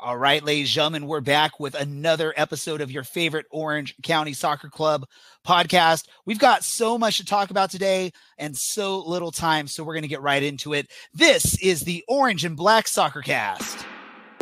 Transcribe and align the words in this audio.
All 0.00 0.16
right, 0.16 0.44
ladies 0.44 0.68
and 0.68 0.74
gentlemen, 0.74 1.06
we're 1.08 1.20
back 1.20 1.58
with 1.58 1.74
another 1.74 2.32
episode 2.36 2.80
of 2.80 2.92
your 2.92 3.02
favorite 3.02 3.46
Orange 3.50 3.96
County 4.04 4.32
Soccer 4.32 4.68
Club 4.68 5.04
podcast. 5.44 6.06
We've 6.24 6.38
got 6.38 6.62
so 6.62 6.98
much 6.98 7.16
to 7.18 7.24
talk 7.24 7.50
about 7.50 7.72
today 7.72 8.12
and 8.38 8.56
so 8.56 9.00
little 9.00 9.32
time, 9.32 9.66
so 9.66 9.82
we're 9.82 9.94
going 9.94 10.02
to 10.02 10.08
get 10.08 10.22
right 10.22 10.40
into 10.40 10.72
it. 10.72 10.86
This 11.14 11.60
is 11.60 11.80
the 11.80 12.04
Orange 12.06 12.44
and 12.44 12.56
Black 12.56 12.86
Soccer 12.86 13.22
Cast. 13.22 13.84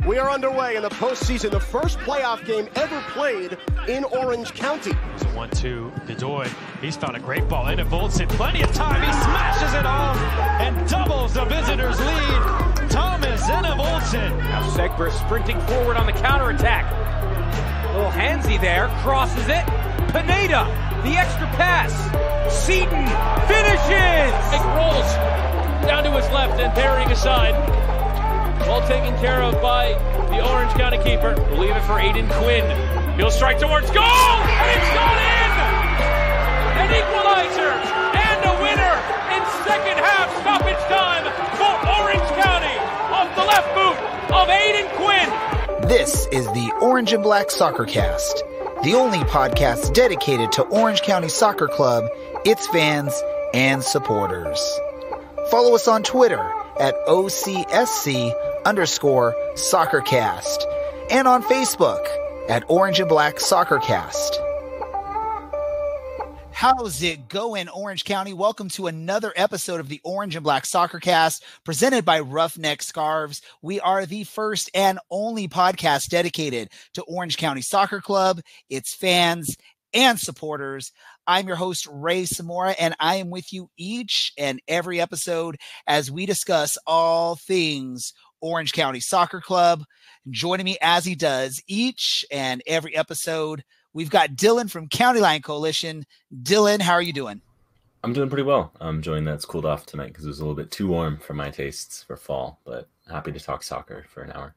We 0.07 0.19
are 0.19 0.31
underway 0.31 0.77
in 0.77 0.83
the 0.83 0.90
postseason, 0.90 1.51
the 1.51 1.59
first 1.61 1.99
playoff 2.01 2.45
game 2.45 2.69
ever 2.75 3.01
played 3.13 3.57
in 3.88 4.04
Orange 4.04 4.53
County. 4.53 4.93
It's 5.15 5.25
a 5.25 5.29
1 5.29 5.51
2 5.53 5.91
Bedoy. 6.04 6.53
He's 6.83 6.99
found 6.99 7.17
a 7.17 7.21
great 7.21 7.49
ball 7.49 7.69
into 7.69 7.87
Voltson. 7.87 8.29
Plenty 8.29 8.61
of 8.61 8.75
time. 8.75 9.01
He 9.01 9.11
smashes 9.11 9.73
it 9.73 9.87
home 9.87 10.19
and 10.61 10.87
doubles 10.87 11.33
the 11.33 11.47
visitors' 11.47 11.99
lead. 11.99 12.65
Thomas 13.47 13.67
Enevoldsen. 13.67 14.38
Now 14.38 14.62
Segber 14.71 15.10
sprinting 15.12 15.60
forward 15.62 15.97
on 15.97 16.06
the 16.06 16.12
counterattack. 16.12 16.84
A 17.84 17.93
little 17.95 18.11
handsy 18.11 18.61
there, 18.61 18.88
crosses 19.02 19.47
it. 19.47 19.65
Pineda, 20.11 20.66
the 21.05 21.15
extra 21.15 21.47
pass. 21.55 21.93
Seaton 22.52 23.07
finishes. 23.47 24.35
It 24.51 24.62
rolls 24.74 25.07
down 25.87 26.02
to 26.05 26.11
his 26.11 26.29
left 26.30 26.61
and 26.61 26.73
parrying 26.74 27.11
aside. 27.12 27.55
Well 28.66 28.87
taken 28.88 29.16
care 29.19 29.43
of 29.43 29.60
by 29.63 29.95
the 30.30 30.43
Orange 30.43 30.73
County 30.73 30.99
keeper. 30.99 31.35
We'll 31.51 31.60
leave 31.60 31.77
it 31.77 31.83
for 31.83 32.01
Aodhan 32.01 32.29
Quinn. 32.43 32.66
He'll 33.16 33.30
strike 33.30 33.59
towards 33.59 33.91
goal, 33.91 34.02
and 34.02 34.69
it's 34.74 34.91
gone 34.91 35.19
in! 35.23 35.51
An 36.83 36.91
equalizer 36.91 37.73
and 38.10 38.41
a 38.43 38.55
winner 38.59 38.95
in 39.38 39.43
second 39.63 40.02
half 40.02 40.35
stoppage 40.41 40.83
time 40.91 41.55
left 43.47 43.75
boot 43.75 43.97
of 44.35 44.49
Aodhan 44.49 44.89
Quinn. 44.97 45.89
This 45.89 46.27
is 46.33 46.47
the 46.47 46.73
Orange 46.83 47.13
and 47.13 47.23
Black 47.23 47.51
Soccer 47.51 47.85
Cast, 47.85 48.43
the 48.83 48.95
only 48.95 49.21
podcast 49.21 49.95
dedicated 49.95 50.51
to 50.53 50.63
Orange 50.63 51.03
County 51.03 51.29
Soccer 51.29 51.69
Club, 51.69 52.09
its 52.45 52.66
fans, 52.66 53.15
and 53.55 53.83
supporters. 53.83 54.61
Follow 55.51 55.75
us 55.77 55.87
on 55.87 56.03
Twitter 56.03 56.53
at 56.80 56.95
OCSC 57.07 58.35
underscore 58.65 59.35
soccercast 59.55 60.59
and 61.10 61.29
on 61.29 61.43
Facebook 61.45 62.05
at 62.49 62.65
Orange 62.69 62.99
and 62.99 63.09
Black 63.09 63.37
Soccercast. 63.37 64.45
How's 66.56 67.02
it 67.02 67.28
going, 67.28 67.68
Orange 67.68 68.06
County? 68.06 68.32
Welcome 68.32 68.70
to 68.70 68.86
another 68.86 69.30
episode 69.36 69.78
of 69.78 69.90
the 69.90 70.00
Orange 70.04 70.36
and 70.36 70.42
Black 70.42 70.64
Soccer 70.64 70.98
Cast 70.98 71.44
presented 71.64 72.06
by 72.06 72.20
Roughneck 72.20 72.80
Scarves. 72.80 73.42
We 73.60 73.78
are 73.80 74.06
the 74.06 74.24
first 74.24 74.70
and 74.72 74.98
only 75.10 75.48
podcast 75.48 76.08
dedicated 76.08 76.70
to 76.94 77.02
Orange 77.02 77.36
County 77.36 77.60
Soccer 77.60 78.00
Club, 78.00 78.40
its 78.70 78.94
fans, 78.94 79.54
and 79.92 80.18
supporters. 80.18 80.92
I'm 81.26 81.46
your 81.46 81.56
host, 81.56 81.86
Ray 81.92 82.22
Samora, 82.22 82.74
and 82.80 82.96
I 82.98 83.16
am 83.16 83.28
with 83.28 83.52
you 83.52 83.68
each 83.76 84.32
and 84.38 84.58
every 84.66 84.98
episode 84.98 85.58
as 85.86 86.10
we 86.10 86.24
discuss 86.24 86.78
all 86.86 87.36
things 87.36 88.14
Orange 88.41 88.72
County 88.72 89.00
Soccer 89.00 89.42
Club. 89.42 89.84
Joining 90.30 90.64
me 90.64 90.78
as 90.80 91.04
he 91.04 91.16
does 91.16 91.62
each 91.68 92.24
and 92.30 92.62
every 92.66 92.96
episode 92.96 93.62
We've 93.97 94.11
got 94.11 94.33
Dylan 94.33 94.70
from 94.70 94.89
County 94.89 95.20
Line 95.20 95.41
Coalition. 95.41 96.05
Dylan, 96.42 96.83
how 96.83 96.92
are 96.92 97.00
you 97.00 97.14
doing? 97.14 97.41
I'm 98.05 98.12
doing 98.12 98.28
pretty 98.28 98.42
well. 98.42 98.70
I'm 98.78 98.97
enjoying 98.97 99.25
that 99.25 99.36
it's 99.36 99.47
cooled 99.47 99.64
off 99.64 99.86
tonight 99.86 100.08
because 100.08 100.27
it 100.27 100.28
was 100.28 100.41
a 100.41 100.42
little 100.42 100.55
bit 100.55 100.70
too 100.70 100.86
warm 100.86 101.16
for 101.16 101.33
my 101.33 101.48
tastes 101.48 102.03
for 102.03 102.14
fall, 102.14 102.61
but 102.66 102.91
happy 103.11 103.33
to 103.33 103.41
talk 103.41 103.62
soccer 103.62 104.05
for 104.11 104.20
an 104.20 104.33
hour 104.33 104.55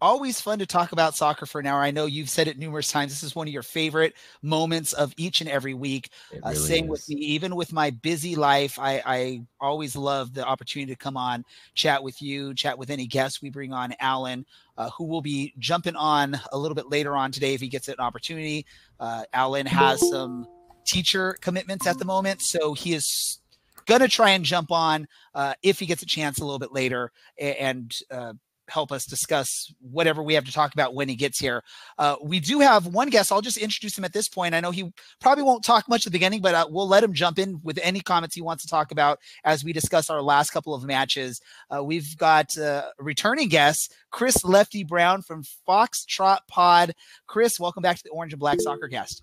always 0.00 0.40
fun 0.40 0.58
to 0.58 0.66
talk 0.66 0.92
about 0.92 1.14
soccer 1.14 1.46
for 1.46 1.60
an 1.60 1.66
hour. 1.66 1.80
I 1.80 1.90
know 1.90 2.06
you've 2.06 2.30
said 2.30 2.48
it 2.48 2.58
numerous 2.58 2.90
times. 2.90 3.12
This 3.12 3.22
is 3.22 3.34
one 3.34 3.48
of 3.48 3.52
your 3.52 3.62
favorite 3.62 4.14
moments 4.42 4.92
of 4.92 5.14
each 5.16 5.40
and 5.40 5.48
every 5.48 5.74
week. 5.74 6.10
Uh, 6.32 6.38
really 6.42 6.56
uh, 6.56 6.58
same 6.58 6.84
is. 6.84 6.90
with 6.90 7.08
me, 7.08 7.16
even 7.16 7.56
with 7.56 7.72
my 7.72 7.90
busy 7.90 8.36
life, 8.36 8.78
I, 8.78 9.02
I 9.04 9.40
always 9.60 9.96
love 9.96 10.34
the 10.34 10.44
opportunity 10.44 10.92
to 10.92 10.98
come 10.98 11.16
on, 11.16 11.44
chat 11.74 12.02
with 12.02 12.20
you, 12.20 12.54
chat 12.54 12.78
with 12.78 12.90
any 12.90 13.06
guests 13.06 13.40
we 13.40 13.50
bring 13.50 13.72
on. 13.72 13.94
Alan, 14.00 14.44
uh, 14.76 14.90
who 14.90 15.04
will 15.04 15.22
be 15.22 15.54
jumping 15.58 15.96
on 15.96 16.38
a 16.52 16.58
little 16.58 16.74
bit 16.74 16.90
later 16.90 17.16
on 17.16 17.32
today 17.32 17.54
if 17.54 17.60
he 17.60 17.68
gets 17.68 17.88
an 17.88 17.96
opportunity. 17.98 18.66
Uh, 19.00 19.24
Alan 19.32 19.66
has 19.66 20.06
some 20.08 20.46
teacher 20.86 21.36
commitments 21.40 21.86
at 21.86 21.98
the 21.98 22.04
moment, 22.04 22.42
so 22.42 22.74
he 22.74 22.92
is 22.92 23.38
gonna 23.86 24.08
try 24.08 24.30
and 24.30 24.44
jump 24.44 24.70
on 24.70 25.06
uh, 25.34 25.54
if 25.62 25.78
he 25.78 25.86
gets 25.86 26.02
a 26.02 26.06
chance 26.06 26.38
a 26.38 26.44
little 26.44 26.58
bit 26.58 26.72
later 26.72 27.12
and 27.38 27.94
uh, 28.10 28.32
help 28.68 28.92
us 28.92 29.04
discuss 29.06 29.72
whatever 29.80 30.22
we 30.22 30.34
have 30.34 30.44
to 30.44 30.52
talk 30.52 30.72
about 30.72 30.94
when 30.94 31.08
he 31.08 31.16
gets 31.16 31.38
here. 31.38 31.62
Uh, 31.98 32.16
we 32.22 32.40
do 32.40 32.60
have 32.60 32.86
one 32.86 33.10
guest. 33.10 33.30
I'll 33.30 33.40
just 33.40 33.56
introduce 33.56 33.96
him 33.96 34.04
at 34.04 34.12
this 34.12 34.28
point. 34.28 34.54
I 34.54 34.60
know 34.60 34.70
he 34.70 34.92
probably 35.20 35.44
won't 35.44 35.64
talk 35.64 35.88
much 35.88 36.06
at 36.06 36.12
the 36.12 36.16
beginning, 36.16 36.40
but 36.40 36.54
uh, 36.54 36.66
we'll 36.68 36.88
let 36.88 37.04
him 37.04 37.12
jump 37.12 37.38
in 37.38 37.60
with 37.62 37.78
any 37.82 38.00
comments 38.00 38.34
he 38.34 38.42
wants 38.42 38.64
to 38.64 38.68
talk 38.68 38.90
about 38.92 39.18
as 39.44 39.64
we 39.64 39.72
discuss 39.72 40.10
our 40.10 40.22
last 40.22 40.50
couple 40.50 40.74
of 40.74 40.84
matches. 40.84 41.40
Uh, 41.74 41.82
we've 41.82 42.16
got 42.16 42.56
uh, 42.58 42.90
returning 42.98 43.48
guest, 43.48 43.94
Chris 44.10 44.44
Lefty 44.44 44.84
Brown 44.84 45.22
from 45.22 45.44
Foxtrot 45.68 46.38
Pod. 46.48 46.92
Chris, 47.26 47.60
welcome 47.60 47.82
back 47.82 47.96
to 47.96 48.02
the 48.04 48.10
Orange 48.10 48.32
and 48.32 48.40
Black 48.40 48.60
Soccer 48.60 48.88
Cast. 48.88 49.22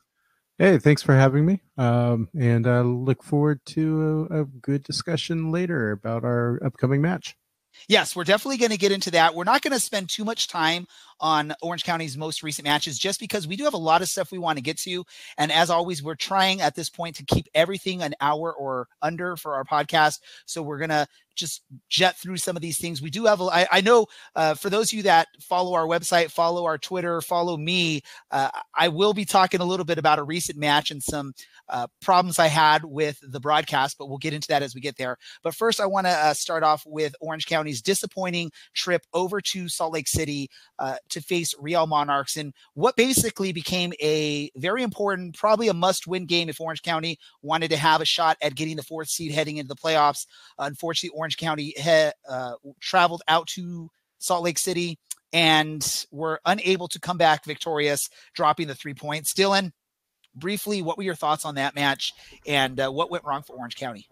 Hey, 0.58 0.78
thanks 0.78 1.02
for 1.02 1.16
having 1.16 1.44
me. 1.44 1.60
Um, 1.78 2.30
and 2.40 2.68
I 2.68 2.82
look 2.82 3.24
forward 3.24 3.66
to 3.68 4.28
a, 4.30 4.42
a 4.42 4.46
good 4.46 4.84
discussion 4.84 5.52
later 5.52 5.92
about 5.92 6.24
our 6.24 6.60
upcoming 6.64 7.02
match. 7.02 7.36
Yes, 7.88 8.16
we're 8.16 8.24
definitely 8.24 8.58
going 8.58 8.72
to 8.72 8.78
get 8.78 8.92
into 8.92 9.12
that. 9.12 9.36
We're 9.36 9.44
not 9.44 9.62
going 9.62 9.74
to 9.74 9.80
spend 9.80 10.10
too 10.10 10.24
much 10.24 10.48
time 10.48 10.88
on 11.20 11.54
Orange 11.62 11.84
County's 11.84 12.18
most 12.18 12.44
recent 12.44 12.66
matches 12.68 12.98
just 12.98 13.20
because 13.20 13.48
we 13.48 13.56
do 13.56 13.64
have 13.64 13.74
a 13.74 13.78
lot 13.78 14.02
of 14.02 14.10
stuff 14.10 14.32
we 14.32 14.40
want 14.40 14.58
to 14.58 14.64
get 14.64 14.78
to. 14.80 15.04
And 15.38 15.52
as 15.52 15.70
always, 15.70 16.02
we're 16.04 16.16
trying 16.16 16.62
at 16.62 16.76
this 16.76 16.90
point 16.90 17.16
to 17.18 17.26
keep 17.26 17.48
everything 17.54 18.02
an 18.02 18.16
hour 18.22 18.54
or 18.54 18.88
under 19.02 19.36
for 19.36 19.56
our 19.56 19.64
podcast. 19.64 20.20
So 20.46 20.62
we're 20.62 20.80
going 20.80 20.90
to 20.90 21.08
just 21.36 21.64
jet 21.90 22.18
through 22.18 22.38
some 22.38 22.56
of 22.56 22.62
these 22.62 22.80
things. 22.80 23.02
We 23.02 23.10
do 23.10 23.26
have, 23.26 23.42
a, 23.42 23.46
I, 23.46 23.68
I 23.72 23.82
know 23.82 24.08
uh, 24.36 24.54
for 24.54 24.70
those 24.70 24.90
of 24.90 24.94
you 24.94 25.04
that 25.04 25.28
follow 25.40 25.74
our 25.74 25.86
website, 25.86 26.32
follow 26.32 26.66
our 26.66 26.78
Twitter, 26.78 27.22
follow 27.22 27.58
me, 27.58 28.02
uh, 28.32 28.50
I 28.76 28.88
will 28.88 29.14
be 29.14 29.26
talking 29.26 29.62
a 29.62 29.66
little 29.66 29.86
bit 29.86 29.98
about 29.98 30.20
a 30.20 30.24
recent 30.24 30.58
match 30.58 30.92
and 30.92 31.02
some 31.02 31.34
uh, 31.70 31.88
problems 32.02 32.38
I 32.38 32.48
had 32.48 32.84
with 32.84 33.20
the 33.22 33.40
broadcast, 33.40 33.98
but 33.98 34.08
we'll 34.08 34.18
get 34.18 34.34
into 34.34 34.48
that 34.50 34.62
as 34.62 34.76
we 34.76 34.82
get 34.82 34.98
there. 34.98 35.18
But 35.42 35.56
first, 35.56 35.80
I 35.80 35.86
want 35.86 36.06
to 36.06 36.12
uh, 36.12 36.34
start 36.34 36.64
off 36.64 36.84
with 36.86 37.16
Orange 37.22 37.46
County's 37.46 37.82
disappointing 37.82 38.52
trip 38.74 39.04
over 39.14 39.40
to 39.42 39.70
Salt 39.70 39.94
Lake 39.94 40.08
City 40.08 40.50
uh, 40.80 40.98
to 41.10 41.22
face 41.22 41.56
Real 41.60 41.88
Monarchs 41.88 42.38
in 42.38 42.54
what 42.74 42.96
basically 42.96 43.54
became 43.54 43.94
a 44.02 44.52
very 44.58 44.84
important, 44.84 45.38
probably 45.38 45.70
a 45.70 45.74
must 45.74 46.08
win 46.08 46.26
game 46.26 46.50
if 46.50 46.60
Orange 46.60 46.82
County 46.82 47.18
wanted 47.42 47.70
to 47.70 47.78
have 47.78 48.02
a 48.02 48.06
shot 48.06 48.38
at 48.42 48.56
getting 48.56 48.76
the 48.76 48.84
fourth 48.84 49.08
seed 49.08 49.32
heading 49.32 49.58
into 49.58 49.70
the 49.70 49.76
playoffs. 49.76 50.26
unfortunately, 50.60 51.18
Orange 51.22 51.38
County 51.38 51.74
he- 51.78 52.12
uh, 52.28 52.54
traveled 52.80 53.22
out 53.28 53.46
to 53.50 53.92
Salt 54.18 54.44
Lake 54.44 54.58
City 54.58 54.98
and 55.32 56.06
were 56.12 56.42
unable 56.46 56.88
to 56.88 57.00
come 57.00 57.20
back 57.20 57.46
victorious, 57.46 58.10
dropping 58.34 58.68
the 58.68 58.74
three 58.74 58.96
points. 58.96 59.36
Dylan, 59.36 59.72
briefly, 60.34 60.82
what 60.82 60.98
were 60.98 61.04
your 61.04 61.14
thoughts 61.14 61.46
on 61.46 61.56
that 61.56 61.76
match 61.76 62.14
and 62.48 62.80
uh, 62.80 62.90
what 62.90 63.12
went 63.12 63.24
wrong 63.24 63.44
for 63.44 63.54
Orange 63.56 63.76
County? 63.76 64.08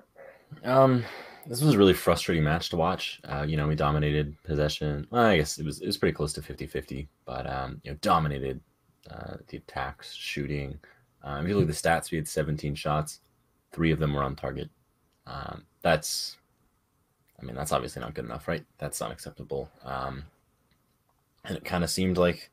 Um, 0.64 1.04
this 1.48 1.64
was 1.64 1.74
a 1.74 1.78
really 1.80 1.94
frustrating 1.94 2.44
match 2.44 2.70
to 2.70 2.78
watch. 2.78 3.20
Uh, 3.24 3.44
you 3.48 3.58
know, 3.58 3.68
we 3.68 3.74
dominated 3.74 4.36
possession. 4.44 5.08
Well, 5.10 5.26
I 5.26 5.38
guess 5.38 5.58
it 5.58 5.66
was 5.66 5.82
it 5.82 5.88
was 5.88 5.98
pretty 5.98 6.14
close 6.14 6.32
to 6.34 6.42
50-50, 6.42 7.08
but 7.26 7.50
um, 7.50 7.82
you 7.84 7.90
know, 7.90 7.98
dominated 8.02 8.62
uh, 9.10 9.38
the 9.48 9.58
attacks, 9.58 10.14
shooting. 10.14 10.78
Um, 11.24 11.44
if 11.44 11.50
you 11.50 11.56
look 11.56 11.68
at 11.68 11.76
the 11.76 11.90
stats, 11.90 12.12
we 12.12 12.18
had 12.18 12.28
17 12.28 12.76
shots, 12.76 13.20
three 13.72 13.92
of 13.92 14.00
them 14.00 14.14
were 14.14 14.24
on 14.24 14.36
target. 14.36 14.70
Um, 15.28 15.66
that's, 15.82 16.38
I 17.42 17.46
mean, 17.46 17.56
that's 17.56 17.72
obviously 17.72 18.02
not 18.02 18.14
good 18.14 18.26
enough, 18.26 18.48
right? 18.48 18.66
That's 18.78 19.02
unacceptable. 19.02 19.70
Um, 19.84 20.24
and 21.46 21.58
it 21.58 21.66
kind 21.66 21.84
of 21.84 21.90
seemed 21.90 22.18
like 22.18 22.52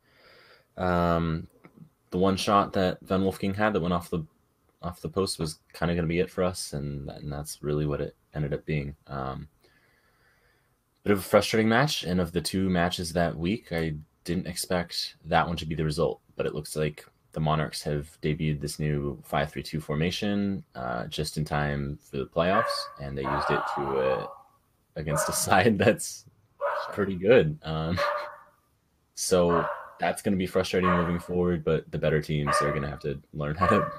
um, 0.76 1.48
the 2.10 2.18
one 2.18 2.36
shot 2.36 2.72
that 2.74 2.98
Van 3.02 3.22
Wolfgang 3.22 3.54
had 3.54 3.72
that 3.72 3.80
went 3.80 3.94
off 3.94 4.10
the 4.10 4.24
off 4.82 5.00
the 5.00 5.08
post 5.08 5.38
was 5.38 5.58
kind 5.72 5.90
of 5.90 5.96
going 5.96 6.04
to 6.04 6.12
be 6.12 6.20
it 6.20 6.30
for 6.30 6.44
us, 6.44 6.72
and 6.72 7.08
and 7.10 7.32
that's 7.32 7.62
really 7.62 7.86
what 7.86 8.00
it 8.00 8.14
ended 8.34 8.54
up 8.54 8.64
being. 8.64 8.94
Um, 9.06 9.48
bit 11.02 11.12
of 11.12 11.18
a 11.18 11.22
frustrating 11.22 11.68
match, 11.68 12.04
and 12.04 12.20
of 12.20 12.32
the 12.32 12.40
two 12.40 12.68
matches 12.68 13.12
that 13.12 13.36
week, 13.36 13.72
I 13.72 13.94
didn't 14.24 14.46
expect 14.46 15.16
that 15.24 15.46
one 15.46 15.56
to 15.56 15.66
be 15.66 15.74
the 15.74 15.84
result, 15.84 16.20
but 16.36 16.46
it 16.46 16.54
looks 16.54 16.76
like 16.76 17.04
the 17.32 17.40
Monarchs 17.40 17.82
have 17.82 18.18
debuted 18.22 18.60
this 18.60 18.78
new 18.78 19.22
5-3-2 19.30 19.82
formation 19.82 20.64
uh, 20.74 21.06
just 21.06 21.36
in 21.36 21.44
time 21.44 21.98
for 22.02 22.16
the 22.16 22.26
playoffs, 22.26 22.64
and 23.00 23.16
they 23.16 23.22
used 23.22 23.50
it 23.50 23.60
to 23.76 23.82
uh, 23.98 24.26
against 24.96 25.28
a 25.28 25.32
side 25.32 25.78
that's 25.78 26.24
pretty 26.92 27.14
good. 27.14 27.58
Um, 27.62 27.98
so 29.14 29.66
that's 30.00 30.22
going 30.22 30.32
to 30.32 30.38
be 30.38 30.46
frustrating 30.46 30.90
moving 30.90 31.18
forward. 31.18 31.64
But 31.64 31.90
the 31.90 31.98
better 31.98 32.20
teams 32.20 32.54
are 32.60 32.70
going 32.70 32.82
to 32.82 32.88
have 32.90 33.00
to 33.00 33.20
learn 33.32 33.54
how 33.56 33.66
to 33.66 33.90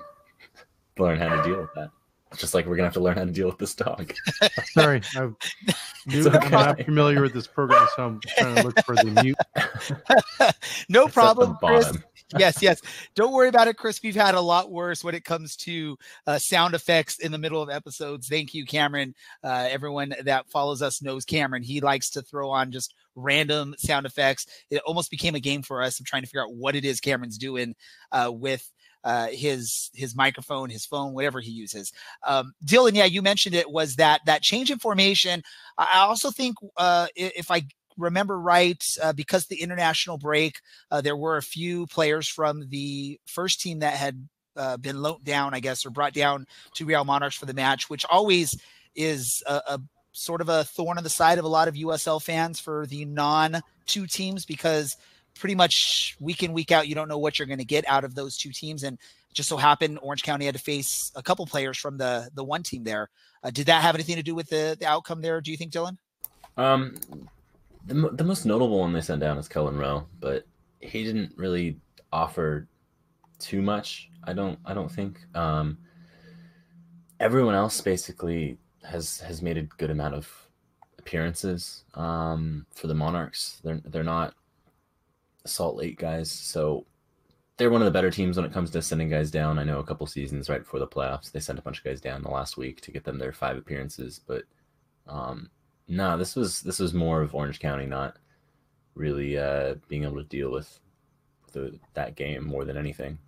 learn 1.00 1.20
how 1.20 1.36
to 1.36 1.44
deal 1.48 1.62
with 1.62 1.74
that. 1.76 1.90
just 2.36 2.54
like 2.54 2.66
we're 2.66 2.76
gonna 2.76 2.88
have 2.88 2.94
to 2.94 3.00
learn 3.00 3.18
how 3.18 3.24
to 3.24 3.32
deal 3.32 3.48
with 3.48 3.58
this 3.58 3.74
dog. 3.76 4.14
Sorry, 4.74 5.02
I'm, 5.16 5.38
new, 6.08 6.28
okay. 6.28 6.38
I'm 6.40 6.52
not 6.52 6.84
familiar 6.84 7.22
with 7.22 7.34
this 7.34 7.48
program, 7.48 7.88
so 7.96 8.06
I'm 8.06 8.20
trying 8.38 8.56
to 8.56 8.64
look 8.64 8.84
for 8.86 8.96
the 8.96 9.22
mute. 9.24 9.38
no 10.90 11.06
It's 11.06 11.14
problem, 11.14 11.58
Chris. 11.64 11.96
Yes, 12.38 12.62
yes. 12.62 12.82
Don't 13.16 13.34
worry 13.34 13.50
about 13.50 13.68
it, 13.68 13.78
Chris. 13.78 14.02
We've 14.02 14.16
had 14.16 14.36
a 14.36 14.42
lot 14.42 14.72
worse 14.72 15.04
when 15.04 15.16
it 15.16 15.24
comes 15.24 15.56
to 15.58 15.98
uh, 16.26 16.38
sound 16.38 16.74
effects 16.74 17.20
in 17.20 17.32
the 17.32 17.38
middle 17.38 17.62
of 17.62 17.70
episodes. 17.70 18.28
Thank 18.28 18.54
you, 18.54 18.66
Cameron. 18.66 19.14
Uh, 19.44 19.68
everyone 19.70 20.14
that 20.24 20.50
follows 20.50 20.82
us 20.82 21.02
knows 21.02 21.26
Cameron. 21.26 21.64
He 21.64 21.82
likes 21.82 22.10
to 22.12 22.22
throw 22.22 22.50
on 22.50 22.72
just 22.72 22.94
random 23.16 23.76
sound 23.78 24.06
effects. 24.06 24.46
It 24.70 24.82
almost 24.86 25.12
became 25.12 25.36
a 25.36 25.40
game 25.40 25.62
for 25.62 25.82
us 25.82 26.00
of 26.00 26.06
trying 26.06 26.24
to 26.24 26.28
figure 26.28 26.44
out 26.44 26.54
what 26.54 26.76
it 26.76 26.86
is 26.86 27.00
Cameron's 27.00 27.38
doing 27.38 27.76
uh, 28.12 28.32
with 28.34 28.70
uh, 29.04 29.28
his 29.28 29.90
his 29.94 30.16
microphone, 30.16 30.70
his 30.70 30.86
phone, 30.86 31.14
whatever 31.14 31.40
he 31.40 31.52
uses. 31.52 31.94
Um, 32.26 32.54
Dylan, 32.66 32.94
yeah, 32.94 33.06
you 33.06 33.22
mentioned 33.22 33.56
it 33.56 33.72
was 33.72 33.96
that 33.96 34.22
that 34.26 34.42
change 34.42 34.70
in 34.70 34.80
formation. 34.80 35.44
I 35.78 36.00
also 36.00 36.30
think 36.30 36.58
uh, 36.76 37.08
if 37.16 37.50
I 37.50 37.64
remember 37.98 38.40
right, 38.40 38.82
uh, 39.02 39.14
because 39.14 39.46
the 39.46 39.62
international 39.62 40.18
break, 40.18 40.60
uh, 40.92 41.02
there 41.02 41.18
were 41.18 41.38
a 41.38 41.42
few 41.42 41.88
players 41.88 42.28
from 42.28 42.70
the 42.70 43.20
first 43.26 43.62
team 43.62 43.80
that 43.80 43.94
had 43.94 44.28
uh, 44.56 44.78
been 44.78 45.02
loaned 45.02 45.24
down, 45.24 45.54
I 45.54 45.60
guess, 45.60 45.86
or 45.86 45.90
brought 45.90 46.14
down 46.14 46.48
to 46.76 46.86
Real 46.86 47.06
Monarchs 47.06 47.36
for 47.36 47.46
the 47.46 47.54
match, 47.54 47.90
which 47.90 48.06
always 48.06 48.56
is 48.96 49.44
a, 49.46 49.62
a 49.68 49.82
sort 50.12 50.42
of 50.42 50.50
a 50.50 50.64
thorn 50.64 50.98
on 50.98 51.04
the 51.04 51.10
side 51.10 51.38
of 51.38 51.46
a 51.46 51.50
lot 51.50 51.68
of 51.68 51.76
USL 51.76 52.22
fans 52.22 52.60
for 52.60 52.86
the 52.88 53.06
non 53.06 53.62
two 53.86 54.08
teams 54.08 54.46
because 54.46 54.98
pretty 55.36 55.56
much 55.56 56.18
week 56.20 56.42
in 56.42 56.52
week 56.52 56.72
out 56.72 56.88
you 56.88 56.96
don't 56.96 57.08
know 57.08 57.20
what 57.20 57.38
you're 57.38 57.46
going 57.46 57.60
to 57.60 57.66
get 57.66 57.88
out 57.88 58.04
of 58.04 58.16
those 58.16 58.36
two 58.36 58.52
teams 58.52 58.82
and 58.82 58.98
just 59.34 59.48
so 59.48 59.56
happened 59.56 60.00
Orange 60.02 60.24
County 60.24 60.46
had 60.46 60.56
to 60.56 60.62
face 60.62 61.12
a 61.16 61.22
couple 61.22 61.46
players 61.46 61.78
from 61.78 61.98
the 61.98 62.30
the 62.34 62.44
one 62.44 62.64
team 62.64 62.84
there. 62.84 63.10
Uh, 63.44 63.52
did 63.52 63.68
that 63.68 63.84
have 63.84 63.96
anything 63.96 64.16
to 64.16 64.24
do 64.24 64.34
with 64.34 64.50
the 64.50 64.76
the 64.80 64.88
outcome 64.88 65.22
there? 65.22 65.40
Do 65.40 65.52
you 65.52 65.58
think, 65.58 65.72
Dylan? 65.72 65.98
Um, 66.58 66.96
the, 67.88 68.10
the 68.14 68.24
most 68.24 68.46
notable 68.46 68.80
one 68.80 68.94
they 68.94 69.02
sent 69.02 69.22
down 69.22 69.38
is 69.38 69.48
Kelyn 69.48 69.80
Rowe, 69.80 70.08
but 70.20 70.46
he 70.82 71.04
didn't 71.04 71.34
really 71.38 71.80
offer 72.12 72.68
too 73.40 73.62
much. 73.62 74.10
I 74.24 74.34
don't. 74.34 74.60
I 74.66 74.74
don't 74.74 74.92
think. 74.92 75.20
Um, 75.34 75.78
everyone 77.20 77.56
else 77.56 77.80
basically 77.82 78.60
has 78.84 79.20
has 79.22 79.42
made 79.42 79.58
a 79.58 79.64
good 79.64 79.90
amount 79.90 80.16
of 80.16 80.30
appearances 81.00 81.86
um, 81.96 82.66
for 82.76 82.88
the 82.88 82.94
Monarchs. 82.94 83.62
They're 83.64 83.82
they're 83.86 84.04
not 84.04 84.34
Salt 85.46 85.78
Lake 85.78 85.98
guys, 85.98 86.30
so 86.30 86.86
they're 87.56 87.72
one 87.72 87.82
of 87.82 87.86
the 87.86 87.92
better 87.92 88.12
teams 88.12 88.36
when 88.36 88.46
it 88.46 88.54
comes 88.54 88.70
to 88.72 88.82
sending 88.82 89.10
guys 89.10 89.32
down. 89.32 89.58
I 89.58 89.64
know 89.64 89.80
a 89.80 89.86
couple 89.86 90.06
seasons 90.08 90.50
right 90.50 90.62
before 90.62 90.82
the 90.82 90.88
playoffs, 90.88 91.32
they 91.32 91.40
sent 91.40 91.58
a 91.58 91.62
bunch 91.62 91.80
of 91.80 91.86
guys 91.86 92.02
down 92.02 92.22
the 92.22 92.30
last 92.30 92.58
week 92.58 92.82
to 92.82 92.92
get 92.92 93.06
them 93.06 93.18
their 93.18 93.34
five 93.34 93.58
appearances, 93.58 94.20
but. 94.28 94.44
Um, 95.10 95.50
no, 95.88 96.18
this 96.18 96.36
was 96.36 96.62
this 96.62 96.80
was 96.80 96.94
more 96.94 97.22
of 97.22 97.34
Orange 97.34 97.60
County 97.60 97.86
not 97.86 98.18
really 98.96 99.38
uh, 99.38 99.76
being 99.88 100.04
able 100.04 100.18
to 100.18 100.24
deal 100.24 100.52
with 100.52 100.80
the, 101.54 101.80
that 101.94 102.16
game 102.16 102.44
more 102.46 102.66
than 102.66 102.78
anything. 102.78 103.20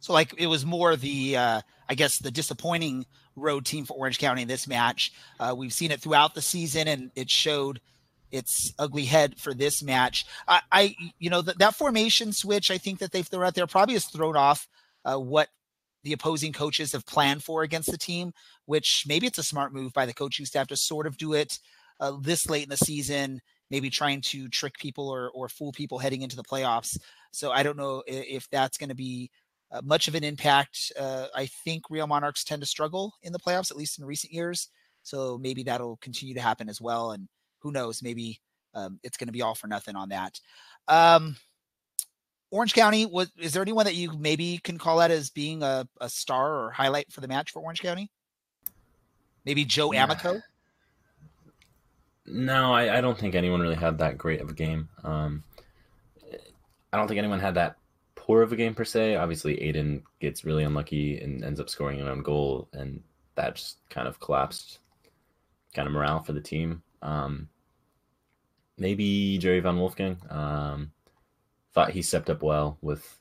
So 0.00 0.12
like 0.12 0.34
it 0.38 0.46
was 0.46 0.64
more 0.64 0.96
the 0.96 1.36
uh 1.36 1.60
I 1.88 1.94
guess 1.94 2.18
the 2.18 2.30
disappointing 2.30 3.06
road 3.36 3.64
team 3.64 3.84
for 3.84 3.96
Orange 3.96 4.18
County 4.18 4.42
in 4.42 4.48
this 4.48 4.68
match. 4.68 5.12
Uh 5.40 5.54
we've 5.56 5.72
seen 5.72 5.90
it 5.90 6.00
throughout 6.00 6.34
the 6.34 6.42
season 6.42 6.88
and 6.88 7.10
it 7.14 7.30
showed 7.30 7.80
its 8.30 8.72
ugly 8.78 9.06
head 9.06 9.38
for 9.38 9.54
this 9.54 9.82
match. 9.82 10.26
I, 10.46 10.60
I 10.70 10.96
you 11.18 11.30
know 11.30 11.42
that 11.42 11.74
formation 11.74 12.32
switch 12.32 12.70
I 12.70 12.78
think 12.78 13.00
that 13.00 13.10
they've 13.10 13.26
thrown 13.26 13.44
out 13.44 13.54
there 13.54 13.66
probably 13.66 13.94
has 13.94 14.06
thrown 14.06 14.36
off 14.36 14.68
uh 15.04 15.16
what 15.16 15.48
the 16.04 16.12
opposing 16.12 16.52
coaches 16.52 16.92
have 16.92 17.04
planned 17.04 17.42
for 17.42 17.62
against 17.62 17.90
the 17.90 17.98
team, 17.98 18.32
which 18.66 19.04
maybe 19.08 19.26
it's 19.26 19.38
a 19.38 19.42
smart 19.42 19.72
move 19.72 19.92
by 19.92 20.06
the 20.06 20.14
coaching 20.14 20.46
staff 20.46 20.68
to 20.68 20.76
sort 20.76 21.08
of 21.08 21.16
do 21.16 21.32
it 21.32 21.58
uh, 22.00 22.12
this 22.20 22.48
late 22.48 22.64
in 22.64 22.68
the 22.68 22.76
season, 22.76 23.40
maybe 23.70 23.90
trying 23.90 24.20
to 24.22 24.48
trick 24.48 24.78
people 24.78 25.08
or 25.08 25.30
or 25.30 25.48
fool 25.48 25.72
people 25.72 25.98
heading 25.98 26.22
into 26.22 26.36
the 26.36 26.44
playoffs. 26.44 26.98
So 27.30 27.50
I 27.52 27.62
don't 27.62 27.76
know 27.76 28.02
if 28.06 28.48
that's 28.50 28.78
going 28.78 28.88
to 28.88 28.94
be 28.94 29.30
uh, 29.70 29.82
much 29.84 30.08
of 30.08 30.14
an 30.14 30.24
impact. 30.24 30.92
Uh, 30.98 31.26
I 31.34 31.46
think 31.64 31.90
Real 31.90 32.06
Monarchs 32.06 32.44
tend 32.44 32.62
to 32.62 32.66
struggle 32.66 33.14
in 33.22 33.32
the 33.32 33.38
playoffs, 33.38 33.70
at 33.70 33.76
least 33.76 33.98
in 33.98 34.04
recent 34.04 34.32
years. 34.32 34.68
So 35.02 35.38
maybe 35.38 35.62
that'll 35.62 35.98
continue 35.98 36.34
to 36.34 36.40
happen 36.40 36.68
as 36.68 36.80
well. 36.80 37.12
And 37.12 37.28
who 37.60 37.72
knows, 37.72 38.02
maybe 38.02 38.40
um, 38.74 38.98
it's 39.02 39.16
going 39.16 39.28
to 39.28 39.32
be 39.32 39.42
all 39.42 39.54
for 39.54 39.66
nothing 39.66 39.96
on 39.96 40.08
that. 40.10 40.40
Um, 40.86 41.36
Orange 42.50 42.72
County, 42.72 43.04
was 43.04 43.30
is 43.38 43.52
there 43.52 43.62
anyone 43.62 43.84
that 43.84 43.94
you 43.94 44.12
maybe 44.18 44.58
can 44.64 44.78
call 44.78 45.00
out 45.00 45.10
as 45.10 45.30
being 45.30 45.62
a, 45.62 45.86
a 46.00 46.08
star 46.08 46.54
or 46.54 46.70
highlight 46.70 47.12
for 47.12 47.20
the 47.20 47.28
match 47.28 47.52
for 47.52 47.60
Orange 47.60 47.82
County? 47.82 48.10
Maybe 49.44 49.64
Joe 49.64 49.92
Yeah. 49.92 50.04
Amico. 50.04 50.40
No, 52.30 52.72
I, 52.72 52.98
I 52.98 53.00
don't 53.00 53.18
think 53.18 53.34
anyone 53.34 53.60
really 53.60 53.74
had 53.74 53.98
that 53.98 54.18
great 54.18 54.40
of 54.40 54.50
a 54.50 54.54
game. 54.54 54.88
Um, 55.02 55.42
I 56.92 56.96
don't 56.96 57.08
think 57.08 57.18
anyone 57.18 57.40
had 57.40 57.54
that 57.54 57.76
poor 58.14 58.42
of 58.42 58.52
a 58.52 58.56
game 58.56 58.74
per 58.74 58.84
se. 58.84 59.16
Obviously, 59.16 59.56
Aodhan 59.56 60.02
gets 60.20 60.44
really 60.44 60.64
unlucky 60.64 61.18
and 61.20 61.44
ends 61.44 61.60
up 61.60 61.70
scoring 61.70 62.00
an 62.00 62.08
own 62.08 62.22
goal, 62.22 62.68
and 62.72 63.02
that 63.34 63.56
just 63.56 63.78
kind 63.88 64.06
of 64.06 64.20
collapsed 64.20 64.78
kind 65.74 65.86
of 65.86 65.94
morale 65.94 66.20
for 66.20 66.32
the 66.32 66.40
team. 66.40 66.82
Um, 67.02 67.48
maybe 68.76 69.38
Jerry 69.38 69.60
Van 69.60 69.78
Wolfgang. 69.78 70.18
Um, 70.28 70.92
thought 71.72 71.90
he 71.90 72.02
stepped 72.02 72.30
up 72.30 72.42
well 72.42 72.78
with 72.82 73.18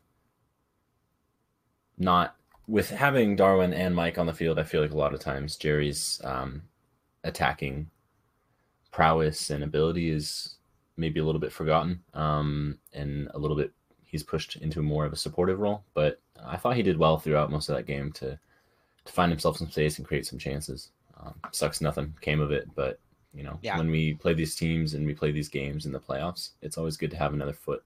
not 1.98 2.36
with 2.68 2.89
having 2.89 3.36
Darwin 3.36 3.74
and 3.74 3.95
Mike 3.95 4.18
on 4.18 4.25
the 4.25 4.33
field. 4.33 4.59
I 4.59 4.63
feel 4.63 4.81
like 4.81 4.92
a 4.92 4.98
lot 4.98 5.13
of 5.13 5.19
times 5.19 5.56
Jerry's 5.56 6.21
um, 6.24 6.63
attacking 7.24 7.89
prowess 8.97 9.51
and 9.51 9.63
ability 9.63 10.09
is 10.09 10.55
maybe 10.97 11.19
a 11.19 11.23
little 11.23 11.39
bit 11.39 11.51
forgotten, 11.51 12.01
um, 12.15 12.79
and 12.94 13.29
a 13.35 13.38
little 13.38 13.55
bit 13.55 13.71
he's 14.03 14.23
pushed 14.23 14.55
into 14.55 14.81
more 14.81 15.05
of 15.05 15.13
a 15.13 15.15
supportive 15.15 15.59
role. 15.59 15.83
But 15.94 16.19
I 16.44 16.57
thought 16.57 16.75
he 16.75 16.81
did 16.81 16.97
well 16.97 17.19
throughout 17.19 17.51
most 17.51 17.69
of 17.69 17.75
that 17.75 17.85
game 17.85 18.11
to 18.13 18.39
to 19.05 19.13
find 19.13 19.31
himself 19.31 19.57
some 19.57 19.69
space 19.69 19.99
and 19.99 20.07
create 20.07 20.25
some 20.25 20.39
chances. 20.39 20.89
Um, 21.19 21.35
sucks 21.51 21.79
nothing 21.79 22.15
came 22.21 22.41
of 22.41 22.51
it, 22.51 22.67
but 22.73 22.99
you 23.35 23.44
know 23.44 23.59
Yeah. 23.61 23.77
when 23.77 23.91
we 23.91 24.15
play 24.15 24.33
these 24.33 24.55
teams 24.55 24.95
and 24.95 25.05
we 25.05 25.13
play 25.13 25.31
these 25.31 25.47
games 25.49 25.85
in 25.85 25.91
the 25.91 25.99
playoffs, 25.99 26.53
it's 26.63 26.77
always 26.79 26.97
good 26.97 27.11
to 27.11 27.17
have 27.17 27.33
another 27.35 27.53
foot. 27.53 27.83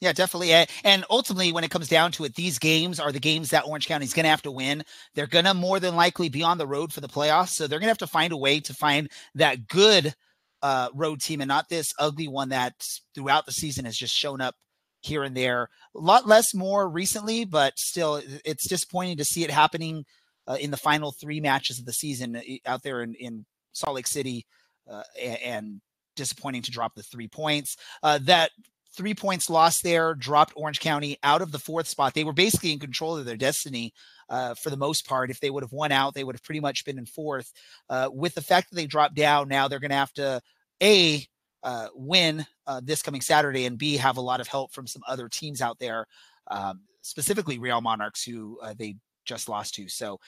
Yeah, 0.00 0.12
definitely. 0.12 0.52
And 0.82 1.04
ultimately, 1.10 1.52
when 1.52 1.62
it 1.62 1.70
comes 1.70 1.88
down 1.88 2.12
to 2.12 2.24
it, 2.24 2.34
these 2.34 2.58
games 2.58 2.98
are 2.98 3.12
the 3.12 3.20
games 3.20 3.50
that 3.50 3.66
Orange 3.66 3.86
County 3.86 4.06
is 4.06 4.14
going 4.14 4.24
to 4.24 4.30
have 4.30 4.42
to 4.42 4.50
win. 4.50 4.82
They're 5.14 5.26
going 5.26 5.44
to 5.44 5.52
more 5.52 5.78
than 5.78 5.94
likely 5.94 6.30
be 6.30 6.42
on 6.42 6.56
the 6.56 6.66
road 6.66 6.90
for 6.92 7.02
the 7.02 7.08
playoffs. 7.08 7.50
So 7.50 7.66
they're 7.66 7.78
going 7.78 7.86
to 7.86 7.90
have 7.90 7.98
to 7.98 8.06
find 8.06 8.32
a 8.32 8.36
way 8.36 8.60
to 8.60 8.72
find 8.72 9.10
that 9.34 9.68
good 9.68 10.14
uh, 10.62 10.88
road 10.94 11.20
team 11.20 11.42
and 11.42 11.48
not 11.48 11.68
this 11.68 11.92
ugly 11.98 12.28
one 12.28 12.48
that 12.48 12.72
throughout 13.14 13.44
the 13.44 13.52
season 13.52 13.84
has 13.84 13.96
just 13.96 14.14
shown 14.14 14.40
up 14.40 14.54
here 15.02 15.22
and 15.22 15.36
there. 15.36 15.68
A 15.94 16.00
lot 16.00 16.26
less 16.26 16.54
more 16.54 16.88
recently, 16.88 17.44
but 17.44 17.78
still, 17.78 18.22
it's 18.44 18.68
disappointing 18.68 19.18
to 19.18 19.24
see 19.24 19.44
it 19.44 19.50
happening 19.50 20.04
uh, 20.46 20.56
in 20.58 20.70
the 20.70 20.76
final 20.78 21.12
three 21.12 21.40
matches 21.40 21.78
of 21.78 21.84
the 21.84 21.92
season 21.92 22.40
out 22.64 22.82
there 22.82 23.02
in, 23.02 23.14
in 23.14 23.44
Salt 23.72 23.96
Lake 23.96 24.06
City 24.06 24.46
uh, 24.90 25.02
and 25.44 25.82
disappointing 26.16 26.62
to 26.62 26.70
drop 26.70 26.94
the 26.94 27.02
three 27.02 27.28
points. 27.28 27.76
Uh, 28.02 28.18
that 28.22 28.50
three 28.96 29.14
points 29.14 29.48
lost 29.48 29.82
there 29.82 30.14
dropped 30.14 30.52
Orange 30.56 30.80
County 30.80 31.16
out 31.22 31.42
of 31.42 31.52
the 31.52 31.58
fourth 31.58 31.88
spot. 31.88 32.14
They 32.14 32.24
were 32.24 32.32
basically 32.32 32.72
in 32.72 32.78
control 32.78 33.16
of 33.16 33.24
their 33.24 33.36
destiny 33.36 33.92
uh, 34.28 34.54
for 34.54 34.70
the 34.70 34.76
most 34.76 35.06
part. 35.06 35.30
If 35.30 35.40
they 35.40 35.50
would 35.50 35.62
have 35.62 35.72
won 35.72 35.92
out, 35.92 36.14
they 36.14 36.24
would 36.24 36.34
have 36.34 36.42
pretty 36.42 36.60
much 36.60 36.84
been 36.84 36.98
in 36.98 37.06
fourth. 37.06 37.52
Uh, 37.88 38.08
with 38.12 38.34
the 38.34 38.42
fact 38.42 38.70
that 38.70 38.76
they 38.76 38.86
dropped 38.86 39.14
down, 39.14 39.48
now 39.48 39.68
they're 39.68 39.80
going 39.80 39.90
to 39.90 39.96
have 39.96 40.12
to 40.14 40.40
a 40.82 41.26
uh, 41.62 41.88
win 41.94 42.46
uh, 42.66 42.80
this 42.82 43.02
coming 43.02 43.20
Saturday, 43.20 43.66
and 43.66 43.78
b 43.78 43.96
have 43.96 44.16
a 44.16 44.22
lot 44.22 44.40
of 44.40 44.48
help 44.48 44.72
from 44.72 44.86
some 44.86 45.02
other 45.06 45.28
teams 45.28 45.60
out 45.60 45.78
there, 45.78 46.06
um, 46.50 46.80
specifically 47.02 47.58
Real 47.58 47.80
Monarchs, 47.80 48.22
who 48.22 48.58
uh, 48.62 48.74
they 48.76 48.96
just 49.26 49.48
lost 49.48 49.74
to. 49.74 49.88
So 49.88 50.18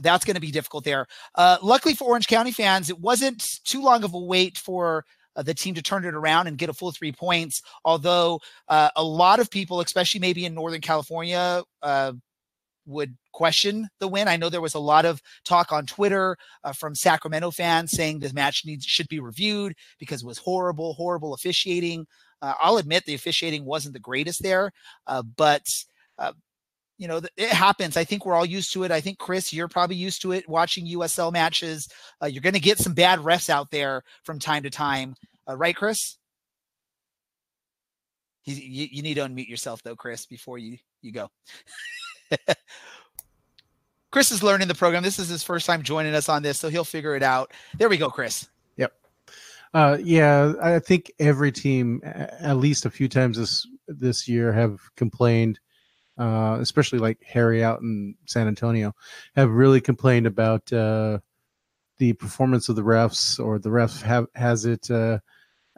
that's 0.00 0.24
going 0.24 0.34
to 0.34 0.40
be 0.40 0.50
difficult 0.50 0.84
there. 0.84 1.06
Uh, 1.34 1.58
luckily 1.62 1.94
for 1.94 2.04
Orange 2.04 2.26
County 2.26 2.52
fans, 2.52 2.90
it 2.90 2.98
wasn't 2.98 3.44
too 3.64 3.82
long 3.82 4.02
of 4.04 4.14
a 4.14 4.18
wait 4.18 4.56
for 4.56 5.04
uh, 5.38 5.42
the 5.42 5.54
team 5.54 5.74
to 5.74 5.82
turn 5.82 6.04
it 6.04 6.14
around 6.14 6.48
and 6.48 6.58
get 6.58 6.68
a 6.68 6.74
full 6.74 6.90
three 6.90 7.12
points. 7.12 7.62
Although 7.84 8.40
uh, 8.68 8.90
a 8.96 9.04
lot 9.04 9.38
of 9.38 9.50
people, 9.50 9.80
especially 9.80 10.20
maybe 10.20 10.44
in 10.44 10.54
Northern 10.54 10.80
California, 10.80 11.62
uh, 11.80 12.12
would 12.86 13.16
question 13.32 13.86
the 14.00 14.08
win. 14.08 14.26
I 14.28 14.36
know 14.36 14.48
there 14.48 14.60
was 14.60 14.74
a 14.74 14.80
lot 14.80 15.04
of 15.04 15.22
talk 15.44 15.72
on 15.72 15.86
Twitter 15.86 16.36
uh, 16.64 16.72
from 16.72 16.94
Sacramento 16.94 17.52
fans 17.52 17.92
saying 17.92 18.18
the 18.18 18.32
match 18.32 18.64
needs 18.66 18.84
should 18.84 19.08
be 19.08 19.20
reviewed 19.20 19.74
because 20.00 20.22
it 20.22 20.26
was 20.26 20.38
horrible, 20.38 20.94
horrible 20.94 21.34
officiating. 21.34 22.06
Uh, 22.42 22.54
I'll 22.60 22.78
admit 22.78 23.04
the 23.04 23.14
officiating 23.14 23.64
wasn't 23.64 23.92
the 23.92 24.00
greatest 24.00 24.42
there, 24.42 24.72
uh, 25.06 25.22
but 25.22 25.66
uh, 26.18 26.32
you 26.98 27.08
know 27.08 27.20
it 27.36 27.50
happens. 27.50 27.96
I 27.96 28.04
think 28.04 28.26
we're 28.26 28.34
all 28.34 28.44
used 28.44 28.72
to 28.74 28.84
it. 28.84 28.90
I 28.90 29.00
think 29.00 29.18
Chris, 29.18 29.52
you're 29.52 29.68
probably 29.68 29.96
used 29.96 30.20
to 30.22 30.32
it 30.32 30.48
watching 30.48 30.86
USL 30.86 31.32
matches. 31.32 31.88
Uh, 32.22 32.26
you're 32.26 32.42
going 32.42 32.54
to 32.54 32.60
get 32.60 32.78
some 32.78 32.92
bad 32.92 33.20
refs 33.20 33.48
out 33.48 33.70
there 33.70 34.02
from 34.24 34.38
time 34.38 34.64
to 34.64 34.70
time, 34.70 35.14
uh, 35.48 35.56
right, 35.56 35.76
Chris? 35.76 36.18
He's, 38.42 38.60
you, 38.60 38.88
you 38.90 39.02
need 39.02 39.14
to 39.14 39.22
unmute 39.22 39.48
yourself 39.48 39.82
though, 39.82 39.96
Chris, 39.96 40.26
before 40.26 40.58
you 40.58 40.78
you 41.02 41.12
go. 41.12 41.30
Chris 44.10 44.32
is 44.32 44.42
learning 44.42 44.68
the 44.68 44.74
program. 44.74 45.02
This 45.02 45.18
is 45.18 45.28
his 45.28 45.42
first 45.42 45.66
time 45.66 45.82
joining 45.82 46.14
us 46.14 46.28
on 46.28 46.42
this, 46.42 46.58
so 46.58 46.68
he'll 46.68 46.84
figure 46.84 47.14
it 47.14 47.22
out. 47.22 47.52
There 47.76 47.88
we 47.88 47.98
go, 47.98 48.08
Chris. 48.08 48.48
Yep. 48.76 48.92
Uh, 49.74 49.98
yeah, 50.02 50.54
I 50.62 50.78
think 50.78 51.12
every 51.18 51.52
team, 51.52 52.00
at 52.04 52.56
least 52.56 52.86
a 52.86 52.90
few 52.90 53.08
times 53.08 53.36
this 53.36 53.66
this 53.86 54.26
year, 54.26 54.52
have 54.52 54.80
complained, 54.96 55.60
uh, 56.18 56.58
especially 56.60 56.98
like 56.98 57.22
Harry 57.24 57.62
out 57.62 57.80
in 57.80 58.14
San 58.26 58.48
Antonio, 58.48 58.94
have 59.36 59.50
really 59.50 59.80
complained 59.80 60.26
about 60.26 60.72
uh, 60.72 61.18
the 61.98 62.12
performance 62.14 62.68
of 62.68 62.76
the 62.76 62.82
refs, 62.82 63.38
or 63.38 63.58
the 63.58 63.70
refs 63.70 64.02
have 64.02 64.26
has 64.34 64.64
it 64.64 64.90
uh, 64.90 65.18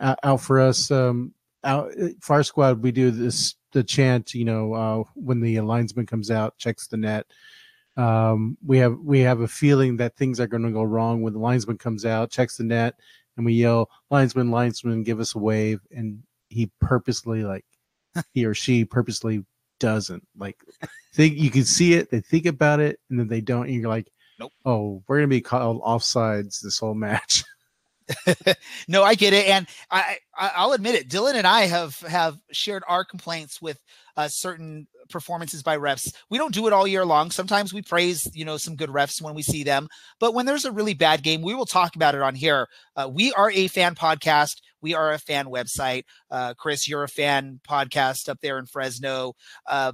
out 0.01 0.41
for 0.41 0.61
us. 0.61 0.91
Um, 0.91 1.35
out 1.65 1.91
Fire 2.21 2.43
Squad, 2.43 2.83
we 2.83 2.91
do 2.93 3.11
this 3.11 3.55
the 3.73 3.85
chant, 3.85 4.35
you 4.35 4.45
know, 4.45 4.75
uh, 4.75 5.05
when 5.15 5.41
the 5.41 5.61
linesman 5.61 6.07
comes 6.07 6.31
out, 6.31 6.59
checks 6.59 6.89
the 6.89 6.97
net. 6.97 7.27
Um, 7.97 8.57
we 8.65 8.79
have 8.79 8.99
we 8.99 9.21
have 9.21 9.41
a 9.41 9.49
feeling 9.49 9.97
that 9.99 10.17
things 10.17 10.41
are 10.41 10.47
going 10.47 10.63
to 10.63 10.71
go 10.71 10.83
wrong 10.83 11.23
when 11.23 11.33
the 11.33 11.39
linesman 11.39 11.79
comes 11.79 12.05
out, 12.07 12.31
checks 12.31 12.57
the 12.57 12.65
net, 12.65 12.95
and 13.37 13.45
we 13.45 13.53
yell, 13.55 13.91
"Linesman, 14.11 14.51
linesman, 14.51 15.03
give 15.03 15.21
us 15.21 15.35
a 15.35 15.39
wave!" 15.39 15.81
And 15.91 16.23
he 16.49 16.71
purposely, 16.81 17.43
like 17.45 17.65
he 18.33 18.45
or 18.45 18.55
she 18.55 18.85
purposely 18.85 19.45
doesn't. 19.81 20.27
Like 20.39 20.57
think 21.13 21.37
you 21.37 21.51
can 21.51 21.65
see 21.65 21.95
it, 21.95 22.11
they 22.11 22.21
think 22.21 22.47
about 22.47 22.81
it, 22.81 23.01
and 23.11 23.19
then 23.19 23.29
they 23.29 23.41
don't. 23.41 23.67
And 23.67 23.75
you're 23.75 23.89
like, 23.89 24.11
Nope. 24.39 24.53
"Oh, 24.65 25.03
we're 25.07 25.19
gonna 25.19 25.29
be 25.29 25.41
called 25.41 25.83
offsides 25.83 26.61
this 26.61 26.79
whole 26.79 26.95
match." 26.95 27.45
no, 28.89 29.03
I 29.03 29.15
get 29.15 29.33
it, 29.33 29.49
and 29.49 29.67
I, 29.91 30.19
I 30.37 30.65
will 30.65 30.73
admit 30.73 30.95
it. 30.95 31.09
Dylan 31.09 31.35
and 31.35 31.47
I 31.47 31.63
have 31.63 31.99
have 32.01 32.39
shared 32.53 32.83
our 32.89 33.05
complaints 33.05 33.61
with 33.61 33.79
uh, 34.17 34.29
certain 34.29 34.87
performances 35.11 35.63
by 35.63 35.77
refs. 35.77 36.15
We 36.29 36.39
don't 36.39 36.55
do 36.55 36.67
it 36.67 36.73
all 36.73 36.87
year 36.87 37.05
long. 37.05 37.31
Sometimes 37.31 37.75
we 37.75 37.83
praise 37.83 38.29
you 38.35 38.45
know 38.45 38.57
some 38.57 38.77
good 38.77 38.91
refs 38.91 39.21
when 39.21 39.35
we 39.35 39.43
see 39.43 39.65
them, 39.65 39.89
but 40.19 40.35
when 40.35 40.47
there's 40.47 40.65
a 40.65 40.73
really 40.73 40.95
bad 40.95 41.23
game, 41.23 41.43
we 41.43 41.55
will 41.55 41.67
talk 41.67 41.97
about 41.97 42.15
it 42.15 42.23
on 42.23 42.35
here. 42.35 42.69
Uh, 42.97 43.09
we 43.13 43.33
are 43.35 43.51
a 43.51 43.69
fan 43.69 43.95
podcast. 43.95 44.57
We 44.81 44.95
are 44.95 45.13
a 45.13 45.19
fan 45.19 45.47
website. 45.47 46.05
Uh, 46.31 46.55
Chris, 46.55 46.89
you're 46.89 47.05
a 47.05 47.09
fan 47.09 47.61
podcast 47.69 48.29
up 48.29 48.41
there 48.41 48.59
in 48.59 48.67
Fresno. 48.67 49.35
Uh, 49.67 49.93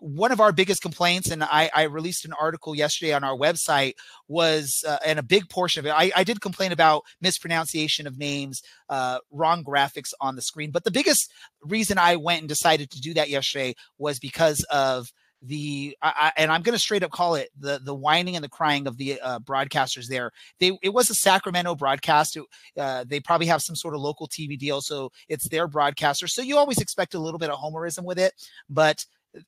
one 0.00 0.30
of 0.30 0.40
our 0.40 0.52
biggest 0.52 0.80
complaints, 0.80 1.30
and 1.30 1.42
I, 1.42 1.70
I, 1.74 1.82
released 1.84 2.24
an 2.24 2.32
article 2.40 2.74
yesterday 2.74 3.12
on 3.12 3.24
our 3.24 3.36
website, 3.36 3.94
was 4.28 4.84
uh, 4.86 4.98
and 5.04 5.18
a 5.18 5.24
big 5.24 5.48
portion 5.48 5.80
of 5.80 5.86
it. 5.86 5.94
I, 5.94 6.12
I, 6.14 6.24
did 6.24 6.40
complain 6.40 6.72
about 6.72 7.02
mispronunciation 7.20 8.06
of 8.06 8.16
names, 8.16 8.62
uh, 8.88 9.18
wrong 9.32 9.64
graphics 9.64 10.12
on 10.20 10.36
the 10.36 10.42
screen, 10.42 10.70
but 10.70 10.84
the 10.84 10.90
biggest 10.90 11.32
reason 11.62 11.98
I 11.98 12.16
went 12.16 12.40
and 12.40 12.48
decided 12.48 12.90
to 12.90 13.00
do 13.00 13.14
that 13.14 13.28
yesterday 13.28 13.74
was 13.98 14.18
because 14.18 14.64
of 14.70 15.10
the 15.42 15.96
I, 16.02 16.32
and 16.36 16.50
I'm 16.50 16.62
going 16.62 16.74
to 16.74 16.78
straight 16.78 17.02
up 17.02 17.10
call 17.10 17.36
it 17.36 17.50
the 17.58 17.80
the 17.82 17.94
whining 17.94 18.34
and 18.36 18.44
the 18.44 18.48
crying 18.48 18.86
of 18.86 18.96
the 18.96 19.20
uh, 19.20 19.38
broadcasters 19.40 20.06
there. 20.06 20.32
They 20.58 20.76
it 20.82 20.92
was 20.92 21.10
a 21.10 21.14
Sacramento 21.14 21.74
broadcast. 21.76 22.36
It, 22.36 22.44
uh, 22.76 23.04
they 23.06 23.20
probably 23.20 23.46
have 23.46 23.62
some 23.62 23.76
sort 23.76 23.94
of 23.94 24.00
local 24.00 24.28
TV 24.28 24.58
deal, 24.58 24.80
so 24.80 25.12
it's 25.28 25.48
their 25.48 25.68
broadcaster. 25.68 26.26
So 26.26 26.42
you 26.42 26.56
always 26.58 26.78
expect 26.78 27.14
a 27.14 27.20
little 27.20 27.38
bit 27.38 27.50
of 27.50 27.58
homerism 27.58 28.04
with 28.04 28.18
it, 28.18 28.32
but 28.68 29.04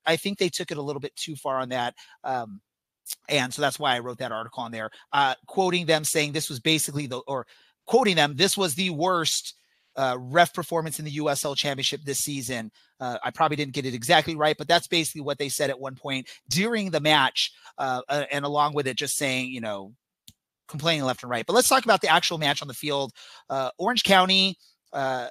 I 0.06 0.16
think 0.16 0.38
they 0.38 0.49
took 0.49 0.70
it 0.70 0.78
a 0.78 0.82
little 0.82 1.00
bit 1.00 1.16
too 1.16 1.37
far 1.37 1.59
on 1.59 1.70
that. 1.70 1.94
Um, 2.25 2.61
and 3.28 3.52
so 3.52 3.62
that's 3.62 3.78
why 3.78 3.97
I 3.97 4.00
wrote 4.00 4.18
that 4.18 4.32
article 4.32 4.62
on 4.62 4.73
there, 4.73 4.90
uh, 5.12 5.35
quoting 5.47 5.87
them 5.87 6.04
saying 6.04 6.32
this 6.32 6.49
was 6.49 6.61
basically 6.61 7.06
the, 7.06 7.18
or 7.26 7.47
quoting 7.87 8.14
them, 8.14 8.37
this 8.37 8.56
was 8.56 8.75
the 8.75 8.90
worst 8.90 9.54
uh, 10.00 10.16
ref 10.19 10.54
performance 10.54 10.99
in 10.99 11.04
the 11.04 11.19
USL 11.19 11.54
Championship 11.54 12.00
this 12.04 12.21
season. 12.21 12.71
Uh, 12.99 13.19
I 13.23 13.30
probably 13.30 13.57
didn't 13.57 13.75
get 13.75 13.85
it 13.85 13.92
exactly 13.92 14.35
right, 14.35 14.57
but 14.57 14.66
that's 14.66 14.87
basically 14.87 15.21
what 15.21 15.37
they 15.37 15.50
said 15.50 15.69
at 15.69 15.78
one 15.78 15.95
point 15.95 16.26
during 16.49 16.90
the 16.90 17.00
match, 17.00 17.52
uh, 17.76 18.00
uh 18.09 18.25
and 18.33 18.47
along 18.47 18.73
with 18.73 18.87
it, 18.87 18.97
just 18.97 19.16
saying, 19.16 19.50
you 19.50 19.61
know, 19.61 19.92
complaining 20.69 21.04
left 21.04 21.23
and 21.23 21.28
right. 21.28 21.45
But 21.45 21.52
let's 21.52 21.69
talk 21.69 21.85
about 21.85 22.00
the 22.00 22.09
actual 22.09 22.38
match 22.38 22.62
on 22.62 22.69
the 22.69 22.75
field. 22.75 23.12
Uh, 23.50 23.71
Orange 23.76 24.04
County 24.04 24.57
uh, 24.95 25.28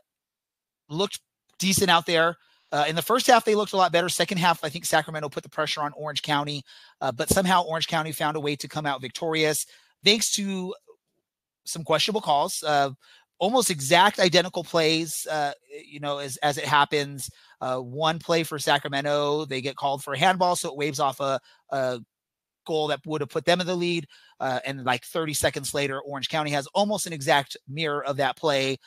looked 0.88 1.20
decent 1.58 1.90
out 1.90 2.06
there. 2.06 2.38
Uh, 2.72 2.86
in 2.88 2.96
the 2.96 3.02
first 3.02 3.26
half, 3.26 3.46
they 3.46 3.56
looked 3.56 3.74
a 3.74 3.78
lot 3.78 3.92
better. 3.92 4.08
Second 4.08 4.38
half, 4.38 4.64
I 4.64 4.70
think 4.70 4.86
Sacramento 4.86 5.30
put 5.30 5.42
the 5.42 5.50
pressure 5.50 5.82
on 5.82 5.92
Orange 5.94 6.22
County, 6.22 6.64
uh, 7.02 7.12
but 7.12 7.28
somehow 7.30 7.64
Orange 7.64 7.88
County 7.88 8.12
found 8.12 8.38
a 8.38 8.40
way 8.40 8.56
to 8.58 8.68
come 8.68 8.86
out 8.86 9.02
victorious 9.02 9.66
thanks 10.04 10.32
to 10.34 10.76
some 11.66 11.84
questionable 11.84 12.22
calls, 12.22 12.64
uh, 12.64 12.92
almost 13.40 13.70
exact 13.70 14.20
identical 14.20 14.64
plays. 14.64 15.26
Uh, 15.30 15.54
you 15.86 16.00
know, 16.00 16.20
as 16.20 16.38
as 16.38 16.58
it 16.58 16.66
happens, 16.66 17.30
uh, 17.62 17.78
one 17.78 18.20
play 18.20 18.44
for 18.44 18.60
Sacramento, 18.60 19.46
they 19.46 19.62
get 19.62 19.76
called 19.76 20.04
for 20.04 20.14
a 20.14 20.20
handball, 20.20 20.56
so 20.56 20.70
it 20.70 20.78
waves 20.78 21.00
off 21.00 21.20
a, 21.20 21.40
a 21.72 22.00
goal 22.68 22.88
that 22.88 23.00
would 23.06 23.22
have 23.22 23.30
put 23.30 23.46
them 23.46 23.62
in 23.62 23.68
the 23.68 23.76
lead. 23.76 24.08
Uh, 24.40 24.60
and 24.66 24.84
like 24.86 25.04
30 25.06 25.34
seconds 25.34 25.74
later, 25.74 26.00
Orange 26.02 26.30
County 26.30 26.52
has 26.52 26.68
almost 26.68 27.08
an 27.08 27.14
exact 27.14 27.58
mirror 27.68 28.04
of 28.06 28.18
that 28.18 28.38
play. 28.38 28.78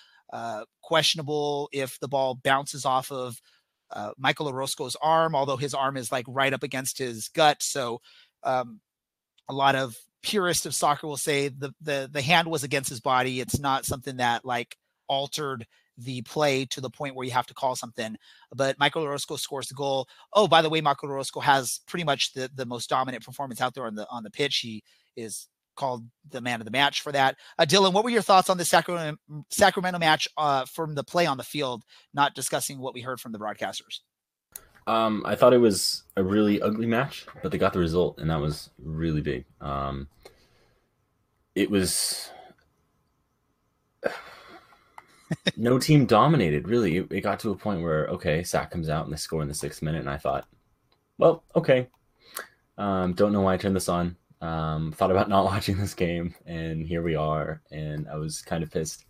questionable 0.82 1.68
if 1.72 1.98
the 2.00 2.08
ball 2.08 2.38
bounces 2.42 2.84
off 2.84 3.10
of 3.10 3.40
uh, 3.92 4.12
Michael 4.18 4.48
Orozco's 4.48 4.96
arm, 5.02 5.34
although 5.34 5.56
his 5.56 5.74
arm 5.74 5.96
is 5.96 6.10
like 6.10 6.24
right 6.28 6.52
up 6.52 6.62
against 6.62 6.98
his 6.98 7.28
gut. 7.28 7.62
So 7.62 8.00
um, 8.42 8.80
a 9.48 9.54
lot 9.54 9.74
of 9.74 9.96
purists 10.22 10.66
of 10.66 10.74
soccer 10.74 11.06
will 11.06 11.16
say 11.16 11.48
the 11.48 11.72
the 11.80 12.08
the 12.10 12.22
hand 12.22 12.48
was 12.48 12.64
against 12.64 12.90
his 12.90 13.00
body. 13.00 13.40
It's 13.40 13.58
not 13.58 13.84
something 13.84 14.16
that 14.18 14.44
like 14.44 14.76
altered 15.08 15.66
the 15.98 16.22
play 16.22 16.64
to 16.64 16.80
the 16.80 16.90
point 16.90 17.14
where 17.14 17.26
you 17.26 17.32
have 17.32 17.46
to 17.46 17.54
call 17.54 17.76
something. 17.76 18.16
But 18.54 18.78
Michael 18.78 19.02
Orozco 19.02 19.36
scores 19.36 19.68
the 19.68 19.74
goal. 19.74 20.08
Oh, 20.32 20.48
by 20.48 20.62
the 20.62 20.70
way, 20.70 20.80
Michael 20.80 21.10
Orozco 21.10 21.40
has 21.40 21.80
pretty 21.86 22.04
much 22.04 22.32
the, 22.32 22.50
the 22.54 22.66
most 22.66 22.88
dominant 22.88 23.24
performance 23.24 23.60
out 23.60 23.74
there 23.74 23.86
on 23.86 23.94
the 23.94 24.06
on 24.10 24.22
the 24.22 24.30
pitch. 24.30 24.58
He 24.58 24.82
is 25.16 25.48
called 25.76 26.04
the 26.28 26.40
man 26.40 26.60
of 26.60 26.64
the 26.64 26.70
match 26.70 27.00
for 27.00 27.12
that. 27.12 27.36
Uh, 27.58 27.64
Dylan, 27.64 27.92
what 27.92 28.04
were 28.04 28.10
your 28.10 28.22
thoughts 28.22 28.50
on 28.50 28.58
the 28.58 28.64
Sacramento, 28.64 29.18
Sacramento 29.50 29.98
match 29.98 30.28
uh, 30.36 30.64
from 30.66 30.94
the 30.94 31.04
play 31.04 31.26
on 31.26 31.38
the 31.38 31.42
field, 31.42 31.82
not 32.12 32.34
discussing 32.34 32.78
what 32.78 32.94
we 32.94 33.00
heard 33.00 33.20
from 33.20 33.32
the 33.32 33.38
broadcasters? 33.38 34.00
Um, 34.86 35.22
I 35.24 35.36
thought 35.36 35.52
it 35.52 35.58
was 35.58 36.02
a 36.16 36.24
really 36.24 36.60
ugly 36.60 36.86
match, 36.86 37.26
but 37.42 37.52
they 37.52 37.58
got 37.58 37.72
the 37.72 37.78
result, 37.78 38.18
and 38.18 38.30
that 38.30 38.40
was 38.40 38.70
really 38.78 39.20
big. 39.20 39.44
Um, 39.60 40.08
it 41.54 41.70
was 41.70 42.30
no 45.56 45.78
team 45.78 46.06
dominated, 46.06 46.68
really. 46.68 46.96
It, 46.98 47.12
it, 47.12 47.20
got 47.20 47.40
to 47.40 47.50
a 47.50 47.56
point 47.56 47.82
where, 47.82 48.06
okay, 48.08 48.42
Sac 48.42 48.70
comes 48.70 48.88
out 48.88 49.04
and 49.04 49.12
they 49.12 49.18
score 49.18 49.42
in 49.42 49.48
the 49.48 49.54
sixth 49.54 49.82
minute, 49.82 50.00
and 50.00 50.10
I 50.10 50.18
thought, 50.18 50.46
well, 51.18 51.44
okay. 51.54 51.88
Um, 52.78 53.12
don't 53.12 53.32
know 53.32 53.42
why 53.42 53.54
I 53.54 53.58
turned 53.58 53.76
this 53.76 53.88
on. 53.88 54.16
Um, 54.40 54.92
thought 54.92 55.10
about 55.12 55.28
not 55.28 55.44
watching 55.44 55.78
this 55.78 55.94
game, 55.94 56.34
and 56.46 56.86
here 56.86 57.02
we 57.02 57.14
are. 57.14 57.62
And 57.70 58.08
I 58.08 58.16
was 58.16 58.42
kind 58.42 58.62
of 58.62 58.70
pissed. 58.70 59.04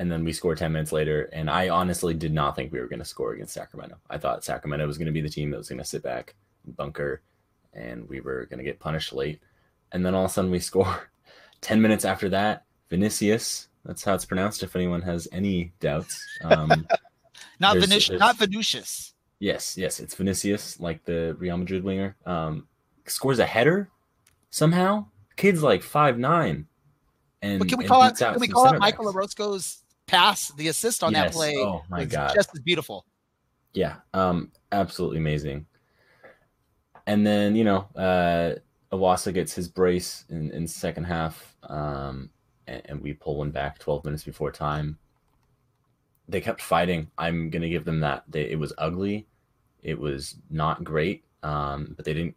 And 0.00 0.10
then 0.10 0.24
we 0.24 0.32
scored 0.32 0.56
10 0.56 0.72
minutes 0.72 0.92
later. 0.92 1.28
And 1.34 1.50
I 1.50 1.68
honestly 1.68 2.14
did 2.14 2.32
not 2.32 2.56
think 2.56 2.72
we 2.72 2.80
were 2.80 2.88
going 2.88 3.00
to 3.00 3.04
score 3.04 3.34
against 3.34 3.52
Sacramento. 3.52 3.98
I 4.08 4.16
thought 4.16 4.42
Sacramento 4.42 4.86
was 4.86 4.96
going 4.96 5.06
to 5.06 5.12
be 5.12 5.20
the 5.20 5.28
team 5.28 5.50
that 5.50 5.58
was 5.58 5.68
going 5.68 5.78
to 5.78 5.84
sit 5.84 6.02
back, 6.02 6.34
bunker, 6.64 7.20
and 7.74 8.08
we 8.08 8.20
were 8.20 8.46
going 8.46 8.56
to 8.56 8.64
get 8.64 8.80
punished 8.80 9.12
late. 9.12 9.40
And 9.92 10.04
then 10.04 10.14
all 10.14 10.24
of 10.24 10.30
a 10.30 10.32
sudden 10.32 10.50
we 10.50 10.58
score 10.70 11.10
10 11.60 11.82
minutes 11.82 12.06
after 12.06 12.30
that. 12.30 12.64
Vinicius, 12.88 13.68
that's 13.84 14.02
how 14.02 14.14
it's 14.14 14.24
pronounced 14.24 14.62
if 14.62 14.74
anyone 14.74 15.02
has 15.02 15.28
any 15.32 15.70
doubts. 15.80 16.18
Um, 16.44 16.88
not 17.60 17.76
Vinicius, 17.76 18.18
not 18.18 18.38
Vinicius. 18.38 19.12
Yes, 19.38 19.76
yes, 19.76 20.00
it's 20.00 20.14
Vinicius, 20.14 20.80
like 20.80 21.04
the 21.04 21.36
Real 21.38 21.58
Madrid 21.58 21.84
winger. 21.84 22.16
Um, 22.24 22.66
scores 23.04 23.38
a 23.38 23.46
header 23.46 23.90
somehow. 24.48 25.06
Kid's 25.36 25.62
like 25.62 25.82
five 25.82 26.18
nine. 26.18 26.66
And 27.42 27.58
but 27.58 27.68
can 27.68 27.78
we 27.78 27.84
call 27.84 28.02
it? 28.04 28.16
Can 28.16 28.40
we 28.40 28.48
call 28.48 28.72
it 28.74 28.78
Michael 28.78 29.06
Orozco's 29.06 29.82
pass, 30.10 30.48
the 30.52 30.68
assist 30.68 31.02
on 31.02 31.12
yes. 31.12 31.24
that 31.24 31.32
play? 31.32 31.56
Oh 31.56 31.82
my 31.88 32.04
god, 32.04 32.32
just 32.34 32.50
as 32.54 32.60
beautiful. 32.60 33.04
Yeah, 33.72 33.96
um, 34.14 34.50
absolutely 34.72 35.18
amazing. 35.18 35.66
And 37.06 37.26
then 37.26 37.54
you 37.54 37.64
know, 37.64 37.88
uh, 37.96 38.54
Iwasa 38.92 39.32
gets 39.32 39.54
his 39.54 39.68
brace 39.68 40.24
in 40.28 40.50
in 40.50 40.66
second 40.66 41.04
half, 41.04 41.56
um, 41.64 42.30
and, 42.66 42.82
and 42.86 43.00
we 43.00 43.12
pull 43.12 43.36
one 43.36 43.50
back 43.50 43.78
twelve 43.78 44.04
minutes 44.04 44.24
before 44.24 44.52
time. 44.52 44.98
They 46.28 46.40
kept 46.40 46.60
fighting. 46.60 47.10
I'm 47.18 47.50
gonna 47.50 47.68
give 47.68 47.84
them 47.84 48.00
that. 48.00 48.24
They, 48.28 48.50
it 48.50 48.58
was 48.58 48.72
ugly, 48.78 49.26
it 49.82 49.98
was 49.98 50.36
not 50.50 50.84
great, 50.84 51.24
um, 51.42 51.94
but 51.96 52.04
they 52.04 52.14
didn't 52.14 52.36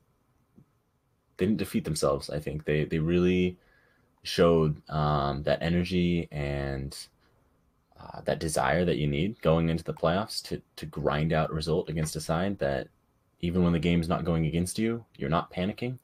they 1.37 1.45
didn't 1.45 1.59
defeat 1.59 1.83
themselves. 1.83 2.29
I 2.29 2.39
think 2.39 2.65
they 2.65 2.85
they 2.85 2.99
really 2.99 3.57
showed 4.23 4.81
um, 4.89 5.43
that 5.43 5.61
energy 5.61 6.27
and 6.31 6.95
uh, 8.03 8.21
that 8.21 8.39
desire 8.39 8.83
that 8.85 8.97
you 8.97 9.07
need 9.07 9.41
going 9.41 9.69
into 9.69 9.83
the 9.83 9.93
playoffs 9.93 10.41
to 10.43 10.61
to 10.75 10.85
grind 10.85 11.31
out 11.31 11.51
a 11.51 11.53
result 11.53 11.89
against 11.89 12.15
a 12.15 12.21
side 12.21 12.57
that 12.59 12.87
even 13.39 13.63
when 13.63 13.73
the 13.73 13.79
game's 13.79 14.07
not 14.07 14.25
going 14.25 14.45
against 14.45 14.79
you, 14.79 15.03
you're 15.17 15.29
not 15.29 15.51
panicking. 15.51 15.97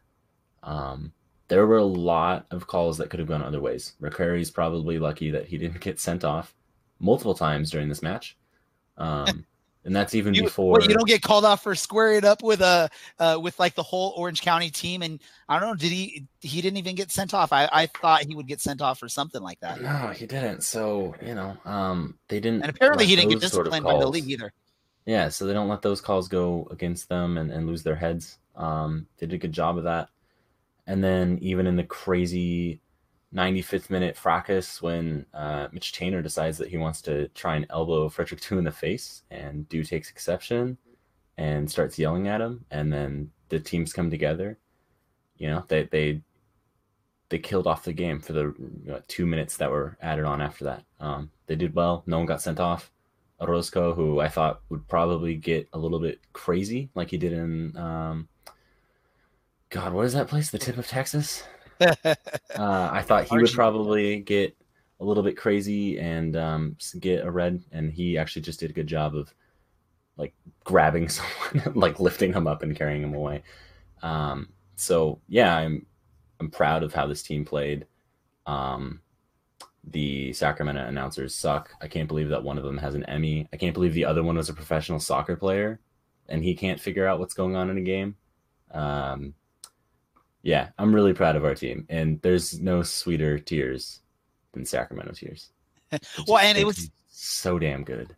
Um, 0.64 1.14
there 1.48 1.66
were 1.66 1.78
a 1.78 1.84
lot 1.84 2.46
of 2.52 2.68
calls 2.68 2.98
that 2.98 3.10
could 3.10 3.20
have 3.20 3.30
gone 3.30 3.42
other 3.42 3.62
ways. 3.62 3.94
is 4.02 4.52
probably 4.52 5.00
lucky 5.00 5.32
that 5.32 5.48
he 5.48 5.58
didn't 5.58 5.80
get 5.80 6.00
sent 6.00 6.24
off 6.24 6.54
multiple 7.00 7.34
times 7.34 7.72
during 7.72 7.90
this 7.90 8.04
match. 8.04 8.38
Um, 8.98 9.46
and 9.86 9.96
that's 9.96 10.14
even 10.14 10.34
You, 10.34 10.44
before 10.44 10.74
what, 10.74 10.88
you 10.88 10.94
don't 10.94 11.08
get 11.08 11.22
called 11.22 11.46
off 11.46 11.64
for 11.64 11.74
squaring 11.74 12.18
it 12.18 12.26
up 12.26 12.44
with 12.44 12.62
a 12.62 12.90
uh, 13.18 13.40
with 13.42 13.58
like 13.60 13.76
the 13.76 13.84
whole 13.84 14.14
Orange 14.18 14.42
County 14.42 14.70
team, 14.70 15.02
and 15.02 15.20
I 15.48 15.60
don't 15.60 15.70
know. 15.70 15.76
Did 15.76 15.92
he? 15.92 16.26
He 16.42 16.62
didn't 16.62 16.78
even 16.78 16.96
get 16.96 17.12
sent 17.12 17.34
off. 17.34 17.54
I, 17.54 17.70
I 17.72 17.86
thought 17.88 18.24
he 18.24 18.36
would 18.36 18.48
get 18.48 18.62
sent 18.62 18.82
off 18.82 19.00
for 19.00 19.08
something 19.08 19.42
like 19.42 19.60
that. 19.62 19.82
No, 19.82 20.10
he 20.10 20.26
didn't. 20.26 20.64
So 20.64 21.16
you 21.26 21.36
know, 21.36 21.58
um, 21.66 22.18
they 22.28 22.40
didn't. 22.40 22.62
And 22.62 22.70
apparently, 22.70 23.06
he 23.06 23.16
didn't 23.16 23.30
get 23.30 23.42
those 23.42 23.52
sort 23.52 23.68
of 23.68 23.74
disciplined 23.74 23.98
by 23.98 24.00
the 24.00 24.10
league 24.10 24.30
either. 24.30 24.52
Yeah, 25.06 25.30
so 25.30 25.46
they 25.46 25.54
don't 25.54 25.70
let 25.70 25.82
those 25.82 26.02
calls 26.02 26.28
go 26.28 26.68
against 26.70 27.10
them 27.10 27.38
and, 27.38 27.52
and 27.52 27.66
lose 27.66 27.82
their 27.82 27.96
heads. 27.96 28.38
Um, 28.56 29.08
they 29.18 29.26
did 29.26 29.36
a 29.36 29.40
good 29.40 29.54
job 29.54 29.78
of 29.78 29.86
that. 29.86 30.10
And 30.86 31.04
then 31.04 31.40
even 31.42 31.66
in 31.66 31.78
the 31.78 31.84
crazy 31.84 32.80
95th 33.34 33.90
minute 33.90 34.18
fracas 34.18 34.82
when 34.82 35.26
uh, 35.34 35.68
Mitch 35.72 35.94
Taintor 35.94 36.24
decides 36.24 36.58
that 36.58 36.70
he 36.70 36.78
wants 36.78 37.02
to 37.04 37.28
try 37.30 37.56
and 37.56 37.66
elbow 37.70 38.10
Frederick 38.10 38.42
Two 38.42 38.58
in 38.58 38.64
the 38.64 38.72
face, 38.72 39.24
and 39.30 39.68
Do 39.70 39.84
takes 39.84 40.10
exception 40.10 40.78
and 41.38 41.70
starts 41.70 42.00
yelling 42.00 42.28
at 42.28 42.42
him, 42.42 42.66
and 42.72 42.92
then 42.92 43.32
the 43.50 43.60
teams 43.60 43.94
come 43.94 44.10
together. 44.10 44.58
You 45.38 45.50
know, 45.50 45.64
they 45.68 45.84
they 45.84 46.22
they 47.30 47.40
killed 47.40 47.68
off 47.68 47.84
the 47.84 47.94
game 47.94 48.20
for 48.20 48.34
the 48.34 48.54
you 48.58 48.82
know, 48.86 49.02
two 49.08 49.26
minutes 49.26 49.58
that 49.58 49.70
were 49.70 49.98
added 50.02 50.26
on 50.26 50.42
after 50.42 50.66
that. 50.66 50.84
Um, 51.00 51.32
they 51.46 51.56
did 51.56 51.76
well. 51.76 52.04
No 52.08 52.18
one 52.18 52.26
got 52.26 52.42
sent 52.42 52.60
off. 52.60 52.92
Orozco, 53.40 53.94
who 53.94 54.20
I 54.20 54.28
thought 54.28 54.62
would 54.70 54.86
probably 54.88 55.36
get 55.36 55.70
a 55.72 55.80
little 55.80 56.00
bit 56.00 56.20
crazy, 56.34 56.90
like 56.94 57.12
he 57.12 57.18
did 57.18 57.32
in 57.32 57.78
um, 57.78 58.28
God, 59.70 59.94
what 59.94 60.06
is 60.06 60.14
that 60.14 60.28
place? 60.28 60.50
The 60.50 60.58
tip 60.58 60.78
of 60.78 60.88
Texas. 60.88 61.44
Uh, 62.56 62.90
I 62.92 63.02
thought 63.04 63.26
he 63.26 63.38
would 63.38 63.54
probably 63.54 64.20
get 64.20 64.58
a 65.00 65.06
little 65.06 65.24
bit 65.24 65.38
crazy 65.38 65.98
and 65.98 66.36
um, 66.36 66.76
get 67.00 67.24
a 67.24 67.32
red, 67.32 67.64
and 67.72 67.90
he 67.90 68.18
actually 68.18 68.42
just 68.42 68.60
did 68.60 68.70
a 68.70 68.74
good 68.74 68.88
job 68.88 69.16
of 69.16 69.34
like 70.18 70.34
grabbing 70.66 71.08
someone, 71.10 71.74
like 71.76 72.00
lifting 72.00 72.34
him 72.34 72.48
up 72.48 72.64
and 72.64 72.76
carrying 72.76 73.02
him 73.02 73.14
away. 73.14 73.44
Um, 74.02 74.50
so 74.76 75.22
yeah, 75.28 75.56
I'm 75.56 75.86
I'm 76.40 76.50
proud 76.50 76.84
of 76.84 76.94
how 76.94 77.08
this 77.08 77.24
team 77.24 77.46
played. 77.46 77.86
Um, 78.46 79.02
the 79.86 80.34
Sacramento 80.34 80.86
announcers 80.86 81.34
suck. 81.34 81.72
I 81.82 81.88
can't 81.88 82.08
believe 82.08 82.30
that 82.30 82.44
one 82.44 82.58
of 82.58 82.64
them 82.64 82.78
has 82.78 82.96
an 82.96 83.06
Emmy. 83.06 83.48
I 83.54 83.58
can't 83.58 83.74
believe 83.74 83.94
the 83.94 84.06
other 84.06 84.24
one 84.24 84.36
was 84.36 84.50
a 84.50 84.54
professional 84.54 85.00
soccer 85.00 85.36
player, 85.36 85.80
and 86.28 86.44
he 86.44 86.56
can't 86.56 86.80
figure 86.80 87.08
out 87.08 87.20
what's 87.20 87.34
going 87.34 87.56
on 87.56 87.70
in 87.70 87.78
a 87.78 87.82
game. 87.82 88.16
Um, 88.72 89.34
yeah, 90.44 90.70
I'm 90.78 90.94
really 90.94 91.14
proud 91.14 91.36
of 91.36 91.44
our 91.46 91.56
team, 91.56 91.86
and 91.90 92.22
there's 92.22 92.60
no 92.60 92.82
sweeter 92.84 93.40
tears 93.40 94.00
than 94.54 94.66
Sacramento 94.66 95.14
tears. 95.14 95.50
Well, 96.28 96.38
and 96.38 96.58
it 96.58 96.66
was- 96.66 96.90
so 97.12 97.60
damn 97.60 97.84
good. 97.84 98.16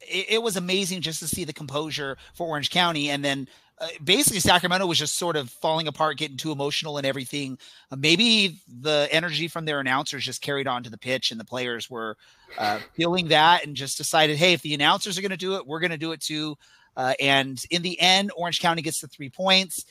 it, 0.00 0.26
it 0.30 0.42
was 0.42 0.56
amazing 0.56 1.00
just 1.00 1.18
to 1.20 1.26
see 1.26 1.44
the 1.44 1.52
composure 1.52 2.16
for 2.34 2.46
Orange 2.46 2.70
County, 2.70 3.10
and 3.10 3.24
then 3.24 3.48
uh, 3.80 3.88
basically 4.04 4.38
Sacramento 4.38 4.86
was 4.86 4.98
just 4.98 5.18
sort 5.18 5.34
of 5.34 5.50
falling 5.50 5.88
apart, 5.88 6.16
getting 6.18 6.36
too 6.36 6.52
emotional 6.52 6.96
and 6.96 7.04
everything. 7.06 7.58
Uh, 7.90 7.96
maybe 7.96 8.60
the 8.80 9.08
energy 9.10 9.48
from 9.48 9.64
their 9.64 9.80
announcers 9.80 10.24
just 10.24 10.40
carried 10.42 10.68
on 10.68 10.84
to 10.84 10.90
the 10.90 10.98
pitch, 10.98 11.32
and 11.32 11.40
the 11.40 11.44
players 11.44 11.90
were 11.90 12.16
uh, 12.56 12.78
feeling 12.94 13.28
that 13.28 13.66
and 13.66 13.74
just 13.74 13.96
decided, 13.98 14.36
hey, 14.36 14.52
if 14.52 14.62
the 14.62 14.74
announcers 14.74 15.18
are 15.18 15.22
going 15.22 15.30
to 15.32 15.36
do 15.36 15.56
it, 15.56 15.66
we're 15.66 15.80
going 15.80 15.90
to 15.90 15.98
do 15.98 16.12
it 16.12 16.20
too. 16.20 16.56
Uh, 16.96 17.14
and 17.20 17.64
in 17.70 17.82
the 17.82 17.98
end, 18.00 18.30
Orange 18.36 18.60
County 18.60 18.82
gets 18.82 19.00
the 19.00 19.08
three 19.08 19.30
points. 19.30 19.84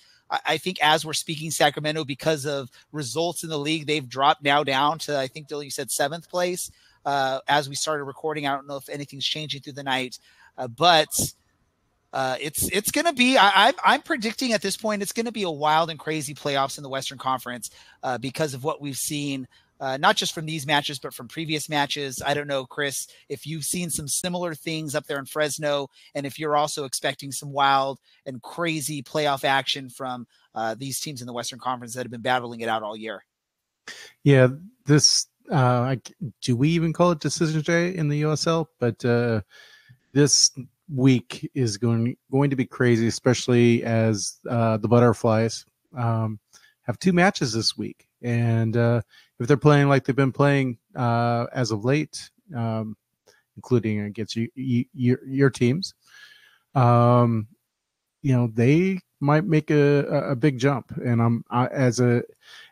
I, 0.45 0.57
think 0.57 0.81
as 0.81 1.05
we're 1.05 1.13
speaking, 1.13 1.51
Sacramento, 1.51 2.03
because 2.05 2.45
of 2.45 2.69
results 2.91 3.43
in 3.43 3.49
the 3.49 3.59
league, 3.59 3.87
they've 3.87 4.07
dropped 4.07 4.43
now 4.43 4.63
down 4.63 4.99
to 4.99 5.17
I 5.17 5.27
think 5.27 5.47
Dylan, 5.47 5.65
you 5.65 5.71
said 5.71 5.91
seventh 5.91 6.29
place 6.29 6.71
uh, 7.05 7.39
as 7.47 7.69
we 7.69 7.75
started 7.75 8.05
recording. 8.05 8.47
I 8.47 8.55
don't 8.55 8.67
know 8.67 8.77
if 8.77 8.89
anything's 8.89 9.25
changing 9.25 9.61
through 9.61 9.73
the 9.73 9.83
night, 9.83 10.19
uh, 10.57 10.67
but 10.67 11.33
uh, 12.13 12.37
it's 12.39 12.69
it's 12.69 12.91
going 12.91 13.05
to 13.05 13.13
be. 13.13 13.37
I, 13.37 13.67
I'm 13.67 13.75
I'm 13.83 14.01
predicting 14.01 14.53
at 14.53 14.61
this 14.61 14.77
point 14.77 15.01
it's 15.01 15.11
going 15.11 15.25
to 15.25 15.31
be 15.31 15.43
a 15.43 15.51
wild 15.51 15.89
and 15.89 15.99
crazy 15.99 16.33
playoffs 16.33 16.77
in 16.77 16.83
the 16.83 16.89
Western 16.89 17.17
Conference 17.17 17.71
uh, 18.03 18.17
because 18.17 18.53
of 18.53 18.63
what 18.63 18.81
we've 18.81 18.97
seen. 18.97 19.47
Uh, 19.83 19.97
not 19.97 20.15
just 20.15 20.33
from 20.33 20.45
these 20.45 20.65
matches, 20.65 20.97
but 20.97 21.13
from 21.13 21.27
previous 21.27 21.67
matches. 21.67 22.21
I 22.25 22.33
don't 22.33 22.47
know, 22.47 22.65
Chris, 22.65 23.05
if 23.27 23.45
you've 23.45 23.65
seen 23.65 23.89
some 23.89 24.07
similar 24.07 24.55
things 24.55 24.95
up 24.95 25.07
there 25.07 25.19
in 25.19 25.25
Fresno, 25.25 25.89
and 26.15 26.25
if 26.25 26.39
you're 26.39 26.55
also 26.55 26.85
expecting 26.85 27.33
some 27.33 27.51
wild 27.51 27.99
and 28.25 28.41
crazy 28.41 29.03
playoff 29.03 29.43
action 29.43 29.89
from 29.89 30.25
uh, 30.55 30.73
these 30.75 31.01
teams 31.01 31.19
in 31.19 31.27
the 31.27 31.33
Western 31.33 31.59
Conference 31.59 31.95
that 31.95 32.03
have 32.03 32.11
been 32.11 32.21
battling 32.21 32.61
it 32.61 32.69
out 32.69 32.81
all 32.81 32.95
year. 32.95 33.25
Yeah, 34.23 34.47
this 34.85 35.27
uh 35.51 35.97
do 36.41 36.55
we 36.55 36.69
even 36.69 36.93
call 36.93 37.11
it 37.11 37.19
decision 37.19 37.59
day 37.59 37.93
in 37.93 38.07
the 38.07 38.21
USL? 38.21 38.67
But 38.79 39.03
uh 39.03 39.41
this 40.13 40.49
week 40.93 41.51
is 41.53 41.75
going 41.75 42.15
going 42.31 42.49
to 42.51 42.55
be 42.55 42.65
crazy, 42.65 43.07
especially 43.07 43.83
as 43.83 44.39
uh 44.49 44.77
the 44.77 44.87
butterflies 44.87 45.65
um 45.97 46.39
have 46.83 46.97
two 46.99 47.11
matches 47.11 47.51
this 47.51 47.77
week. 47.77 48.07
And 48.21 48.77
uh 48.77 49.01
if 49.43 49.47
they're 49.47 49.57
playing 49.57 49.89
like 49.89 50.05
they've 50.05 50.15
been 50.15 50.31
playing 50.31 50.77
uh 50.95 51.45
as 51.53 51.71
of 51.71 51.85
late, 51.85 52.31
um 52.55 52.95
including 53.55 53.99
against 54.01 54.35
you, 54.35 54.49
you, 54.55 54.85
your 54.93 55.19
your 55.27 55.49
teams, 55.49 55.93
um 56.75 57.47
you 58.23 58.33
know, 58.33 58.47
they 58.47 58.99
might 59.19 59.43
make 59.43 59.69
a, 59.69 60.29
a 60.29 60.35
big 60.35 60.57
jump. 60.57 60.91
And 60.91 61.21
I'm 61.21 61.43
I, 61.49 61.67
as 61.67 61.99
a 61.99 62.23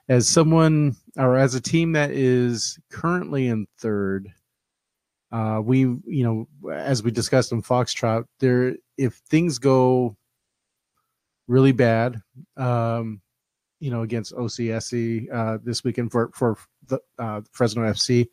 as 0.10 0.28
someone 0.28 0.96
or 1.18 1.38
as 1.38 1.56
a 1.56 1.62
team 1.62 1.92
that 1.92 2.12
is 2.12 2.80
currently 2.90 3.48
in 3.48 3.68
third, 3.78 4.30
uh, 5.32 5.62
we 5.64 5.80
you 5.80 6.02
know 6.08 6.48
as 6.74 7.04
we 7.04 7.12
discussed 7.12 7.52
in 7.52 7.62
Foxtrot, 7.62 8.26
there 8.40 8.76
if 8.98 9.16
things 9.30 9.60
go 9.60 10.16
really 11.48 11.74
bad, 11.74 12.22
um, 12.56 13.22
you 13.82 13.92
know 13.92 14.04
against 14.04 14.34
OCSC 14.34 15.28
uh, 15.34 15.58
this 15.62 15.84
weekend 15.84 16.12
for 16.12 16.32
for 16.34 16.56
the 16.88 17.00
uh, 17.20 17.42
Fresno 17.52 17.82
FC, 17.84 18.30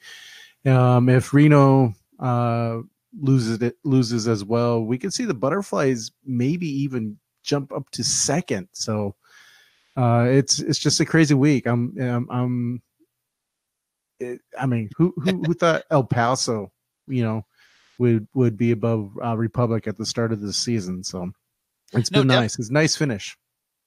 um, 0.67 1.09
if 1.09 1.33
Reno 1.35 1.95
uh, 2.21 2.79
loses 3.21 3.61
it 3.63 3.77
loses 3.83 4.29
as 4.29 4.45
well, 4.45 4.85
we 4.85 4.99
could 4.99 5.13
see 5.13 5.25
the 5.25 5.35
Butterflies 5.35 6.13
maybe 6.25 6.67
even 6.69 7.19
jump 7.43 7.73
up 7.73 7.91
to 7.91 8.05
second. 8.05 8.69
So 8.73 9.17
uh, 9.97 10.27
it's 10.29 10.61
it's 10.61 10.79
just 10.79 11.01
a 11.01 11.07
crazy 11.07 11.35
week. 11.35 11.67
I'm 11.67 11.95
I'm, 12.01 12.29
I'm 12.31 12.83
it, 14.21 14.41
I 14.59 14.67
mean, 14.67 14.91
who 14.97 15.15
who 15.17 15.43
who 15.45 15.55
thought 15.59 15.85
El 15.91 16.05
Paso, 16.05 16.71
you 17.07 17.25
know, 17.25 17.47
would 17.99 18.29
would 18.35 18.57
be 18.57 18.71
above 18.73 19.11
uh, 19.25 19.37
Republic 19.37 19.87
at 19.87 19.97
the 19.97 20.07
start 20.07 20.33
of 20.33 20.41
the 20.41 20.53
season? 20.53 21.03
So 21.03 21.31
it's 21.93 22.11
No, 22.11 22.21
been 22.21 22.29
def- 22.29 22.41
nice. 22.41 22.59
It's 22.59 22.69
a 22.69 22.73
nice 22.73 22.97
finish. 22.97 23.37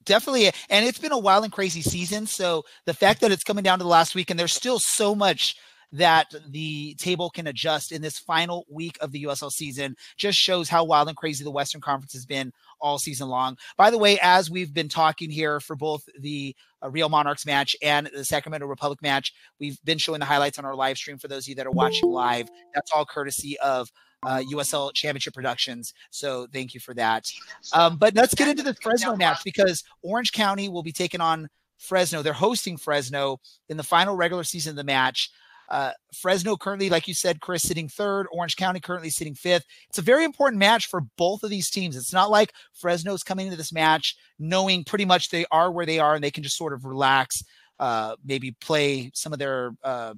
Definitely 0.04 0.46
and 0.70 0.86
it's 0.86 0.98
been 0.98 1.12
a 1.12 1.18
wild 1.18 1.44
and 1.44 1.52
crazy 1.52 1.82
season 1.82 2.26
so 2.26 2.64
the 2.86 2.94
fact 2.94 3.20
that 3.20 3.32
it's 3.32 3.44
coming 3.44 3.64
down 3.64 3.78
to 3.78 3.84
the 3.84 3.88
last 3.90 4.14
week 4.14 4.30
and 4.30 4.38
there's 4.38 4.52
still 4.52 4.78
so 4.78 5.14
much 5.14 5.56
that 5.92 6.34
the 6.48 6.94
table 6.94 7.30
can 7.30 7.46
adjust 7.46 7.92
in 7.92 8.00
this 8.00 8.18
final 8.18 8.64
week 8.70 8.96
of 9.00 9.12
the 9.12 9.24
USL 9.24 9.50
season 9.50 9.94
just 10.16 10.38
shows 10.38 10.68
how 10.68 10.84
wild 10.84 11.08
and 11.08 11.16
crazy 11.16 11.44
the 11.44 11.50
Western 11.50 11.80
Conference 11.80 12.14
has 12.14 12.24
been 12.24 12.52
all 12.80 12.98
season 12.98 13.28
long. 13.28 13.58
By 13.76 13.90
the 13.90 13.98
way, 13.98 14.18
as 14.22 14.50
we've 14.50 14.72
been 14.72 14.88
talking 14.88 15.30
here 15.30 15.60
for 15.60 15.76
both 15.76 16.08
the 16.18 16.56
uh, 16.82 16.90
Real 16.90 17.10
Monarchs 17.10 17.44
match 17.44 17.76
and 17.82 18.08
the 18.14 18.24
Sacramento 18.24 18.66
Republic 18.66 19.02
match, 19.02 19.34
we've 19.60 19.78
been 19.84 19.98
showing 19.98 20.20
the 20.20 20.26
highlights 20.26 20.58
on 20.58 20.64
our 20.64 20.74
live 20.74 20.96
stream 20.96 21.18
for 21.18 21.28
those 21.28 21.44
of 21.44 21.50
you 21.50 21.54
that 21.56 21.66
are 21.66 21.70
watching 21.70 22.08
live. 22.10 22.48
That's 22.74 22.90
all 22.90 23.04
courtesy 23.04 23.58
of 23.60 23.92
uh, 24.22 24.42
USL 24.52 24.92
Championship 24.94 25.34
Productions. 25.34 25.92
So 26.10 26.46
thank 26.52 26.74
you 26.74 26.80
for 26.80 26.94
that. 26.94 27.30
Um, 27.72 27.96
but 27.96 28.14
let's 28.14 28.34
get 28.34 28.48
into 28.48 28.62
the 28.62 28.74
Fresno 28.74 29.16
match 29.16 29.42
because 29.44 29.84
Orange 30.02 30.32
County 30.32 30.68
will 30.68 30.82
be 30.82 30.92
taking 30.92 31.20
on 31.20 31.48
Fresno. 31.78 32.22
They're 32.22 32.32
hosting 32.32 32.76
Fresno 32.76 33.40
in 33.68 33.76
the 33.76 33.82
final 33.82 34.14
regular 34.14 34.44
season 34.44 34.70
of 34.70 34.76
the 34.76 34.84
match. 34.84 35.30
Uh, 35.68 35.92
Fresno 36.14 36.56
currently, 36.56 36.90
like 36.90 37.08
you 37.08 37.14
said, 37.14 37.40
Chris, 37.40 37.62
sitting 37.62 37.88
third. 37.88 38.26
Orange 38.30 38.56
County 38.56 38.78
currently 38.78 39.10
sitting 39.10 39.34
fifth. 39.34 39.64
It's 39.88 39.98
a 39.98 40.02
very 40.02 40.24
important 40.24 40.58
match 40.58 40.86
for 40.86 41.02
both 41.16 41.42
of 41.42 41.50
these 41.50 41.70
teams. 41.70 41.96
It's 41.96 42.12
not 42.12 42.30
like 42.30 42.52
Fresno's 42.74 43.22
coming 43.22 43.46
into 43.46 43.56
this 43.56 43.72
match 43.72 44.16
knowing 44.38 44.84
pretty 44.84 45.06
much 45.06 45.30
they 45.30 45.46
are 45.50 45.72
where 45.72 45.86
they 45.86 45.98
are 45.98 46.14
and 46.14 46.22
they 46.22 46.30
can 46.30 46.42
just 46.42 46.58
sort 46.58 46.74
of 46.74 46.84
relax, 46.84 47.42
uh, 47.78 48.16
maybe 48.24 48.54
play 48.60 49.10
some 49.14 49.32
of 49.32 49.38
their 49.38 49.72
uh, 49.82 50.14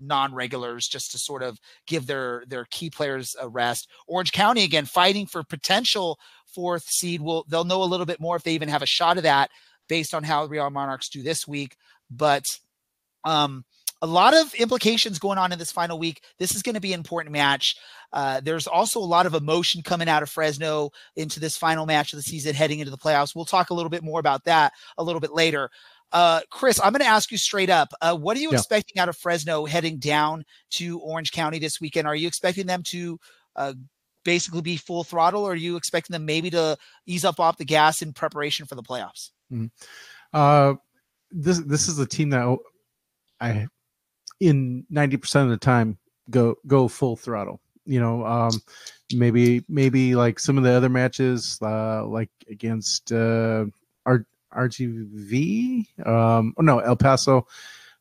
non-regulars 0.00 0.86
just 0.86 1.10
to 1.12 1.18
sort 1.18 1.42
of 1.42 1.58
give 1.86 2.06
their 2.06 2.44
their 2.48 2.66
key 2.70 2.90
players 2.90 3.34
a 3.40 3.48
rest. 3.48 3.88
Orange 4.06 4.32
County 4.32 4.64
again 4.64 4.84
fighting 4.84 5.26
for 5.26 5.42
potential 5.42 6.18
fourth 6.46 6.88
seed. 6.88 7.20
Will 7.20 7.44
they'll 7.48 7.64
know 7.64 7.82
a 7.82 7.84
little 7.84 8.06
bit 8.06 8.20
more 8.20 8.36
if 8.36 8.42
they 8.42 8.54
even 8.54 8.68
have 8.68 8.82
a 8.82 8.86
shot 8.86 9.16
of 9.16 9.22
that 9.22 9.50
based 9.88 10.14
on 10.14 10.24
how 10.24 10.44
Real 10.46 10.68
Monarchs 10.70 11.08
do 11.08 11.22
this 11.22 11.46
week. 11.46 11.76
But 12.10 12.44
um, 13.24 13.64
a 14.02 14.06
lot 14.06 14.34
of 14.34 14.54
implications 14.54 15.18
going 15.18 15.38
on 15.38 15.52
in 15.52 15.58
this 15.58 15.72
final 15.72 15.98
week. 15.98 16.22
This 16.38 16.54
is 16.54 16.62
going 16.62 16.74
to 16.74 16.80
be 16.80 16.92
an 16.92 17.00
important 17.00 17.32
match. 17.32 17.76
Uh, 18.12 18.40
there's 18.40 18.66
also 18.66 19.00
a 19.00 19.00
lot 19.00 19.26
of 19.26 19.34
emotion 19.34 19.82
coming 19.82 20.08
out 20.08 20.22
of 20.22 20.30
Fresno 20.30 20.90
into 21.16 21.40
this 21.40 21.56
final 21.56 21.86
match 21.86 22.12
of 22.12 22.18
the 22.18 22.22
season, 22.22 22.54
heading 22.54 22.80
into 22.80 22.90
the 22.90 22.98
playoffs. 22.98 23.34
We'll 23.34 23.44
talk 23.44 23.70
a 23.70 23.74
little 23.74 23.90
bit 23.90 24.02
more 24.02 24.20
about 24.20 24.44
that 24.44 24.72
a 24.98 25.02
little 25.02 25.20
bit 25.20 25.32
later. 25.32 25.70
Uh, 26.12 26.40
Chris, 26.50 26.80
I'm 26.82 26.92
going 26.92 27.00
to 27.00 27.06
ask 27.06 27.30
you 27.30 27.38
straight 27.38 27.70
up. 27.70 27.88
Uh, 28.00 28.16
what 28.16 28.36
are 28.36 28.40
you 28.40 28.50
Yeah. 28.50 28.58
expecting 28.58 28.98
out 29.00 29.08
of 29.08 29.16
Fresno 29.16 29.66
heading 29.66 29.98
down 29.98 30.44
to 30.72 30.98
Orange 31.00 31.32
County 31.32 31.58
this 31.58 31.80
weekend? 31.80 32.06
Are 32.06 32.16
you 32.16 32.28
expecting 32.28 32.66
them 32.66 32.82
to 32.84 33.18
uh, 33.56 33.74
basically 34.24 34.62
be 34.62 34.76
full 34.76 35.04
throttle, 35.04 35.44
or 35.44 35.52
are 35.52 35.56
you 35.56 35.76
expecting 35.76 36.14
them 36.14 36.24
maybe 36.24 36.50
to 36.50 36.76
ease 37.06 37.24
up 37.24 37.40
off 37.40 37.56
the 37.58 37.64
gas 37.64 38.02
in 38.02 38.12
preparation 38.12 38.66
for 38.66 38.74
the 38.74 38.82
playoffs? 38.82 39.30
Mm-hmm. 39.52 39.66
Uh, 40.32 40.74
this 41.30 41.58
this 41.60 41.88
is 41.88 41.98
a 41.98 42.06
team 42.06 42.30
that 42.30 42.56
I, 43.40 43.66
in 44.40 44.84
ninety 44.90 45.16
percent 45.16 45.44
of 45.44 45.50
the 45.50 45.64
time, 45.64 45.98
go 46.30 46.56
go 46.66 46.88
full 46.88 47.16
throttle. 47.16 47.60
You 47.84 48.00
know, 48.00 48.26
um, 48.26 48.50
maybe 49.14 49.64
maybe 49.68 50.14
like 50.14 50.38
some 50.38 50.58
of 50.58 50.64
the 50.64 50.72
other 50.72 50.88
matches, 50.88 51.58
uh, 51.62 52.04
like 52.06 52.30
against 52.50 53.12
uh, 53.12 53.66
R- 54.04 54.26
RGV, 54.56 56.06
um, 56.06 56.54
oh 56.56 56.62
no, 56.62 56.78
El 56.78 56.96
Paso. 56.96 57.46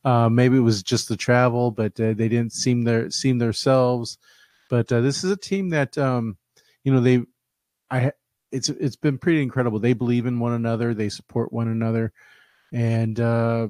Uh, 0.04 0.30
maybe 0.30 0.58
it 0.58 0.62
was 0.62 0.84
just 0.84 1.10
the 1.10 1.18
travel, 1.18 1.72
but 1.72 2.00
uh, 2.00 2.14
they 2.14 2.30
didn't 2.30 2.54
seem 2.54 2.84
their 2.84 3.10
seem 3.10 3.40
themselves. 3.40 4.20
But 4.70 4.92
uh, 4.92 5.02
this 5.02 5.24
is 5.24 5.32
a 5.32 5.38
team 5.38 5.70
that 5.70 5.98
um, 5.98 6.38
you 6.84 6.94
know 6.94 7.02
they, 7.02 7.24
I 7.90 8.12
it's 8.52 8.70
it's 8.70 8.96
been 8.96 9.18
pretty 9.18 9.42
incredible. 9.42 9.80
They 9.80 9.94
believe 9.94 10.28
in 10.28 10.40
one 10.40 10.54
another, 10.54 10.94
they 10.94 11.10
support 11.10 11.52
one 11.52 11.68
another, 11.68 12.14
and 12.72 13.20
uh, 13.20 13.68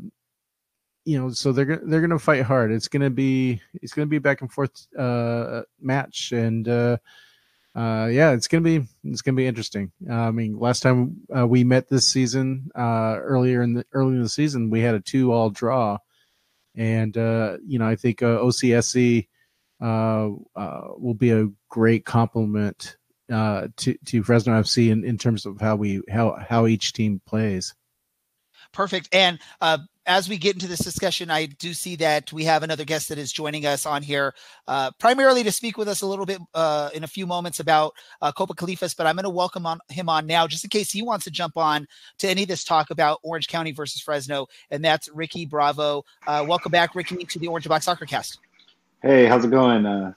you 1.06 1.20
know 1.20 1.30
so 1.30 1.52
they're 1.52 1.66
gonna 1.66 1.86
they're 1.86 2.02
gonna 2.02 2.20
fight 2.20 2.44
hard. 2.44 2.72
It's 2.72 2.90
gonna 2.90 3.10
be 3.10 3.62
it's 3.82 3.94
gonna 3.94 4.08
be 4.08 4.20
back 4.20 4.42
and 4.42 4.52
forth 4.52 4.88
uh, 4.98 5.62
match, 5.80 6.34
and 6.34 6.68
uh, 6.68 6.98
uh, 7.76 8.08
yeah, 8.10 8.32
it's 8.32 8.48
gonna 8.48 8.62
be 8.62 8.86
it's 9.04 9.22
gonna 9.22 9.36
be 9.36 9.48
interesting. 9.48 9.92
Uh, 10.10 10.14
I 10.14 10.32
mean, 10.32 10.58
last 10.58 10.82
time 10.82 11.18
uh, 11.36 11.46
we 11.46 11.66
met 11.66 11.90
this 11.90 12.08
season, 12.08 12.70
uh, 12.74 13.18
earlier 13.20 13.62
in 13.62 13.74
the 13.74 13.86
early 13.92 14.16
in 14.16 14.24
the 14.24 14.30
season, 14.30 14.70
we 14.70 14.80
had 14.80 14.96
a 14.96 15.02
two 15.02 15.34
all 15.34 15.50
draw, 15.50 15.98
and 16.76 17.18
uh, 17.18 17.58
you 17.66 17.78
know 17.78 17.88
I 17.88 17.98
think 17.98 18.22
uh, 18.22 18.38
OCSC 18.40 19.28
will 19.82 21.16
be 21.18 21.32
a 21.32 21.50
great 21.70 22.06
complement 22.06 22.96
to 23.30 23.98
to 24.06 24.24
Fresno 24.24 24.62
FC 24.62 24.90
in, 24.90 25.04
in 25.04 25.18
terms 25.18 25.46
of 25.46 25.60
how 25.60 25.76
we 25.76 26.02
how 26.10 26.38
how 26.48 26.68
each 26.68 26.94
team 26.94 27.22
plays. 27.26 27.76
Perfect. 28.72 29.10
And 29.14 29.40
as 30.06 30.30
we 30.30 30.38
get 30.38 30.54
into 30.54 30.68
this 30.68 30.80
discussion, 30.80 31.32
I 31.32 31.48
do 31.48 31.74
see 31.74 31.96
that 31.98 32.32
we 32.32 32.44
have 32.44 32.64
another 32.64 32.86
guest 32.86 33.10
that 33.10 33.18
is 33.18 33.32
joining 33.32 33.66
us 33.66 33.86
on 33.86 34.04
here, 34.04 34.34
uh, 34.68 34.92
primarily 35.00 35.44
to 35.44 35.52
speak 35.52 35.78
with 35.78 35.88
us 35.88 36.02
a 36.02 36.06
little 36.06 36.26
bit 36.26 36.40
uh, 36.54 36.90
in 36.94 37.04
a 37.04 37.08
few 37.08 37.26
moments 37.26 37.60
about 37.60 37.94
uh, 38.22 38.32
Copa 38.32 38.54
Califas. 38.54 38.96
But 38.96 39.08
I'm 39.08 39.16
going 39.16 39.24
to 39.24 39.30
welcome 39.30 39.66
on 39.66 39.80
him 39.90 40.08
on 40.10 40.28
now, 40.28 40.48
just 40.48 40.64
in 40.64 40.70
case 40.70 40.92
he 40.92 41.02
wants 41.02 41.26
to 41.26 41.32
jump 41.32 41.58
on 41.58 41.88
to 42.20 42.30
any 42.30 42.44
of 42.44 42.48
this 42.48 42.64
talk 42.64 42.92
about 42.92 43.20
Orange 43.24 43.48
County 43.48 43.72
versus 43.72 44.02
Fresno, 44.02 44.48
and 44.70 44.84
that's 44.84 45.10
Ricky 45.10 45.46
Bravo. 45.46 46.04
Uh, 46.28 46.46
welcome 46.48 46.72
back, 46.72 46.94
Ricky, 46.94 47.18
to 47.18 47.40
the 47.40 47.48
Orange 47.48 47.68
Black 47.68 47.82
Soccer 47.82 48.06
Cast. 48.06 48.40
Hey, 49.02 49.26
how's 49.26 49.44
it 49.44 49.52
going? 49.52 49.86
Uh, 49.86 50.14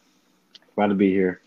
glad 0.74 0.88
to 0.88 0.94
be 0.94 1.10
here. 1.10 1.40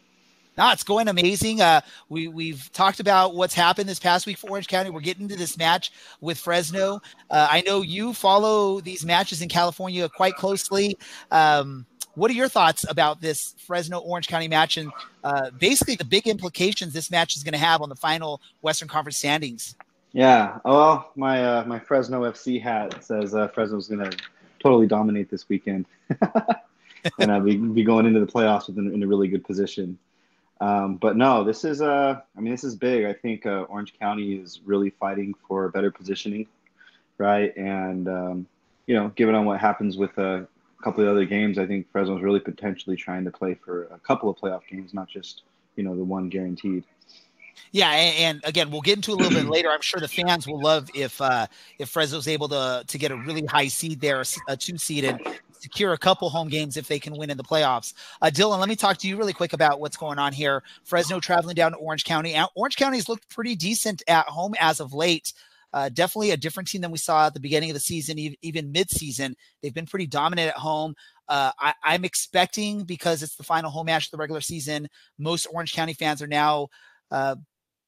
No, 0.57 0.69
it's 0.71 0.83
going 0.83 1.07
amazing. 1.07 1.61
Uh, 1.61 1.81
we 2.09 2.27
we've 2.27 2.71
talked 2.73 2.99
about 2.99 3.35
what's 3.35 3.53
happened 3.53 3.87
this 3.87 3.99
past 3.99 4.25
week 4.25 4.37
for 4.37 4.49
Orange 4.49 4.67
County. 4.67 4.89
We're 4.89 4.99
getting 4.99 5.23
into 5.23 5.37
this 5.37 5.57
match 5.57 5.91
with 6.19 6.37
Fresno. 6.37 7.01
Uh, 7.29 7.47
I 7.49 7.61
know 7.61 7.81
you 7.81 8.13
follow 8.13 8.81
these 8.81 9.05
matches 9.05 9.41
in 9.41 9.47
California 9.47 10.09
quite 10.09 10.35
closely. 10.35 10.97
Um, 11.31 11.85
what 12.15 12.29
are 12.29 12.33
your 12.33 12.49
thoughts 12.49 12.85
about 12.89 13.21
this 13.21 13.55
Fresno 13.57 13.99
Orange 13.99 14.27
County 14.27 14.49
match 14.49 14.75
and 14.75 14.91
uh, 15.23 15.49
basically 15.51 15.95
the 15.95 16.05
big 16.05 16.27
implications 16.27 16.91
this 16.91 17.09
match 17.09 17.37
is 17.37 17.43
going 17.43 17.53
to 17.53 17.57
have 17.57 17.81
on 17.81 17.87
the 17.87 17.95
final 17.95 18.41
Western 18.61 18.89
Conference 18.89 19.17
standings? 19.17 19.75
Yeah, 20.11 20.59
well, 20.65 21.11
my 21.15 21.43
uh, 21.43 21.63
my 21.65 21.79
Fresno 21.79 22.29
FC 22.29 22.61
hat 22.61 23.01
says 23.03 23.33
uh, 23.33 23.47
Fresno's 23.47 23.87
going 23.87 24.11
to 24.11 24.17
totally 24.59 24.85
dominate 24.85 25.31
this 25.31 25.47
weekend, 25.47 25.85
and 27.19 27.31
I'll 27.31 27.39
be, 27.39 27.55
be 27.55 27.83
going 27.83 28.05
into 28.05 28.19
the 28.19 28.27
playoffs 28.27 28.67
in, 28.67 28.93
in 28.93 29.03
a 29.03 29.07
really 29.07 29.29
good 29.29 29.45
position. 29.45 29.97
Um, 30.61 30.97
but 30.97 31.17
no, 31.17 31.43
this 31.43 31.65
is 31.65 31.81
uh, 31.81 32.21
I 32.37 32.39
mean, 32.39 32.51
this 32.51 32.63
is 32.63 32.75
big. 32.75 33.05
I 33.05 33.13
think 33.13 33.47
uh, 33.47 33.65
Orange 33.67 33.97
County 33.99 34.35
is 34.35 34.61
really 34.63 34.91
fighting 34.91 35.33
for 35.47 35.67
better 35.69 35.89
positioning, 35.89 36.47
right? 37.17 37.55
And 37.57 38.07
um, 38.07 38.47
you 38.85 38.93
know, 38.93 39.09
given 39.09 39.33
on 39.33 39.45
what 39.45 39.59
happens 39.59 39.97
with 39.97 40.15
a 40.19 40.47
couple 40.83 41.03
of 41.03 41.09
other 41.09 41.25
games, 41.25 41.57
I 41.57 41.65
think 41.65 41.91
Fresno 41.91 42.15
is 42.15 42.21
really 42.21 42.39
potentially 42.39 42.95
trying 42.95 43.25
to 43.25 43.31
play 43.31 43.55
for 43.55 43.85
a 43.85 43.97
couple 43.97 44.29
of 44.29 44.37
playoff 44.37 44.61
games, 44.69 44.93
not 44.93 45.09
just 45.09 45.41
you 45.75 45.83
know 45.83 45.95
the 45.95 46.03
one 46.03 46.29
guaranteed. 46.29 46.83
Yeah, 47.73 47.89
and, 47.89 48.17
and, 48.17 48.41
again, 48.43 48.69
we'll 48.69 48.81
get 48.81 48.97
into 48.97 49.13
a 49.13 49.15
little 49.15 49.31
bit 49.31 49.49
later. 49.49 49.69
I'm 49.69 49.81
sure 49.81 49.99
the 49.99 50.07
fans 50.07 50.45
will 50.45 50.59
love 50.61 50.89
if 50.93 51.19
uh, 51.21 51.47
if 51.79 51.89
Fresno's 51.89 52.27
able 52.27 52.49
to 52.49 52.83
to 52.85 52.97
get 52.99 53.09
a 53.09 53.15
really 53.15 53.45
high 53.47 53.67
seed 53.67 53.99
there, 53.99 54.23
a 54.47 54.57
two 54.57 54.77
seed, 54.77 55.05
and 55.05 55.19
secure 55.61 55.93
a 55.93 55.97
couple 55.97 56.29
home 56.29 56.49
games 56.49 56.77
if 56.77 56.87
they 56.87 56.99
can 56.99 57.15
win 57.15 57.29
in 57.29 57.37
the 57.37 57.43
playoffs. 57.43 57.93
Uh, 58.21 58.31
Dylan, 58.33 58.59
let 58.59 58.69
me 58.69 58.75
talk 58.75 58.97
to 58.97 59.07
you 59.07 59.17
really 59.17 59.33
quick 59.33 59.53
about 59.53 59.79
what's 59.79 59.97
going 59.97 60.19
on 60.19 60.33
here. 60.33 60.63
Fresno 60.83 61.19
traveling 61.19 61.55
down 61.55 61.71
to 61.71 61.77
Orange 61.77 62.03
County. 62.03 62.35
Orange 62.55 62.75
County's 62.75 63.07
looked 63.07 63.29
pretty 63.29 63.55
decent 63.55 64.01
at 64.07 64.25
home 64.27 64.55
as 64.59 64.79
of 64.79 64.93
late. 64.93 65.33
Uh, 65.73 65.89
definitely 65.89 66.31
a 66.31 66.37
different 66.37 66.67
team 66.67 66.81
than 66.81 66.91
we 66.91 66.97
saw 66.97 67.27
at 67.27 67.33
the 67.33 67.39
beginning 67.39 67.69
of 67.69 67.75
the 67.75 67.79
season, 67.79 68.17
even, 68.41 68.71
mid-season. 68.71 69.35
They've 69.61 69.73
been 69.73 69.85
pretty 69.85 70.07
dominant 70.07 70.49
at 70.49 70.57
home. 70.57 70.95
Uh, 71.29 71.51
I, 71.57 71.95
am 71.95 72.03
expecting 72.03 72.83
because 72.83 73.23
it's 73.23 73.37
the 73.37 73.43
final 73.43 73.71
home 73.71 73.85
match 73.85 74.07
of 74.07 74.11
the 74.11 74.17
regular 74.17 74.41
season. 74.41 74.89
Most 75.17 75.47
Orange 75.53 75.73
County 75.73 75.93
fans 75.93 76.21
are 76.21 76.27
now 76.27 76.67
uh, 77.09 77.37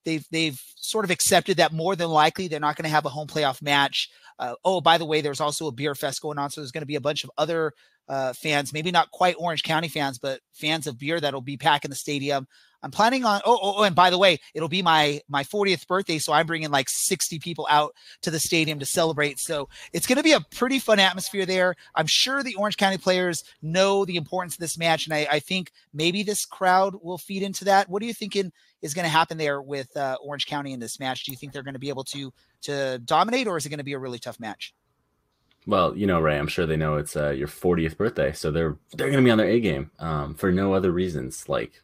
they've 0.06 0.26
they've 0.32 0.62
sort 0.76 1.06
of 1.06 1.12
accepted 1.12 1.58
that 1.58 1.74
more 1.74 1.96
than 1.96 2.10
likely 2.10 2.48
they're 2.48 2.60
not 2.60 2.76
going 2.76 2.84
to 2.84 2.90
have 2.90 3.06
a 3.06 3.10
home 3.10 3.28
playoff 3.28 3.62
match. 3.62 4.10
Uh, 4.40 4.56
oh, 4.66 4.82
by 4.82 4.98
the 4.98 5.06
way, 5.06 5.22
there's 5.22 5.42
also 5.42 5.68
a 5.68 5.72
beer 5.72 5.96
fest 5.96 6.22
going 6.22 6.38
on, 6.38 6.50
so 6.50 6.62
there's 6.62 6.72
going 6.72 6.82
to 6.82 6.88
be 6.88 6.96
a 6.96 7.02
bunch 7.02 7.24
of 7.24 7.32
other 7.38 7.74
uh, 8.10 8.34
fans, 8.34 8.74
maybe 8.74 8.92
not 8.92 9.12
quite 9.12 9.36
Orange 9.38 9.64
County 9.64 9.88
fans, 9.88 10.18
but 10.18 10.42
fans 10.52 10.88
of 10.88 11.00
beer 11.00 11.20
that'll 11.20 11.42
be 11.42 11.58
packing 11.58 11.90
the 11.90 11.96
stadium. 11.96 12.48
I'm 12.84 12.92
planning 12.92 13.24
on. 13.24 13.42
Oh, 13.46 13.58
oh, 13.62 13.76
oh, 13.78 13.84
and 13.84 13.96
by 13.96 14.10
the 14.10 14.18
way, 14.18 14.40
it'll 14.54 14.68
be 14.68 14.82
my 14.82 15.22
my 15.30 15.44
40th 15.44 15.88
birthday, 15.88 16.20
so 16.20 16.34
I'm 16.34 16.46
bringing 16.46 16.70
like 16.70 16.88
60 16.90 17.40
people 17.40 17.66
out 17.70 17.96
to 18.24 18.32
the 18.32 18.40
stadium 18.40 18.78
to 18.80 18.86
celebrate. 18.86 19.40
So 19.40 19.70
it's 19.94 20.06
going 20.06 20.18
to 20.18 20.24
be 20.24 20.34
a 20.34 20.42
pretty 20.42 20.80
fun 20.80 21.00
atmosphere 21.00 21.46
there. 21.46 21.76
I'm 21.96 22.08
sure 22.08 22.44
the 22.44 22.56
Orange 22.56 22.76
County 22.76 22.98
players 22.98 23.46
know 23.62 24.04
the 24.04 24.18
importance 24.18 24.56
of 24.56 24.60
this 24.60 24.78
match, 24.78 25.08
and 25.08 25.14
I, 25.14 25.28
I 25.32 25.40
think 25.40 25.72
maybe 25.94 26.24
this 26.24 26.46
crowd 26.46 26.96
will 27.02 27.18
feed 27.18 27.42
into 27.42 27.64
that. 27.66 27.88
What 27.88 28.04
are 28.04 28.06
you 28.06 28.14
thinking 28.14 28.52
is 28.84 28.94
going 28.94 29.06
to 29.06 29.10
happen 29.10 29.38
there 29.40 29.62
with 29.62 29.96
uh, 29.98 30.18
Orange 30.22 30.46
County 30.46 30.74
in 30.74 30.80
this 30.80 31.00
match? 31.00 31.24
Do 31.24 31.32
you 31.32 31.38
think 31.38 31.54
they're 31.54 31.64
going 31.64 31.74
to 31.74 31.80
be 31.80 31.90
able 31.90 32.04
to 32.06 32.32
to 32.64 33.00
dominate, 33.00 33.48
or 33.48 33.58
is 33.58 33.66
it 33.66 33.70
going 33.70 33.80
to 33.80 33.84
be 33.84 33.94
a 33.94 34.00
really 34.00 34.20
tough 34.20 34.40
match? 34.40 34.76
Well, 35.66 35.98
you 35.98 36.06
know, 36.06 36.20
Ray, 36.20 36.38
I'm 36.38 36.48
sure 36.48 36.66
they 36.66 36.76
know 36.76 36.98
it's 36.98 37.16
uh, 37.16 37.30
your 37.30 37.48
40th 37.48 37.98
birthday, 37.98 38.34
so 38.34 38.52
they're 38.52 38.78
they're 38.92 39.10
going 39.10 39.24
to 39.24 39.26
be 39.26 39.32
on 39.32 39.38
their 39.38 39.50
A 39.50 39.60
game 39.60 39.90
um, 39.98 40.36
for 40.36 40.52
no 40.52 40.74
other 40.74 40.92
reasons 40.92 41.48
like 41.48 41.82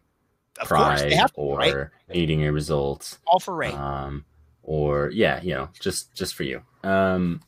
of 0.60 0.68
pride 0.68 1.10
to, 1.10 1.30
or 1.36 1.58
right? 1.58 1.88
needing 2.10 2.46
a 2.46 2.52
result. 2.52 3.18
All 3.26 3.40
for 3.40 3.56
Ray. 3.56 3.72
Um, 3.72 4.26
or 4.62 5.10
yeah, 5.12 5.42
you 5.42 5.56
know, 5.56 5.70
just 5.80 6.14
just 6.14 6.36
for 6.36 6.44
you. 6.44 6.62
Um, 6.84 7.42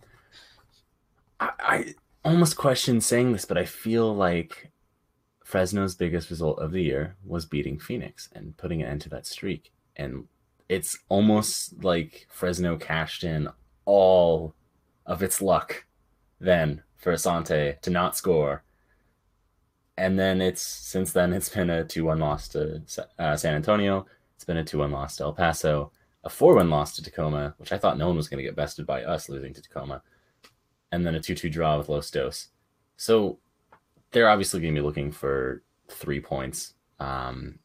I, 1.42 1.52
I 1.60 1.96
almost 2.24 2.56
question 2.56 3.02
saying 3.02 3.34
this, 3.34 3.46
but 3.46 3.58
I 3.58 3.66
feel 3.66 4.16
like 4.16 4.72
Fresno's 5.52 5.96
biggest 5.96 6.30
result 6.30 6.60
of 6.60 6.72
the 6.72 6.82
year 6.82 7.16
was 7.26 7.46
beating 7.46 7.78
Phoenix 7.78 8.30
and 8.34 8.56
putting 8.58 8.82
an 8.82 8.88
end 8.88 9.02
to 9.02 9.10
that 9.10 9.28
streak, 9.28 9.72
and 9.98 10.28
it's 10.70 10.98
almost 11.10 11.84
like 11.84 12.28
Fresno 12.30 12.78
cashed 12.78 13.24
in 13.24 13.50
all 13.86 14.56
of 15.06 15.22
its 15.22 15.42
luck 15.42 15.86
then 16.40 16.84
for 16.96 17.12
Asante 17.12 17.80
to 17.82 17.90
not 17.90 18.16
score 18.16 18.64
and 19.98 20.18
then 20.18 20.42
it's 20.42 20.64
since 20.64 21.12
then 21.12 21.34
it's 21.34 21.50
been 21.50 21.70
a 21.70 21.84
2-1 21.84 22.20
loss 22.20 22.48
to 22.50 22.82
uh, 23.20 23.36
San 23.36 23.54
Antonio. 23.54 24.08
It's 24.36 24.44
been 24.44 24.58
a 24.58 24.64
2-1 24.64 24.92
loss 24.92 25.18
to 25.18 25.26
El 25.26 25.34
Paso, 25.34 25.92
a 26.24 26.30
4-1 26.30 26.70
loss 26.70 26.96
to 26.96 27.04
Tacoma, 27.04 27.54
which 27.58 27.72
I 27.72 27.78
thought 27.78 28.00
no 28.00 28.08
one 28.08 28.18
was 28.18 28.28
going 28.28 28.40
to 28.40 28.44
get 28.44 28.56
bested 28.56 28.88
by 28.88 29.04
us 29.04 29.30
losing 29.30 29.54
to 29.54 29.62
Tacoma, 29.62 30.02
and 30.92 31.06
then 31.06 31.14
a 31.14 31.20
2-2 31.20 31.52
draw 31.52 31.78
with 31.78 31.90
Los 31.90 32.10
Dos. 32.10 32.48
So 32.98 33.38
they're 34.12 34.30
obviously 34.30 34.62
going 34.62 34.76
to 34.76 34.82
be 34.82 34.86
looking 34.86 35.12
for 35.12 35.64
three 35.88 36.20
points 36.20 36.74
um, 37.00 37.60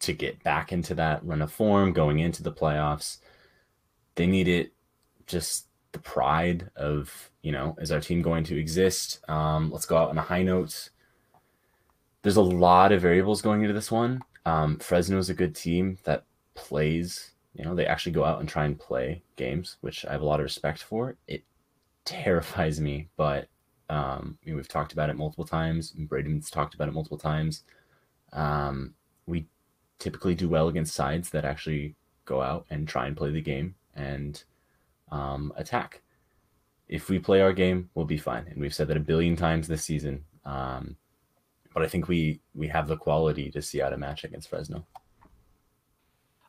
to 0.00 0.12
get 0.12 0.42
back 0.42 0.72
into 0.72 0.94
that 0.94 1.24
run 1.24 1.42
of 1.42 1.52
form 1.52 1.92
going 1.92 2.20
into 2.20 2.42
the 2.42 2.52
playoffs. 2.52 3.18
They 4.14 4.26
need 4.26 4.48
it 4.48 4.72
just 5.26 5.66
the 5.92 5.98
pride 5.98 6.70
of 6.76 7.30
you 7.42 7.52
know 7.52 7.76
is 7.80 7.92
our 7.92 8.00
team 8.00 8.22
going 8.22 8.44
to 8.44 8.58
exist? 8.58 9.20
Um, 9.28 9.70
let's 9.70 9.86
go 9.86 9.96
out 9.96 10.10
on 10.10 10.18
a 10.18 10.22
high 10.22 10.42
note. 10.42 10.90
There's 12.22 12.36
a 12.36 12.42
lot 12.42 12.92
of 12.92 13.02
variables 13.02 13.42
going 13.42 13.62
into 13.62 13.72
this 13.72 13.90
one. 13.90 14.22
Um, 14.44 14.78
fresno 14.78 15.18
is 15.18 15.30
a 15.30 15.34
good 15.34 15.54
team 15.54 15.98
that 16.04 16.24
plays 16.54 17.32
you 17.54 17.64
know 17.64 17.74
they 17.74 17.86
actually 17.86 18.12
go 18.12 18.24
out 18.24 18.40
and 18.40 18.48
try 18.48 18.64
and 18.64 18.78
play 18.78 19.22
games 19.36 19.76
which 19.80 20.04
i 20.04 20.12
have 20.12 20.20
a 20.20 20.24
lot 20.24 20.40
of 20.40 20.44
respect 20.44 20.82
for. 20.82 21.16
It 21.26 21.44
terrifies 22.04 22.80
me 22.80 23.08
but 23.16 23.48
um, 23.90 24.38
I 24.42 24.46
mean, 24.46 24.56
we've 24.56 24.68
talked 24.68 24.92
about 24.92 25.10
it 25.10 25.16
multiple 25.16 25.44
times 25.44 25.90
braden's 25.90 26.50
talked 26.50 26.74
about 26.74 26.88
it 26.88 26.94
multiple 26.94 27.18
times 27.18 27.64
um, 28.32 28.94
we 29.26 29.46
typically 29.98 30.34
do 30.34 30.48
well 30.48 30.68
against 30.68 30.94
sides 30.94 31.30
that 31.30 31.44
actually 31.44 31.94
go 32.24 32.42
out 32.42 32.66
and 32.70 32.88
try 32.88 33.06
and 33.06 33.16
play 33.16 33.30
the 33.30 33.40
game 33.40 33.74
and 33.94 34.44
um, 35.10 35.52
attack. 35.56 36.02
If 36.88 37.08
we 37.08 37.18
play 37.18 37.40
our 37.40 37.52
game, 37.52 37.90
we'll 37.94 38.06
be 38.06 38.16
fine. 38.16 38.46
And 38.48 38.60
we've 38.60 38.74
said 38.74 38.88
that 38.88 38.96
a 38.96 39.00
billion 39.00 39.36
times 39.36 39.68
this 39.68 39.84
season. 39.84 40.24
Um, 40.44 40.96
but 41.72 41.84
I 41.84 41.86
think 41.86 42.08
we 42.08 42.40
we 42.54 42.66
have 42.66 42.88
the 42.88 42.96
quality 42.96 43.50
to 43.52 43.62
see 43.62 43.80
out 43.80 43.92
a 43.92 43.96
match 43.96 44.24
against 44.24 44.48
Fresno. 44.48 44.84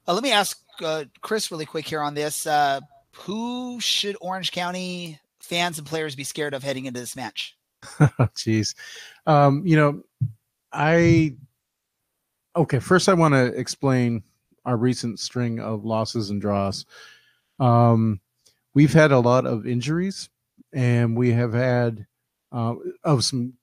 Uh, 0.08 0.14
let 0.14 0.24
me 0.24 0.32
ask 0.32 0.60
uh, 0.82 1.06
Chris 1.22 1.52
really 1.52 1.68
quick 1.68 1.88
here 1.88 2.02
on 2.02 2.16
this. 2.16 2.48
Uh, 2.48 2.80
who 3.14 3.80
should 3.80 4.18
Orange 4.20 4.52
County 4.52 5.20
fans 5.42 5.78
and 5.78 5.88
players 5.88 6.16
be 6.16 6.24
scared 6.24 6.54
of 6.54 6.64
heading 6.64 6.86
into 6.86 7.00
this 7.00 7.16
match? 7.16 7.58
Jeez, 7.84 8.76
um, 9.26 9.66
you 9.66 9.76
know, 9.76 10.04
I 10.72 11.36
okay. 12.56 12.80
First, 12.80 13.10
I 13.10 13.14
want 13.14 13.34
to 13.34 13.46
explain 13.48 14.24
our 14.66 14.78
recent 14.78 15.20
string 15.20 15.60
of 15.60 15.84
losses 15.84 16.30
and 16.30 16.40
draws. 16.40 16.86
Um, 17.60 18.20
we've 18.74 18.94
had 18.94 19.12
a 19.12 19.20
lot 19.20 19.46
of 19.46 19.66
injuries, 19.66 20.30
and 20.74 21.18
we 21.18 21.32
have 21.32 21.54
had 21.54 22.06
uh, 22.52 22.76
of 23.04 23.24
some 23.24 23.54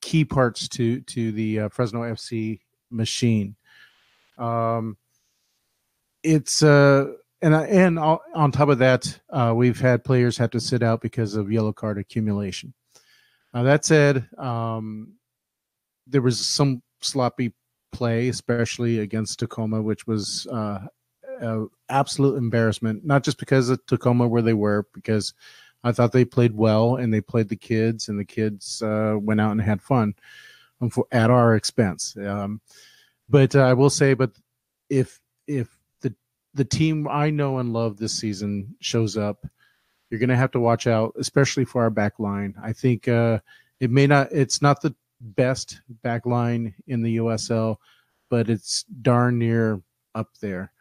key 0.00 0.24
parts 0.24 0.68
to 0.68 1.00
to 1.00 1.32
the 1.32 1.60
uh, 1.60 1.68
Fresno 1.68 2.02
FC 2.02 2.60
machine. 2.90 3.56
Um, 4.38 4.96
it's 6.22 6.62
uh, 6.62 7.12
and 7.42 7.54
and 7.54 7.98
on 7.98 8.52
top 8.52 8.68
of 8.68 8.78
that, 8.78 9.20
uh, 9.30 9.52
we've 9.54 9.80
had 9.80 10.04
players 10.04 10.38
have 10.38 10.50
to 10.50 10.60
sit 10.60 10.82
out 10.82 11.00
because 11.00 11.34
of 11.34 11.52
yellow 11.52 11.72
card 11.72 11.98
accumulation. 11.98 12.74
Now 13.52 13.62
that 13.64 13.84
said, 13.84 14.28
um, 14.38 15.14
there 16.06 16.22
was 16.22 16.44
some 16.44 16.82
sloppy 17.00 17.52
play, 17.92 18.28
especially 18.28 18.98
against 19.00 19.38
Tacoma, 19.38 19.82
which 19.82 20.06
was 20.06 20.46
uh, 20.48 20.86
absolute 21.88 22.36
embarrassment. 22.36 23.04
Not 23.04 23.22
just 23.22 23.38
because 23.38 23.68
of 23.68 23.84
Tacoma 23.86 24.26
where 24.26 24.42
they 24.42 24.54
were, 24.54 24.86
because 24.92 25.34
I 25.84 25.92
thought 25.92 26.12
they 26.12 26.24
played 26.24 26.54
well 26.54 26.96
and 26.96 27.12
they 27.12 27.20
played 27.20 27.48
the 27.48 27.56
kids, 27.56 28.08
and 28.08 28.18
the 28.18 28.24
kids 28.24 28.82
uh, 28.82 29.16
went 29.20 29.40
out 29.40 29.52
and 29.52 29.60
had 29.60 29.82
fun 29.82 30.14
um, 30.80 30.90
at 31.12 31.30
our 31.30 31.54
expense. 31.54 32.16
Um, 32.16 32.60
but 33.28 33.54
uh, 33.54 33.62
I 33.62 33.74
will 33.74 33.90
say, 33.90 34.14
but 34.14 34.32
if 34.88 35.20
if 35.46 35.75
the 36.56 36.64
team 36.64 37.06
I 37.08 37.30
know 37.30 37.58
and 37.58 37.72
love 37.72 37.96
this 37.96 38.14
season 38.14 38.74
shows 38.80 39.16
up, 39.16 39.46
you're 40.10 40.20
going 40.20 40.30
to 40.30 40.36
have 40.36 40.52
to 40.52 40.60
watch 40.60 40.86
out, 40.86 41.14
especially 41.18 41.64
for 41.64 41.82
our 41.82 41.90
back 41.90 42.18
line. 42.18 42.54
I 42.62 42.72
think 42.72 43.08
uh, 43.08 43.40
it 43.80 43.90
may 43.90 44.06
not. 44.06 44.28
It's 44.32 44.62
not 44.62 44.80
the 44.80 44.94
best 45.20 45.80
back 46.02 46.26
line 46.26 46.74
in 46.86 47.02
the 47.02 47.18
USL, 47.18 47.76
but 48.30 48.48
it's 48.48 48.84
darn 49.02 49.38
near 49.38 49.80
up 50.14 50.30
there. 50.40 50.72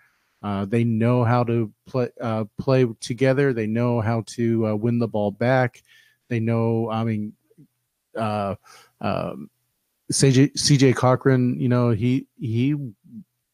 Uh, 0.42 0.64
they 0.66 0.84
know 0.84 1.24
how 1.24 1.44
to 1.44 1.72
play 1.86 2.10
uh, 2.22 2.46
play 2.60 2.86
together. 3.00 3.52
They 3.52 3.68
know 3.68 4.00
how 4.00 4.24
to 4.28 4.68
uh, 4.68 4.76
win 4.76 5.00
the 5.00 5.08
ball 5.08 5.32
back. 5.32 5.84
They 6.30 6.40
know. 6.40 6.90
I 6.90 7.04
mean, 7.04 7.34
uh, 8.16 8.56
um, 9.02 9.50
CJ 10.12 10.54
CJ 10.54 10.96
Cochran. 10.96 11.60
You 11.60 11.68
know, 11.68 11.90
he 11.90 12.28
he 12.40 12.76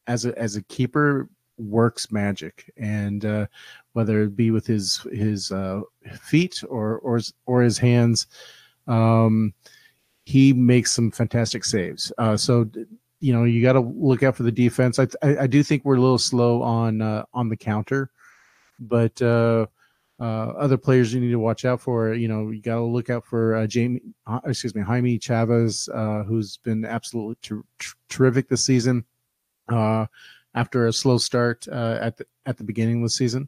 as 0.08 0.26
a 0.26 0.38
as 0.38 0.58
a 0.58 0.64
keeper 0.64 1.30
works 1.62 2.12
magic, 2.12 2.72
and 2.78 3.26
uh, 3.26 3.48
whether 3.94 4.24
it 4.24 4.36
be 4.36 4.52
with 4.52 4.66
his 4.66 5.06
his 5.12 5.52
uh, 5.52 5.82
feet 6.22 6.64
or 6.70 7.00
or 7.00 7.20
or 7.46 7.62
his 7.62 7.78
hands, 7.78 8.28
um, 8.88 9.54
he 10.26 10.54
makes 10.54 10.92
some 10.92 11.12
fantastic 11.12 11.64
saves. 11.64 12.12
so 12.36 12.70
you 13.22 13.32
know 13.32 13.46
you 13.46 13.62
got 13.62 13.74
to 13.74 13.80
look 13.80 14.24
out 14.24 14.36
for 14.36 14.44
the 14.44 14.52
defense. 14.52 15.00
I, 15.00 15.08
I, 15.22 15.38
I 15.40 15.48
do 15.48 15.64
think 15.64 15.86
we're 15.86 15.96
a 15.96 16.02
little 16.02 16.18
slow 16.18 16.62
on 16.62 17.02
uh, 17.02 17.24
on 17.34 17.48
the 17.48 17.56
counter, 17.56 18.12
but 18.80 19.22
uh, 19.22 19.68
uh, 20.20 20.24
other 20.58 20.78
players 20.78 21.14
you 21.14 21.22
need 21.22 21.32
to 21.32 21.40
watch 21.40 21.64
out 21.64 21.80
for. 21.80 22.14
You 22.14 22.28
know 22.28 22.50
you 22.50 22.62
got 22.62 22.76
to 22.76 22.84
look 22.84 23.10
out 23.10 23.26
for 23.26 23.56
uh, 23.56 23.68
Jamie, 23.68 24.02
uh, 24.28 24.40
excuse 24.46 24.76
me, 24.76 24.82
Jaime 24.82 25.20
Chavez, 25.20 25.88
uh, 25.94 26.24
who's 26.24 26.58
been 26.58 26.84
absolutely 26.84 27.36
ter- 27.42 27.64
ter- 27.80 27.94
terrific 28.10 28.50
this 28.50 28.66
season. 28.66 29.06
After 30.54 30.86
a 30.86 30.94
slow 30.94 31.18
start 31.18 31.68
at 31.68 32.18
the 32.18 32.26
at 32.46 32.58
the 32.58 32.64
beginning 32.64 32.98
of 32.98 33.04
the 33.04 33.10
season, 33.10 33.48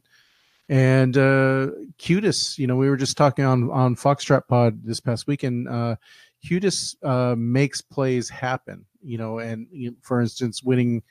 and 0.68 1.16
uh, 1.16 1.68
Cutis, 1.98 2.56
you 2.58 2.66
know, 2.66 2.76
we 2.76 2.88
were 2.88 2.96
just 2.96 3.16
talking 3.16 3.44
on 3.44 3.70
on 3.70 3.96
Foxtrot 3.96 4.48
Pod 4.48 4.82
this 4.84 5.00
past 5.00 5.26
weekend. 5.26 5.68
Uh, 5.68 5.96
Cutis 6.44 6.96
uh, 7.02 7.34
makes 7.36 7.80
plays 7.80 8.28
happen 8.28 8.86
you 9.04 9.18
know, 9.18 9.38
and 9.38 9.66
you 9.70 9.90
know, 9.90 9.96
for 10.00 10.20
instance, 10.20 10.62
winning, 10.62 11.02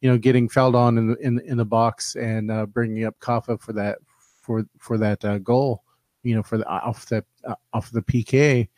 you 0.00 0.10
know, 0.10 0.18
getting 0.18 0.48
fouled 0.48 0.76
on 0.76 0.98
in 0.98 1.08
the 1.08 1.16
in, 1.16 1.40
in 1.40 1.56
the 1.56 1.64
box 1.64 2.14
and 2.14 2.50
uh, 2.50 2.66
bringing 2.66 3.04
up 3.04 3.18
Caffa 3.20 3.60
for 3.60 3.72
that 3.72 3.98
for 4.42 4.66
for 4.78 4.98
that 4.98 5.24
uh, 5.24 5.38
goal, 5.38 5.82
you 6.22 6.36
know, 6.36 6.42
for 6.42 6.58
the 6.58 6.66
off 6.68 7.06
the 7.06 7.24
uh, 7.44 7.54
off 7.72 7.90
the 7.90 8.02
PK. 8.02 8.68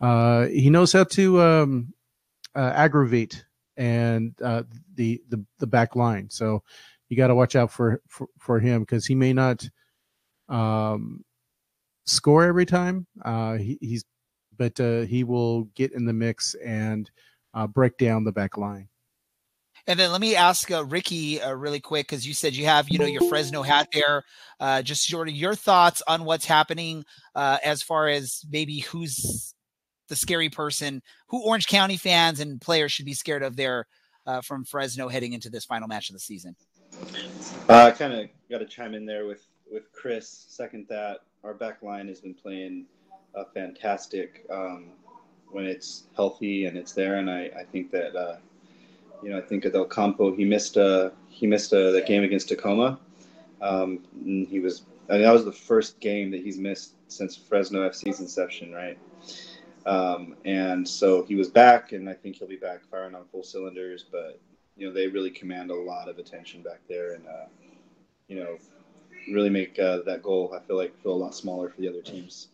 Uh, 0.00 0.46
he 0.46 0.70
knows 0.70 0.92
how 0.92 1.04
to 1.04 1.40
um, 1.42 1.92
uh, 2.54 2.72
aggravate 2.74 3.44
and 3.76 4.34
uh, 4.42 4.62
the 4.94 5.22
the 5.28 5.44
the 5.58 5.66
back 5.66 5.96
line. 5.96 6.28
So 6.30 6.62
you 7.08 7.16
got 7.16 7.28
to 7.28 7.34
watch 7.34 7.56
out 7.56 7.70
for 7.70 8.00
for, 8.08 8.28
for 8.38 8.58
him 8.60 8.82
because 8.82 9.06
he 9.06 9.14
may 9.14 9.32
not 9.32 9.68
um, 10.48 11.24
score 12.04 12.44
every 12.44 12.66
time. 12.66 13.06
Uh, 13.24 13.54
he, 13.54 13.78
he's 13.80 14.04
but 14.56 14.78
uh, 14.80 15.00
he 15.00 15.24
will 15.24 15.64
get 15.74 15.92
in 15.92 16.06
the 16.06 16.12
mix 16.12 16.54
and 16.64 17.10
uh, 17.54 17.66
break 17.66 17.98
down 17.98 18.24
the 18.24 18.32
back 18.32 18.56
line. 18.56 18.88
And 19.86 20.00
then 20.00 20.10
let 20.10 20.20
me 20.20 20.34
ask 20.34 20.70
uh, 20.70 20.84
Ricky 20.84 21.40
uh, 21.40 21.52
really 21.52 21.78
quick 21.78 22.08
because 22.08 22.26
you 22.26 22.34
said 22.34 22.56
you 22.56 22.64
have 22.64 22.88
you 22.88 22.98
know 22.98 23.06
your 23.06 23.28
Fresno 23.28 23.62
hat 23.62 23.88
there. 23.92 24.24
Uh, 24.58 24.82
just 24.82 25.06
sort 25.06 25.28
of 25.28 25.34
your 25.34 25.54
thoughts 25.54 26.02
on 26.08 26.24
what's 26.24 26.44
happening 26.44 27.04
uh, 27.34 27.58
as 27.62 27.82
far 27.82 28.08
as 28.08 28.44
maybe 28.50 28.80
who's 28.80 29.54
the 30.08 30.16
scary 30.16 30.48
person, 30.48 31.02
who 31.28 31.42
Orange 31.44 31.66
County 31.66 31.96
fans 31.96 32.40
and 32.40 32.60
players 32.60 32.92
should 32.92 33.06
be 33.06 33.14
scared 33.14 33.42
of 33.42 33.56
there 33.56 33.86
uh, 34.26 34.40
from 34.40 34.64
Fresno 34.64 35.08
heading 35.08 35.32
into 35.32 35.50
this 35.50 35.64
final 35.64 35.88
match 35.88 36.10
of 36.10 36.14
the 36.14 36.20
season. 36.20 36.56
Uh, 37.68 37.84
I 37.84 37.90
kind 37.90 38.12
of 38.12 38.28
got 38.50 38.58
to 38.58 38.66
chime 38.66 38.94
in 38.94 39.06
there 39.06 39.26
with 39.26 39.46
with 39.70 39.90
Chris. 39.92 40.46
Second 40.48 40.86
that 40.88 41.18
our 41.44 41.54
back 41.54 41.82
line 41.82 42.08
has 42.08 42.20
been 42.20 42.34
playing 42.34 42.86
fantastic. 43.54 44.46
Um, 44.50 44.92
when 45.50 45.64
it's 45.64 46.04
healthy 46.14 46.66
and 46.66 46.76
it's 46.76 46.92
there. 46.92 47.16
And 47.16 47.30
I, 47.30 47.50
I 47.58 47.64
think 47.64 47.90
that 47.92 48.16
uh, 48.16 48.36
you 49.22 49.30
know 49.30 49.38
I 49.38 49.40
think 49.40 49.70
Del 49.70 49.84
Campo 49.84 50.34
he 50.34 50.44
missed 50.44 50.76
a 50.76 51.12
he 51.28 51.46
missed 51.46 51.72
a 51.72 51.92
the 51.92 52.04
game 52.06 52.22
against 52.24 52.48
Tacoma. 52.48 52.98
Um, 53.60 54.00
he 54.48 54.60
was 54.60 54.82
I 55.08 55.14
mean, 55.14 55.22
that 55.22 55.32
was 55.32 55.44
the 55.44 55.52
first 55.52 56.00
game 56.00 56.30
that 56.32 56.42
he's 56.42 56.58
missed 56.58 56.94
since 57.08 57.36
Fresno 57.36 57.88
FC's 57.88 58.20
inception, 58.20 58.72
right? 58.72 58.98
Um, 59.86 60.34
and 60.44 60.86
so 60.86 61.22
he 61.22 61.36
was 61.36 61.48
back, 61.48 61.92
and 61.92 62.08
I 62.08 62.14
think 62.14 62.36
he'll 62.36 62.48
be 62.48 62.56
back 62.56 62.80
firing 62.90 63.14
on 63.14 63.24
full 63.30 63.44
cylinders. 63.44 64.04
But 64.10 64.40
you 64.76 64.86
know 64.86 64.92
they 64.92 65.06
really 65.06 65.30
command 65.30 65.70
a 65.70 65.74
lot 65.74 66.08
of 66.08 66.18
attention 66.18 66.62
back 66.62 66.80
there, 66.88 67.14
and 67.14 67.26
uh, 67.26 67.46
you 68.28 68.36
know 68.36 68.58
really 69.32 69.50
make 69.50 69.78
uh, 69.78 70.00
that 70.06 70.22
goal 70.22 70.54
I 70.54 70.64
feel 70.66 70.76
like 70.76 71.00
feel 71.02 71.12
a 71.12 71.14
lot 71.14 71.34
smaller 71.34 71.70
for 71.70 71.80
the 71.80 71.88
other 71.88 72.02
teams. 72.02 72.48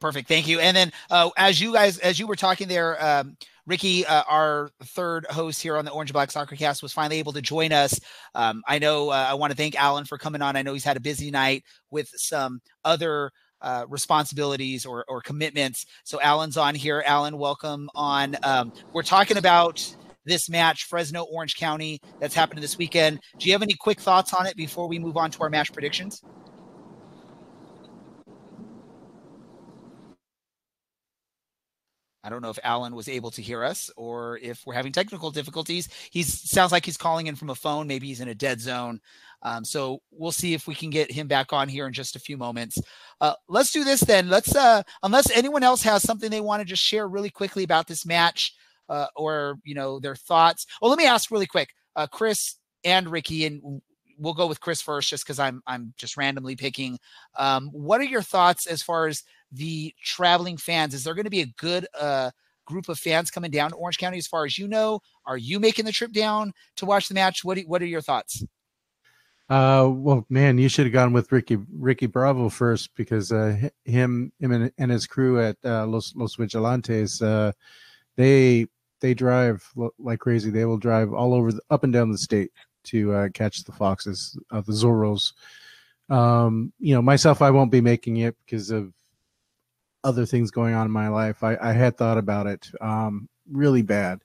Perfect. 0.00 0.28
Thank 0.28 0.46
you. 0.46 0.60
And 0.60 0.76
then 0.76 0.92
uh, 1.10 1.30
as 1.36 1.60
you 1.60 1.72
guys, 1.72 1.98
as 1.98 2.18
you 2.18 2.28
were 2.28 2.36
talking 2.36 2.68
there, 2.68 3.04
um, 3.04 3.36
Ricky, 3.66 4.06
uh, 4.06 4.22
our 4.28 4.70
third 4.84 5.26
host 5.28 5.60
here 5.60 5.76
on 5.76 5.84
the 5.84 5.90
Orange 5.90 6.12
Black 6.12 6.30
Soccer 6.30 6.54
Cast, 6.54 6.82
was 6.82 6.92
finally 6.92 7.18
able 7.18 7.32
to 7.32 7.42
join 7.42 7.72
us. 7.72 7.98
Um, 8.34 8.62
I 8.66 8.78
know 8.78 9.10
uh, 9.10 9.26
I 9.28 9.34
want 9.34 9.50
to 9.50 9.56
thank 9.56 9.74
Alan 9.74 10.04
for 10.04 10.16
coming 10.16 10.40
on. 10.40 10.54
I 10.54 10.62
know 10.62 10.72
he's 10.72 10.84
had 10.84 10.96
a 10.96 11.00
busy 11.00 11.32
night 11.32 11.64
with 11.90 12.08
some 12.14 12.60
other 12.84 13.32
uh, 13.60 13.86
responsibilities 13.88 14.86
or, 14.86 15.04
or 15.08 15.20
commitments. 15.20 15.86
So 16.04 16.20
Alan's 16.20 16.56
on 16.56 16.74
here. 16.74 17.02
Alan, 17.06 17.38
welcome 17.38 17.88
on. 17.94 18.36
Um, 18.42 18.72
we're 18.92 19.02
talking 19.02 19.36
about 19.36 19.84
this 20.24 20.48
match, 20.48 20.84
Fresno 20.84 21.22
Orange 21.24 21.56
County, 21.56 22.00
that's 22.20 22.34
happening 22.34 22.60
this 22.60 22.78
weekend. 22.78 23.20
Do 23.38 23.46
you 23.46 23.52
have 23.52 23.62
any 23.62 23.74
quick 23.74 24.00
thoughts 24.00 24.34
on 24.34 24.46
it 24.46 24.56
before 24.56 24.86
we 24.86 24.98
move 24.98 25.16
on 25.16 25.30
to 25.30 25.42
our 25.42 25.50
match 25.50 25.72
predictions? 25.72 26.22
I 32.28 32.30
don't 32.30 32.42
know 32.42 32.50
if 32.50 32.58
Alan 32.62 32.94
was 32.94 33.08
able 33.08 33.30
to 33.30 33.40
hear 33.40 33.64
us 33.64 33.90
or 33.96 34.36
if 34.42 34.66
we're 34.66 34.74
having 34.74 34.92
technical 34.92 35.30
difficulties. 35.30 35.88
He 36.10 36.22
sounds 36.22 36.72
like 36.72 36.84
he's 36.84 36.98
calling 36.98 37.26
in 37.26 37.36
from 37.36 37.48
a 37.48 37.54
phone. 37.54 37.86
Maybe 37.86 38.06
he's 38.06 38.20
in 38.20 38.28
a 38.28 38.34
dead 38.34 38.60
zone. 38.60 39.00
Um, 39.40 39.64
so 39.64 40.02
we'll 40.10 40.30
see 40.30 40.52
if 40.52 40.66
we 40.66 40.74
can 40.74 40.90
get 40.90 41.10
him 41.10 41.26
back 41.26 41.54
on 41.54 41.70
here 41.70 41.86
in 41.86 41.94
just 41.94 42.16
a 42.16 42.20
few 42.20 42.36
moments. 42.36 42.78
Uh, 43.22 43.32
let's 43.48 43.72
do 43.72 43.82
this 43.82 44.00
then. 44.00 44.28
Let's, 44.28 44.54
uh, 44.54 44.82
unless 45.02 45.34
anyone 45.34 45.62
else 45.62 45.82
has 45.84 46.02
something 46.02 46.30
they 46.30 46.42
want 46.42 46.60
to 46.60 46.66
just 46.66 46.82
share 46.82 47.08
really 47.08 47.30
quickly 47.30 47.64
about 47.64 47.86
this 47.86 48.04
match 48.04 48.54
uh, 48.90 49.06
or, 49.16 49.58
you 49.64 49.74
know, 49.74 49.98
their 49.98 50.14
thoughts. 50.14 50.66
Well, 50.82 50.90
let 50.90 50.98
me 50.98 51.06
ask 51.06 51.30
really 51.30 51.46
quick, 51.46 51.70
uh, 51.96 52.08
Chris 52.08 52.56
and 52.84 53.08
Ricky, 53.08 53.46
and 53.46 53.80
we'll 54.18 54.34
go 54.34 54.46
with 54.46 54.60
Chris 54.60 54.82
first, 54.82 55.08
just 55.08 55.24
because 55.24 55.38
I'm 55.38 55.62
I'm 55.66 55.94
just 55.96 56.16
randomly 56.16 56.56
picking. 56.56 56.98
Um, 57.38 57.70
what 57.72 58.00
are 58.00 58.04
your 58.04 58.22
thoughts 58.22 58.66
as 58.66 58.82
far 58.82 59.06
as 59.06 59.22
the 59.52 59.94
traveling 60.02 60.56
fans? 60.56 60.94
Is 60.94 61.04
there 61.04 61.14
going 61.14 61.24
to 61.24 61.30
be 61.30 61.42
a 61.42 61.54
good 61.58 61.86
uh, 61.98 62.30
group 62.66 62.88
of 62.88 62.98
fans 62.98 63.30
coming 63.30 63.50
down 63.50 63.70
to 63.70 63.76
Orange 63.76 63.98
County? 63.98 64.18
As 64.18 64.26
far 64.26 64.44
as 64.44 64.58
you 64.58 64.68
know, 64.68 65.00
are 65.26 65.38
you 65.38 65.58
making 65.60 65.84
the 65.84 65.92
trip 65.92 66.12
down 66.12 66.52
to 66.76 66.86
watch 66.86 67.08
the 67.08 67.14
match? 67.14 67.44
What 67.44 67.56
do, 67.56 67.62
What 67.62 67.82
are 67.82 67.86
your 67.86 68.02
thoughts? 68.02 68.44
Uh, 69.48 69.88
well, 69.90 70.26
man, 70.28 70.58
you 70.58 70.68
should 70.68 70.84
have 70.84 70.92
gone 70.92 71.14
with 71.14 71.32
Ricky 71.32 71.56
Ricky 71.72 72.04
Bravo 72.04 72.50
first 72.50 72.94
because 72.94 73.32
uh, 73.32 73.56
him 73.86 74.30
him 74.38 74.70
and, 74.76 74.90
his 74.90 75.06
crew 75.06 75.40
at 75.40 75.56
uh, 75.64 75.86
Los 75.86 76.14
Los 76.14 76.34
Vigilantes, 76.34 77.22
uh, 77.22 77.52
they 78.16 78.66
they 79.00 79.14
drive 79.14 79.66
like 79.98 80.20
crazy. 80.20 80.50
They 80.50 80.66
will 80.66 80.76
drive 80.76 81.14
all 81.14 81.32
over, 81.32 81.52
the, 81.52 81.62
up 81.70 81.82
and 81.82 81.92
down 81.92 82.12
the 82.12 82.18
state 82.18 82.50
to 82.84 83.12
uh, 83.14 83.28
catch 83.30 83.64
the 83.64 83.72
foxes, 83.72 84.38
uh, 84.50 84.60
the 84.60 84.72
Zorros. 84.72 85.32
Um, 86.10 86.72
you 86.78 86.94
know, 86.94 87.02
myself, 87.02 87.40
I 87.40 87.50
won't 87.50 87.70
be 87.70 87.80
making 87.80 88.18
it 88.18 88.36
because 88.44 88.70
of 88.70 88.92
other 90.04 90.26
things 90.26 90.50
going 90.50 90.74
on 90.74 90.86
in 90.86 90.92
my 90.92 91.08
life. 91.08 91.42
I, 91.42 91.56
I 91.60 91.72
had 91.72 91.96
thought 91.96 92.18
about 92.18 92.46
it 92.46 92.70
um, 92.80 93.28
really 93.50 93.82
bad 93.82 94.22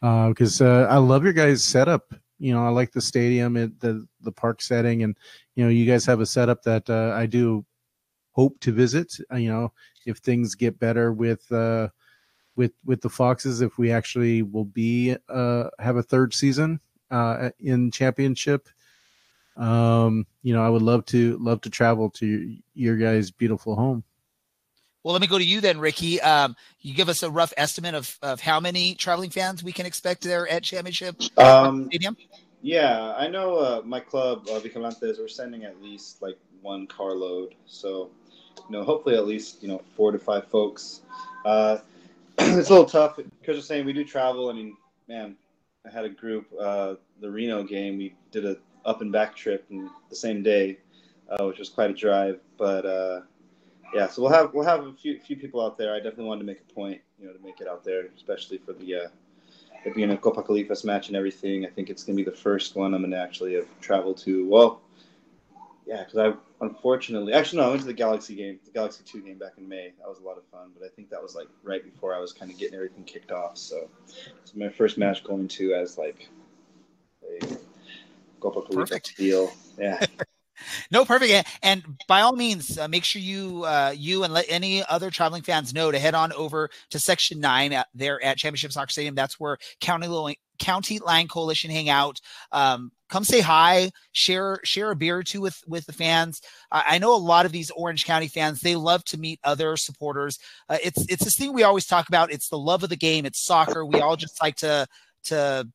because 0.00 0.60
uh, 0.60 0.86
uh, 0.88 0.92
I 0.92 0.96
love 0.96 1.24
your 1.24 1.32
guys' 1.32 1.64
setup. 1.64 2.12
You 2.38 2.52
know, 2.52 2.64
I 2.64 2.70
like 2.70 2.90
the 2.92 3.00
stadium, 3.00 3.56
it, 3.56 3.78
the 3.78 4.06
the 4.22 4.32
park 4.32 4.60
setting, 4.60 5.04
and 5.04 5.16
you 5.54 5.64
know, 5.64 5.70
you 5.70 5.86
guys 5.86 6.04
have 6.06 6.20
a 6.20 6.26
setup 6.26 6.62
that 6.64 6.88
uh, 6.90 7.12
I 7.14 7.26
do 7.26 7.64
hope 8.32 8.58
to 8.60 8.72
visit. 8.72 9.16
Uh, 9.32 9.36
you 9.36 9.48
know, 9.50 9.72
if 10.06 10.18
things 10.18 10.56
get 10.56 10.78
better 10.80 11.12
with 11.12 11.50
uh, 11.52 11.88
with 12.56 12.72
with 12.84 13.00
the 13.00 13.08
Foxes, 13.08 13.60
if 13.60 13.78
we 13.78 13.92
actually 13.92 14.42
will 14.42 14.64
be 14.64 15.16
uh, 15.28 15.68
have 15.78 15.96
a 15.96 16.02
third 16.02 16.34
season 16.34 16.80
in 17.60 17.90
championship, 17.92 18.68
um, 19.56 20.26
you 20.42 20.52
know, 20.52 20.64
I 20.64 20.68
would 20.68 20.82
love 20.82 21.06
to 21.06 21.38
love 21.38 21.60
to 21.60 21.70
travel 21.70 22.10
to 22.10 22.26
your, 22.26 22.58
your 22.74 22.96
guys' 22.96 23.30
beautiful 23.30 23.76
home. 23.76 24.02
Well, 25.02 25.12
let 25.12 25.20
me 25.20 25.26
go 25.26 25.38
to 25.38 25.44
you 25.44 25.60
then, 25.60 25.80
Ricky. 25.80 26.20
Um, 26.20 26.54
you 26.80 26.94
give 26.94 27.08
us 27.08 27.24
a 27.24 27.30
rough 27.30 27.52
estimate 27.56 27.94
of, 27.94 28.16
of 28.22 28.40
how 28.40 28.60
many 28.60 28.94
traveling 28.94 29.30
fans 29.30 29.62
we 29.64 29.72
can 29.72 29.84
expect 29.84 30.22
there 30.22 30.48
at 30.48 30.62
Championship 30.62 31.16
um, 31.38 31.86
Stadium. 31.86 32.16
Yeah, 32.60 33.12
I 33.16 33.26
know 33.26 33.56
uh, 33.56 33.82
my 33.84 33.98
club, 33.98 34.46
uh, 34.48 34.60
Vigilantes, 34.60 35.18
we're 35.18 35.26
sending 35.26 35.64
at 35.64 35.82
least 35.82 36.22
like 36.22 36.38
one 36.60 36.86
carload. 36.86 37.56
So, 37.66 38.10
you 38.56 38.76
know, 38.76 38.84
hopefully 38.84 39.16
at 39.16 39.26
least, 39.26 39.60
you 39.60 39.68
know, 39.68 39.82
four 39.96 40.12
to 40.12 40.18
five 40.20 40.46
folks. 40.46 41.00
Uh, 41.44 41.78
it's 42.38 42.68
a 42.68 42.72
little 42.72 42.84
tough 42.84 43.16
because 43.16 43.56
you're 43.56 43.62
saying 43.62 43.84
we 43.84 43.92
do 43.92 44.04
travel. 44.04 44.48
I 44.48 44.52
mean, 44.52 44.76
man, 45.08 45.34
I 45.84 45.90
had 45.90 46.04
a 46.04 46.08
group, 46.08 46.46
uh, 46.60 46.94
the 47.20 47.28
Reno 47.28 47.64
game, 47.64 47.98
we 47.98 48.14
did 48.30 48.44
a 48.44 48.56
up 48.84 49.00
and 49.00 49.10
back 49.10 49.34
trip 49.34 49.64
in 49.70 49.90
the 50.10 50.16
same 50.16 50.44
day, 50.44 50.78
uh, 51.28 51.44
which 51.46 51.58
was 51.58 51.68
quite 51.68 51.90
a 51.90 51.94
drive. 51.94 52.38
But, 52.56 52.86
uh, 52.86 53.20
yeah, 53.94 54.08
so 54.08 54.22
we'll 54.22 54.32
have 54.32 54.54
we'll 54.54 54.64
have 54.64 54.86
a 54.86 54.92
few 54.92 55.18
few 55.18 55.36
people 55.36 55.64
out 55.64 55.76
there. 55.76 55.94
I 55.94 55.98
definitely 55.98 56.24
wanted 56.24 56.40
to 56.40 56.46
make 56.46 56.60
a 56.60 56.74
point, 56.74 57.00
you 57.18 57.26
know, 57.26 57.32
to 57.32 57.42
make 57.42 57.60
it 57.60 57.68
out 57.68 57.84
there, 57.84 58.06
especially 58.16 58.58
for 58.58 58.72
the 58.72 58.94
uh, 58.94 59.08
it 59.84 59.94
being 59.94 60.10
a 60.10 60.16
Copa 60.16 60.42
Califas 60.42 60.84
match 60.84 61.08
and 61.08 61.16
everything. 61.16 61.66
I 61.66 61.68
think 61.68 61.90
it's 61.90 62.04
gonna 62.04 62.16
be 62.16 62.24
the 62.24 62.32
first 62.32 62.76
one 62.76 62.94
I'm 62.94 63.02
gonna 63.02 63.16
actually 63.16 63.54
have 63.54 63.68
traveled 63.80 64.18
to. 64.18 64.48
Well, 64.48 64.80
yeah, 65.86 66.04
because 66.04 66.18
I 66.18 66.64
unfortunately 66.64 67.32
actually 67.34 67.58
no, 67.58 67.66
I 67.66 67.68
went 67.68 67.80
to 67.80 67.86
the 67.86 67.92
Galaxy 67.92 68.34
game, 68.34 68.60
the 68.64 68.70
Galaxy 68.70 69.02
Two 69.04 69.20
game 69.20 69.38
back 69.38 69.52
in 69.58 69.68
May. 69.68 69.92
That 69.98 70.08
was 70.08 70.18
a 70.20 70.22
lot 70.22 70.38
of 70.38 70.44
fun, 70.46 70.70
but 70.78 70.84
I 70.86 70.88
think 70.88 71.10
that 71.10 71.22
was 71.22 71.34
like 71.34 71.48
right 71.62 71.84
before 71.84 72.14
I 72.14 72.18
was 72.18 72.32
kind 72.32 72.50
of 72.50 72.58
getting 72.58 72.74
everything 72.74 73.04
kicked 73.04 73.30
off. 73.30 73.58
So 73.58 73.90
it's 74.40 74.54
my 74.54 74.68
first 74.68 74.96
match 74.96 75.22
going 75.24 75.48
to 75.48 75.74
as 75.74 75.98
like 75.98 76.28
a 77.24 77.46
Copa 78.40 78.62
Califas 78.62 79.14
deal. 79.16 79.52
Yeah. 79.78 80.04
no, 80.90 81.04
perfect. 81.04 81.48
And 81.62 81.82
by 82.08 82.20
all 82.20 82.34
means, 82.34 82.78
uh, 82.78 82.88
make 82.88 83.04
sure 83.04 83.22
you 83.22 83.64
uh, 83.64 83.94
you 83.96 84.24
and 84.24 84.32
let 84.32 84.46
any 84.48 84.84
other 84.86 85.10
traveling 85.10 85.42
fans 85.42 85.74
know 85.74 85.90
to 85.90 85.98
head 85.98 86.14
on 86.14 86.32
over 86.32 86.70
to 86.90 86.98
Section 86.98 87.40
Nine 87.40 87.72
at, 87.72 87.88
there 87.94 88.22
at 88.22 88.38
Championship 88.38 88.72
Soccer 88.72 88.90
Stadium. 88.90 89.14
That's 89.14 89.38
where 89.38 89.58
County 89.80 90.36
County 90.58 90.98
Line 90.98 91.28
Coalition 91.28 91.70
hang 91.70 91.88
out. 91.88 92.20
Um, 92.52 92.92
come 93.08 93.24
say 93.24 93.40
hi, 93.40 93.90
share 94.12 94.60
share 94.64 94.90
a 94.90 94.96
beer 94.96 95.18
or 95.18 95.22
two 95.22 95.40
with 95.40 95.60
with 95.66 95.84
the 95.86 95.92
fans. 95.92 96.40
I, 96.70 96.98
know 96.98 97.14
a 97.14 97.16
lot 97.16 97.46
of 97.46 97.52
these 97.52 97.70
Orange 97.72 98.06
County 98.06 98.28
fans 98.28 98.60
they 98.60 98.76
love 98.76 99.04
to 99.06 99.18
meet 99.18 99.40
other 99.44 99.76
supporters. 99.76 100.38
Uh, 100.68 100.78
it's 100.82 101.04
it's 101.08 101.24
this 101.24 101.36
thing 101.36 101.52
we 101.52 101.64
always 101.64 101.86
talk 101.86 102.08
about. 102.08 102.32
It's 102.32 102.48
the 102.48 102.58
love 102.58 102.82
of 102.82 102.90
the 102.90 102.96
game. 102.96 103.26
It's 103.26 103.44
soccer. 103.44 103.84
We 103.84 104.00
all 104.00 104.16
just 104.16 104.40
like 104.42 104.56
to 104.56 104.86
to 105.24 105.68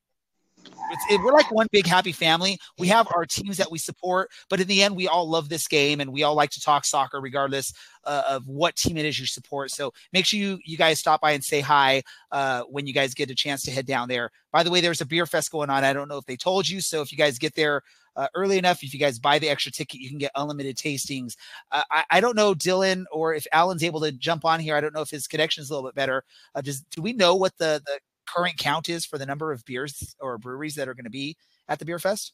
it, 1.10 1.22
we're 1.24 1.32
like 1.32 1.52
one 1.52 1.68
big 1.72 1.86
happy 1.86 2.12
family. 2.12 2.60
We 2.78 2.88
have 2.88 3.08
our 3.14 3.26
teams 3.26 3.58
that 3.58 3.72
we 3.72 3.78
support, 3.78 4.32
but 4.50 4.60
in 4.60 4.68
the 4.68 4.84
end, 4.84 4.96
we 4.96 5.08
all 5.08 5.30
love 5.30 5.50
this 5.50 5.68
game 5.68 6.00
and 6.00 6.12
we 6.12 6.24
all 6.24 6.36
like 6.36 6.50
to 6.52 6.62
talk 6.62 6.86
soccer, 6.86 7.20
regardless 7.20 7.74
uh, 8.06 8.24
of 8.28 8.48
what 8.48 8.76
team 8.76 8.98
it 8.98 9.06
is 9.06 9.20
you 9.20 9.26
support. 9.26 9.72
So 9.72 9.94
make 10.14 10.26
sure 10.26 10.40
you 10.40 10.60
you 10.66 10.78
guys 10.78 11.00
stop 11.00 11.22
by 11.22 11.32
and 11.32 11.44
say 11.44 11.62
hi 11.62 12.04
uh, 12.32 12.64
when 12.64 12.88
you 12.88 12.94
guys 12.94 13.14
get 13.14 13.30
a 13.30 13.36
chance 13.36 13.64
to 13.64 13.72
head 13.72 13.86
down 13.86 14.08
there. 14.08 14.32
By 14.52 14.64
the 14.64 14.72
way, 14.72 14.82
there's 14.82 15.02
a 15.02 15.06
beer 15.06 15.26
fest 15.26 15.52
going 15.52 15.70
on. 15.70 15.84
I 15.84 15.94
don't 15.94 16.08
know 16.08 16.18
if 16.18 16.26
they 16.26 16.38
told 16.38 16.68
you. 16.68 16.82
So 16.82 17.02
if 17.02 17.12
you 17.12 17.18
guys 17.18 17.38
get 17.38 17.56
there 17.56 17.84
uh, 18.16 18.28
early 18.34 18.58
enough, 18.58 18.84
if 18.84 18.94
you 18.94 19.00
guys 19.00 19.20
buy 19.20 19.38
the 19.38 19.50
extra 19.50 19.72
ticket, 19.72 20.00
you 20.00 20.10
can 20.10 20.18
get 20.18 20.32
unlimited 20.36 20.76
tastings. 20.76 21.36
Uh, 21.72 21.84
I, 21.92 22.04
I, 22.10 22.20
don't 22.20 22.36
know 22.36 22.56
Dylan 22.56 23.04
or 23.12 23.36
if 23.36 23.46
Alan's 23.52 23.84
able 23.84 24.02
to 24.02 24.12
jump 24.12 24.44
on 24.44 24.60
here. 24.60 24.76
I 24.76 24.82
don't 24.82 24.94
know 24.94 25.02
if 25.02 25.12
his 25.12 25.28
connection 25.28 25.62
is 25.62 25.70
a 25.70 25.76
little 25.76 25.88
bit 25.88 25.96
better. 25.96 26.24
Uh, 26.56 26.62
does 26.62 26.82
do 26.82 27.04
we 27.04 27.14
know 27.14 27.36
what 27.36 27.56
the 27.60 27.80
the 27.86 28.00
current 28.28 28.58
count 28.58 28.90
is 28.90 29.06
for 29.06 29.18
the 29.18 29.26
number 29.26 29.52
of 29.52 29.66
beers 29.66 30.16
or 30.20 30.38
breweries 30.38 30.76
that 30.76 30.88
are 30.88 30.94
going 30.94 31.06
to 31.06 31.10
be 31.10 31.38
at 31.68 31.80
the 31.80 31.86
beer 31.86 32.00
fest? 32.00 32.34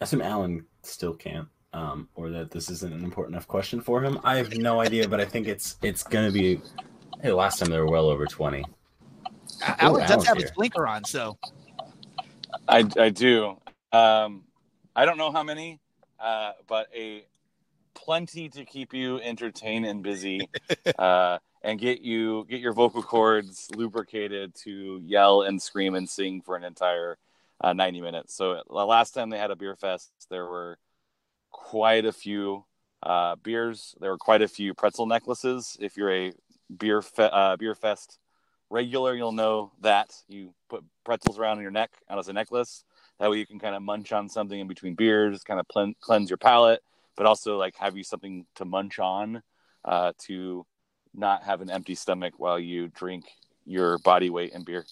I 0.00 0.04
assume 0.04 0.22
Alan 0.22 0.66
still 0.82 1.14
can't, 1.14 1.48
um, 1.72 2.08
or 2.14 2.30
that 2.30 2.50
this 2.50 2.68
isn't 2.70 2.92
an 2.92 3.04
important 3.04 3.34
enough 3.34 3.48
question 3.48 3.80
for 3.80 4.02
him. 4.02 4.18
I 4.24 4.36
have 4.36 4.54
no 4.56 4.80
idea, 4.80 5.08
but 5.08 5.20
I 5.20 5.24
think 5.24 5.48
it's 5.48 5.76
it's 5.82 6.02
going 6.02 6.26
to 6.26 6.32
be. 6.32 6.60
Hey, 7.22 7.32
last 7.32 7.58
time 7.58 7.70
they 7.70 7.78
were 7.78 7.90
well 7.90 8.08
over 8.10 8.26
twenty. 8.26 8.64
Alan 9.62 10.02
Ooh, 10.02 10.06
does 10.06 10.26
have 10.26 10.36
here. 10.36 10.46
his 10.46 10.52
blinker 10.52 10.86
on, 10.86 11.04
so. 11.04 11.38
I 12.68 12.86
I 12.98 13.08
do. 13.10 13.56
Um, 13.92 14.44
I 14.94 15.04
don't 15.04 15.18
know 15.18 15.32
how 15.32 15.42
many, 15.42 15.80
uh, 16.20 16.52
but 16.66 16.88
a 16.94 17.24
plenty 17.94 18.48
to 18.50 18.64
keep 18.64 18.92
you 18.92 19.18
entertained 19.20 19.86
and 19.86 20.02
busy. 20.02 20.48
uh, 20.98 21.38
and 21.66 21.80
get 21.80 22.00
you 22.00 22.46
get 22.48 22.60
your 22.60 22.72
vocal 22.72 23.02
cords 23.02 23.68
lubricated 23.74 24.54
to 24.54 25.02
yell 25.04 25.42
and 25.42 25.60
scream 25.60 25.96
and 25.96 26.08
sing 26.08 26.40
for 26.40 26.54
an 26.54 26.62
entire 26.62 27.18
uh, 27.60 27.72
90 27.72 28.00
minutes. 28.00 28.34
So 28.34 28.62
the 28.68 28.72
last 28.72 29.10
time 29.12 29.30
they 29.30 29.38
had 29.38 29.50
a 29.50 29.56
beer 29.56 29.74
fest, 29.74 30.12
there 30.30 30.46
were 30.46 30.78
quite 31.50 32.04
a 32.04 32.12
few 32.12 32.64
uh, 33.02 33.34
beers. 33.42 33.96
There 34.00 34.10
were 34.10 34.18
quite 34.18 34.42
a 34.42 34.48
few 34.48 34.74
pretzel 34.74 35.06
necklaces. 35.06 35.76
If 35.80 35.96
you're 35.96 36.12
a 36.12 36.32
beer 36.78 37.02
fe- 37.02 37.30
uh, 37.32 37.56
beer 37.56 37.74
fest 37.74 38.20
regular, 38.70 39.16
you'll 39.16 39.32
know 39.32 39.72
that 39.80 40.14
you 40.28 40.54
put 40.68 40.84
pretzels 41.04 41.36
around 41.36 41.62
your 41.62 41.72
neck 41.72 41.90
as 42.08 42.28
a 42.28 42.32
necklace. 42.32 42.84
That 43.18 43.28
way 43.28 43.38
you 43.38 43.46
can 43.46 43.58
kind 43.58 43.74
of 43.74 43.82
munch 43.82 44.12
on 44.12 44.28
something 44.28 44.60
in 44.60 44.68
between 44.68 44.94
beers, 44.94 45.42
kind 45.42 45.58
of 45.58 45.66
pl- 45.66 45.94
cleanse 46.00 46.30
your 46.30 46.36
palate, 46.36 46.82
but 47.16 47.26
also 47.26 47.58
like 47.58 47.74
have 47.76 47.96
you 47.96 48.04
something 48.04 48.46
to 48.54 48.64
munch 48.64 49.00
on 49.00 49.42
uh, 49.84 50.12
to 50.26 50.64
not 51.16 51.44
have 51.44 51.60
an 51.60 51.70
empty 51.70 51.94
stomach 51.94 52.34
while 52.38 52.58
you 52.58 52.88
drink 52.88 53.24
your 53.64 53.98
body 53.98 54.30
weight 54.30 54.52
in 54.52 54.64
beer. 54.64 54.84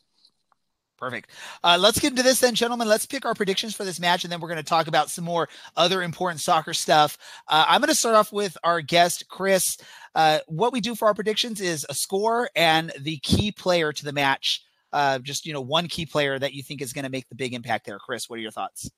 Perfect. 0.96 1.30
Uh, 1.62 1.76
let's 1.78 1.98
get 1.98 2.12
into 2.12 2.22
this 2.22 2.40
then, 2.40 2.54
gentlemen. 2.54 2.88
Let's 2.88 3.04
pick 3.04 3.26
our 3.26 3.34
predictions 3.34 3.74
for 3.74 3.84
this 3.84 3.98
match, 3.98 4.24
and 4.24 4.32
then 4.32 4.40
we're 4.40 4.48
going 4.48 4.56
to 4.56 4.62
talk 4.62 4.86
about 4.86 5.10
some 5.10 5.24
more 5.24 5.48
other 5.76 6.02
important 6.02 6.40
soccer 6.40 6.72
stuff. 6.72 7.18
Uh, 7.48 7.64
I'm 7.68 7.80
going 7.80 7.88
to 7.88 7.94
start 7.94 8.14
off 8.14 8.32
with 8.32 8.56
our 8.62 8.80
guest, 8.80 9.28
Chris. 9.28 9.76
Uh, 10.14 10.38
what 10.46 10.72
we 10.72 10.80
do 10.80 10.94
for 10.94 11.06
our 11.06 11.14
predictions 11.14 11.60
is 11.60 11.84
a 11.88 11.94
score 11.94 12.48
and 12.54 12.92
the 13.00 13.18
key 13.18 13.50
player 13.50 13.92
to 13.92 14.04
the 14.04 14.12
match. 14.12 14.62
Uh, 14.92 15.18
just 15.18 15.44
you 15.44 15.52
know, 15.52 15.60
one 15.60 15.88
key 15.88 16.06
player 16.06 16.38
that 16.38 16.54
you 16.54 16.62
think 16.62 16.80
is 16.80 16.92
going 16.92 17.04
to 17.04 17.10
make 17.10 17.28
the 17.28 17.34
big 17.34 17.52
impact 17.52 17.84
there. 17.86 17.98
Chris, 17.98 18.30
what 18.30 18.38
are 18.38 18.42
your 18.42 18.52
thoughts? 18.52 18.88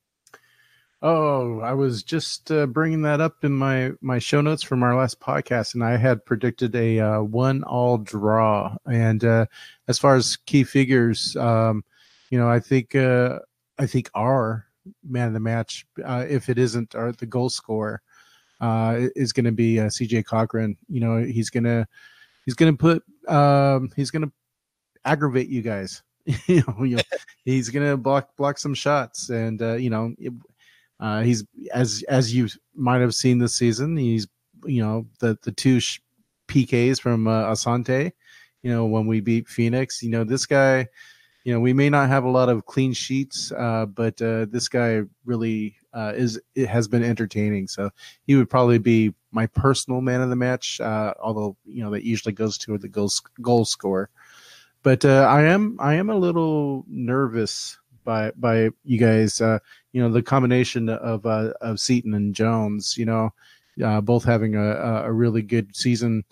Oh, 1.02 1.61
I 1.61 1.74
was 1.74 2.02
just 2.02 2.50
uh, 2.50 2.66
bringing 2.66 3.02
that 3.02 3.20
up 3.20 3.44
in 3.44 3.52
my 3.52 3.92
my 4.00 4.18
show 4.18 4.40
notes 4.40 4.62
from 4.62 4.82
our 4.82 4.96
last 4.96 5.20
podcast, 5.20 5.74
and 5.74 5.85
I 5.85 5.96
had 5.98 6.24
predicted 6.24 6.74
a 6.74 6.98
uh, 7.00 7.22
one 7.22 7.62
all 7.64 7.98
draw. 7.98 8.76
And 8.87 9.22
uh, 9.22 9.46
as 9.88 9.98
far 9.98 10.16
as 10.16 10.37
key 10.46 10.64
figures, 10.64 11.37
um, 11.37 11.85
you 12.30 12.38
know, 12.38 12.48
I 12.48 12.61
think 12.61 12.94
uh, 12.94 13.40
I 13.78 13.87
think 13.87 14.11
our 14.14 14.66
man 15.04 15.28
of 15.28 15.35
the 15.35 15.40
match, 15.40 15.87
uh, 16.02 16.24
if 16.28 16.48
it 16.48 16.59
isn't 16.59 16.94
our 16.94 17.12
the 17.12 17.26
goal 17.26 17.50
scorer, 17.50 18.00
uh, 18.62 19.09
is 19.14 19.35
going 19.35 19.44
to 19.44 19.52
be 19.52 19.78
uh, 19.78 19.90
C.J. 19.90 20.22
Cochran. 20.22 20.78
You 20.88 21.00
know, 21.00 21.18
he's 21.18 21.50
gonna 21.50 21.87
he's 22.46 22.54
gonna 22.54 22.76
put 22.76 23.04
um, 23.28 23.90
he's 23.96 24.11
gonna 24.11 24.32
aggravate 25.04 25.48
you 25.48 25.61
guys. 25.61 26.02
you 26.46 26.62
know, 26.66 27.02
he's 27.44 27.68
gonna 27.68 27.98
block 27.98 28.35
block 28.37 28.59
some 28.59 28.74
shots, 28.74 29.28
and 29.28 29.61
uh, 29.61 29.74
you 29.74 29.90
know. 29.90 30.14
It, 30.18 30.32
uh, 31.00 31.22
he's 31.22 31.44
as 31.72 32.04
as 32.09 32.35
you 32.35 32.48
might 32.74 33.00
have 33.00 33.14
seen 33.14 33.38
this 33.38 33.54
season. 33.54 33.96
He's 33.96 34.26
you 34.64 34.82
know 34.82 35.07
the 35.20 35.38
the 35.42 35.53
two 35.53 35.80
sh- 35.80 36.01
PKs 36.49 37.01
from 37.01 37.26
uh, 37.26 37.44
Asante. 37.44 38.12
You 38.62 38.70
know 38.70 38.86
when 38.86 39.07
we 39.07 39.20
beat 39.20 39.49
Phoenix. 39.49 40.03
You 40.03 40.11
know 40.11 40.24
this 40.24 40.47
guy. 40.47 40.88
You 41.44 41.53
know 41.53 41.61
we 41.61 41.72
may 41.72 41.88
not 41.88 42.09
have 42.09 42.24
a 42.24 42.30
lot 42.30 42.49
of 42.49 42.66
clean 42.66 42.92
sheets, 42.92 43.53
uh, 43.53 43.86
but 43.86 44.20
uh, 44.20 44.47
this 44.51 44.68
guy 44.68 45.03
really 45.24 45.76
uh, 45.92 46.12
is 46.16 46.40
it 46.55 46.68
has 46.68 46.88
been 46.88 47.05
entertaining. 47.05 47.68
So 47.68 47.90
he 48.26 48.34
would 48.34 48.51
probably 48.51 48.78
be 48.78 49.14
my 49.30 49.47
personal 49.47 50.01
man 50.01 50.22
of 50.22 50.30
the 50.30 50.36
match. 50.36 50.80
Uh, 50.80 51.14
although 51.20 51.57
you 51.64 51.84
know 51.84 51.90
that 51.90 52.05
usually 52.05 52.32
goes 52.32 52.59
to 52.59 52.78
the 52.78 52.88
goal 52.88 53.11
goal 53.42 53.64
score. 53.64 54.11
But 54.82 55.05
uh, 55.05 55.26
I 55.28 55.42
am 55.42 55.76
I 55.78 55.94
am 55.94 56.11
a 56.11 56.16
little 56.16 56.84
nervous 56.88 57.78
by 58.05 58.32
by 58.36 58.70
you 58.84 58.99
guys. 58.99 59.40
Uh, 59.40 59.59
you 59.97 60.03
know, 60.03 60.12
the 60.12 60.22
combination 60.22 60.90
of 60.90 61.24
uh, 61.24 61.55
of 61.62 61.80
Seaton 61.80 62.12
and 62.14 62.34
Jones. 62.36 62.99
You 62.99 63.07
know, 63.07 63.32
uh, 63.82 64.03
both 64.03 64.24
having 64.24 64.55
a, 64.57 65.05
a 65.07 65.12
really 65.12 65.42
good 65.42 65.74
season. 65.74 66.24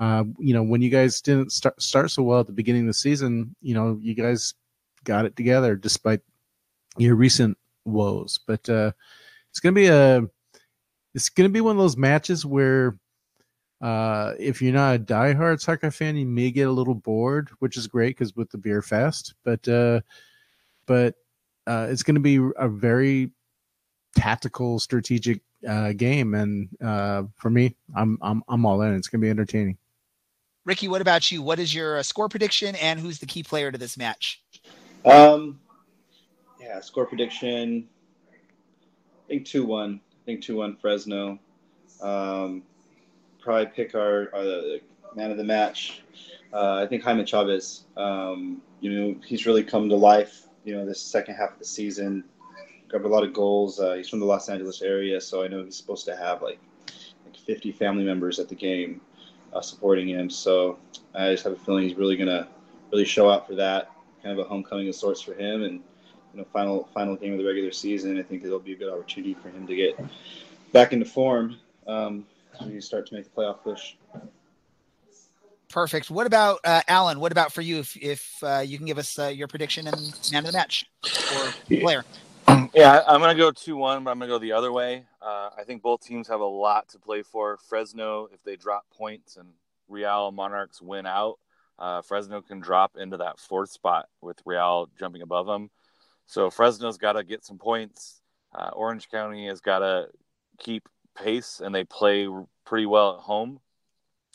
uh, 0.00 0.24
you 0.38 0.54
know, 0.54 0.62
when 0.62 0.80
you 0.80 0.88
guys 0.88 1.20
didn't 1.20 1.52
start 1.52 1.80
start 1.80 2.10
so 2.10 2.22
well 2.22 2.40
at 2.40 2.46
the 2.46 2.52
beginning 2.52 2.82
of 2.82 2.88
the 2.88 2.94
season, 2.94 3.54
you 3.60 3.74
know, 3.74 3.98
you 4.00 4.14
guys 4.14 4.54
got 5.04 5.26
it 5.26 5.36
together 5.36 5.76
despite 5.76 6.20
your 6.96 7.14
recent 7.16 7.56
woes. 7.84 8.40
But 8.46 8.66
uh, 8.68 8.92
it's 9.50 9.60
gonna 9.60 9.74
be 9.74 9.88
a 9.88 10.22
it's 11.14 11.28
gonna 11.28 11.50
be 11.50 11.60
one 11.60 11.76
of 11.76 11.82
those 11.82 11.98
matches 11.98 12.46
where 12.46 12.98
uh, 13.82 14.32
if 14.38 14.62
you're 14.62 14.72
not 14.72 14.96
a 14.96 14.98
diehard 14.98 15.60
soccer 15.60 15.90
fan, 15.90 16.16
you 16.16 16.26
may 16.26 16.50
get 16.50 16.68
a 16.68 16.72
little 16.72 16.94
bored, 16.94 17.50
which 17.58 17.76
is 17.76 17.86
great 17.86 18.16
because 18.16 18.36
with 18.36 18.50
the 18.50 18.58
beer 18.58 18.82
fest. 18.82 19.34
But 19.44 19.68
uh, 19.68 20.00
but 20.86 21.14
uh, 21.66 21.86
it's 21.90 22.02
going 22.02 22.14
to 22.14 22.20
be 22.20 22.38
a 22.56 22.68
very 22.68 23.30
tactical, 24.16 24.78
strategic 24.78 25.40
uh, 25.68 25.92
game, 25.92 26.34
and 26.34 26.68
uh, 26.82 27.24
for 27.36 27.50
me, 27.50 27.76
I'm 27.94 28.18
I'm 28.22 28.42
I'm 28.48 28.64
all 28.66 28.82
in. 28.82 28.94
It's 28.94 29.08
going 29.08 29.20
to 29.20 29.24
be 29.24 29.30
entertaining. 29.30 29.76
Ricky, 30.64 30.88
what 30.88 31.00
about 31.00 31.30
you? 31.30 31.42
What 31.42 31.58
is 31.58 31.74
your 31.74 31.98
uh, 31.98 32.02
score 32.02 32.28
prediction, 32.28 32.74
and 32.76 33.00
who's 33.00 33.18
the 33.18 33.26
key 33.26 33.42
player 33.42 33.72
to 33.72 33.78
this 33.78 33.96
match? 33.96 34.42
Um, 35.04 35.58
yeah, 36.60 36.80
score 36.80 37.06
prediction. 37.06 37.88
I 38.32 39.28
think 39.28 39.46
two 39.46 39.64
one. 39.64 40.00
I 40.22 40.24
think 40.26 40.42
two 40.42 40.56
one 40.56 40.76
Fresno. 40.76 41.38
Um, 42.02 42.62
probably 43.40 43.66
pick 43.66 43.94
our, 43.94 44.30
our 44.34 44.78
man 45.14 45.30
of 45.30 45.36
the 45.36 45.44
match. 45.44 46.02
Uh, 46.52 46.82
I 46.82 46.86
think 46.86 47.02
Jaime 47.02 47.24
Chavez. 47.24 47.84
Um, 47.96 48.60
you 48.80 48.92
know, 48.92 49.20
he's 49.24 49.46
really 49.46 49.62
come 49.62 49.88
to 49.88 49.96
life. 49.96 50.46
You 50.64 50.76
know, 50.76 50.84
this 50.84 51.00
second 51.00 51.36
half 51.36 51.52
of 51.52 51.58
the 51.58 51.64
season, 51.64 52.24
got 52.88 53.02
a 53.02 53.08
lot 53.08 53.24
of 53.24 53.32
goals. 53.32 53.80
Uh, 53.80 53.94
he's 53.94 54.08
from 54.08 54.20
the 54.20 54.26
Los 54.26 54.48
Angeles 54.48 54.82
area, 54.82 55.20
so 55.20 55.42
I 55.42 55.48
know 55.48 55.64
he's 55.64 55.76
supposed 55.76 56.04
to 56.06 56.16
have 56.16 56.42
like 56.42 56.58
like 57.24 57.36
50 57.36 57.72
family 57.72 58.04
members 58.04 58.38
at 58.38 58.48
the 58.48 58.54
game 58.54 59.00
uh, 59.52 59.60
supporting 59.60 60.08
him. 60.08 60.28
So 60.30 60.78
I 61.14 61.30
just 61.30 61.44
have 61.44 61.52
a 61.52 61.56
feeling 61.56 61.88
he's 61.88 61.96
really 61.96 62.16
gonna 62.16 62.48
really 62.92 63.04
show 63.04 63.30
out 63.30 63.46
for 63.46 63.54
that. 63.56 63.90
Kind 64.22 64.38
of 64.38 64.44
a 64.44 64.48
homecoming 64.48 64.88
of 64.88 64.94
sorts 64.94 65.20
for 65.22 65.34
him, 65.34 65.62
and 65.62 65.80
you 66.32 66.40
know, 66.40 66.46
final 66.52 66.88
final 66.92 67.16
game 67.16 67.32
of 67.32 67.38
the 67.38 67.44
regular 67.44 67.72
season. 67.72 68.18
I 68.18 68.22
think 68.22 68.44
it'll 68.44 68.58
be 68.58 68.72
a 68.72 68.76
good 68.76 68.92
opportunity 68.92 69.34
for 69.34 69.48
him 69.48 69.66
to 69.66 69.74
get 69.74 69.98
back 70.72 70.92
into 70.92 71.06
form. 71.06 71.56
Um, 71.86 72.26
we 72.66 72.80
start 72.80 73.06
to 73.06 73.14
make 73.14 73.24
the 73.24 73.30
playoff 73.30 73.62
push. 73.62 73.94
Perfect. 75.70 76.10
What 76.10 76.26
about 76.26 76.58
uh, 76.64 76.82
Alan? 76.88 77.20
What 77.20 77.30
about 77.32 77.52
for 77.52 77.60
you? 77.62 77.78
If 77.78 77.96
if 77.96 78.42
uh, 78.42 78.58
you 78.66 78.76
can 78.76 78.86
give 78.86 78.98
us 78.98 79.18
uh, 79.18 79.26
your 79.26 79.46
prediction 79.46 79.86
and 79.86 79.96
man 80.32 80.44
of 80.44 80.52
the 80.52 80.58
match 80.58 80.84
or 81.04 81.54
player. 81.80 82.04
Yeah, 82.74 83.02
I'm 83.06 83.20
gonna 83.20 83.36
go 83.36 83.52
two 83.52 83.76
one, 83.76 84.02
but 84.02 84.10
I'm 84.10 84.18
gonna 84.18 84.30
go 84.30 84.38
the 84.38 84.52
other 84.52 84.72
way. 84.72 85.04
Uh, 85.22 85.50
I 85.56 85.62
think 85.64 85.82
both 85.82 86.04
teams 86.04 86.26
have 86.28 86.40
a 86.40 86.44
lot 86.44 86.88
to 86.88 86.98
play 86.98 87.22
for. 87.22 87.56
Fresno, 87.68 88.28
if 88.32 88.42
they 88.42 88.56
drop 88.56 88.84
points 88.96 89.36
and 89.36 89.48
Real 89.88 90.32
Monarchs 90.32 90.82
win 90.82 91.06
out, 91.06 91.38
uh, 91.78 92.02
Fresno 92.02 92.42
can 92.42 92.58
drop 92.60 92.96
into 92.96 93.16
that 93.18 93.38
fourth 93.38 93.70
spot 93.70 94.08
with 94.20 94.38
Real 94.44 94.88
jumping 94.98 95.22
above 95.22 95.46
them. 95.46 95.70
So 96.26 96.50
Fresno's 96.50 96.98
got 96.98 97.12
to 97.12 97.24
get 97.24 97.44
some 97.44 97.58
points. 97.58 98.20
Uh, 98.52 98.70
Orange 98.72 99.08
County 99.08 99.46
has 99.46 99.60
got 99.60 99.80
to 99.80 100.08
keep 100.58 100.88
pace 101.16 101.60
and 101.64 101.74
they 101.74 101.84
play 101.84 102.28
pretty 102.64 102.86
well 102.86 103.16
at 103.16 103.20
home. 103.20 103.60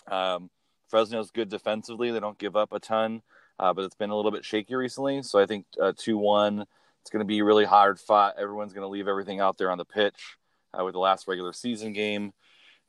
Um, 0.08 0.50
Fresno's 0.96 1.30
good 1.30 1.50
defensively; 1.50 2.12
they 2.12 2.22
don't 2.22 2.38
give 2.38 2.56
up 2.56 2.72
a 2.72 2.80
ton, 2.80 3.22
uh, 3.60 3.74
but 3.74 3.84
it's 3.84 3.96
been 3.96 4.12
a 4.12 4.16
little 4.16 4.32
bit 4.32 4.46
shaky 4.46 4.76
recently. 4.76 5.22
So 5.24 5.38
I 5.38 5.46
think 5.46 5.66
uh, 5.82 5.92
two 5.98 6.18
one. 6.18 6.66
It's 7.02 7.10
going 7.10 7.20
to 7.20 7.26
be 7.26 7.42
really 7.42 7.66
hard 7.66 8.00
fought. 8.00 8.36
Everyone's 8.40 8.72
going 8.72 8.86
to 8.86 8.88
leave 8.88 9.10
everything 9.10 9.42
out 9.42 9.58
there 9.58 9.70
on 9.70 9.78
the 9.78 9.84
pitch 9.84 10.38
uh, 10.74 10.86
with 10.86 10.94
the 10.94 11.00
last 11.00 11.28
regular 11.28 11.52
season 11.52 11.92
game. 11.92 12.32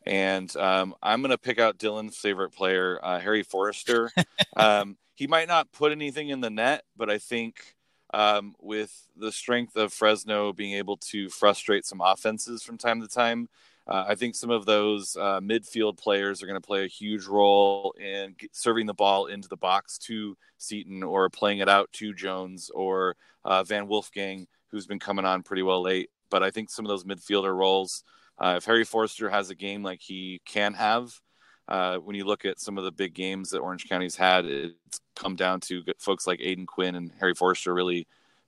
And 0.07 0.57
um, 0.57 0.95
I'm 1.03 1.21
going 1.21 1.33
to 1.33 1.39
pick 1.39 1.59
out 1.59 1.79
Dylan's 1.79 2.17
favorite 2.17 2.53
player, 2.53 3.01
uh, 3.03 3.19
Harry 3.19 3.43
Forrester. 3.43 4.13
um, 4.57 4.97
he 5.17 5.27
might 5.27 5.49
not 5.49 5.73
put 5.73 5.91
anything 5.91 6.29
in 6.29 6.41
the 6.41 6.49
net, 6.49 6.85
but 6.97 7.11
I 7.11 7.19
think 7.19 7.75
um, 8.15 8.55
with 8.61 9.09
the 9.17 9.33
strength 9.33 9.75
of 9.75 9.93
Fresno 9.93 10.53
being 10.53 10.75
able 10.75 10.97
to 11.09 11.29
frustrate 11.29 11.85
some 11.85 12.01
offenses 12.01 12.63
from 12.63 12.79
time 12.79 13.01
to 13.03 13.09
time, 13.09 13.49
uh, 13.89 14.05
I 14.09 14.15
think 14.17 14.35
some 14.35 14.51
of 14.51 14.67
those 14.67 15.17
uh, 15.17 15.41
midfield 15.41 15.97
players 15.97 16.43
are 16.43 16.47
going 16.47 16.61
to 16.61 16.67
play 16.67 16.85
a 16.85 16.89
huge 16.89 17.27
role 17.27 17.95
in 18.01 18.35
serving 18.53 18.87
the 18.87 18.95
ball 18.95 19.27
into 19.27 19.49
the 19.49 19.57
box 19.57 19.97
to 19.99 20.37
Seaton 20.59 21.03
or 21.03 21.31
playing 21.31 21.59
it 21.59 21.69
out 21.69 21.93
to 21.93 22.13
Jones 22.13 22.71
or 22.75 23.17
uh, 23.45 23.63
Van 23.63 23.87
Wolfgang, 23.87 24.49
who's 24.71 24.87
been 24.87 24.99
coming 24.99 25.25
on 25.25 25.43
pretty 25.43 25.63
well 25.63 25.83
late. 25.83 26.11
But 26.31 26.43
I 26.43 26.51
think 26.51 26.69
some 26.69 26.85
of 26.85 26.89
those 26.89 27.05
midfielder 27.05 27.57
roles, 27.57 28.03
uh, 28.39 28.55
if 28.57 28.65
Harry 28.65 28.85
Forrester 28.85 29.31
has 29.31 29.51
a 29.51 29.55
game 29.55 29.85
like 29.85 30.01
he 30.01 30.41
can 30.45 30.75
have, 30.75 31.21
uh, 31.69 31.99
when 31.99 32.17
you 32.17 32.25
look 32.25 32.45
at 32.45 32.61
some 32.61 32.79
of 32.79 32.85
the 32.85 32.93
big 32.93 33.15
games 33.15 33.51
that 33.51 33.61
Orange 33.61 33.89
County's 33.89 34.17
had, 34.17 34.47
it's 34.47 35.01
come 35.15 35.37
down 35.37 35.61
to 35.61 35.83
folks 35.99 36.27
like 36.27 36.41
Aodhan 36.41 36.67
Quinn 36.67 36.97
and 36.97 37.13
Harry 37.21 37.35
Forrester 37.35 37.73
really 37.73 38.07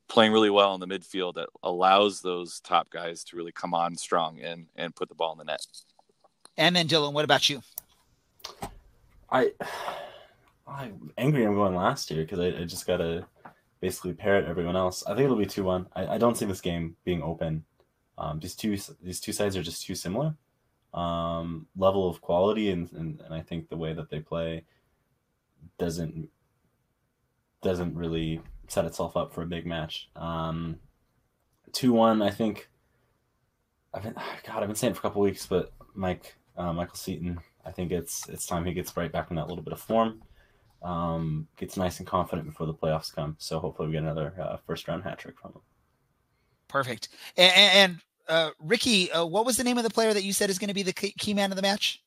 playing 0.09 0.33
really 0.33 0.51
well 0.51 0.75
in 0.75 0.81
the 0.81 0.87
midfield 0.87 1.35
that 1.35 1.49
allows 1.63 2.21
those 2.21 2.61
top 2.61 2.91
guys 2.91 3.23
to 3.25 3.37
really 3.37 3.53
come 3.53 3.75
on 3.75 3.97
strong 3.97 4.41
and 4.41 4.67
and 4.77 4.95
put 4.97 5.09
the 5.09 5.15
ball 5.15 5.33
in 5.33 5.39
the 5.39 5.45
net. 5.45 5.65
And 6.57 6.75
then 6.75 6.89
Dylan, 6.89 7.13
what 7.13 7.25
about 7.25 7.49
you? 7.49 7.63
I 9.31 9.53
I'm 10.67 11.13
angry 11.17 11.45
I'm 11.45 11.55
going 11.55 11.75
last 11.75 12.11
year 12.11 12.23
because 12.23 12.41
I, 12.41 12.47
I, 12.49 12.65
just 12.65 12.87
gotta 12.87 13.27
basically 13.81 14.13
parrot 14.13 14.47
everyone 14.47 14.77
else. 14.77 15.05
I 15.07 15.11
think 15.15 15.25
it'll 15.25 15.37
be 15.37 15.47
two 15.47 15.65
one. 15.65 15.87
I, 15.95 16.07
I 16.07 16.19
don't 16.19 16.37
see 16.37 16.47
this 16.47 16.61
game 16.61 16.97
being 17.05 17.23
open. 17.23 17.65
Um, 18.17 18.41
these 18.41 18.55
two 18.55 18.77
these 19.03 19.21
two 19.21 19.33
sides 19.33 19.57
are 19.57 19.63
just 19.63 19.87
too 19.87 19.95
similar. 19.95 20.35
Um, 20.95 21.67
level 21.77 22.09
of 22.09 22.23
quality 22.23 22.71
and, 22.71 22.91
and, 22.93 23.21
and 23.21 23.35
I 23.35 23.43
think 23.43 23.69
the 23.69 23.77
way 23.77 23.93
that 23.93 24.09
they 24.09 24.21
play 24.21 24.65
doesn't 25.79 26.29
doesn't 27.63 27.95
really 27.95 28.41
set 28.69 28.85
itself 28.85 29.17
up 29.17 29.33
for 29.33 29.43
a 29.43 29.47
big 29.47 29.67
match. 29.67 30.09
Um, 30.17 30.79
two 31.73 31.93
one, 31.93 32.23
I 32.23 32.31
think. 32.31 32.69
I've 33.93 34.03
been 34.03 34.15
God, 34.47 34.63
I've 34.63 34.69
been 34.69 34.77
saying 34.77 34.93
it 34.93 34.95
for 34.95 35.01
a 35.01 35.11
couple 35.11 35.23
weeks, 35.23 35.47
but 35.47 35.73
Mike 35.95 36.37
uh, 36.57 36.73
Michael 36.73 36.97
Seaton, 36.97 37.39
I 37.65 37.71
think 37.71 37.93
it's 37.93 38.29
it's 38.29 38.47
time 38.47 38.65
he 38.65 38.73
gets 38.73 38.97
right 38.97 39.11
back 39.11 39.31
in 39.31 39.37
that 39.37 39.49
little 39.49 39.65
bit 39.65 39.73
of 39.73 39.81
form. 39.81 40.23
Um, 40.83 41.49
gets 41.57 41.77
nice 41.77 41.99
and 41.99 42.07
confident 42.07 42.47
before 42.47 42.67
the 42.67 42.75
playoffs 42.75 43.13
come. 43.13 43.35
So 43.39 43.59
hopefully 43.59 43.89
we 43.89 43.95
get 43.95 44.03
another 44.03 44.33
uh, 44.41 44.57
first 44.67 44.87
round 44.87 45.03
hat 45.03 45.19
trick 45.19 45.39
from 45.39 45.53
him. 45.53 45.61
Perfect. 46.69 47.09
And, 47.37 47.53
and 47.53 48.01
uh, 48.29 48.51
Ricky, 48.61 49.11
uh, 49.11 49.25
what 49.25 49.45
was 49.45 49.57
the 49.57 49.65
name 49.65 49.79
of 49.79 49.85
the 49.85 49.91
player 49.91 50.13
that 50.13 50.23
you 50.23 50.33
said 50.33 50.51
is 50.51 50.59
going 50.59 50.69
to 50.69 50.75
be 50.75 50.83
the 50.83 50.93
key 50.93 51.35
man 51.35 51.51
of 51.51 51.57
the 51.57 51.63
match? 51.63 52.01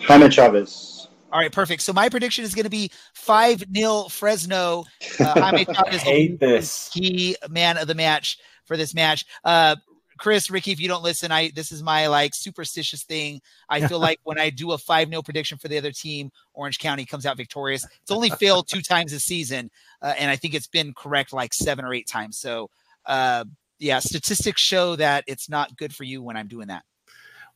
Jaime 0.00 0.30
Chavez. 0.30 1.08
All 1.34 1.40
right, 1.40 1.50
perfect. 1.50 1.82
So 1.82 1.92
my 1.92 2.08
prediction 2.08 2.44
is 2.44 2.54
going 2.54 2.62
to 2.64 2.70
be 2.70 2.92
five 3.12 3.64
0 3.76 4.04
Fresno. 4.04 4.84
Uh, 5.18 5.40
Jaime 5.40 5.64
Chavez 5.74 6.00
hate 6.00 6.38
this 6.38 6.88
key 6.94 7.34
man 7.50 7.76
of 7.76 7.88
the 7.88 7.94
match 7.96 8.38
for 8.66 8.76
this 8.76 8.94
match. 8.94 9.26
Uh, 9.42 9.74
Chris, 10.16 10.48
Ricky, 10.48 10.70
if 10.70 10.78
you 10.78 10.86
don't 10.86 11.02
listen, 11.02 11.32
I 11.32 11.50
this 11.52 11.72
is 11.72 11.82
my 11.82 12.06
like 12.06 12.36
superstitious 12.36 13.02
thing. 13.02 13.40
I 13.68 13.84
feel 13.88 13.98
like 13.98 14.20
when 14.22 14.38
I 14.38 14.50
do 14.50 14.70
a 14.72 14.78
5 14.78 15.08
0 15.08 15.22
prediction 15.22 15.58
for 15.58 15.66
the 15.66 15.76
other 15.76 15.90
team, 15.90 16.30
Orange 16.52 16.78
County 16.78 17.04
comes 17.04 17.26
out 17.26 17.36
victorious. 17.36 17.84
It's 18.02 18.12
only 18.12 18.30
failed 18.30 18.68
two 18.68 18.80
times 18.80 19.10
this 19.10 19.24
season, 19.24 19.72
uh, 20.02 20.14
and 20.16 20.30
I 20.30 20.36
think 20.36 20.54
it's 20.54 20.68
been 20.68 20.94
correct 20.94 21.32
like 21.32 21.52
seven 21.52 21.84
or 21.84 21.92
eight 21.92 22.06
times. 22.06 22.38
So, 22.38 22.70
uh, 23.06 23.44
yeah, 23.80 23.98
statistics 23.98 24.62
show 24.62 24.94
that 24.94 25.24
it's 25.26 25.48
not 25.48 25.76
good 25.76 25.92
for 25.92 26.04
you 26.04 26.22
when 26.22 26.36
I'm 26.36 26.46
doing 26.46 26.68
that. 26.68 26.84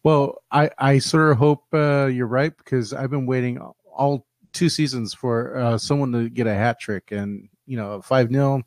Well, 0.03 0.42
I 0.51 0.70
I 0.78 0.99
sort 0.99 1.32
of 1.32 1.38
hope 1.38 1.64
uh, 1.72 2.07
you're 2.07 2.26
right 2.26 2.57
because 2.57 2.92
I've 2.92 3.11
been 3.11 3.26
waiting 3.26 3.59
all 3.92 4.26
two 4.53 4.68
seasons 4.68 5.14
for 5.14 5.57
uh, 5.57 5.78
someone 5.78 6.12
to 6.12 6.28
get 6.28 6.46
a 6.46 6.55
hat 6.55 6.80
trick, 6.80 7.11
and 7.11 7.49
you 7.66 7.76
know, 7.76 8.01
five 8.01 8.30
0 8.30 8.62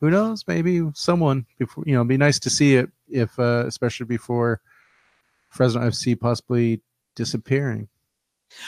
Who 0.00 0.10
knows? 0.10 0.44
Maybe 0.46 0.82
someone 0.94 1.46
before. 1.58 1.84
You 1.86 1.94
know, 1.94 2.00
it'd 2.00 2.08
be 2.08 2.16
nice 2.16 2.38
to 2.40 2.50
see 2.50 2.76
it 2.76 2.90
if, 3.08 3.38
uh, 3.38 3.64
especially 3.66 4.06
before 4.06 4.60
Fresno 5.48 5.80
FC 5.82 6.18
possibly 6.18 6.80
disappearing. 7.14 7.88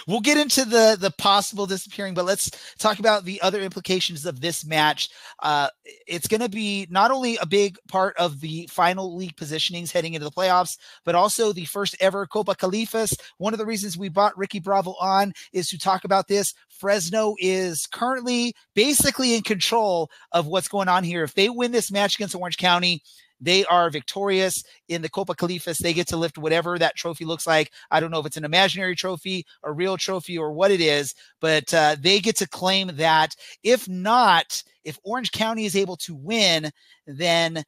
We'll 0.07 0.21
get 0.21 0.39
into 0.39 0.65
the 0.65 0.97
the 0.99 1.11
possible 1.19 1.67
disappearing, 1.67 2.15
but 2.15 2.25
let's 2.25 2.51
talk 2.79 2.99
about 2.99 3.25
the 3.25 3.41
other 3.41 3.61
implications 3.61 4.27
of 4.27 4.41
this 4.41 4.65
match. 4.65 5.09
Uh, 5.43 5.69
it's 6.07 6.29
going 6.29 6.41
to 6.41 6.49
be 6.49 6.87
not 6.91 7.11
only 7.11 7.37
a 7.37 7.47
big 7.47 7.79
part 7.89 8.17
of 8.17 8.41
the 8.41 8.69
final 8.71 9.17
league 9.17 9.37
positionings 9.37 9.93
heading 9.93 10.15
into 10.15 10.25
the 10.25 10.31
playoffs, 10.31 10.77
but 11.05 11.15
also 11.15 11.53
the 11.53 11.65
first 11.65 11.97
ever 12.01 12.27
Copa 12.27 12.55
Califas. 12.55 13.19
One 13.39 13.55
of 13.55 13.59
the 13.59 13.67
reasons 13.67 13.97
we 13.97 14.09
brought 14.09 14.37
Ricky 14.37 14.61
Bravo 14.61 14.95
on 15.01 15.33
is 15.53 15.69
to 15.69 15.79
talk 15.79 16.05
about 16.05 16.29
this. 16.29 16.55
Fresno 16.69 17.35
is 17.39 17.87
currently 17.87 18.55
basically 18.75 19.35
in 19.35 19.43
control 19.43 20.11
of 20.33 20.47
what's 20.47 20.69
going 20.69 20.89
on 20.89 21.05
here. 21.05 21.25
If 21.25 21.35
they 21.35 21.49
win 21.49 21.73
this 21.73 21.91
match 21.91 22.15
against 22.15 22.35
Orange 22.35 22.57
County, 22.57 23.03
they 23.41 23.65
are 23.67 23.91
victorious 23.91 24.65
in 24.89 25.03
the 25.03 25.09
Copa 25.09 25.35
Califas. 25.35 25.79
They 25.79 25.93
get 25.93 26.09
to 26.09 26.17
lift 26.17 26.39
whatever 26.39 26.79
that 26.79 26.97
trophy 26.97 27.25
looks 27.25 27.47
like. 27.47 27.73
I 27.91 28.01
don't 28.01 28.11
know 28.11 28.21
if 28.21 28.27
it's 28.27 28.37
an 28.37 28.45
imaginary 28.45 28.97
trophy, 28.97 29.45
a 29.63 29.73
real 29.73 29.97
trophy, 29.97 30.37
or 30.37 30.53
what 30.53 30.71
it 30.71 30.81
is, 30.81 31.15
but 31.41 31.73
uh, 31.73 31.97
they 32.01 32.21
get 32.21 32.37
to 32.37 32.49
claim 32.49 32.91
that. 32.95 33.35
If 33.63 33.89
not, 33.89 34.63
if 34.85 34.99
Orange 35.05 35.33
County 35.33 35.65
is 35.65 35.77
able 35.77 35.97
to 35.99 36.15
win, 36.15 36.71
then 37.07 37.65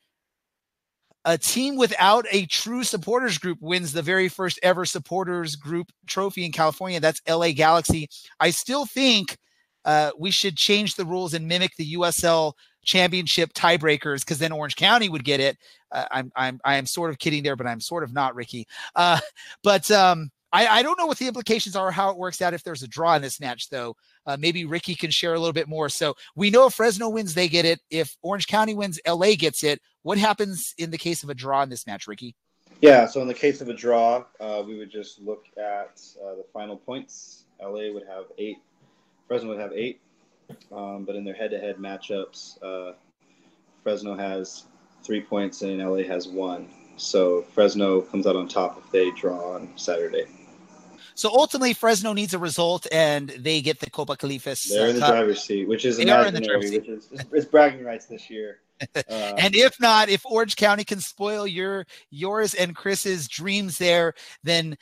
a 1.25 1.37
team 1.37 1.77
without 1.77 2.25
a 2.31 2.47
true 2.47 2.83
supporters 2.83 3.39
group 3.39 3.59
wins 3.61 3.93
the 3.93 4.03
very 4.03 4.29
first 4.29 4.59
ever 4.63 4.85
supporters 4.85 5.55
group 5.55 5.93
trophy 6.07 6.45
in 6.45 6.53
California. 6.53 6.99
That's 6.99 7.21
LA 7.29 7.53
Galaxy. 7.53 8.09
I 8.41 8.51
still 8.51 8.87
think 8.87 9.37
uh, 9.85 10.11
we 10.19 10.31
should 10.31 10.57
change 10.57 10.95
the 10.95 11.05
rules 11.05 11.35
and 11.35 11.47
mimic 11.47 11.77
the 11.77 11.95
USL 11.95 12.55
championship 12.91 13.53
tiebreakers 13.55 14.21
because 14.21 14.39
then 14.39 14.53
Orange 14.53 14.77
County 14.77 15.09
would 15.09 15.25
get 15.25 15.41
it. 15.41 15.57
Uh, 15.93 16.05
I'm 16.11 16.33
I'm 16.35 16.61
I 16.65 16.77
am 16.77 16.87
sort 16.87 17.11
of 17.11 17.19
kidding 17.19 17.43
there, 17.43 17.57
but 17.57 17.67
I'm 17.67 17.81
sort 17.81 18.03
of 18.03 18.13
not, 18.13 18.35
Ricky. 18.35 18.67
Uh, 18.97 19.21
but 19.63 19.91
um, 19.91 20.31
I, 20.53 20.67
I 20.67 20.83
don't 20.83 20.99
know 20.99 21.07
what 21.07 21.19
the 21.19 21.29
implications 21.29 21.77
are, 21.77 21.91
how 21.91 22.11
it 22.11 22.17
works 22.17 22.43
out 22.43 22.55
if 22.55 22.65
there's 22.65 22.83
a 22.83 22.89
draw 22.89 23.15
in 23.15 23.23
this 23.23 23.41
match, 23.41 23.71
though. 23.71 23.97
Uh, 24.27 24.37
maybe 24.39 24.65
Ricky 24.65 24.95
can 24.95 25.11
share 25.11 25.35
a 25.35 25.39
little 25.39 25.53
bit 25.53 25.69
more. 25.69 25.89
So 25.89 26.17
we 26.35 26.51
know 26.51 26.67
if 26.67 26.75
Fresno 26.75 27.09
wins, 27.09 27.35
they 27.35 27.49
get 27.49 27.65
it. 27.65 27.81
If 27.91 28.17
Orange 28.23 28.49
County 28.49 28.75
wins, 28.75 29.01
LA 29.07 29.35
gets 29.37 29.63
it. 29.63 29.81
What 30.03 30.19
happens 30.19 30.75
in 30.77 30.91
the 30.91 30.99
case 30.99 31.23
of 31.23 31.31
a 31.31 31.35
draw 31.35 31.63
in 31.63 31.71
this 31.71 31.87
match, 31.87 32.09
Ricky? 32.09 32.35
Yeah, 32.81 33.07
so 33.07 33.21
in 33.21 33.29
the 33.29 33.35
case 33.35 33.61
of 33.61 33.69
a 33.69 33.75
draw, 33.75 34.25
uh, 34.41 34.63
we 34.67 34.77
would 34.79 34.91
just 34.91 35.21
look 35.21 35.45
at 35.57 36.01
uh, 36.25 36.35
the 36.35 36.45
final 36.53 36.77
points. 36.77 37.45
LA 37.63 37.93
would 37.93 38.07
have 38.09 38.25
eight, 38.39 38.59
Fresno 39.29 39.51
would 39.51 39.61
have 39.61 39.73
eight, 39.73 40.01
um, 40.73 41.05
but 41.05 41.17
in 41.17 41.25
their 41.25 41.35
head-to-head 41.35 41.77
matchups, 41.77 42.63
uh, 42.63 42.95
Fresno 43.83 44.17
has 44.17 44.65
three 45.03 45.21
points 45.21 45.63
and 45.63 45.79
LA 45.79 46.03
has 46.05 46.29
one. 46.29 46.69
So 46.97 47.43
Fresno 47.55 48.03
comes 48.03 48.27
out 48.27 48.37
on 48.37 48.49
top 48.49 48.79
if 48.85 48.91
they 48.93 49.11
draw 49.13 49.55
on 49.55 49.71
Saturday. 49.77 50.27
So 51.15 51.31
ultimately, 51.31 51.75
Fresno 51.75 52.13
needs 52.13 52.33
a 52.33 52.39
result, 52.39 52.87
and 52.91 53.29
they 53.29 53.61
get 53.61 53.79
the 53.81 53.91
Copa 53.91 54.17
Califas. 54.17 54.69
They're 54.71 54.89
in 54.89 54.95
the 54.95 55.01
Cup. 55.01 55.11
driver's 55.11 55.43
seat, 55.43 55.69
which 55.69 55.85
is 55.85 55.99
They 55.99 56.09
are 56.09 56.27
in 56.27 56.33
the 56.33 56.39
imaginary, 56.41 56.67
seat. 56.67 56.81
which 56.81 56.89
is 56.89 57.09
it's, 57.13 57.25
it's 57.33 57.45
bragging 57.47 57.85
rights 57.85 58.07
this 58.07 58.31
year. 58.31 58.61
Uh, 58.97 59.35
and 59.37 59.55
if 59.55 59.79
not, 59.79 60.09
if 60.09 60.25
Orange 60.25 60.57
County 60.57 60.85
can 60.85 61.01
spoil 61.01 61.47
your 61.47 61.85
yours 62.11 62.55
and 62.55 62.75
Chris's 62.75 63.29
dreams 63.29 63.77
there, 63.77 64.15
then 64.43 64.79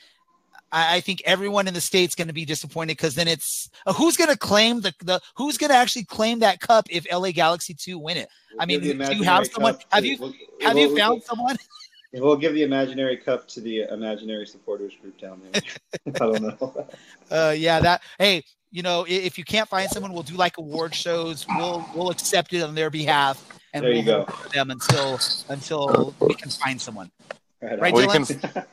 I, 0.71 0.97
I 0.97 0.99
think 1.01 1.21
everyone 1.25 1.67
in 1.67 1.73
the 1.73 1.81
state's 1.81 2.15
going 2.15 2.27
to 2.27 2.33
be 2.33 2.45
disappointed 2.45 2.97
because 2.97 3.15
then 3.15 3.27
it's 3.27 3.69
uh, 3.85 3.93
who's 3.93 4.17
going 4.17 4.29
to 4.29 4.37
claim 4.37 4.81
the 4.81 4.93
the 5.03 5.19
who's 5.35 5.57
going 5.57 5.69
to 5.71 5.75
actually 5.77 6.05
claim 6.05 6.39
that 6.39 6.59
cup 6.59 6.85
if 6.89 7.05
LA 7.11 7.31
Galaxy 7.31 7.73
two 7.73 7.97
win 7.97 8.17
it. 8.17 8.29
we'll 8.53 8.61
I 8.61 8.65
mean, 8.65 8.81
do 8.81 8.87
you 9.15 9.23
have 9.23 9.47
someone? 9.47 9.73
cup 9.75 9.83
Have 9.91 10.05
you 10.05 10.17
we'll- 10.19 10.33
have 10.61 10.75
we'll- 10.75 10.89
you 10.91 10.97
found 10.97 11.23
someone? 11.23 11.55
We'll 12.11 12.37
give 12.37 12.55
the 12.55 12.63
imaginary 12.63 13.17
cup 13.17 13.47
to 13.49 13.61
the 13.61 13.81
imaginary 13.81 14.47
supporters 14.47 14.93
group 14.99 15.19
down 15.19 15.41
there. 15.51 15.61
I 16.07 16.09
don't 16.09 16.41
know. 16.41 16.87
Uh, 17.31 17.53
yeah, 17.55 17.79
that. 17.79 18.01
Hey, 18.17 18.43
you 18.71 18.81
know, 18.81 19.05
i- 19.05 19.09
if 19.11 19.37
you 19.37 19.43
can't 19.43 19.69
find 19.69 19.87
someone, 19.91 20.11
we'll 20.11 20.23
do 20.23 20.33
like 20.33 20.57
award 20.57 20.95
shows. 20.95 21.45
We'll 21.55 21.87
we'll 21.93 22.09
accept 22.09 22.51
it 22.53 22.63
on 22.63 22.73
their 22.73 22.89
behalf, 22.89 23.37
and 23.75 23.83
There 23.83 23.91
we'll 23.91 23.99
you 23.99 24.05
go. 24.05 24.27
them 24.51 24.71
until 24.71 25.19
until 25.49 26.15
we 26.19 26.33
can 26.33 26.49
find 26.49 26.81
someone. 26.81 27.11
Right 27.61 27.79
Right, 27.79 27.93
on. 27.93 27.99
Well, 28.01 28.01
you 28.17 28.25
Dylan? 28.25 28.53
can 28.53 28.65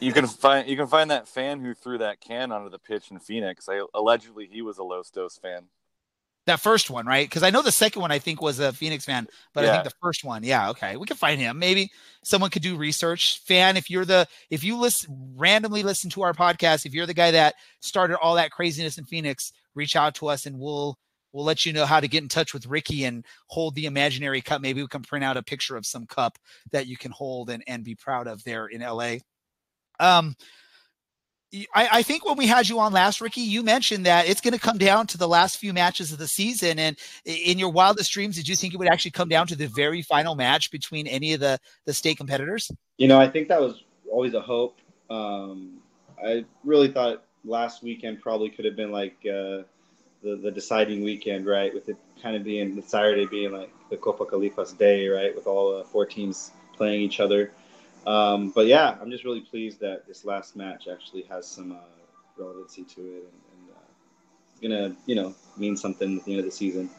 you 0.00 0.12
can 0.12 0.26
find 0.26 0.68
you 0.68 0.76
can 0.76 0.86
find 0.86 1.10
that 1.10 1.28
fan 1.28 1.60
who 1.60 1.74
threw 1.74 1.98
that 1.98 2.20
can 2.20 2.52
onto 2.52 2.70
the 2.70 2.78
pitch 2.78 3.10
in 3.10 3.18
Phoenix. 3.18 3.68
I, 3.68 3.82
allegedly, 3.94 4.48
he 4.50 4.62
was 4.62 4.78
a 4.78 4.84
Los 4.84 5.10
Dos 5.10 5.38
fan. 5.38 5.64
That 6.46 6.58
first 6.58 6.90
one, 6.90 7.06
right? 7.06 7.28
Because 7.28 7.44
I 7.44 7.50
know 7.50 7.62
the 7.62 7.70
second 7.70 8.02
one 8.02 8.10
I 8.10 8.18
think 8.18 8.42
was 8.42 8.58
a 8.58 8.72
Phoenix 8.72 9.04
fan, 9.04 9.28
but 9.54 9.64
I 9.64 9.70
think 9.70 9.84
the 9.84 9.94
first 10.02 10.24
one, 10.24 10.42
yeah, 10.42 10.70
okay, 10.70 10.96
we 10.96 11.06
can 11.06 11.16
find 11.16 11.40
him. 11.40 11.56
Maybe 11.56 11.92
someone 12.24 12.50
could 12.50 12.62
do 12.62 12.76
research. 12.76 13.40
Fan, 13.44 13.76
if 13.76 13.88
you're 13.88 14.04
the 14.04 14.26
if 14.50 14.64
you 14.64 14.76
listen 14.76 15.34
randomly 15.36 15.84
listen 15.84 16.10
to 16.10 16.22
our 16.22 16.32
podcast, 16.32 16.84
if 16.84 16.94
you're 16.94 17.06
the 17.06 17.14
guy 17.14 17.30
that 17.30 17.54
started 17.78 18.18
all 18.18 18.34
that 18.34 18.50
craziness 18.50 18.98
in 18.98 19.04
Phoenix, 19.04 19.52
reach 19.76 19.94
out 19.94 20.16
to 20.16 20.26
us 20.26 20.44
and 20.44 20.58
we'll 20.58 20.98
we'll 21.32 21.44
let 21.44 21.64
you 21.64 21.72
know 21.72 21.86
how 21.86 22.00
to 22.00 22.08
get 22.08 22.24
in 22.24 22.28
touch 22.28 22.52
with 22.52 22.66
Ricky 22.66 23.04
and 23.04 23.24
hold 23.46 23.76
the 23.76 23.86
imaginary 23.86 24.40
cup. 24.40 24.60
Maybe 24.60 24.82
we 24.82 24.88
can 24.88 25.02
print 25.02 25.24
out 25.24 25.36
a 25.36 25.44
picture 25.44 25.76
of 25.76 25.86
some 25.86 26.06
cup 26.06 26.38
that 26.72 26.88
you 26.88 26.96
can 26.96 27.12
hold 27.12 27.50
and 27.50 27.62
and 27.68 27.84
be 27.84 27.94
proud 27.94 28.26
of 28.26 28.42
there 28.42 28.66
in 28.66 28.80
LA. 28.80 29.18
Um, 30.02 30.36
I, 31.74 31.88
I 31.92 32.02
think 32.02 32.24
when 32.24 32.38
we 32.38 32.46
had 32.46 32.68
you 32.68 32.78
on 32.78 32.92
last, 32.92 33.20
Ricky, 33.20 33.42
you 33.42 33.62
mentioned 33.62 34.06
that 34.06 34.26
it's 34.26 34.40
going 34.40 34.54
to 34.54 34.60
come 34.60 34.78
down 34.78 35.06
to 35.08 35.18
the 35.18 35.28
last 35.28 35.58
few 35.58 35.74
matches 35.74 36.10
of 36.10 36.18
the 36.18 36.26
season. 36.26 36.78
And 36.78 36.96
in 37.26 37.58
your 37.58 37.68
wildest 37.68 38.10
dreams, 38.10 38.36
did 38.36 38.48
you 38.48 38.56
think 38.56 38.72
it 38.72 38.78
would 38.78 38.88
actually 38.88 39.10
come 39.10 39.28
down 39.28 39.46
to 39.48 39.56
the 39.56 39.66
very 39.66 40.00
final 40.00 40.34
match 40.34 40.70
between 40.70 41.06
any 41.06 41.34
of 41.34 41.40
the 41.40 41.58
the 41.84 41.92
state 41.92 42.16
competitors? 42.16 42.70
You 42.96 43.06
know, 43.06 43.20
I 43.20 43.28
think 43.28 43.48
that 43.48 43.60
was 43.60 43.84
always 44.10 44.32
a 44.32 44.40
hope. 44.40 44.78
Um, 45.10 45.82
I 46.24 46.44
really 46.64 46.88
thought 46.88 47.24
last 47.44 47.82
weekend 47.82 48.22
probably 48.22 48.48
could 48.48 48.64
have 48.64 48.76
been 48.76 48.90
like 48.90 49.16
uh, 49.26 49.68
the 50.22 50.36
the 50.42 50.50
deciding 50.50 51.02
weekend, 51.02 51.44
right? 51.44 51.72
With 51.74 51.90
it 51.90 51.98
kind 52.22 52.34
of 52.34 52.44
being 52.44 52.74
the 52.74 52.82
Saturday 52.82 53.26
being 53.26 53.52
like 53.52 53.70
the 53.90 53.98
Copa 53.98 54.24
Califas 54.24 54.76
day, 54.76 55.06
right? 55.08 55.34
With 55.34 55.46
all 55.46 55.76
uh, 55.76 55.84
four 55.84 56.06
teams 56.06 56.52
playing 56.72 57.02
each 57.02 57.20
other. 57.20 57.52
Um, 58.06 58.50
but 58.50 58.66
yeah, 58.66 58.96
I'm 59.00 59.10
just 59.10 59.24
really 59.24 59.40
pleased 59.40 59.80
that 59.80 60.06
this 60.06 60.24
last 60.24 60.56
match 60.56 60.88
actually 60.90 61.22
has 61.24 61.46
some 61.46 61.72
uh, 61.72 61.76
relevancy 62.36 62.84
to 62.84 63.00
it, 63.00 63.24
and, 63.24 63.42
and 63.52 63.70
uh, 63.70 63.80
it's 64.50 64.60
gonna, 64.60 64.96
you 65.06 65.14
know, 65.14 65.34
mean 65.56 65.76
something 65.76 66.18
at 66.18 66.24
the 66.24 66.32
end 66.32 66.40
of 66.40 66.46
the 66.46 66.50
season. 66.50 66.90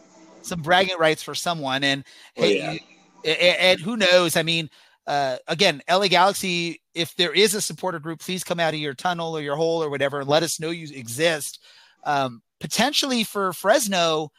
Some 0.41 0.61
bragging 0.61 0.97
rights 0.97 1.23
for 1.23 1.35
someone. 1.35 1.83
And 1.83 2.03
Oh, 2.37 2.41
hey, 2.43 2.57
yeah. 2.57 2.77
a- 3.25 3.45
a- 3.45 3.61
and 3.71 3.79
who 3.79 3.97
knows? 3.97 4.35
I 4.35 4.43
mean, 4.43 4.69
uh, 5.07 5.37
again, 5.47 5.81
LA 5.89 6.07
Galaxy, 6.07 6.81
if 6.93 7.15
there 7.15 7.33
is 7.33 7.53
a 7.53 7.61
supporter 7.61 7.99
group, 7.99 8.19
please 8.19 8.43
come 8.43 8.59
out 8.59 8.73
of 8.73 8.79
your 8.79 8.93
tunnel 8.93 9.35
or 9.35 9.41
your 9.41 9.55
hole 9.55 9.83
or 9.83 9.89
whatever 9.89 10.19
and 10.19 10.29
let 10.29 10.43
us 10.43 10.59
know 10.59 10.69
you 10.69 10.87
exist. 10.95 11.59
Um, 12.05 12.41
potentially 12.59 13.23
for 13.23 13.51
Fresno, 13.53 14.31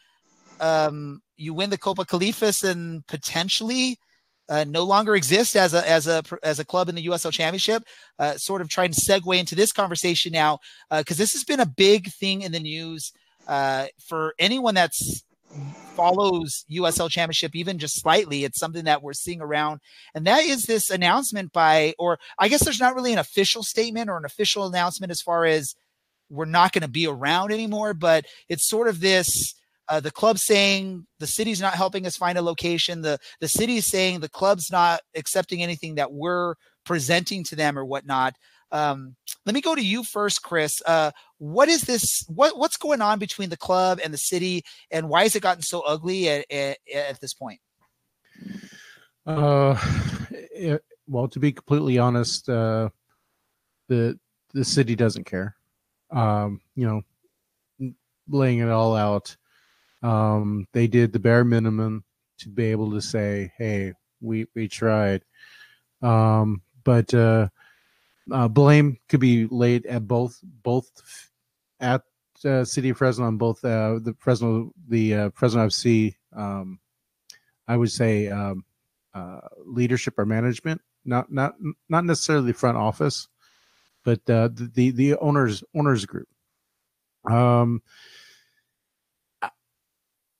um, 0.60 1.20
you 1.36 1.52
win 1.52 1.70
the 1.70 1.78
Copa 1.78 2.04
Califas 2.04 2.68
and 2.68 3.06
potentially 3.06 3.98
uh, 4.48 4.64
no 4.68 4.84
longer 4.84 5.16
exist 5.16 5.56
as 5.56 5.74
a 5.74 5.88
as 5.88 6.06
a 6.06 6.22
as 6.42 6.58
a 6.58 6.64
club 6.64 6.88
in 6.88 6.94
the 6.94 7.06
USL 7.06 7.32
Championship. 7.32 7.82
Uh, 8.18 8.36
sort 8.36 8.60
of 8.60 8.68
trying 8.68 8.92
to 8.92 9.00
segue 9.00 9.38
into 9.38 9.54
this 9.54 9.72
conversation 9.72 10.32
now 10.32 10.58
because 10.90 11.16
this 11.16 11.32
has 11.32 11.44
been 11.44 11.60
a 11.60 11.66
big 11.66 12.08
thing 12.12 12.42
in 12.42 12.52
the 12.52 12.60
news 12.60 13.12
uh, 13.48 13.86
for 13.98 14.34
anyone 14.38 14.74
that's 14.74 15.24
follows 15.94 16.64
USL 16.70 17.08
Championship 17.08 17.54
even 17.54 17.78
just 17.78 18.00
slightly. 18.00 18.44
It's 18.44 18.58
something 18.58 18.84
that 18.84 19.02
we're 19.02 19.12
seeing 19.12 19.40
around, 19.40 19.80
and 20.14 20.26
that 20.26 20.44
is 20.44 20.64
this 20.64 20.90
announcement 20.90 21.52
by, 21.52 21.94
or 21.98 22.18
I 22.38 22.48
guess 22.48 22.64
there's 22.64 22.80
not 22.80 22.94
really 22.94 23.12
an 23.12 23.18
official 23.18 23.62
statement 23.62 24.10
or 24.10 24.16
an 24.16 24.24
official 24.24 24.66
announcement 24.66 25.10
as 25.10 25.20
far 25.20 25.44
as 25.44 25.74
we're 26.30 26.44
not 26.46 26.72
going 26.72 26.82
to 26.82 26.88
be 26.88 27.06
around 27.06 27.52
anymore, 27.52 27.94
but 27.94 28.26
it's 28.48 28.68
sort 28.68 28.88
of 28.88 29.00
this. 29.00 29.54
Uh, 29.88 30.00
the 30.00 30.10
club 30.10 30.38
saying 30.38 31.06
the 31.18 31.26
city's 31.26 31.60
not 31.60 31.74
helping 31.74 32.06
us 32.06 32.16
find 32.16 32.38
a 32.38 32.42
location. 32.42 33.02
The 33.02 33.18
the 33.40 33.48
city 33.48 33.76
is 33.76 33.86
saying 33.86 34.20
the 34.20 34.28
club's 34.28 34.70
not 34.70 35.00
accepting 35.14 35.62
anything 35.62 35.96
that 35.96 36.12
we're 36.12 36.54
presenting 36.84 37.44
to 37.44 37.56
them 37.56 37.78
or 37.78 37.84
whatnot. 37.84 38.34
Um, 38.72 39.14
let 39.46 39.54
me 39.54 39.60
go 39.60 39.74
to 39.74 39.84
you 39.84 40.02
first, 40.02 40.42
Chris. 40.42 40.82
Uh, 40.86 41.10
what 41.38 41.68
is 41.68 41.82
this? 41.82 42.24
What 42.28 42.58
what's 42.58 42.76
going 42.76 43.02
on 43.02 43.18
between 43.18 43.50
the 43.50 43.56
club 43.56 44.00
and 44.02 44.12
the 44.12 44.18
city, 44.18 44.62
and 44.90 45.08
why 45.08 45.22
has 45.24 45.36
it 45.36 45.42
gotten 45.42 45.62
so 45.62 45.80
ugly 45.80 46.28
at, 46.28 46.50
at, 46.50 46.78
at 46.94 47.20
this 47.20 47.34
point? 47.34 47.60
Uh, 49.26 49.78
it- 50.30 50.84
well, 51.06 51.28
to 51.28 51.38
be 51.38 51.52
completely 51.52 51.98
honest, 51.98 52.48
uh, 52.48 52.88
the 53.88 54.18
the 54.54 54.64
city 54.64 54.96
doesn't 54.96 55.24
care. 55.24 55.54
Um, 56.10 56.60
you 56.74 56.86
know, 56.86 57.92
laying 58.28 58.60
it 58.60 58.70
all 58.70 58.96
out. 58.96 59.36
Um, 60.04 60.68
they 60.72 60.86
did 60.86 61.12
the 61.12 61.18
bare 61.18 61.44
minimum 61.44 62.04
to 62.38 62.50
be 62.50 62.66
able 62.66 62.92
to 62.92 63.00
say, 63.00 63.52
"Hey, 63.56 63.94
we 64.20 64.46
we 64.54 64.68
tried," 64.68 65.24
um, 66.02 66.60
but 66.84 67.12
uh, 67.14 67.48
uh, 68.30 68.48
blame 68.48 68.98
could 69.08 69.20
be 69.20 69.46
laid 69.46 69.86
at 69.86 70.06
both 70.06 70.38
both 70.62 70.90
at 71.80 72.02
uh, 72.44 72.64
City 72.64 72.90
of 72.90 72.98
Fresno 72.98 73.28
and 73.28 73.38
both 73.38 73.64
uh, 73.64 73.98
the 73.98 74.14
Fresno 74.18 74.72
the 74.88 75.14
uh, 75.14 75.30
Fresno 75.30 75.66
FC. 75.66 76.14
Um, 76.36 76.80
I 77.66 77.76
would 77.78 77.90
say 77.90 78.28
um, 78.28 78.66
uh, 79.14 79.40
leadership 79.64 80.18
or 80.18 80.26
management, 80.26 80.82
not 81.06 81.32
not 81.32 81.54
not 81.88 82.04
necessarily 82.04 82.52
front 82.52 82.76
office, 82.76 83.28
but 84.04 84.26
the, 84.26 84.70
the 84.74 84.90
the 84.90 85.16
owners 85.16 85.64
owners 85.74 86.04
group. 86.04 86.28
Um, 87.24 87.80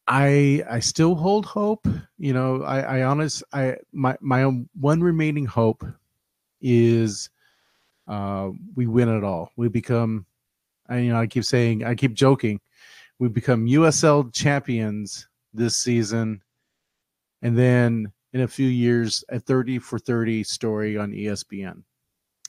I 0.07 0.63
I 0.69 0.81
still 0.81 1.15
hold 1.15 1.47
hope. 1.47 1.87
You 2.19 2.33
know, 2.33 2.63
I 2.63 2.81
I 2.99 3.03
honest 3.05 3.43
I 3.53 3.77
my 3.93 4.17
my 4.21 4.45
one 4.79 5.01
remaining 5.03 5.47
hope 5.47 5.85
is 6.61 7.31
uh 8.07 8.51
we 8.75 8.87
win 8.87 9.09
it 9.09 9.25
all. 9.25 9.51
We 9.57 9.69
become 9.69 10.27
I 10.89 10.99
you 10.99 11.13
know 11.13 11.21
I 11.21 11.27
keep 11.27 11.45
saying 11.45 11.85
I 11.85 11.95
keep 11.95 12.15
joking 12.15 12.61
we 13.19 13.29
become 13.29 13.67
USL 13.67 14.33
champions 14.33 15.29
this 15.53 15.77
season 15.77 16.43
and 17.43 17.57
then 17.57 18.13
in 18.33 18.41
a 18.41 18.49
few 18.49 18.67
years 18.69 19.25
a 19.29 19.39
30 19.39 19.79
for 19.79 19.99
30 19.99 20.43
story 20.45 20.99
on 20.99 21.13
ESPN. 21.13 21.85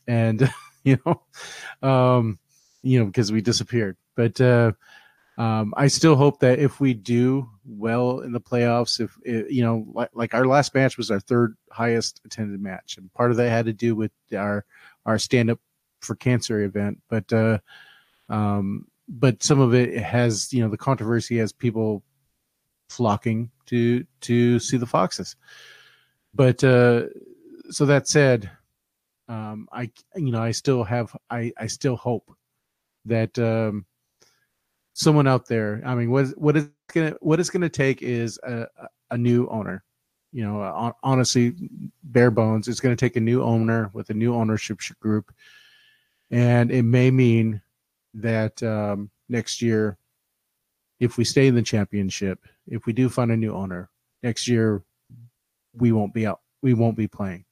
And 0.07 0.51
you 0.83 0.97
know 1.05 1.21
um 1.87 2.39
you 2.81 2.99
know 2.99 3.05
because 3.05 3.31
we 3.31 3.41
disappeared. 3.41 3.97
But 4.15 4.39
uh 4.41 4.73
um, 5.37 5.73
I 5.75 5.87
still 5.87 6.15
hope 6.15 6.39
that 6.39 6.59
if 6.59 6.79
we 6.79 6.93
do 6.93 7.49
well 7.65 8.21
in 8.21 8.31
the 8.31 8.39
playoffs, 8.39 9.01
if 9.01 9.17
it, 9.23 9.51
you 9.51 9.63
know, 9.63 9.85
like, 9.93 10.09
like, 10.13 10.33
our 10.33 10.45
last 10.45 10.73
match 10.73 10.97
was 10.97 11.11
our 11.11 11.19
third 11.19 11.57
highest 11.71 12.21
attended 12.23 12.61
match, 12.61 12.97
and 12.97 13.13
part 13.13 13.31
of 13.31 13.37
that 13.37 13.49
had 13.49 13.65
to 13.65 13.73
do 13.73 13.95
with 13.95 14.11
our 14.35 14.65
our 15.05 15.19
stand 15.19 15.49
up 15.49 15.59
for 15.99 16.15
cancer 16.15 16.61
event, 16.61 17.01
but 17.09 17.31
uh, 17.33 17.57
um, 18.29 18.87
but 19.09 19.43
some 19.43 19.59
of 19.59 19.73
it 19.73 19.97
has 19.97 20.53
you 20.53 20.63
know 20.63 20.69
the 20.69 20.77
controversy 20.77 21.37
has 21.37 21.51
people 21.51 22.01
flocking 22.89 23.51
to 23.65 24.05
to 24.21 24.57
see 24.59 24.77
the 24.77 24.85
foxes, 24.85 25.35
but 26.33 26.63
uh, 26.63 27.03
so 27.71 27.85
that 27.85 28.07
said, 28.07 28.49
um, 29.27 29.67
I 29.73 29.91
you 30.15 30.31
know 30.31 30.41
I 30.41 30.51
still 30.51 30.85
have 30.85 31.13
I 31.29 31.51
I 31.57 31.67
still 31.67 31.97
hope 31.97 32.31
that. 33.03 33.37
Um, 33.37 33.85
someone 34.95 35.27
out 35.27 35.45
there. 35.45 35.81
I 35.85 35.93
mean, 35.93 36.09
what 36.09 36.27
what 36.37 36.57
is 36.57 36.67
gonna 36.91 37.15
what 37.19 37.39
it's 37.39 37.51
gonna 37.51 37.69
take 37.69 38.01
is 38.01 38.39
a 38.43 38.65
a 39.11 39.17
new 39.17 39.47
owner. 39.47 39.83
You 40.31 40.43
know, 40.43 40.93
honestly, 41.03 41.53
bare 42.03 42.31
bones, 42.31 42.67
it's 42.67 42.81
to 42.81 42.95
take 42.95 43.15
a 43.15 43.21
new 43.21 43.41
owner 43.41 43.89
with 43.93 44.09
a 44.09 44.13
new 44.13 44.33
ownership 44.33 44.79
group, 44.99 45.33
and 46.29 46.71
it 46.71 46.83
may 46.83 47.09
mean 47.09 47.61
that 48.15 48.61
um, 48.63 49.11
next 49.29 49.61
year, 49.61 49.97
if 50.99 51.17
we 51.17 51.23
stay 51.23 51.47
in 51.47 51.55
the 51.55 51.61
championship, 51.61 52.39
if 52.67 52.85
we 52.85 52.91
do 52.91 53.07
find 53.07 53.31
a 53.31 53.37
new 53.37 53.53
owner 53.53 53.89
next 54.23 54.45
year, 54.45 54.83
we 55.73 55.93
won't 55.93 56.13
be 56.13 56.25
out. 56.25 56.41
We 56.61 56.73
won't 56.73 56.97
be 56.97 57.07
playing, 57.07 57.45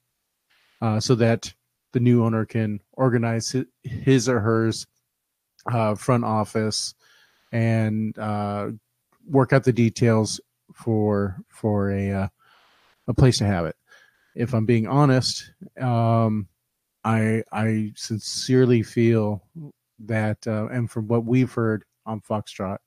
uh, 0.82 1.00
so 1.00 1.16
that 1.16 1.54
the 1.94 2.02
new 2.02 2.26
owner 2.26 2.46
can 2.46 2.82
organize 2.94 3.56
his 3.84 4.28
or 4.28 4.42
hers 4.42 4.88
uh, 5.72 5.96
front 5.96 6.26
office 6.26 6.96
and 7.54 8.18
uh, 8.18 8.72
work 9.30 9.54
out 9.54 9.64
the 9.64 9.72
details 9.72 10.42
for 10.74 11.38
for 11.50 11.92
a 11.92 12.12
uh, 12.12 12.28
a 13.08 13.14
place 13.14 13.38
to 13.38 13.46
have 13.46 13.66
it. 13.66 13.76
If 14.36 14.54
I'm 14.54 14.66
being 14.66 14.88
honest, 14.88 15.52
um, 15.80 16.48
I 17.06 17.44
I 17.52 17.94
sincerely 17.96 18.82
feel 18.82 19.44
that, 20.00 20.46
uh, 20.48 20.68
and 20.68 20.90
from 20.90 21.08
what 21.08 21.26
we've 21.26 21.52
heard 21.54 21.86
on 22.06 22.22
Foxtrot, 22.22 22.80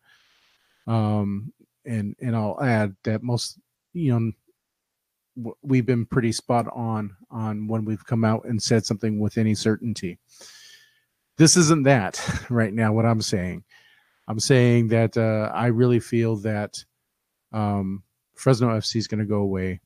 um, 0.87 1.53
and 1.87 2.17
and 2.21 2.37
I'll 2.37 2.61
add 2.61 2.97
that 3.05 3.23
most 3.23 3.59
you 3.95 4.12
know 4.19 5.53
we've 5.62 5.87
been 5.87 6.07
pretty 6.07 6.33
spot 6.33 6.67
on 6.75 7.14
on 7.31 7.69
when 7.69 7.85
we've 7.85 8.05
come 8.05 8.25
out 8.25 8.45
and 8.47 8.61
said 8.61 8.85
something 8.85 9.21
with 9.21 9.39
any 9.39 9.55
certainty. 9.55 10.19
This 11.39 11.57
isn't 11.57 11.85
that 11.85 12.21
right 12.51 12.75
now. 12.75 12.93
What 12.93 13.07
I'm 13.07 13.23
saying 13.23 13.62
I'm 14.29 14.41
saying 14.41 14.89
that 14.89 15.16
uh, 15.16 15.53
I 15.55 15.66
really 15.66 16.01
feel 16.01 16.37
that 16.37 16.85
um, 17.53 18.03
Fresno 18.35 18.68
FC 18.68 18.97
is 18.97 19.07
going 19.07 19.20
to 19.20 19.27
go 19.27 19.39
away, 19.39 19.81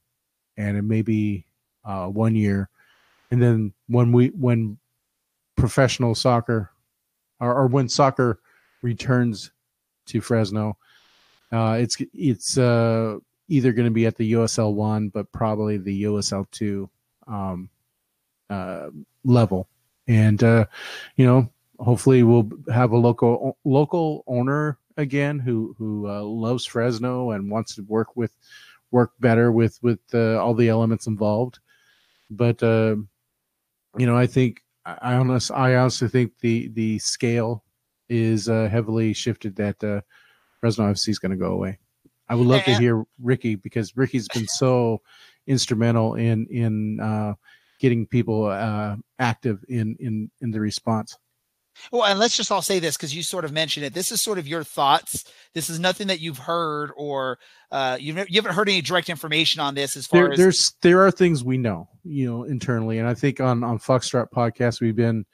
and 0.57 0.77
it 0.77 0.83
may 0.83 1.03
be 1.03 1.45
uh, 1.85 2.07
one 2.07 2.35
year, 2.35 2.69
and 3.31 3.43
then 3.43 3.73
when 3.89 4.13
we 4.13 4.29
when 4.29 4.79
professional 5.57 6.15
soccer 6.15 6.71
or, 7.39 7.55
or 7.55 7.67
when 7.67 7.89
soccer 7.89 8.41
returns 8.83 9.51
to 10.07 10.21
Fresno, 10.21 10.77
uh, 11.53 11.77
it's 11.79 11.97
it's 12.15 12.57
uh, 12.57 13.19
either 13.49 13.73
going 13.73 13.87
to 13.87 13.93
be 13.93 14.07
at 14.07 14.17
the 14.17 14.33
USL 14.33 14.73
one, 14.73 15.09
but 15.09 15.31
probably 15.33 15.77
the 15.77 16.05
USL 16.05 16.51
two 16.51 16.89
um, 17.27 17.69
uh, 18.49 18.89
level, 19.25 19.69
and 20.09 20.43
uh, 20.43 20.65
you 21.17 21.27
know 21.27 21.51
hopefully 21.81 22.23
we'll 22.23 22.51
have 22.73 22.93
a 22.93 22.97
local 22.97 23.59
local 23.65 24.23
owner 24.27 24.79
again 24.97 25.39
who 25.39 25.75
who 25.79 26.09
uh, 26.09 26.23
loves 26.23 26.67
Fresno 26.67 27.31
and 27.31 27.51
wants 27.51 27.75
to 27.75 27.83
work 27.83 28.17
with 28.17 28.37
work 28.91 29.13
better 29.21 29.51
with 29.51 29.79
with 29.83 30.01
uh, 30.15 30.39
all 30.39 30.55
the 30.55 30.69
elements 30.69 31.07
involved. 31.07 31.59
But 32.31 32.63
uh, 32.63 32.97
you 33.97 34.07
know, 34.07 34.17
I 34.17 34.27
think 34.27 34.63
I 34.85 35.15
honest 35.15 35.51
I 35.51 35.77
honestly 35.77 36.09
think 36.09 36.39
the 36.41 36.69
the 36.69 36.99
scale 36.99 37.65
is 38.09 38.49
uh, 38.49 38.69
heavily 38.71 39.13
shifted 39.13 39.57
that 39.57 39.83
uh, 39.83 40.01
Fresno 40.61 40.93
FC 40.93 41.09
is 41.09 41.19
going 41.19 41.31
to 41.31 41.37
go 41.37 41.53
away. 41.53 41.79
I 42.29 42.35
would 42.35 42.47
love 42.47 42.63
to 42.65 42.75
hear 42.77 43.05
Ricky 43.21 43.57
because 43.57 43.97
Ricky's 43.97 44.29
been 44.29 44.47
so 44.47 45.01
instrumental 45.49 46.15
in 46.15 46.47
in 46.47 47.01
uh, 47.01 47.35
getting 47.81 48.07
people 48.07 48.47
uh, 48.47 48.97
active 49.19 49.65
in 49.69 49.97
in 49.99 50.31
in 50.41 50.53
the 50.53 50.61
response. 50.61 51.19
Well, 51.91 52.05
and 52.05 52.19
let's 52.19 52.37
just 52.37 52.51
all 52.53 52.63
say 52.63 52.79
this 52.79 52.97
because 52.97 53.15
you 53.15 53.23
sort 53.23 53.45
of 53.45 53.53
mentioned 53.53 53.87
it. 53.87 53.95
This 53.95 54.13
is 54.13 54.23
sort 54.23 54.39
of 54.39 54.47
your 54.47 54.65
thoughts. 54.65 55.25
This 55.55 55.71
is 55.71 55.79
nothing 55.79 56.09
that 56.09 56.21
you've 56.21 56.39
heard 56.39 56.91
or 56.97 57.39
uh, 57.71 57.97
you've 58.01 58.17
you 58.29 58.41
haven't 58.41 58.55
heard 58.55 58.69
any 58.69 58.83
direct 58.83 59.09
information 59.09 59.61
on 59.61 59.75
this 59.75 59.97
as 59.97 60.07
far 60.07 60.23
there, 60.23 60.33
as 60.33 60.39
there's 60.39 60.75
there 60.83 61.05
are 61.05 61.11
things 61.11 61.45
we 61.45 61.59
know, 61.59 61.89
you 62.05 62.31
know, 62.31 62.45
internally, 62.45 62.99
and 62.99 63.09
I 63.09 63.15
think 63.15 63.41
on 63.41 63.65
on 63.65 63.79
Foxtrot 63.79 64.31
podcast 64.31 64.81
we've 64.81 64.97
been 64.97 65.25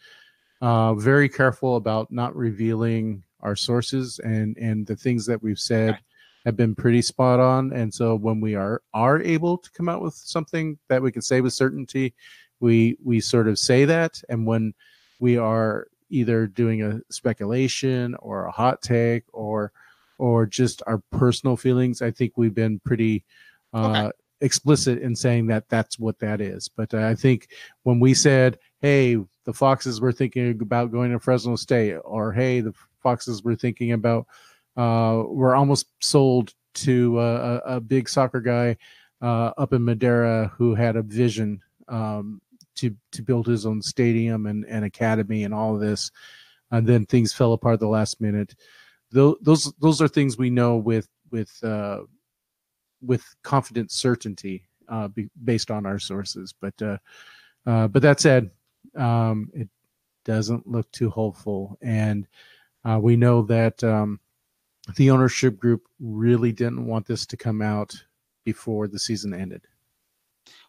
uh, 0.61 0.95
very 0.95 1.29
careful 1.29 1.77
about 1.77 2.11
not 2.11 2.35
revealing 2.37 3.23
our 3.41 3.57
sources 3.57 4.19
and 4.21 4.57
and 4.57 4.87
the 4.87 4.97
things 4.97 5.27
that 5.27 5.43
we've 5.43 5.59
said. 5.59 5.91
Okay. 5.91 6.01
Have 6.45 6.57
been 6.57 6.77
pretty 6.77 7.03
spot 7.03 7.41
on, 7.41 7.73
and 7.73 7.93
so 7.93 8.15
when 8.15 8.41
we 8.41 8.55
are 8.55 8.81
are 8.95 9.21
able 9.21 9.59
to 9.59 9.69
come 9.73 9.89
out 9.89 10.01
with 10.01 10.15
something 10.15 10.79
that 10.89 11.03
we 11.03 11.11
can 11.11 11.23
say 11.23 11.41
with 11.41 11.53
certainty, 11.53 12.15
we 12.61 12.97
we 13.03 13.19
sort 13.19 13.49
of 13.49 13.59
say 13.59 13.85
that, 13.85 14.23
and 14.29 14.47
when 14.47 14.73
we 15.19 15.39
are 15.39 15.89
either 16.11 16.47
doing 16.47 16.83
a 16.83 17.01
speculation 17.11 18.15
or 18.17 18.47
a 18.47 18.51
hot 18.51 18.83
take 18.83 19.25
or 19.33 19.73
or 20.19 20.47
just 20.47 20.83
our 20.87 21.03
personal 21.11 21.57
feelings 21.57 22.03
i 22.03 22.11
think 22.11 22.33
we've 22.37 22.55
been 22.55 22.79
pretty 22.81 23.25
uh, 23.75 24.07
okay. 24.07 24.11
explicit 24.41 24.99
in 25.01 25.15
saying 25.15 25.47
that 25.47 25.69
that's 25.69 25.99
what 25.99 26.19
that 26.19 26.41
is 26.41 26.69
but 26.69 26.93
i 26.95 27.15
think 27.15 27.49
when 27.83 28.01
we 28.01 28.15
said 28.15 28.59
hey 28.81 29.17
the 29.45 29.53
foxes 29.53 30.01
were 30.01 30.13
thinking 30.13 30.51
about 30.61 30.93
going 30.93 31.13
to 31.13 31.19
fresno 31.19 31.57
state 31.57 31.97
or 32.05 32.33
hey 32.33 32.61
the 32.61 32.75
foxes 33.03 33.43
were 33.43 33.57
thinking 33.57 33.93
about 33.93 34.27
uh, 34.77 35.23
we're 35.29 35.55
almost 35.55 35.87
sold 36.01 36.53
to 36.75 37.19
a, 37.19 37.57
a 37.59 37.81
big 37.81 38.09
soccer 38.09 38.41
guy 38.41 38.77
uh, 39.23 39.51
up 39.57 39.73
in 39.73 39.85
Madera 39.85 40.53
who 40.57 40.75
had 40.75 40.97
a 40.97 41.03
vision 41.03 41.61
um, 41.89 42.41
to 42.77 42.95
to 43.13 43.23
build 43.23 43.47
his 43.47 43.67
own 43.67 43.83
stadium 43.83 44.47
and, 44.47 44.65
and 44.67 44.85
academy 44.85 45.45
and 45.45 45.55
all 45.55 45.75
of 45.75 45.81
this, 45.81 46.11
and 46.71 46.87
then 46.87 47.07
things 47.07 47.33
fell 47.33 47.53
apart 47.53 47.75
at 47.75 47.81
the 47.81 47.89
last 47.89 48.21
minute. 48.21 48.55
Those 49.11 49.37
those 49.43 49.73
those 49.81 50.01
are 50.03 50.09
things 50.09 50.39
we 50.39 50.51
know 50.51 50.77
with 50.77 51.09
with 51.31 51.53
uh, 51.63 52.01
with 53.01 53.25
confident 53.43 53.91
certainty 53.91 54.69
uh, 54.89 55.09
be, 55.09 55.29
based 55.45 55.71
on 55.71 55.87
our 55.87 55.99
sources. 55.99 56.55
But 56.61 56.81
uh, 56.83 56.99
uh, 57.67 57.89
but 57.89 58.03
that 58.03 58.21
said, 58.21 58.51
um, 58.97 59.51
it 59.55 59.69
doesn't 60.25 60.67
look 60.67 60.91
too 60.93 61.11
hopeful, 61.11 61.79
and 61.83 62.27
uh, 62.85 62.99
we 63.01 63.17
know 63.17 63.43
that 63.43 63.83
um, 63.83 64.21
the 64.97 65.11
ownership 65.11 65.59
group 65.59 65.83
really 66.01 66.53
didn't 66.53 66.87
want 66.87 67.07
this 67.07 67.27
to 67.27 67.37
come 67.37 67.61
out 67.61 67.95
before 68.45 68.87
the 68.87 68.99
season 68.99 69.35
ended. 69.35 69.67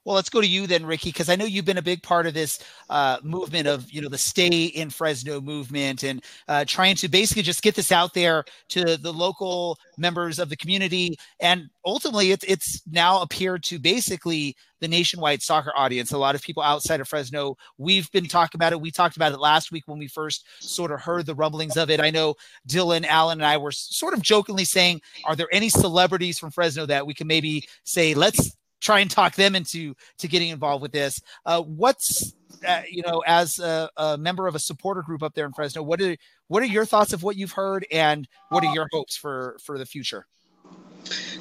Well, 0.07 0.15
let's 0.15 0.29
go 0.29 0.39
to 0.39 0.47
you 0.47 0.67
then, 0.67 0.85
Ricky, 0.85 1.09
because 1.09 1.27
I 1.27 1.35
know 1.35 1.43
you've 1.43 1.65
been 1.65 1.79
a 1.79 1.81
big 1.81 2.01
part 2.01 2.27
of 2.27 2.33
this 2.33 2.63
uh, 2.89 3.17
movement 3.23 3.67
of 3.67 3.91
you 3.91 4.01
know 4.01 4.07
the 4.07 4.17
stay 4.17 4.67
in 4.67 4.89
Fresno 4.89 5.41
movement 5.41 6.03
and 6.03 6.23
uh, 6.47 6.63
trying 6.65 6.95
to 6.95 7.09
basically 7.09 7.43
just 7.43 7.61
get 7.61 7.75
this 7.75 7.91
out 7.91 8.13
there 8.13 8.45
to 8.69 8.95
the 8.95 9.11
local 9.11 9.77
members 9.97 10.39
of 10.39 10.47
the 10.47 10.55
community, 10.55 11.17
and 11.41 11.69
ultimately 11.83 12.31
it's 12.31 12.45
it's 12.45 12.81
now 12.89 13.21
appeared 13.21 13.63
to 13.63 13.79
basically 13.79 14.55
the 14.79 14.87
nationwide 14.87 15.41
soccer 15.41 15.73
audience. 15.75 16.13
A 16.13 16.17
lot 16.17 16.35
of 16.35 16.41
people 16.41 16.63
outside 16.63 17.01
of 17.01 17.09
Fresno. 17.09 17.57
We've 17.77 18.09
been 18.13 18.27
talking 18.27 18.57
about 18.57 18.71
it. 18.71 18.79
We 18.79 18.91
talked 18.91 19.17
about 19.17 19.33
it 19.33 19.39
last 19.39 19.73
week 19.73 19.89
when 19.89 19.99
we 19.99 20.07
first 20.07 20.45
sort 20.61 20.93
of 20.93 21.01
heard 21.01 21.25
the 21.25 21.35
rumblings 21.35 21.75
of 21.75 21.89
it. 21.89 21.99
I 21.99 22.11
know 22.11 22.35
Dylan, 22.65 23.05
Alan, 23.05 23.39
and 23.39 23.45
I 23.45 23.57
were 23.57 23.73
sort 23.73 24.13
of 24.13 24.21
jokingly 24.21 24.63
saying, 24.63 25.01
"Are 25.25 25.35
there 25.35 25.49
any 25.51 25.67
celebrities 25.67 26.39
from 26.39 26.51
Fresno 26.51 26.85
that 26.85 27.05
we 27.05 27.13
can 27.13 27.27
maybe 27.27 27.67
say 27.83 28.13
let's 28.13 28.56
try 28.79 28.99
and 28.99 29.09
talk 29.09 29.35
them 29.35 29.55
into 29.55 29.95
to 30.19 30.27
getting 30.27 30.49
involved 30.49 30.81
with 30.81 30.91
this. 30.91 31.21
Uh, 31.45 31.61
what's 31.61 32.33
uh, 32.67 32.81
you 32.89 33.03
know, 33.03 33.23
as 33.27 33.59
a, 33.59 33.89
a, 33.97 34.17
member 34.17 34.47
of 34.47 34.55
a 34.55 34.59
supporter 34.59 35.01
group 35.01 35.21
up 35.21 35.33
there 35.35 35.45
in 35.45 35.53
Fresno, 35.53 35.83
what 35.83 36.01
are 36.01 36.15
what 36.47 36.63
are 36.63 36.67
your 36.67 36.85
thoughts 36.85 37.13
of 37.13 37.23
what 37.23 37.35
you've 37.35 37.51
heard, 37.51 37.85
and 37.91 38.27
what 38.49 38.63
are 38.63 38.73
your 38.73 38.87
hopes 38.91 39.15
for 39.15 39.57
for 39.63 39.77
the 39.77 39.85
future? 39.85 40.25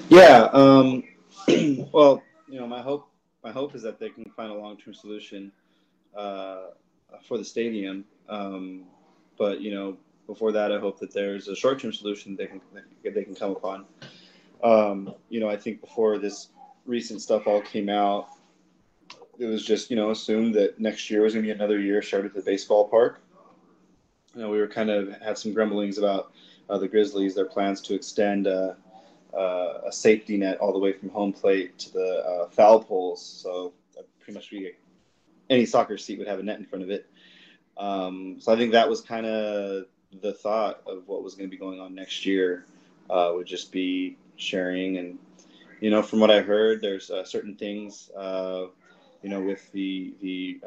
Yeah, 0.09 0.49
um, 0.53 1.05
well, 1.93 2.23
you 2.49 2.61
know, 2.61 2.67
my 2.67 2.83
hope 2.83 3.09
my 3.43 3.53
hope 3.53 3.75
is 3.75 3.83
that 3.83 3.99
they 3.99 4.11
can 4.11 4.25
find 4.37 4.51
a 4.51 4.55
long 4.55 4.77
term 4.77 4.95
solution 4.95 5.53
uh, 6.17 6.69
for 7.27 7.39
the 7.39 7.45
stadium. 7.45 8.05
Um, 8.29 8.85
but 9.39 9.61
you 9.61 9.73
know, 9.73 9.97
before 10.27 10.53
that, 10.53 10.73
I 10.73 10.79
hope 10.79 10.99
that 11.01 11.13
there's 11.13 11.49
a 11.49 11.57
short 11.57 11.81
term 11.81 11.93
solution 11.93 12.37
they 12.37 12.47
can 12.47 12.61
they 13.03 13.25
can 13.25 13.35
come 13.35 13.53
upon. 13.53 13.87
Um, 14.63 15.15
you 15.29 15.41
know, 15.41 15.49
I 15.49 15.57
think 15.57 15.81
before 15.81 16.19
this 16.19 16.49
recent 16.87 17.23
stuff 17.23 17.47
all 17.47 17.61
came 17.61 17.89
out, 17.89 18.29
it 19.39 19.47
was 19.47 19.65
just 19.65 19.91
you 19.91 19.97
know 19.97 20.11
assumed 20.11 20.55
that 20.55 20.81
next 20.81 21.11
year 21.11 21.23
was 21.23 21.35
going 21.35 21.45
to 21.45 21.53
be 21.53 21.55
another 21.57 21.79
year 21.79 22.03
started 22.03 22.29
at 22.29 22.35
the 22.35 22.43
baseball 22.43 22.89
park. 22.89 23.21
You 24.35 24.43
know, 24.43 24.51
we 24.51 24.59
were 24.59 24.69
kind 24.69 24.91
of 24.91 25.21
had 25.21 25.39
some 25.39 25.53
grumblings 25.53 25.99
about 25.99 26.33
uh, 26.69 26.79
the 26.79 26.89
Grizzlies 26.89 27.35
their 27.35 27.47
plans 27.47 27.81
to 27.83 27.95
extend 27.95 28.47
uh, 28.47 28.75
uh, 29.35 29.81
a 29.87 29.93
safety 29.93 30.37
net 30.37 30.59
all 30.59 30.73
the 30.73 30.79
way 30.79 30.93
from 30.93 31.09
home 31.11 31.33
plate 31.33 31.79
to 31.79 31.93
the 31.93 32.25
uh, 32.27 32.49
foul 32.49 32.83
poles. 32.83 33.25
So 33.25 33.73
pretty 34.21 34.39
much 34.39 34.53
any 35.49 35.65
soccer 35.65 35.97
seat 35.97 36.19
would 36.19 36.27
have 36.27 36.41
a 36.41 36.43
net 36.43 36.59
in 36.59 36.67
front 36.67 36.83
of 36.83 36.91
it. 36.91 37.09
Um, 37.77 38.37
so 38.41 38.53
I 38.53 38.57
think 38.57 38.73
that 38.73 38.89
was 38.89 39.01
kind 39.01 39.27
of 39.27 39.87
the 40.21 40.33
thought 40.33 40.83
of 40.87 41.07
what 41.07 41.23
was 41.23 41.35
going 41.35 41.49
to 41.49 41.51
be 41.51 41.59
going 41.59 41.81
on 41.81 41.95
next 41.95 42.27
year. 42.27 42.65
Uh, 43.09 43.33
would 43.35 43.47
just 43.47 43.71
be 43.71 44.17
sharing 44.37 44.97
and 44.97 45.19
you 45.81 45.91
know 45.91 46.03
from 46.03 46.21
what 46.21 46.31
I 46.31 46.41
heard, 46.41 46.81
there's 46.81 47.11
uh, 47.11 47.25
certain 47.25 47.55
things 47.55 48.11
you 49.23 49.31
know 49.31 49.41
with 49.41 49.71
the 49.73 50.15
the 50.21 50.61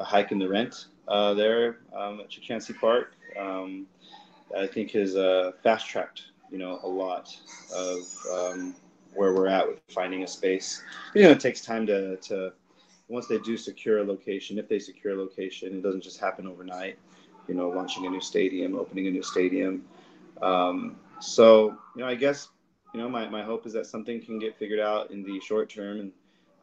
a 0.00 0.04
hike 0.04 0.32
in 0.32 0.38
the 0.38 0.48
rent 0.48 0.86
there 1.08 1.78
um, 1.96 2.20
at 2.20 2.30
Chukchansi 2.30 2.78
Park. 2.78 3.14
Um, 3.38 3.86
I 4.56 4.66
think 4.66 4.92
has 4.92 5.16
uh, 5.16 5.52
fast 5.62 5.86
tracked, 5.88 6.26
you 6.50 6.58
know, 6.58 6.78
a 6.82 6.88
lot 6.88 7.36
of 7.74 7.98
um, 8.32 8.74
where 9.14 9.34
we're 9.34 9.48
at 9.48 9.66
with 9.66 9.80
finding 9.88 10.22
a 10.22 10.26
space. 10.26 10.82
You 11.14 11.24
know, 11.24 11.30
it 11.30 11.40
takes 11.40 11.60
time 11.60 11.86
to, 11.86 12.16
to 12.16 12.52
once 13.08 13.26
they 13.26 13.38
do 13.38 13.56
secure 13.56 13.98
a 13.98 14.04
location, 14.04 14.58
if 14.58 14.68
they 14.68 14.78
secure 14.78 15.14
a 15.14 15.16
location, 15.16 15.74
it 15.74 15.82
doesn't 15.82 16.02
just 16.02 16.20
happen 16.20 16.46
overnight. 16.46 16.98
You 17.48 17.54
know, 17.54 17.68
launching 17.68 18.06
a 18.06 18.10
new 18.10 18.20
stadium, 18.20 18.76
opening 18.76 19.06
a 19.06 19.10
new 19.10 19.22
stadium. 19.22 19.84
Um, 20.42 20.96
so, 21.20 21.76
you 21.94 22.02
know, 22.02 22.06
I 22.08 22.14
guess, 22.14 22.48
you 22.96 23.02
know, 23.02 23.10
my, 23.10 23.28
my 23.28 23.42
hope 23.42 23.66
is 23.66 23.74
that 23.74 23.84
something 23.84 24.24
can 24.24 24.38
get 24.38 24.58
figured 24.58 24.80
out 24.80 25.10
in 25.10 25.22
the 25.22 25.38
short 25.40 25.68
term. 25.68 26.00
And 26.00 26.12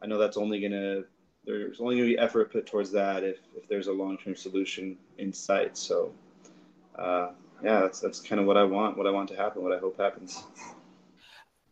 I 0.02 0.06
know 0.06 0.18
that's 0.18 0.36
only 0.36 0.58
going 0.58 0.72
to, 0.72 1.04
there's 1.46 1.80
only 1.80 1.96
going 1.96 2.08
to 2.08 2.16
be 2.16 2.18
effort 2.18 2.50
put 2.50 2.66
towards 2.66 2.90
that 2.90 3.22
if, 3.22 3.36
if 3.56 3.68
there's 3.68 3.86
a 3.86 3.92
long 3.92 4.18
term 4.18 4.34
solution 4.34 4.96
in 5.18 5.32
sight. 5.32 5.78
So, 5.78 6.12
uh, 6.98 7.28
yeah, 7.62 7.80
that's 7.82 8.00
that's 8.00 8.20
kind 8.20 8.40
of 8.40 8.48
what 8.48 8.56
I 8.56 8.64
want, 8.64 8.98
what 8.98 9.06
I 9.06 9.10
want 9.10 9.28
to 9.28 9.36
happen, 9.36 9.62
what 9.62 9.72
I 9.72 9.78
hope 9.78 9.96
happens. 9.96 10.42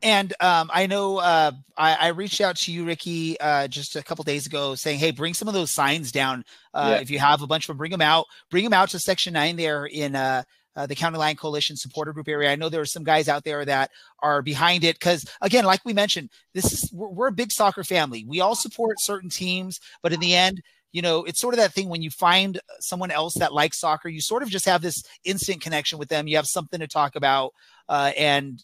And 0.00 0.32
um, 0.40 0.70
I 0.72 0.86
know 0.86 1.18
uh, 1.18 1.52
I, 1.76 1.94
I, 1.94 2.08
reached 2.08 2.40
out 2.40 2.56
to 2.56 2.72
you, 2.72 2.84
Ricky, 2.84 3.38
uh, 3.40 3.68
just 3.68 3.94
a 3.94 4.02
couple 4.02 4.24
days 4.24 4.46
ago, 4.46 4.74
saying, 4.74 4.98
"Hey, 4.98 5.12
bring 5.12 5.32
some 5.32 5.46
of 5.48 5.54
those 5.54 5.70
signs 5.70 6.10
down. 6.10 6.44
Uh, 6.74 6.94
yeah. 6.94 7.02
If 7.02 7.10
you 7.10 7.20
have 7.20 7.42
a 7.42 7.46
bunch 7.46 7.64
of 7.64 7.68
them, 7.68 7.76
bring 7.76 7.92
them 7.92 8.00
out. 8.00 8.26
Bring 8.50 8.64
them 8.64 8.72
out 8.72 8.90
to 8.90 8.98
Section 8.98 9.34
Nine 9.34 9.56
there 9.56 9.86
in 9.86 10.16
uh, 10.76 10.82
uh, 10.82 10.86
the 10.86 10.94
County 10.94 11.18
Line 11.18 11.36
Coalition 11.36 11.76
supporter 11.76 12.12
group 12.12 12.28
area. 12.28 12.50
I 12.50 12.56
know 12.56 12.68
there 12.68 12.80
are 12.80 12.86
some 12.86 13.04
guys 13.04 13.28
out 13.28 13.44
there 13.44 13.64
that 13.64 13.90
are 14.22 14.42
behind 14.42 14.84
it 14.84 14.96
because, 14.98 15.24
again, 15.40 15.64
like 15.64 15.84
we 15.84 15.92
mentioned, 15.92 16.30
this 16.54 16.72
is 16.72 16.92
we're, 16.92 17.08
we're 17.08 17.28
a 17.28 17.32
big 17.32 17.52
soccer 17.52 17.84
family. 17.84 18.24
We 18.26 18.40
all 18.40 18.54
support 18.54 19.00
certain 19.00 19.30
teams, 19.30 19.80
but 20.02 20.12
in 20.12 20.20
the 20.20 20.34
end, 20.34 20.62
you 20.92 21.00
know, 21.00 21.24
it's 21.24 21.40
sort 21.40 21.54
of 21.54 21.58
that 21.58 21.72
thing 21.72 21.88
when 21.88 22.02
you 22.02 22.10
find 22.10 22.60
someone 22.80 23.10
else 23.10 23.34
that 23.34 23.54
likes 23.54 23.80
soccer, 23.80 24.08
you 24.08 24.20
sort 24.20 24.42
of 24.42 24.50
just 24.50 24.66
have 24.66 24.82
this 24.82 25.02
instant 25.24 25.62
connection 25.62 25.98
with 25.98 26.08
them. 26.08 26.28
You 26.28 26.36
have 26.36 26.46
something 26.46 26.80
to 26.80 26.86
talk 26.86 27.16
about, 27.16 27.52
uh, 27.88 28.12
and 28.18 28.62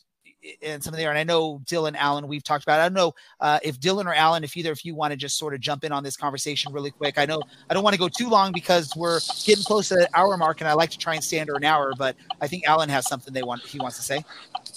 and 0.62 0.82
some 0.82 0.94
of 0.94 0.98
there. 0.98 1.10
And 1.10 1.18
I 1.18 1.24
know 1.24 1.60
Dylan, 1.64 1.94
Alan, 1.96 2.28
we've 2.28 2.42
talked 2.42 2.64
about. 2.64 2.80
I 2.80 2.84
don't 2.84 2.94
know 2.94 3.14
uh, 3.40 3.58
if 3.62 3.80
Dylan 3.80 4.06
or 4.06 4.14
Alan, 4.14 4.44
if 4.44 4.56
either 4.56 4.72
of 4.72 4.84
you 4.84 4.94
want 4.94 5.12
to 5.12 5.16
just 5.16 5.38
sort 5.38 5.54
of 5.54 5.60
jump 5.60 5.84
in 5.84 5.92
on 5.92 6.02
this 6.02 6.16
conversation 6.16 6.72
really 6.72 6.90
quick. 6.90 7.18
I 7.18 7.26
know 7.26 7.42
I 7.68 7.74
don't 7.74 7.82
want 7.82 7.94
to 7.94 7.98
go 7.98 8.08
too 8.08 8.28
long 8.28 8.52
because 8.52 8.92
we're 8.96 9.20
getting 9.44 9.64
close 9.64 9.88
to 9.88 9.94
the 9.94 10.08
hour 10.14 10.36
mark, 10.36 10.60
and 10.60 10.68
I 10.68 10.72
like 10.74 10.90
to 10.90 10.98
try 10.98 11.14
and 11.14 11.22
stay 11.22 11.40
under 11.40 11.54
an 11.54 11.64
hour. 11.64 11.92
But 11.96 12.16
I 12.40 12.48
think 12.48 12.66
Alan 12.66 12.88
has 12.88 13.08
something 13.08 13.32
they 13.34 13.42
want 13.42 13.62
he 13.62 13.78
wants 13.78 13.96
to 13.96 14.02
say. 14.02 14.24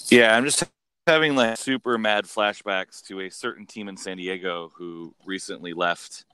Yeah, 0.08 0.36
I'm 0.36 0.44
just 0.44 0.64
having 1.06 1.34
like 1.34 1.56
super 1.56 1.98
mad 1.98 2.24
flashbacks 2.24 3.04
to 3.06 3.20
a 3.20 3.30
certain 3.30 3.66
team 3.66 3.88
in 3.88 3.96
San 3.96 4.16
Diego 4.16 4.70
who 4.76 5.14
recently 5.26 5.72
left 5.72 6.24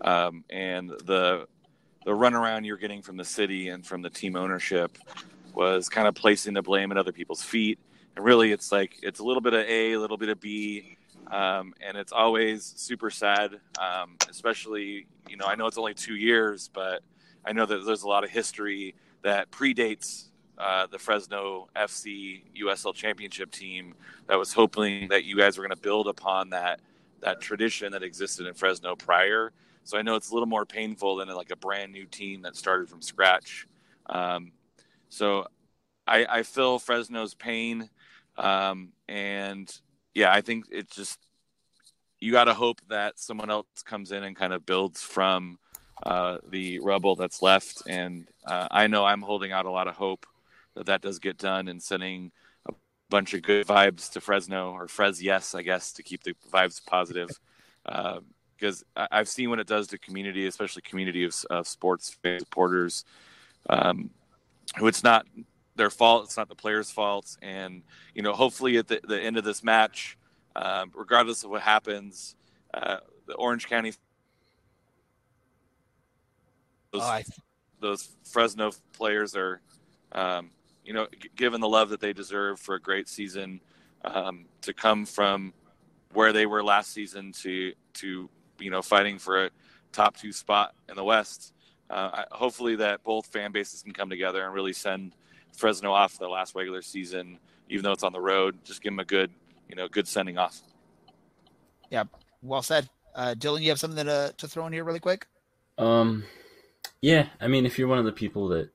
um, 0.00 0.44
and 0.50 0.90
the 0.90 1.46
the 2.04 2.10
runaround 2.10 2.66
you're 2.66 2.76
getting 2.76 3.02
from 3.02 3.16
the 3.16 3.24
city 3.24 3.68
and 3.68 3.86
from 3.86 4.02
the 4.02 4.10
team 4.10 4.34
ownership 4.34 4.98
was 5.54 5.88
kind 5.88 6.08
of 6.08 6.14
placing 6.14 6.54
the 6.54 6.62
blame 6.62 6.90
at 6.90 6.98
other 6.98 7.12
people's 7.12 7.42
feet. 7.42 7.78
And 8.16 8.24
really, 8.24 8.52
it's 8.52 8.70
like 8.70 8.98
it's 9.02 9.20
a 9.20 9.24
little 9.24 9.40
bit 9.40 9.54
of 9.54 9.66
A, 9.66 9.92
a 9.92 10.00
little 10.00 10.16
bit 10.16 10.28
of 10.28 10.40
B, 10.40 10.96
um, 11.30 11.74
and 11.80 11.96
it's 11.96 12.12
always 12.12 12.64
super 12.76 13.10
sad. 13.10 13.60
Um, 13.78 14.16
especially, 14.28 15.06
you 15.28 15.36
know, 15.36 15.46
I 15.46 15.54
know 15.54 15.66
it's 15.66 15.78
only 15.78 15.94
two 15.94 16.16
years, 16.16 16.68
but 16.72 17.02
I 17.44 17.52
know 17.52 17.66
that 17.66 17.84
there's 17.84 18.02
a 18.02 18.08
lot 18.08 18.24
of 18.24 18.30
history 18.30 18.94
that 19.22 19.50
predates 19.50 20.28
uh, 20.58 20.86
the 20.86 20.98
Fresno 20.98 21.68
FC 21.74 22.42
USL 22.62 22.94
Championship 22.94 23.50
team 23.50 23.94
that 24.26 24.38
was 24.38 24.52
hoping 24.52 25.08
that 25.08 25.24
you 25.24 25.36
guys 25.36 25.56
were 25.56 25.62
going 25.62 25.76
to 25.76 25.82
build 25.82 26.08
upon 26.08 26.50
that 26.50 26.80
that 27.20 27.40
tradition 27.40 27.92
that 27.92 28.02
existed 28.02 28.46
in 28.46 28.54
Fresno 28.54 28.96
prior 28.96 29.52
so 29.84 29.98
I 29.98 30.02
know 30.02 30.14
it's 30.14 30.30
a 30.30 30.34
little 30.34 30.48
more 30.48 30.64
painful 30.64 31.16
than 31.16 31.28
like 31.28 31.50
a 31.50 31.56
brand 31.56 31.92
new 31.92 32.06
team 32.06 32.42
that 32.42 32.56
started 32.56 32.88
from 32.88 33.02
scratch. 33.02 33.66
Um, 34.06 34.52
so 35.08 35.46
I, 36.06 36.26
I 36.28 36.42
feel 36.42 36.78
Fresno's 36.78 37.34
pain. 37.34 37.90
Um, 38.36 38.92
and 39.08 39.72
yeah, 40.14 40.32
I 40.32 40.40
think 40.40 40.66
it's 40.70 40.94
just, 40.94 41.18
you 42.20 42.32
got 42.32 42.44
to 42.44 42.54
hope 42.54 42.80
that 42.88 43.18
someone 43.18 43.50
else 43.50 43.66
comes 43.84 44.12
in 44.12 44.24
and 44.24 44.36
kind 44.36 44.52
of 44.52 44.64
builds 44.64 45.02
from 45.02 45.58
uh, 46.04 46.38
the 46.50 46.78
rubble 46.80 47.16
that's 47.16 47.42
left. 47.42 47.82
And 47.86 48.28
uh, 48.46 48.68
I 48.70 48.86
know 48.86 49.04
I'm 49.04 49.22
holding 49.22 49.52
out 49.52 49.66
a 49.66 49.70
lot 49.70 49.88
of 49.88 49.94
hope 49.94 50.26
that 50.74 50.86
that 50.86 51.02
does 51.02 51.18
get 51.18 51.36
done 51.36 51.68
and 51.68 51.82
sending 51.82 52.32
a 52.66 52.72
bunch 53.10 53.34
of 53.34 53.42
good 53.42 53.66
vibes 53.66 54.10
to 54.12 54.20
Fresno 54.20 54.72
or 54.72 54.88
Fres 54.88 55.22
yes, 55.22 55.54
I 55.54 55.62
guess, 55.62 55.92
to 55.94 56.02
keep 56.02 56.22
the 56.22 56.34
vibes 56.52 56.84
positive. 56.84 57.30
Uh, 57.84 58.20
because 58.56 58.84
I've 58.94 59.28
seen 59.28 59.50
what 59.50 59.58
it 59.58 59.66
does 59.66 59.88
to 59.88 59.98
community, 59.98 60.46
especially 60.46 60.82
community 60.82 61.24
of, 61.24 61.34
of 61.50 61.66
sports 61.66 62.16
supporters, 62.38 63.04
um, 63.68 64.10
who 64.76 64.86
it's 64.86 65.02
not 65.02 65.26
their 65.76 65.90
fault, 65.90 66.24
it's 66.24 66.36
not 66.36 66.48
the 66.48 66.54
players' 66.54 66.90
fault, 66.90 67.36
and 67.42 67.82
you 68.14 68.22
know, 68.22 68.32
hopefully 68.32 68.76
at 68.76 68.88
the, 68.88 69.00
the 69.04 69.20
end 69.20 69.36
of 69.36 69.44
this 69.44 69.62
match, 69.62 70.18
um, 70.54 70.92
regardless 70.94 71.44
of 71.44 71.50
what 71.50 71.62
happens, 71.62 72.36
uh, 72.74 72.98
the 73.26 73.34
Orange 73.34 73.68
County, 73.68 73.92
those, 76.92 77.02
oh, 77.02 77.20
those 77.80 78.08
Fresno 78.24 78.72
players 78.92 79.34
are, 79.34 79.60
um, 80.12 80.50
you 80.84 80.92
know, 80.92 81.06
g- 81.18 81.30
given 81.36 81.60
the 81.60 81.68
love 81.68 81.88
that 81.88 82.00
they 82.00 82.12
deserve 82.12 82.60
for 82.60 82.74
a 82.74 82.80
great 82.80 83.08
season, 83.08 83.60
um, 84.04 84.44
to 84.60 84.74
come 84.74 85.06
from 85.06 85.52
where 86.12 86.32
they 86.32 86.46
were 86.46 86.62
last 86.62 86.92
season 86.92 87.32
to 87.32 87.72
to 87.94 88.28
you 88.58 88.70
know 88.70 88.82
fighting 88.82 89.18
for 89.18 89.46
a 89.46 89.50
top 89.92 90.16
two 90.16 90.32
spot 90.32 90.74
in 90.88 90.96
the 90.96 91.04
West. 91.04 91.54
Uh, 91.90 92.24
hopefully, 92.30 92.76
that 92.76 93.02
both 93.04 93.26
fan 93.26 93.52
bases 93.52 93.82
can 93.82 93.92
come 93.92 94.08
together 94.08 94.44
and 94.44 94.54
really 94.54 94.72
send 94.72 95.14
Fresno 95.52 95.92
off 95.92 96.18
the 96.18 96.28
last 96.28 96.54
regular 96.54 96.82
season, 96.82 97.38
even 97.68 97.84
though 97.84 97.92
it's 97.92 98.02
on 98.02 98.12
the 98.12 98.20
road. 98.20 98.58
Just 98.64 98.82
give 98.82 98.92
them 98.92 99.00
a 99.00 99.04
good, 99.04 99.30
you 99.68 99.76
know, 99.76 99.88
good 99.88 100.08
sending 100.08 100.38
off. 100.38 100.60
Yeah, 101.90 102.04
well 102.42 102.62
said, 102.62 102.88
uh, 103.14 103.34
Dylan. 103.36 103.62
You 103.62 103.70
have 103.70 103.80
something 103.80 104.04
to 104.04 104.34
to 104.36 104.48
throw 104.48 104.66
in 104.66 104.72
here 104.72 104.84
really 104.84 105.00
quick? 105.00 105.26
Um, 105.78 106.24
yeah. 107.00 107.28
I 107.40 107.48
mean, 107.48 107.66
if 107.66 107.78
you're 107.78 107.88
one 107.88 107.98
of 107.98 108.04
the 108.04 108.12
people 108.12 108.48
that 108.48 108.70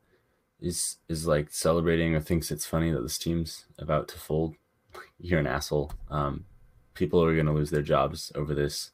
is 0.59 0.97
is 1.07 1.27
like 1.27 1.51
celebrating 1.51 2.15
or 2.15 2.19
thinks 2.19 2.51
it's 2.51 2.65
funny 2.65 2.91
that 2.91 3.01
this 3.01 3.17
team's 3.17 3.65
about 3.77 4.07
to 4.09 4.17
fold, 4.17 4.55
you're 5.19 5.39
an 5.39 5.47
asshole. 5.47 5.91
Um, 6.09 6.45
people 6.93 7.23
are 7.23 7.33
going 7.33 7.45
to 7.47 7.53
lose 7.53 7.71
their 7.71 7.81
jobs 7.81 8.31
over 8.35 8.55
this 8.55 8.91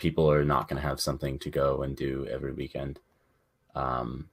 people 0.00 0.32
are 0.32 0.44
not 0.44 0.66
going 0.66 0.80
to 0.80 0.88
have 0.88 0.98
something 0.98 1.38
to 1.38 1.50
go 1.50 1.82
and 1.82 1.94
do 1.94 2.26
every 2.28 2.52
weekend. 2.52 2.98
Um, 3.76 4.30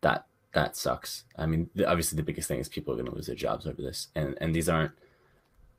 that 0.00 0.26
that 0.54 0.76
sucks. 0.76 1.24
I 1.36 1.46
mean, 1.46 1.70
obviously 1.86 2.16
the 2.16 2.22
biggest 2.22 2.48
thing 2.48 2.60
is 2.60 2.68
people 2.68 2.92
are 2.92 2.96
going 2.96 3.08
to 3.08 3.14
lose 3.14 3.26
their 3.26 3.36
jobs 3.36 3.66
over 3.66 3.80
this, 3.80 4.08
and 4.14 4.36
and 4.40 4.54
these 4.54 4.68
aren't 4.68 4.92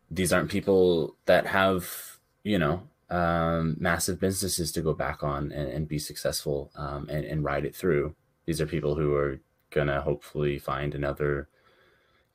these 0.09 0.32
aren't 0.32 0.51
people 0.51 1.15
that 1.26 1.47
have 1.47 2.19
you 2.43 2.59
know 2.59 2.84
um, 3.09 3.76
massive 3.80 4.19
businesses 4.19 4.71
to 4.73 4.82
go 4.82 4.93
back 4.93 5.23
on 5.23 5.51
and, 5.51 5.69
and 5.69 5.88
be 5.88 5.99
successful 5.99 6.71
um, 6.76 7.07
and, 7.09 7.26
and 7.26 7.43
ride 7.43 7.65
it 7.65 7.76
through. 7.76 8.15
These 8.45 8.61
are 8.61 8.67
people 8.67 8.95
who 8.95 9.13
are 9.15 9.39
gonna 9.71 10.01
hopefully 10.01 10.59
find 10.59 10.93
another 10.93 11.47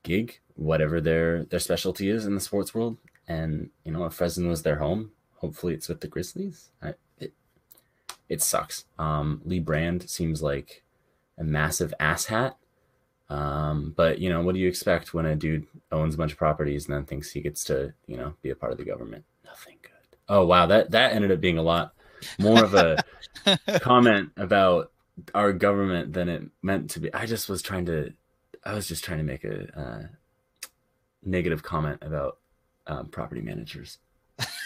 gig, 0.02 0.40
whatever 0.56 1.00
their 1.00 1.44
their 1.44 1.60
specialty 1.60 2.10
is 2.10 2.26
in 2.26 2.34
the 2.34 2.40
sports 2.40 2.74
world. 2.74 2.98
And 3.28 3.70
you 3.84 3.92
know, 3.92 4.06
if 4.06 4.14
Fresno 4.14 4.48
was 4.48 4.62
their 4.62 4.78
home, 4.78 5.12
Hopefully, 5.40 5.72
it's 5.72 5.88
with 5.88 6.00
the 6.00 6.08
Grizzlies. 6.08 6.68
I, 6.82 6.94
it 7.18 7.32
it 8.28 8.42
sucks. 8.42 8.84
Um, 8.98 9.40
Lee 9.44 9.58
Brand 9.58 10.08
seems 10.08 10.42
like 10.42 10.82
a 11.40 11.44
massive 11.44 11.92
asshat. 11.98 12.54
Um, 13.28 13.94
but 13.96 14.18
you 14.18 14.28
know, 14.28 14.42
what 14.42 14.54
do 14.54 14.60
you 14.60 14.68
expect 14.68 15.14
when 15.14 15.26
a 15.26 15.34
dude 15.34 15.66
owns 15.90 16.14
a 16.14 16.18
bunch 16.18 16.32
of 16.32 16.38
properties 16.38 16.86
and 16.86 16.94
then 16.94 17.04
thinks 17.04 17.30
he 17.30 17.40
gets 17.40 17.64
to, 17.64 17.94
you 18.06 18.16
know, 18.16 18.34
be 18.42 18.50
a 18.50 18.56
part 18.56 18.72
of 18.72 18.78
the 18.78 18.84
government? 18.84 19.24
Nothing 19.44 19.78
good. 19.82 20.18
Oh 20.28 20.44
wow, 20.44 20.66
that 20.66 20.92
that 20.92 21.12
ended 21.12 21.32
up 21.32 21.40
being 21.40 21.58
a 21.58 21.62
lot 21.62 21.94
more 22.38 22.62
of 22.62 22.74
a 22.74 23.02
comment 23.80 24.30
about 24.36 24.92
our 25.34 25.52
government 25.52 26.12
than 26.12 26.28
it 26.28 26.42
meant 26.62 26.90
to 26.90 27.00
be. 27.00 27.12
I 27.14 27.26
just 27.26 27.48
was 27.48 27.62
trying 27.62 27.86
to, 27.86 28.12
I 28.64 28.74
was 28.74 28.86
just 28.86 29.04
trying 29.04 29.18
to 29.18 29.24
make 29.24 29.44
a 29.44 29.80
uh, 29.80 30.06
negative 31.24 31.62
comment 31.62 31.98
about 32.02 32.38
um, 32.86 33.08
property 33.08 33.40
managers. 33.40 33.98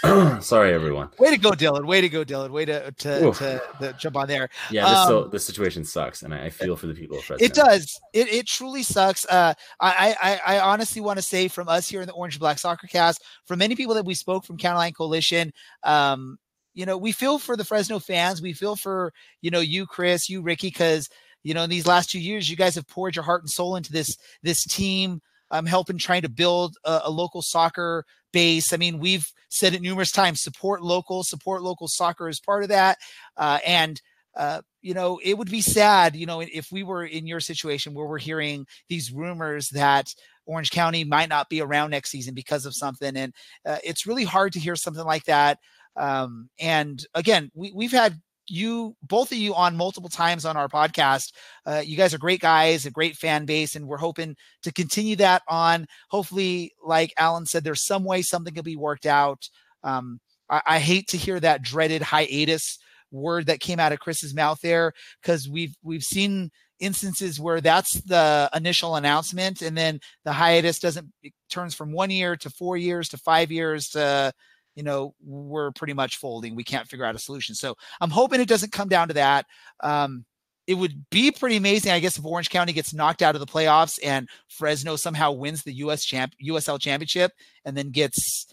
Sorry, 0.41 0.73
everyone. 0.73 1.09
Way 1.19 1.31
to 1.31 1.39
go, 1.39 1.51
Dylan. 1.53 1.87
Way 1.87 2.01
to 2.01 2.09
go, 2.09 2.25
Dylan. 2.25 2.51
Way 2.51 2.65
to 2.67 2.93
to, 2.93 3.33
to, 3.33 3.63
to 3.81 3.93
jump 3.99 4.17
on 4.17 4.29
there. 4.29 4.49
Yeah, 4.71 4.89
this, 4.89 4.99
um, 4.99 5.09
so, 5.09 5.25
this 5.25 5.47
situation 5.47 5.85
sucks, 5.85 6.23
and 6.23 6.35
I, 6.35 6.51
feel 6.51 6.77
for 6.77 6.87
the 6.87 6.95
people 6.95 7.19
of 7.19 7.25
Fresno. 7.25 7.45
It 7.45 7.55
does. 7.55 8.01
It, 8.13 8.29
it 8.29 8.47
truly 8.47 8.83
sucks. 8.83 9.27
Uh, 9.27 9.55
I, 9.81 10.15
I 10.23 10.57
I 10.57 10.61
honestly 10.61 11.01
want 11.01 11.19
to 11.19 11.23
say 11.23 11.49
from 11.49 11.69
us 11.69 11.89
here 11.89 12.01
in 12.01 12.07
the 12.07 12.13
Orange 12.13 12.39
Black 12.39 12.59
Soccer 12.59 12.87
Cast, 12.87 13.23
from 13.47 13.59
many 13.59 13.75
people 13.75 13.95
that 13.95 14.05
we 14.05 14.15
spoke 14.15 14.45
from 14.45 14.59
County 14.59 14.77
Line 14.77 14.93
Coalition, 14.93 15.53
um, 15.83 16.39
you 16.75 16.87
know, 16.87 16.99
we 16.99 17.13
feel 17.13 17.39
for 17.39 17.57
the 17.57 17.65
Fresno 17.65 17.99
fans. 17.99 18.43
We 18.43 18.53
feel 18.53 18.77
for 18.77 19.13
you 19.41 19.51
know 19.51 19.61
you, 19.61 19.87
Chris, 19.87 20.29
you, 20.29 20.43
Ricky, 20.43 20.69
because 20.69 21.09
you 21.43 21.55
know 21.55 21.63
in 21.63 21.71
these 21.71 21.87
last 21.87 22.11
two 22.11 22.21
years, 22.21 22.51
you 22.51 22.57
guys 22.57 22.75
have 22.75 22.89
poured 22.89 23.17
your 23.17 23.25
heart 23.25 23.43
and 23.43 23.51
soul 23.51 23.77
into 23.77 23.93
this 23.93 24.19
this 24.43 24.65
team. 24.65 25.21
I'm 25.51 25.67
helping 25.67 25.99
trying 25.99 26.23
to 26.23 26.29
build 26.29 26.77
a, 26.85 27.03
a, 27.05 27.11
local 27.11 27.41
soccer 27.41 28.05
base. 28.35 28.73
I 28.73 28.77
mean, 28.77 28.99
we've 28.99 29.27
said 29.49 29.73
it 29.73 29.81
numerous 29.81 30.13
times: 30.13 30.43
support 30.43 30.83
local, 30.83 31.25
support 31.25 31.63
local 31.63 31.89
soccer 31.89 32.29
is 32.29 32.41
part 32.41 32.65
of 32.65 32.69
that. 32.69 32.99
Uh, 33.39 33.61
and 33.67 34.01
uh, 34.37 34.61
you 34.83 34.95
know, 34.95 35.21
it 35.23 35.39
would 35.39 35.51
be 35.51 35.61
sad, 35.61 36.17
you 36.17 36.27
know, 36.27 36.41
if 36.41 36.73
we 36.73 36.83
were 36.83 37.05
in 37.05 37.27
your 37.27 37.41
situation 37.41 37.95
where 37.95 38.07
we're 38.07 38.19
hearing 38.19 38.67
these 38.89 39.13
rumors 39.13 39.69
that 39.71 40.09
Orange 40.47 40.71
County 40.71 41.05
might 41.05 41.29
not 41.29 41.49
be 41.49 41.63
around 41.63 41.91
next 41.91 42.11
season 42.11 42.35
because 42.35 42.67
of 42.67 42.75
something, 42.75 43.17
and 43.17 43.33
uh, 43.65 43.79
it's 43.85 44.07
really 44.07 44.25
hard 44.25 44.53
to 44.53 44.61
hear 44.61 44.77
something 44.77 45.05
like 45.05 45.25
that. 45.25 45.59
Um, 45.97 46.51
and 46.59 47.05
again, 47.15 47.51
we, 47.55 47.73
we've 47.73 47.93
had 47.93 48.21
you 48.49 48.95
both 49.03 49.33
of 49.33 49.39
you 49.39 49.55
on 49.55 49.77
multiple 49.77 50.11
times 50.11 50.45
on 50.45 50.57
our 50.57 50.69
podcast. 50.69 51.33
Uh, 51.67 51.83
you 51.85 51.97
guys 51.97 52.15
are 52.15 52.19
great 52.19 52.41
guys, 52.41 52.87
a 52.87 52.91
great 52.91 53.17
fan 53.17 53.45
base, 53.45 53.77
and 53.77 53.87
we're 53.87 53.97
hoping 53.97 54.37
to 54.63 54.73
continue 54.73 55.17
that 55.17 55.43
on. 55.49 55.87
Hopefully, 56.11 56.73
like 56.85 57.13
Alan 57.19 57.47
said, 57.47 57.65
there's 57.65 57.85
some 57.85 58.05
way 58.05 58.23
something 58.23 58.55
can 58.55 58.65
be 58.65 58.77
worked 58.77 59.07
out. 59.07 59.49
Um, 59.83 60.21
I, 60.51 60.63
I, 60.67 60.79
hate 60.79 61.09
to 61.09 61.19
hear 61.19 61.39
that 61.41 61.63
dreaded 61.63 62.01
hiatus 62.01 62.79
word 63.11 63.47
that 63.47 63.61
came 63.61 63.79
out 63.79 63.93
of 63.93 64.01
Chris's 64.01 64.35
mouth 64.35 64.59
there 64.63 64.93
because 65.23 65.49
we've 65.49 65.75
we've 65.83 66.03
seen 66.03 66.51
instances 66.81 67.39
where 67.39 67.61
that's 67.61 68.01
the 68.03 68.51
initial 68.55 68.97
announcement 68.97 69.63
and 69.63 69.79
then 69.79 70.01
the 70.25 70.33
hiatus 70.33 70.81
doesn't 70.81 71.07
turns 71.49 71.75
from 71.75 71.93
one 71.93 72.11
year 72.11 72.37
to 72.37 72.51
four 72.51 72.77
years 72.77 73.09
to 73.09 73.17
five 73.17 73.53
years 73.53 73.89
to 73.91 74.33
you 74.75 74.83
know, 74.83 75.15
we're 75.25 75.71
pretty 75.73 75.93
much 75.93 76.19
folding. 76.19 76.55
We 76.55 76.65
can't 76.65 76.89
figure 76.89 77.05
out 77.05 77.15
a 77.15 77.19
solution. 77.19 77.55
So 77.55 77.77
I'm 78.01 78.11
hoping 78.11 78.41
it 78.41 78.49
doesn't 78.49 78.73
come 78.73 78.89
down 78.89 79.09
to 79.09 79.15
that. 79.15 79.47
Um, 79.81 80.25
it 80.67 80.75
would 80.75 81.05
be 81.11 81.31
pretty 81.31 81.57
amazing, 81.57 81.93
I 81.93 82.01
guess, 82.01 82.19
if 82.19 82.25
Orange 82.25 82.49
County 82.49 82.73
gets 82.73 82.95
knocked 82.95 83.23
out 83.23 83.35
of 83.35 83.41
the 83.41 83.47
playoffs 83.47 83.99
and 84.03 84.29
Fresno 84.49 84.97
somehow 84.97 85.33
wins 85.33 85.63
the 85.63 85.75
US 85.75 86.05
champ 86.05 86.33
USL 86.45 86.81
championship 86.81 87.33
and 87.65 87.77
then 87.77 87.91
gets 87.91 88.47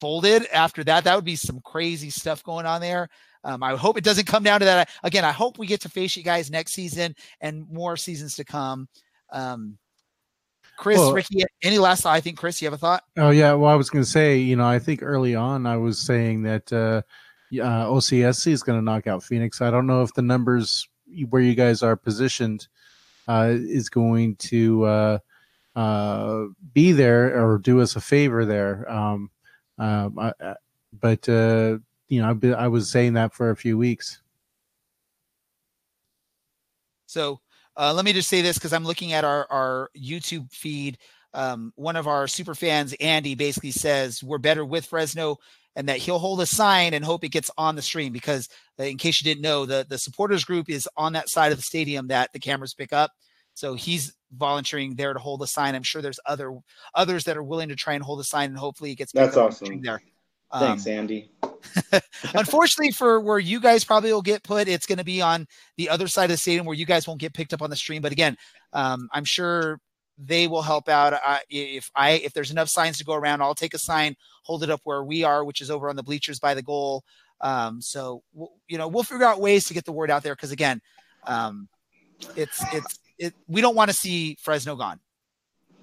folded 0.00 0.46
after 0.52 0.84
that. 0.84 1.04
That 1.04 1.16
would 1.16 1.24
be 1.24 1.36
some 1.36 1.60
crazy 1.64 2.10
stuff 2.10 2.42
going 2.42 2.66
on 2.66 2.80
there. 2.80 3.08
Um, 3.44 3.62
I 3.62 3.76
hope 3.76 3.96
it 3.96 4.04
doesn't 4.04 4.26
come 4.26 4.42
down 4.42 4.60
to 4.60 4.66
that. 4.66 4.90
Again, 5.02 5.24
I 5.24 5.32
hope 5.32 5.58
we 5.58 5.66
get 5.66 5.80
to 5.82 5.88
face 5.88 6.16
you 6.16 6.22
guys 6.22 6.50
next 6.50 6.72
season 6.72 7.14
and 7.40 7.66
more 7.70 7.96
seasons 7.96 8.36
to 8.36 8.44
come. 8.44 8.88
Um, 9.32 9.78
Chris, 10.76 10.98
well, 10.98 11.12
Ricky, 11.12 11.42
any 11.62 11.78
last 11.78 12.02
thought? 12.02 12.14
I 12.14 12.20
think 12.20 12.38
Chris, 12.38 12.60
you 12.60 12.66
have 12.66 12.74
a 12.74 12.78
thought? 12.78 13.04
Oh 13.16 13.30
yeah, 13.30 13.52
well, 13.54 13.70
I 13.70 13.74
was 13.74 13.90
going 13.90 14.04
to 14.04 14.10
say, 14.10 14.38
you 14.38 14.56
know, 14.56 14.66
I 14.66 14.78
think 14.78 15.02
early 15.02 15.34
on 15.34 15.66
I 15.66 15.76
was 15.76 15.98
saying 15.98 16.42
that 16.42 16.72
uh, 16.72 17.02
uh, 17.60 17.86
OCSC 17.86 18.48
is 18.48 18.62
going 18.62 18.78
to 18.78 18.84
knock 18.84 19.06
out 19.06 19.22
Phoenix. 19.22 19.60
I 19.60 19.70
don't 19.70 19.86
know 19.86 20.02
if 20.02 20.14
the 20.14 20.22
numbers 20.22 20.88
where 21.30 21.42
you 21.42 21.54
guys 21.54 21.82
are 21.82 21.96
positioned 21.96 22.66
uh, 23.28 23.50
is 23.52 23.88
going 23.88 24.36
to 24.36 24.84
uh, 24.84 25.18
uh, 25.76 26.44
be 26.72 26.92
there 26.92 27.44
or 27.44 27.58
do 27.58 27.80
us 27.80 27.96
a 27.96 28.00
favor 28.00 28.44
there. 28.44 28.90
Um, 28.90 29.30
um, 29.78 30.18
I, 30.18 30.54
but 31.00 31.28
uh, 31.28 31.78
you 32.08 32.20
know, 32.20 32.30
I've 32.30 32.40
been, 32.40 32.54
I 32.54 32.68
was 32.68 32.90
saying 32.90 33.14
that 33.14 33.34
for 33.34 33.50
a 33.50 33.56
few 33.56 33.78
weeks. 33.78 34.20
So 37.06 37.40
uh, 37.76 37.92
let 37.94 38.04
me 38.04 38.12
just 38.12 38.28
say 38.28 38.42
this 38.42 38.56
because 38.56 38.72
I'm 38.72 38.84
looking 38.84 39.12
at 39.12 39.24
our 39.24 39.46
our 39.50 39.90
YouTube 39.96 40.52
feed. 40.52 40.98
Um, 41.32 41.72
one 41.74 41.96
of 41.96 42.06
our 42.06 42.28
super 42.28 42.54
fans, 42.54 42.94
Andy, 43.00 43.34
basically 43.34 43.72
says 43.72 44.22
we're 44.22 44.38
better 44.38 44.64
with 44.64 44.86
Fresno 44.86 45.38
and 45.74 45.88
that 45.88 45.98
he'll 45.98 46.20
hold 46.20 46.40
a 46.40 46.46
sign 46.46 46.94
and 46.94 47.04
hope 47.04 47.24
it 47.24 47.30
gets 47.30 47.50
on 47.58 47.74
the 47.74 47.82
stream 47.82 48.12
because 48.12 48.48
uh, 48.78 48.84
in 48.84 48.96
case 48.98 49.20
you 49.20 49.24
didn't 49.24 49.42
know 49.42 49.66
the 49.66 49.84
the 49.88 49.98
supporters 49.98 50.44
group 50.44 50.70
is 50.70 50.88
on 50.96 51.14
that 51.14 51.28
side 51.28 51.50
of 51.50 51.58
the 51.58 51.62
stadium 51.62 52.08
that 52.08 52.32
the 52.32 52.38
cameras 52.38 52.74
pick 52.74 52.92
up. 52.92 53.10
So 53.54 53.74
he's 53.74 54.14
volunteering 54.32 54.96
there 54.96 55.12
to 55.12 55.18
hold 55.18 55.42
a 55.42 55.46
sign. 55.46 55.74
I'm 55.74 55.82
sure 55.82 56.02
there's 56.02 56.20
other 56.26 56.56
others 56.94 57.24
that 57.24 57.36
are 57.36 57.42
willing 57.42 57.68
to 57.68 57.76
try 57.76 57.94
and 57.94 58.04
hold 58.04 58.20
a 58.20 58.24
sign 58.24 58.50
and 58.50 58.58
hopefully 58.58 58.92
it 58.92 58.96
gets 58.96 59.12
that's 59.12 59.36
awesome. 59.36 59.80
there 59.80 60.02
thanks 60.58 60.86
um, 60.86 60.92
andy 60.92 61.30
Unfortunately, 62.34 62.92
for 62.92 63.20
where 63.20 63.38
you 63.38 63.60
guys 63.60 63.84
probably 63.84 64.12
will 64.12 64.22
get 64.22 64.42
put, 64.42 64.68
it's 64.68 64.86
going 64.86 64.98
to 64.98 65.04
be 65.04 65.20
on 65.20 65.46
the 65.76 65.88
other 65.88 66.08
side 66.08 66.24
of 66.24 66.30
the 66.30 66.36
stadium 66.36 66.66
where 66.66 66.76
you 66.76 66.86
guys 66.86 67.06
won't 67.06 67.20
get 67.20 67.34
picked 67.34 67.52
up 67.52 67.62
on 67.62 67.70
the 67.70 67.76
stream. 67.76 68.02
But 68.02 68.12
again, 68.12 68.36
um, 68.72 69.08
I'm 69.12 69.24
sure 69.24 69.80
they 70.18 70.46
will 70.46 70.62
help 70.62 70.88
out. 70.88 71.14
I, 71.14 71.40
if 71.50 71.90
I 71.94 72.12
if 72.12 72.32
there's 72.32 72.50
enough 72.50 72.68
signs 72.68 72.98
to 72.98 73.04
go 73.04 73.14
around, 73.14 73.42
I'll 73.42 73.54
take 73.54 73.74
a 73.74 73.78
sign, 73.78 74.16
hold 74.42 74.62
it 74.62 74.70
up 74.70 74.80
where 74.84 75.02
we 75.02 75.24
are, 75.24 75.44
which 75.44 75.60
is 75.60 75.70
over 75.70 75.88
on 75.88 75.96
the 75.96 76.02
bleachers 76.02 76.38
by 76.38 76.54
the 76.54 76.62
goal. 76.62 77.02
Um, 77.40 77.80
so 77.80 78.22
we'll, 78.32 78.52
you 78.68 78.78
know 78.78 78.88
we'll 78.88 79.02
figure 79.02 79.26
out 79.26 79.40
ways 79.40 79.66
to 79.66 79.74
get 79.74 79.84
the 79.84 79.92
word 79.92 80.10
out 80.10 80.22
there 80.22 80.34
because 80.34 80.52
again, 80.52 80.80
um, 81.26 81.68
it's 82.36 82.62
it's 82.72 82.98
it. 83.18 83.34
We 83.48 83.60
don't 83.60 83.74
want 83.74 83.90
to 83.90 83.96
see 83.96 84.36
Fresno 84.40 84.76
gone. 84.76 85.00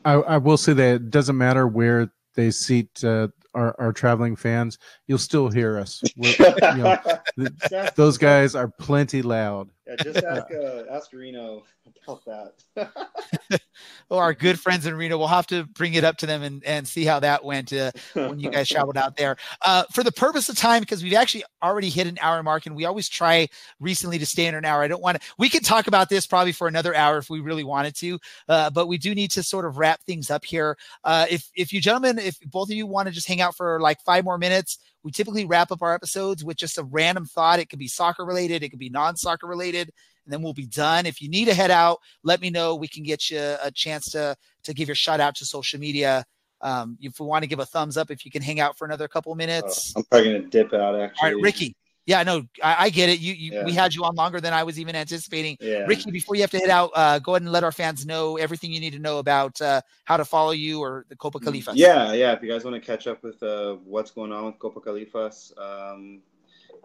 I, 0.03 0.13
I 0.13 0.37
will 0.37 0.57
say 0.57 0.73
that 0.73 0.95
it 0.95 1.11
doesn't 1.11 1.37
matter 1.37 1.67
where 1.67 2.11
they 2.33 2.49
seat 2.49 3.03
uh, 3.03 3.27
our, 3.53 3.75
our 3.79 3.93
traveling 3.93 4.35
fans, 4.35 4.77
you'll 5.07 5.17
still 5.17 5.49
hear 5.49 5.77
us. 5.77 6.01
You 6.15 6.33
know, 6.77 6.97
those 7.95 8.17
guys 8.17 8.55
are 8.55 8.67
plenty 8.79 9.21
loud. 9.21 9.69
Yeah, 9.91 10.03
just 10.03 10.23
ask 10.25 10.51
uh, 10.51 10.83
ask 10.89 11.13
Reno 11.13 11.63
about 12.05 12.25
that. 12.25 12.53
well, 14.09 14.19
our 14.19 14.33
good 14.33 14.59
friends 14.59 14.85
in 14.85 14.95
Reno, 14.95 15.17
we'll 15.17 15.27
have 15.27 15.47
to 15.47 15.65
bring 15.65 15.93
it 15.95 16.03
up 16.03 16.17
to 16.17 16.25
them 16.25 16.43
and, 16.43 16.63
and 16.63 16.87
see 16.87 17.05
how 17.05 17.19
that 17.19 17.43
went 17.43 17.73
uh, 17.73 17.91
when 18.13 18.39
you 18.39 18.49
guys 18.49 18.69
traveled 18.69 18.97
out 18.97 19.17
there. 19.17 19.37
Uh, 19.65 19.83
for 19.91 20.03
the 20.03 20.11
purpose 20.11 20.49
of 20.49 20.57
time, 20.57 20.81
because 20.81 21.03
we've 21.03 21.13
actually 21.13 21.43
already 21.63 21.89
hit 21.89 22.07
an 22.07 22.17
hour 22.21 22.41
mark, 22.43 22.65
and 22.65 22.75
we 22.75 22.85
always 22.85 23.09
try 23.09 23.47
recently 23.79 24.17
to 24.19 24.25
stay 24.25 24.45
in 24.45 24.55
an 24.55 24.65
hour. 24.65 24.81
I 24.81 24.87
don't 24.87 25.01
want 25.01 25.21
to. 25.21 25.27
We 25.37 25.49
could 25.49 25.65
talk 25.65 25.87
about 25.87 26.09
this 26.09 26.27
probably 26.27 26.51
for 26.51 26.67
another 26.67 26.95
hour 26.95 27.17
if 27.17 27.29
we 27.29 27.39
really 27.39 27.63
wanted 27.63 27.95
to, 27.97 28.19
uh, 28.47 28.69
but 28.69 28.87
we 28.87 28.97
do 28.97 29.13
need 29.15 29.31
to 29.31 29.43
sort 29.43 29.65
of 29.65 29.77
wrap 29.77 30.01
things 30.03 30.29
up 30.29 30.45
here. 30.45 30.77
Uh, 31.03 31.25
if 31.29 31.49
if 31.55 31.73
you 31.73 31.81
gentlemen, 31.81 32.19
if 32.19 32.39
both 32.41 32.69
of 32.69 32.75
you 32.75 32.87
want 32.87 33.07
to 33.07 33.13
just 33.13 33.27
hang 33.27 33.41
out 33.41 33.55
for 33.55 33.79
like 33.79 33.99
five 34.01 34.23
more 34.23 34.37
minutes. 34.37 34.79
We 35.03 35.11
typically 35.11 35.45
wrap 35.45 35.71
up 35.71 35.81
our 35.81 35.93
episodes 35.93 36.43
with 36.43 36.57
just 36.57 36.77
a 36.77 36.83
random 36.83 37.25
thought. 37.25 37.59
It 37.59 37.69
could 37.69 37.79
be 37.79 37.87
soccer 37.87 38.25
related, 38.25 38.63
it 38.63 38.69
could 38.69 38.79
be 38.79 38.89
non 38.89 39.15
soccer 39.15 39.47
related, 39.47 39.91
and 40.25 40.33
then 40.33 40.41
we'll 40.41 40.53
be 40.53 40.67
done. 40.67 41.05
If 41.05 41.21
you 41.21 41.29
need 41.29 41.45
to 41.45 41.53
head 41.53 41.71
out, 41.71 41.99
let 42.23 42.41
me 42.41 42.49
know. 42.49 42.75
We 42.75 42.87
can 42.87 43.03
get 43.03 43.29
you 43.29 43.39
a 43.39 43.71
chance 43.71 44.11
to 44.11 44.35
to 44.63 44.73
give 44.73 44.87
your 44.87 44.95
shout 44.95 45.19
out 45.19 45.35
to 45.35 45.45
social 45.45 45.79
media. 45.79 46.25
Um, 46.61 46.97
if 47.01 47.19
we 47.19 47.25
want 47.25 47.43
to 47.43 47.47
give 47.47 47.59
a 47.59 47.65
thumbs 47.65 47.97
up, 47.97 48.11
if 48.11 48.23
you 48.23 48.31
can 48.31 48.43
hang 48.43 48.59
out 48.59 48.77
for 48.77 48.85
another 48.85 49.07
couple 49.07 49.33
minutes. 49.33 49.93
Uh, 49.95 49.99
I'm 49.99 50.05
probably 50.05 50.33
gonna 50.33 50.49
dip 50.49 50.73
out 50.73 50.99
actually. 50.99 51.29
All 51.29 51.35
right, 51.35 51.43
Ricky. 51.43 51.75
Yeah, 52.05 52.23
no, 52.23 52.43
I, 52.63 52.85
I 52.85 52.89
get 52.89 53.09
it. 53.09 53.19
You, 53.19 53.33
you 53.33 53.53
yeah. 53.53 53.65
we 53.65 53.73
had 53.73 53.93
you 53.93 54.03
on 54.03 54.15
longer 54.15 54.41
than 54.41 54.53
I 54.53 54.63
was 54.63 54.79
even 54.79 54.95
anticipating. 54.95 55.57
Yeah. 55.59 55.85
Ricky, 55.85 56.09
before 56.09 56.35
you 56.35 56.41
have 56.41 56.51
to 56.51 56.57
head 56.57 56.69
out, 56.69 56.91
uh, 56.95 57.19
go 57.19 57.33
ahead 57.33 57.43
and 57.43 57.51
let 57.51 57.63
our 57.63 57.71
fans 57.71 58.05
know 58.05 58.37
everything 58.37 58.71
you 58.71 58.79
need 58.79 58.93
to 58.93 58.99
know 58.99 59.19
about 59.19 59.61
uh, 59.61 59.81
how 60.05 60.17
to 60.17 60.25
follow 60.25 60.51
you 60.51 60.81
or 60.81 61.05
the 61.09 61.15
Copa 61.15 61.39
mm, 61.39 61.43
Califas. 61.43 61.73
Yeah, 61.75 62.13
yeah. 62.13 62.31
If 62.33 62.41
you 62.41 62.49
guys 62.49 62.63
want 62.63 62.75
to 62.75 62.81
catch 62.81 63.05
up 63.05 63.23
with 63.23 63.41
uh, 63.43 63.75
what's 63.85 64.11
going 64.11 64.31
on 64.31 64.45
with 64.45 64.59
Copa 64.59 64.79
Califas, 64.79 65.55
um, 65.59 66.21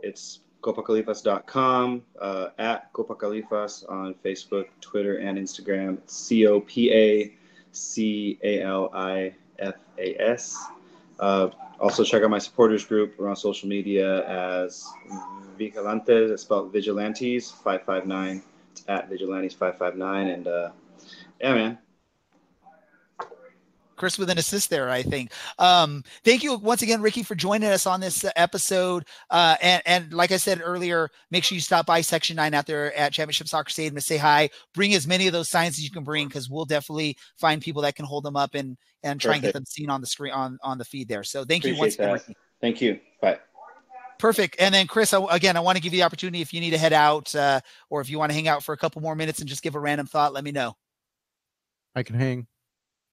it's 0.02 0.40
copacalifas.com, 0.62 2.02
uh, 2.20 2.48
at 2.58 2.92
Copa 2.92 3.14
Califas 3.14 3.88
on 3.90 4.14
Facebook, 4.24 4.66
Twitter, 4.80 5.18
and 5.18 5.38
Instagram. 5.38 5.98
C 6.06 6.46
O 6.46 6.60
P 6.60 6.92
A 6.92 7.34
C 7.72 8.38
A 8.42 8.62
L 8.62 8.90
I 8.92 9.34
F 9.58 9.74
A 9.98 10.20
S. 10.20 10.56
Also, 11.78 12.04
check 12.04 12.22
out 12.22 12.30
my 12.30 12.38
supporters 12.38 12.84
group. 12.84 13.14
We're 13.18 13.28
on 13.28 13.36
social 13.36 13.68
media 13.68 14.26
as 14.26 14.86
Vigilantes. 15.58 16.30
It's 16.30 16.42
spelled 16.42 16.72
Vigilantes 16.72 17.50
five 17.50 17.82
five 17.84 18.06
nine. 18.06 18.42
It's 18.72 18.84
at 18.88 19.08
Vigilantes 19.08 19.54
five 19.54 19.76
five 19.76 19.96
nine. 19.96 20.28
And 20.28 20.46
uh, 20.46 20.70
yeah, 21.40 21.54
man, 21.54 21.78
Chris 23.96 24.18
with 24.18 24.30
an 24.30 24.38
assist 24.38 24.70
there, 24.70 24.90
I 24.90 25.02
think. 25.02 25.32
Um, 25.58 26.04
thank 26.24 26.42
you 26.42 26.56
once 26.56 26.82
again, 26.82 27.02
Ricky, 27.02 27.22
for 27.22 27.34
joining 27.34 27.68
us 27.68 27.86
on 27.86 28.00
this 28.00 28.24
episode. 28.36 29.04
Uh, 29.30 29.56
and, 29.60 29.82
and 29.86 30.12
like 30.12 30.32
I 30.32 30.36
said 30.36 30.60
earlier, 30.62 31.10
make 31.30 31.44
sure 31.44 31.54
you 31.54 31.60
stop 31.60 31.86
by 31.86 32.00
Section 32.00 32.36
9 32.36 32.54
out 32.54 32.66
there 32.66 32.94
at 32.96 33.12
Championship 33.12 33.48
Soccer 33.48 33.70
Stadium 33.70 33.94
to 33.94 34.00
say 34.00 34.16
hi. 34.16 34.50
Bring 34.74 34.94
as 34.94 35.06
many 35.06 35.26
of 35.26 35.32
those 35.32 35.48
signs 35.48 35.78
as 35.78 35.84
you 35.84 35.90
can 35.90 36.04
bring 36.04 36.28
because 36.28 36.48
we'll 36.48 36.64
definitely 36.64 37.16
find 37.36 37.60
people 37.62 37.82
that 37.82 37.96
can 37.96 38.04
hold 38.04 38.24
them 38.24 38.36
up 38.36 38.54
and, 38.54 38.76
and 39.02 39.20
try 39.20 39.30
Perfect. 39.30 39.36
and 39.36 39.42
get 39.42 39.54
them 39.54 39.64
seen 39.66 39.90
on 39.90 40.00
the 40.00 40.06
screen 40.06 40.32
on, 40.32 40.58
on 40.62 40.78
the 40.78 40.84
feed 40.84 41.08
there. 41.08 41.24
So 41.24 41.44
thank 41.44 41.64
Appreciate 41.64 41.74
you 41.74 41.80
once 41.80 41.94
again, 41.94 42.12
Ricky. 42.12 42.36
Thank 42.60 42.80
you. 42.80 43.00
Bye. 43.20 43.38
Perfect. 44.18 44.56
And 44.58 44.74
then, 44.74 44.86
Chris, 44.86 45.14
again, 45.30 45.56
I 45.56 45.60
want 45.60 45.76
to 45.76 45.82
give 45.82 45.92
you 45.92 46.00
the 46.00 46.04
opportunity 46.04 46.40
if 46.40 46.54
you 46.54 46.60
need 46.60 46.70
to 46.70 46.78
head 46.78 46.92
out 46.92 47.34
uh, 47.34 47.60
or 47.90 48.00
if 48.00 48.08
you 48.08 48.18
want 48.18 48.30
to 48.30 48.34
hang 48.34 48.48
out 48.48 48.62
for 48.62 48.72
a 48.72 48.76
couple 48.76 49.02
more 49.02 49.14
minutes 49.14 49.40
and 49.40 49.48
just 49.48 49.62
give 49.62 49.74
a 49.74 49.80
random 49.80 50.06
thought, 50.06 50.32
let 50.32 50.44
me 50.44 50.52
know. 50.52 50.74
I 51.94 52.02
can 52.02 52.16
hang. 52.16 52.46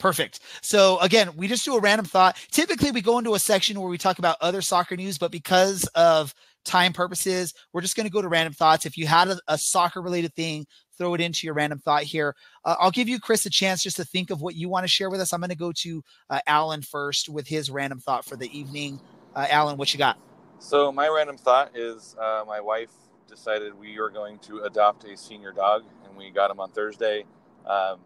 Perfect. 0.04 0.42
So 0.62 1.00
again, 1.00 1.30
we 1.38 1.48
just 1.48 1.64
do 1.64 1.78
a 1.78 1.80
random 1.80 2.06
thought. 2.06 2.36
Typically, 2.52 2.92
we 2.92 3.00
go 3.00 3.20
into 3.20 3.36
a 3.36 3.40
section 3.40 3.80
where 3.80 3.90
we 3.90 3.98
talk 3.98 4.20
about 4.20 4.36
other 4.42 4.62
soccer 4.62 4.98
news, 4.98 5.18
but 5.18 5.32
because 5.32 5.86
of 5.96 6.36
time 6.66 6.92
purposes, 6.92 7.54
we're 7.72 7.80
just 7.80 7.96
going 7.96 8.06
to 8.06 8.12
go 8.12 8.22
to 8.22 8.28
random 8.28 8.52
thoughts. 8.52 8.86
If 8.86 8.98
you 8.98 9.08
had 9.08 9.30
a, 9.30 9.40
a 9.48 9.58
soccer 9.58 10.02
related 10.02 10.34
thing, 10.34 10.66
throw 10.98 11.14
it 11.14 11.22
into 11.22 11.48
your 11.48 11.54
random 11.54 11.80
thought 11.80 12.04
here. 12.04 12.36
Uh, 12.66 12.76
I'll 12.82 12.92
give 12.92 13.08
you, 13.08 13.18
Chris, 13.18 13.46
a 13.46 13.50
chance 13.50 13.82
just 13.82 13.96
to 13.96 14.04
think 14.04 14.30
of 14.30 14.42
what 14.42 14.56
you 14.56 14.68
want 14.68 14.84
to 14.84 14.90
share 14.90 15.10
with 15.10 15.22
us. 15.22 15.32
I'm 15.32 15.40
going 15.40 15.52
to 15.52 15.56
go 15.56 15.72
to 15.72 16.04
uh, 16.30 16.42
Alan 16.48 16.82
first 16.82 17.30
with 17.30 17.48
his 17.48 17.72
random 17.72 18.02
thought 18.02 18.26
for 18.26 18.36
the 18.36 18.50
evening. 18.60 19.00
Uh, 19.34 19.48
Alan, 19.50 19.78
what 19.78 19.94
you 19.94 20.00
got? 20.00 20.18
So 20.60 20.92
my 20.92 21.08
random 21.08 21.38
thought 21.38 21.78
is 21.78 22.18
uh, 22.20 22.44
my 22.46 22.60
wife 22.60 22.92
decided 23.30 23.74
we 23.80 23.98
are 24.00 24.10
going 24.10 24.38
to 24.40 24.64
adopt 24.64 25.06
a 25.06 25.16
senior 25.16 25.54
dog, 25.54 25.86
and 26.06 26.18
we 26.18 26.30
got 26.30 26.52
him 26.52 26.60
on 26.60 26.72
Thursday. 26.72 27.24
Um, 27.66 28.00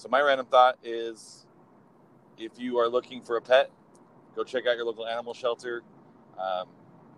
so 0.00 0.08
my 0.08 0.22
random 0.22 0.46
thought 0.46 0.78
is, 0.82 1.44
if 2.38 2.52
you 2.58 2.78
are 2.78 2.88
looking 2.88 3.20
for 3.20 3.36
a 3.36 3.42
pet, 3.42 3.70
go 4.34 4.42
check 4.42 4.66
out 4.66 4.74
your 4.76 4.86
local 4.86 5.06
animal 5.06 5.34
shelter. 5.34 5.82
Um, 6.38 6.68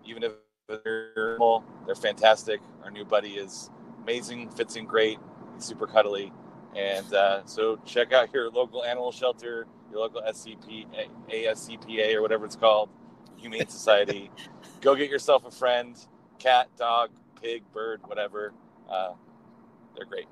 even 0.03 0.21
if 0.21 0.33
they're 0.67 1.31
animal, 1.31 1.63
they're 1.85 1.95
fantastic. 1.95 2.59
Our 2.83 2.91
new 2.91 3.05
buddy 3.05 3.35
is 3.35 3.71
amazing, 4.01 4.49
fits 4.49 4.75
in 4.75 4.85
great, 4.85 5.17
he's 5.55 5.63
super 5.63 5.87
cuddly, 5.87 6.33
and 6.75 7.13
uh, 7.13 7.45
so 7.45 7.79
check 7.85 8.11
out 8.11 8.33
your 8.33 8.49
local 8.49 8.83
animal 8.83 9.13
shelter, 9.13 9.65
your 9.89 10.01
local 10.01 10.21
SCP, 10.21 10.85
ASCPA, 11.31 12.15
or 12.15 12.21
whatever 12.21 12.43
it's 12.43 12.57
called, 12.57 12.89
Humane 13.37 13.69
Society. 13.69 14.29
go 14.81 14.93
get 14.93 15.09
yourself 15.09 15.45
a 15.45 15.51
friend, 15.51 15.95
cat, 16.37 16.67
dog, 16.77 17.11
pig, 17.41 17.63
bird, 17.73 18.01
whatever. 18.03 18.53
Uh, 18.89 19.13
they're 19.95 20.05
great. 20.05 20.27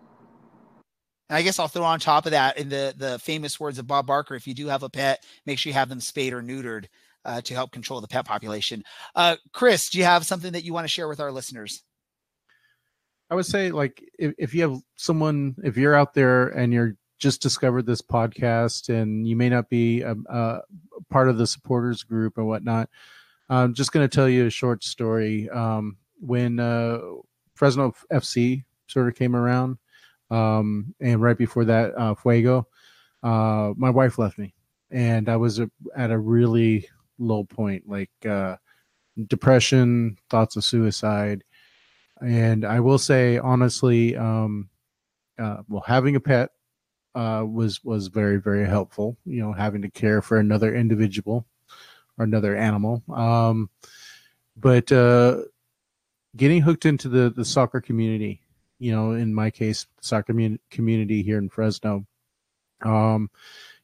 And 1.32 1.38
I 1.38 1.44
guess 1.44 1.60
I'll 1.60 1.70
throw 1.70 1.86
on 1.86 2.02
top 2.02 2.26
of 2.26 2.34
that 2.34 2.58
in 2.58 2.68
the 2.68 2.94
the 2.98 3.18
famous 3.18 3.58
words 3.58 3.80
of 3.80 3.88
Bob 3.88 4.06
Barker: 4.06 4.36
if 4.36 4.48
you 4.48 4.54
do 4.54 4.68
have 4.68 4.84
a 4.84 4.90
pet, 4.90 5.26
make 5.46 5.58
sure 5.58 5.70
you 5.70 5.74
have 5.76 5.88
them 5.88 6.02
spayed 6.02 6.34
or 6.34 6.44
neutered 6.44 6.88
uh, 7.24 7.40
to 7.40 7.54
help 7.54 7.72
control 7.72 8.02
the 8.02 8.08
pet 8.10 8.26
population. 8.26 8.84
Uh, 9.16 9.38
Chris, 9.54 9.90
do 9.90 9.98
you 9.98 10.04
have 10.04 10.26
something 10.26 10.52
that 10.52 10.66
you 10.66 10.74
want 10.74 10.84
to 10.84 10.90
share 10.90 11.08
with 11.08 11.22
our 11.22 11.32
listeners? 11.32 11.84
I 13.30 13.36
would 13.36 13.46
say, 13.46 13.72
like, 13.72 14.04
if, 14.20 14.34
if 14.38 14.54
you 14.54 14.62
have 14.64 14.82
someone, 14.98 15.56
if 15.64 15.78
you're 15.78 15.96
out 15.96 16.14
there 16.14 16.50
and 16.50 16.74
you're 16.74 16.98
just 17.18 17.42
discovered 17.42 17.86
this 17.86 18.02
podcast 18.02 18.90
and 18.90 19.26
you 19.26 19.38
may 19.38 19.48
not 19.48 19.70
be 19.70 20.02
a, 20.02 20.18
a 20.28 20.60
part 21.10 21.30
of 21.30 21.38
the 21.38 21.48
supporters 21.48 22.04
group 22.04 22.38
and 22.38 22.46
whatnot, 22.46 22.90
I'm 23.48 23.74
just 23.74 23.94
going 23.94 24.06
to 24.06 24.14
tell 24.14 24.28
you 24.28 24.48
a 24.48 24.50
short 24.50 24.84
story. 24.84 25.50
Um, 25.50 25.96
when 26.20 26.60
uh, 26.60 27.00
Fresno 27.56 27.96
FC 28.12 28.66
sort 28.88 29.08
of 29.08 29.16
came 29.16 29.34
around, 29.34 29.78
um, 30.32 30.96
and 31.02 31.22
right 31.22 31.38
before 31.38 31.66
that, 31.66 31.94
uh, 31.98 32.16
Fuego, 32.16 32.68
uh, 33.22 33.74
my 33.76 33.90
wife 33.90 34.18
left 34.18 34.38
me, 34.38 34.54
and 34.90 35.28
I 35.30 35.36
was 35.36 35.60
at 35.96 36.12
a 36.12 36.18
really 36.18 36.88
low 37.20 37.44
point, 37.44 37.88
like 37.88 38.10
uh, 38.28 38.56
depression, 39.28 40.18
thoughts 40.30 40.56
of 40.56 40.64
suicide, 40.64 41.44
and 42.22 42.64
I 42.66 42.80
will 42.80 42.98
say 42.98 43.38
honestly, 43.38 44.16
um, 44.16 44.70
uh, 45.38 45.58
well, 45.68 45.84
having 45.86 46.16
a 46.16 46.22
pet 46.22 46.52
uh, 47.14 47.44
was 47.46 47.84
was 47.84 48.08
very 48.08 48.38
very 48.38 48.66
helpful. 48.66 49.18
You 49.26 49.42
know, 49.42 49.52
having 49.52 49.82
to 49.82 49.92
care 49.92 50.22
for 50.22 50.38
another 50.38 50.74
individual 50.74 51.46
or 52.18 52.24
another 52.24 52.56
animal, 52.56 53.04
um, 53.14 53.70
but 54.56 54.92
uh, 54.94 55.42
getting 56.38 56.62
hooked 56.62 56.86
into 56.86 57.10
the 57.10 57.30
the 57.30 57.44
soccer 57.44 57.82
community 57.82 58.42
you 58.82 58.92
know, 58.92 59.12
in 59.12 59.32
my 59.32 59.52
case, 59.52 59.86
soccer 60.02 60.34
community 60.72 61.22
here 61.22 61.38
in 61.38 61.50
Fresno. 61.50 62.04
Um, 62.82 63.30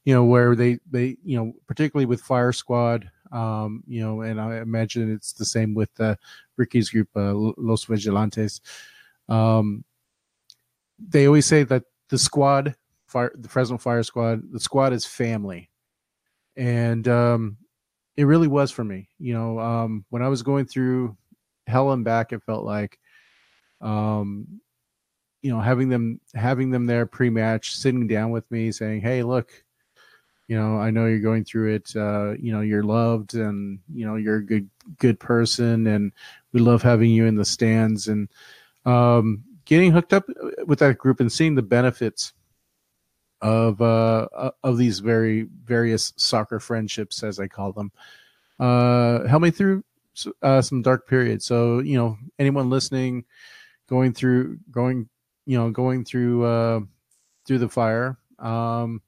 you 0.04 0.12
know, 0.12 0.24
where 0.24 0.56
they 0.56 0.80
they 0.90 1.16
you 1.22 1.38
know, 1.38 1.52
particularly 1.68 2.04
with 2.04 2.20
Fire 2.20 2.50
Squad, 2.50 3.08
um, 3.30 3.84
you 3.86 4.00
know, 4.00 4.22
and 4.22 4.40
I 4.40 4.58
imagine 4.58 5.12
it's 5.12 5.32
the 5.32 5.44
same 5.44 5.72
with 5.72 5.90
uh, 6.00 6.16
Ricky's 6.56 6.90
group, 6.90 7.08
uh, 7.14 7.32
Los 7.32 7.84
Vigilantes. 7.84 8.60
Um, 9.28 9.84
they 10.98 11.26
always 11.26 11.46
say 11.46 11.62
that 11.62 11.84
the 12.08 12.18
squad, 12.18 12.74
fire, 13.06 13.30
the 13.36 13.48
Fresno 13.48 13.78
Fire 13.78 14.02
Squad, 14.02 14.50
the 14.50 14.58
squad 14.58 14.92
is 14.92 15.04
family, 15.04 15.70
and 16.56 17.06
um, 17.06 17.56
it 18.16 18.24
really 18.24 18.48
was 18.48 18.72
for 18.72 18.82
me. 18.82 19.08
You 19.20 19.34
know, 19.34 19.60
um, 19.60 20.04
when 20.10 20.22
I 20.22 20.28
was 20.28 20.42
going 20.42 20.66
through 20.66 21.16
hell 21.68 21.92
and 21.92 22.04
back, 22.04 22.32
it 22.32 22.42
felt 22.42 22.64
like 22.64 22.98
um, 23.80 24.60
you 25.42 25.52
know 25.52 25.60
having 25.60 25.88
them 25.88 26.20
having 26.34 26.70
them 26.70 26.86
there 26.86 27.06
pre-match 27.06 27.76
sitting 27.76 28.06
down 28.06 28.30
with 28.30 28.50
me 28.50 28.72
saying 28.72 29.00
hey 29.00 29.22
look 29.22 29.52
you 30.48 30.58
know 30.58 30.78
i 30.78 30.90
know 30.90 31.06
you're 31.06 31.20
going 31.20 31.44
through 31.44 31.74
it 31.74 31.94
uh, 31.96 32.32
you 32.38 32.52
know 32.52 32.60
you're 32.60 32.82
loved 32.82 33.34
and 33.34 33.78
you 33.94 34.04
know 34.04 34.16
you're 34.16 34.36
a 34.36 34.44
good 34.44 34.68
good 34.98 35.20
person 35.20 35.86
and 35.86 36.12
we 36.52 36.60
love 36.60 36.82
having 36.82 37.10
you 37.10 37.26
in 37.26 37.36
the 37.36 37.44
stands. 37.44 38.08
And 38.08 38.28
um, 38.84 39.44
getting 39.64 39.92
hooked 39.92 40.12
up 40.12 40.24
with 40.66 40.78
that 40.78 40.98
group 40.98 41.20
and 41.20 41.30
seeing 41.30 41.54
the 41.54 41.62
benefits 41.62 42.32
of 43.40 43.80
uh, 43.80 44.26
of 44.64 44.78
these 44.78 44.98
very 44.98 45.46
various 45.64 46.12
soccer 46.16 46.58
friendships 46.58 47.22
as 47.22 47.38
i 47.38 47.46
call 47.46 47.70
them 47.70 47.92
uh 48.58 49.38
me 49.40 49.48
through 49.52 49.84
uh, 50.42 50.60
some 50.60 50.82
dark 50.82 51.06
periods. 51.06 51.44
So 51.44 51.78
you 51.78 51.96
know 51.96 52.18
anyone 52.40 52.68
listening 52.68 53.24
going 53.88 54.12
through 54.12 54.58
going 54.72 55.08
you 55.48 55.56
know 55.56 55.70
going 55.70 56.04
through 56.04 56.44
uh 56.44 56.80
through 57.46 57.58
the 57.58 57.68
fire 57.68 58.18
um 58.38 59.00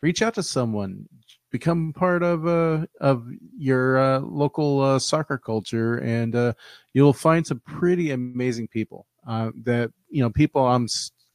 reach 0.00 0.22
out 0.22 0.34
to 0.34 0.42
someone. 0.42 1.08
Become 1.50 1.94
part 1.94 2.22
of 2.22 2.46
uh 2.46 2.86
of 3.00 3.26
your 3.56 3.98
uh, 3.98 4.18
local 4.20 4.80
uh, 4.82 4.98
soccer 4.98 5.38
culture 5.38 5.96
and 5.96 6.36
uh 6.36 6.52
you'll 6.92 7.14
find 7.14 7.46
some 7.46 7.60
pretty 7.60 8.10
amazing 8.10 8.68
people 8.68 9.06
uh 9.26 9.50
that 9.64 9.90
you 10.10 10.22
know 10.22 10.28
people 10.28 10.66
i'm 10.66 10.86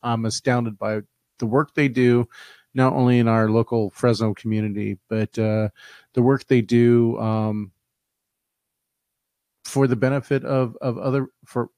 i'm 0.03 0.25
astounded 0.25 0.77
by 0.77 1.01
the 1.39 1.47
work 1.47 1.73
they 1.73 1.87
do 1.87 2.29
not 2.75 2.93
only 2.93 3.17
in 3.17 3.27
our 3.27 3.49
local 3.49 3.89
fresno 3.89 4.35
community 4.35 4.99
but 5.09 5.35
uh 5.39 5.67
the 6.13 6.21
work 6.21 6.45
they 6.45 6.61
do 6.61 7.17
um 7.19 7.71
for 9.65 9.87
the 9.87 9.95
benefit 9.95 10.45
of 10.45 10.77
of 10.79 10.99
other 10.99 11.25
for 11.43 11.69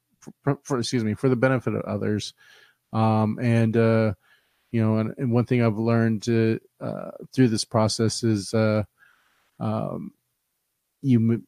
for, 0.44 0.60
for, 0.64 0.80
excuse 0.80 1.04
me 1.04 1.14
for 1.14 1.30
the 1.30 1.36
benefit 1.36 1.76
of 1.76 1.82
others. 1.84 2.34
Um, 2.94 3.40
and 3.42 3.76
uh, 3.76 4.14
you 4.72 4.82
know 4.82 4.98
and, 4.98 5.14
and, 5.18 5.32
one 5.32 5.46
thing 5.46 5.64
i've 5.64 5.78
learned 5.78 6.28
uh, 6.30 7.12
through 7.34 7.48
this 7.48 7.66
process 7.66 8.24
is 8.24 8.54
uh, 8.54 8.84
um, 9.60 10.12
you 11.02 11.44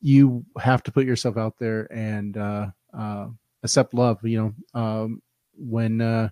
you 0.00 0.44
have 0.58 0.82
to 0.84 0.92
put 0.92 1.06
yourself 1.06 1.36
out 1.36 1.58
there 1.58 1.90
and 1.92 2.36
uh, 2.36 2.66
uh, 2.96 3.26
accept 3.62 3.94
love 3.94 4.18
you 4.22 4.54
know 4.74 4.80
um, 4.80 5.22
when 5.58 6.00
uh, 6.00 6.28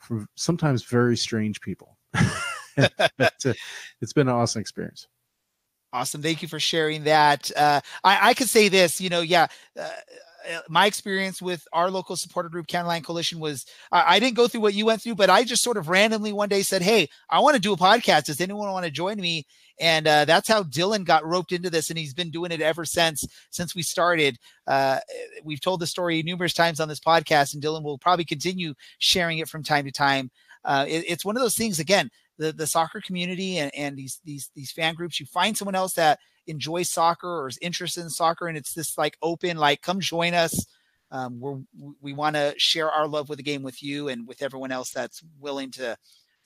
for 0.00 0.26
sometimes 0.36 0.82
very 0.84 1.16
strange 1.16 1.60
people. 1.60 1.98
It's 2.78 4.12
been 4.12 4.28
an 4.28 4.34
awesome 4.34 4.60
experience 4.60 5.08
Awesome. 5.92 6.22
Thank 6.22 6.42
you 6.42 6.48
for 6.48 6.60
sharing 6.60 7.04
that. 7.04 7.50
Uh, 7.56 7.80
I, 8.04 8.30
I 8.30 8.34
could 8.34 8.48
say 8.48 8.68
this, 8.68 9.00
you 9.00 9.08
know, 9.08 9.20
yeah. 9.20 9.46
Uh, 9.78 9.82
uh 9.82 10.60
my 10.68 10.86
experience 10.86 11.40
with 11.40 11.66
our 11.72 11.90
local 11.90 12.16
supporter 12.16 12.48
group, 12.48 12.66
County 12.66 13.00
Coalition, 13.00 13.40
was 13.40 13.66
I 13.90 14.18
didn't 14.20 14.36
go 14.36 14.46
through 14.46 14.60
what 14.60 14.74
you 14.74 14.86
went 14.86 15.02
through, 15.02 15.14
but 15.14 15.30
I 15.30 15.44
just 15.44 15.62
sort 15.62 15.76
of 15.76 15.88
randomly 15.88 16.32
one 16.32 16.48
day 16.48 16.62
said, 16.62 16.82
Hey, 16.82 17.08
I 17.30 17.40
want 17.40 17.54
to 17.54 17.60
do 17.60 17.72
a 17.72 17.76
podcast. 17.76 18.24
Does 18.24 18.40
anyone 18.40 18.70
want 18.70 18.84
to 18.84 18.90
join 18.90 19.20
me? 19.20 19.46
And 19.78 20.06
uh, 20.06 20.24
that's 20.24 20.48
how 20.48 20.62
Dylan 20.62 21.04
got 21.04 21.26
roped 21.26 21.52
into 21.52 21.70
this. 21.70 21.90
And 21.90 21.98
he's 21.98 22.14
been 22.14 22.30
doing 22.30 22.52
it 22.52 22.60
ever 22.60 22.84
since, 22.84 23.26
since 23.50 23.74
we 23.74 23.82
started. 23.82 24.38
Uh, 24.66 24.98
we've 25.44 25.60
told 25.60 25.80
the 25.80 25.86
story 25.86 26.22
numerous 26.22 26.54
times 26.54 26.80
on 26.80 26.88
this 26.88 27.00
podcast, 27.00 27.54
and 27.54 27.62
Dylan 27.62 27.82
will 27.82 27.98
probably 27.98 28.24
continue 28.24 28.74
sharing 28.98 29.38
it 29.38 29.48
from 29.48 29.62
time 29.62 29.84
to 29.84 29.92
time. 29.92 30.30
Uh, 30.64 30.84
it, 30.88 31.04
it's 31.06 31.24
one 31.24 31.36
of 31.36 31.42
those 31.42 31.56
things, 31.56 31.78
again, 31.78 32.10
the 32.38 32.52
the 32.52 32.66
soccer 32.66 33.00
community 33.00 33.58
and, 33.58 33.74
and 33.74 33.96
these 33.96 34.20
these 34.24 34.50
these 34.54 34.70
fan 34.70 34.94
groups 34.94 35.18
you 35.18 35.26
find 35.26 35.56
someone 35.56 35.74
else 35.74 35.94
that 35.94 36.18
enjoys 36.46 36.90
soccer 36.90 37.28
or 37.28 37.48
is 37.48 37.58
interested 37.60 38.02
in 38.02 38.10
soccer 38.10 38.48
and 38.48 38.56
it's 38.56 38.74
this 38.74 38.96
like 38.96 39.16
open 39.22 39.56
like 39.56 39.82
come 39.82 40.00
join 40.00 40.34
us. 40.34 40.66
Um, 41.10 41.38
we're 41.38 41.58
we 42.00 42.12
want 42.12 42.34
to 42.34 42.54
share 42.56 42.90
our 42.90 43.06
love 43.06 43.28
with 43.28 43.38
the 43.38 43.44
game 43.44 43.62
with 43.62 43.82
you 43.82 44.08
and 44.08 44.26
with 44.26 44.42
everyone 44.42 44.72
else 44.72 44.90
that's 44.90 45.22
willing 45.38 45.70
to 45.72 45.96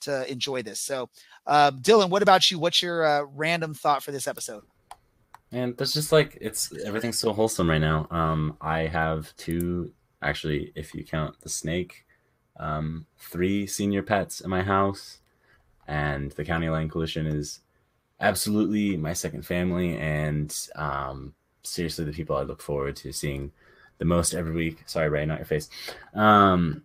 to 0.01 0.31
enjoy 0.31 0.61
this. 0.61 0.79
So 0.79 1.09
uh, 1.47 1.71
dylan 1.71 2.09
what 2.09 2.21
about 2.21 2.49
you? 2.49 2.59
What's 2.59 2.81
your 2.81 3.05
uh, 3.05 3.23
random 3.33 3.73
thought 3.73 4.03
for 4.03 4.11
this 4.11 4.27
episode? 4.27 4.63
And 5.51 5.75
that's 5.77 5.93
just 5.93 6.11
like 6.11 6.37
it's 6.39 6.71
everything's 6.85 7.17
so 7.17 7.33
wholesome 7.33 7.69
right 7.69 7.81
now. 7.81 8.07
Um 8.11 8.57
i 8.61 8.81
have 8.81 9.35
two 9.35 9.93
actually 10.21 10.71
if 10.75 10.93
you 10.93 11.03
count 11.03 11.39
the 11.41 11.49
snake 11.49 12.05
um 12.59 13.07
three 13.17 13.65
senior 13.65 14.03
pets 14.03 14.41
in 14.41 14.49
my 14.49 14.61
house 14.61 15.20
and 15.91 16.31
the 16.31 16.45
County 16.45 16.69
Line 16.69 16.87
Coalition 16.87 17.27
is 17.27 17.59
absolutely 18.21 18.95
my 18.95 19.11
second 19.11 19.45
family, 19.45 19.97
and 19.97 20.55
um, 20.75 21.33
seriously 21.63 22.05
the 22.05 22.13
people 22.13 22.37
I 22.37 22.43
look 22.43 22.61
forward 22.61 22.95
to 22.97 23.11
seeing 23.11 23.51
the 23.97 24.05
most 24.05 24.33
every 24.33 24.53
week. 24.53 24.83
Sorry, 24.85 25.09
Ray, 25.09 25.25
not 25.25 25.39
your 25.39 25.45
face. 25.45 25.69
Um, 26.13 26.83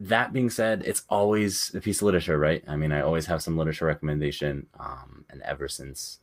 that 0.00 0.32
being 0.32 0.50
said, 0.50 0.82
it's 0.84 1.04
always 1.08 1.72
a 1.74 1.80
piece 1.80 1.98
of 1.98 2.06
literature, 2.06 2.36
right? 2.36 2.64
I 2.66 2.74
mean, 2.74 2.90
I 2.90 3.00
always 3.00 3.26
have 3.26 3.42
some 3.42 3.56
literature 3.56 3.86
recommendation. 3.86 4.66
Um, 4.78 5.24
and 5.30 5.40
ever 5.42 5.68
since 5.68 6.18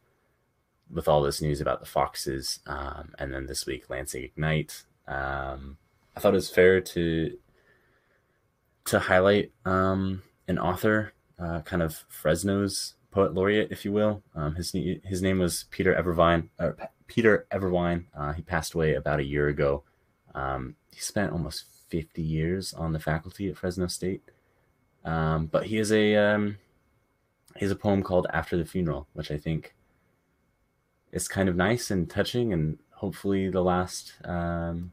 with 0.92 1.08
all 1.08 1.22
this 1.22 1.42
news 1.42 1.62
about 1.62 1.80
the 1.80 1.86
Foxes, 1.86 2.60
um, 2.68 3.14
and 3.18 3.34
then 3.34 3.46
this 3.48 3.66
week 3.66 3.90
Lansing 3.90 4.26
Ignite, 4.26 4.84
um, 5.08 5.78
I 6.16 6.20
thought 6.20 6.34
it 6.34 6.44
was 6.44 6.50
fair 6.50 6.82
to 6.82 7.38
to 8.86 9.00
highlight 9.00 9.54
um, 9.64 10.22
an 10.50 10.60
author, 10.60 11.14
uh, 11.40 11.62
kind 11.62 11.82
of 11.82 12.04
Fresno's 12.10 12.96
poet 13.12 13.34
laureate, 13.34 13.72
if 13.72 13.86
you 13.86 13.92
will. 13.92 14.24
Um, 14.36 14.56
his 14.56 14.72
his 15.04 15.22
name 15.22 15.40
was 15.40 15.66
Peter 15.72 15.94
Evervine. 15.94 16.50
Peter 17.08 17.46
Everwine. 17.52 18.06
Uh, 18.16 18.34
he 18.34 18.42
passed 18.42 18.74
away 18.74 18.96
about 18.96 19.20
a 19.20 19.26
year 19.26 19.48
ago. 19.48 19.84
Um, 20.34 20.76
he 20.92 21.00
spent 21.00 21.32
almost 21.32 21.66
50 21.90 22.22
years 22.22 22.74
on 22.74 22.92
the 22.92 23.00
faculty 23.00 23.50
at 23.50 23.58
Fresno 23.58 23.88
State. 23.88 24.24
Um, 25.06 25.48
but 25.48 25.66
he 25.66 25.78
has 25.78 25.92
a 25.92 26.16
um, 26.16 26.58
he 27.56 27.66
has 27.66 27.72
a 27.72 27.76
poem 27.76 28.02
called 28.04 28.28
"After 28.32 28.58
the 28.58 28.66
Funeral," 28.66 29.08
which 29.14 29.32
I 29.32 29.38
think 29.38 29.76
is 31.12 31.28
kind 31.28 31.50
of 31.50 31.56
nice 31.56 31.92
and 31.92 32.10
touching, 32.10 32.54
and 32.54 32.80
hopefully 32.92 33.50
the 33.50 33.62
last 33.62 34.14
um, 34.24 34.92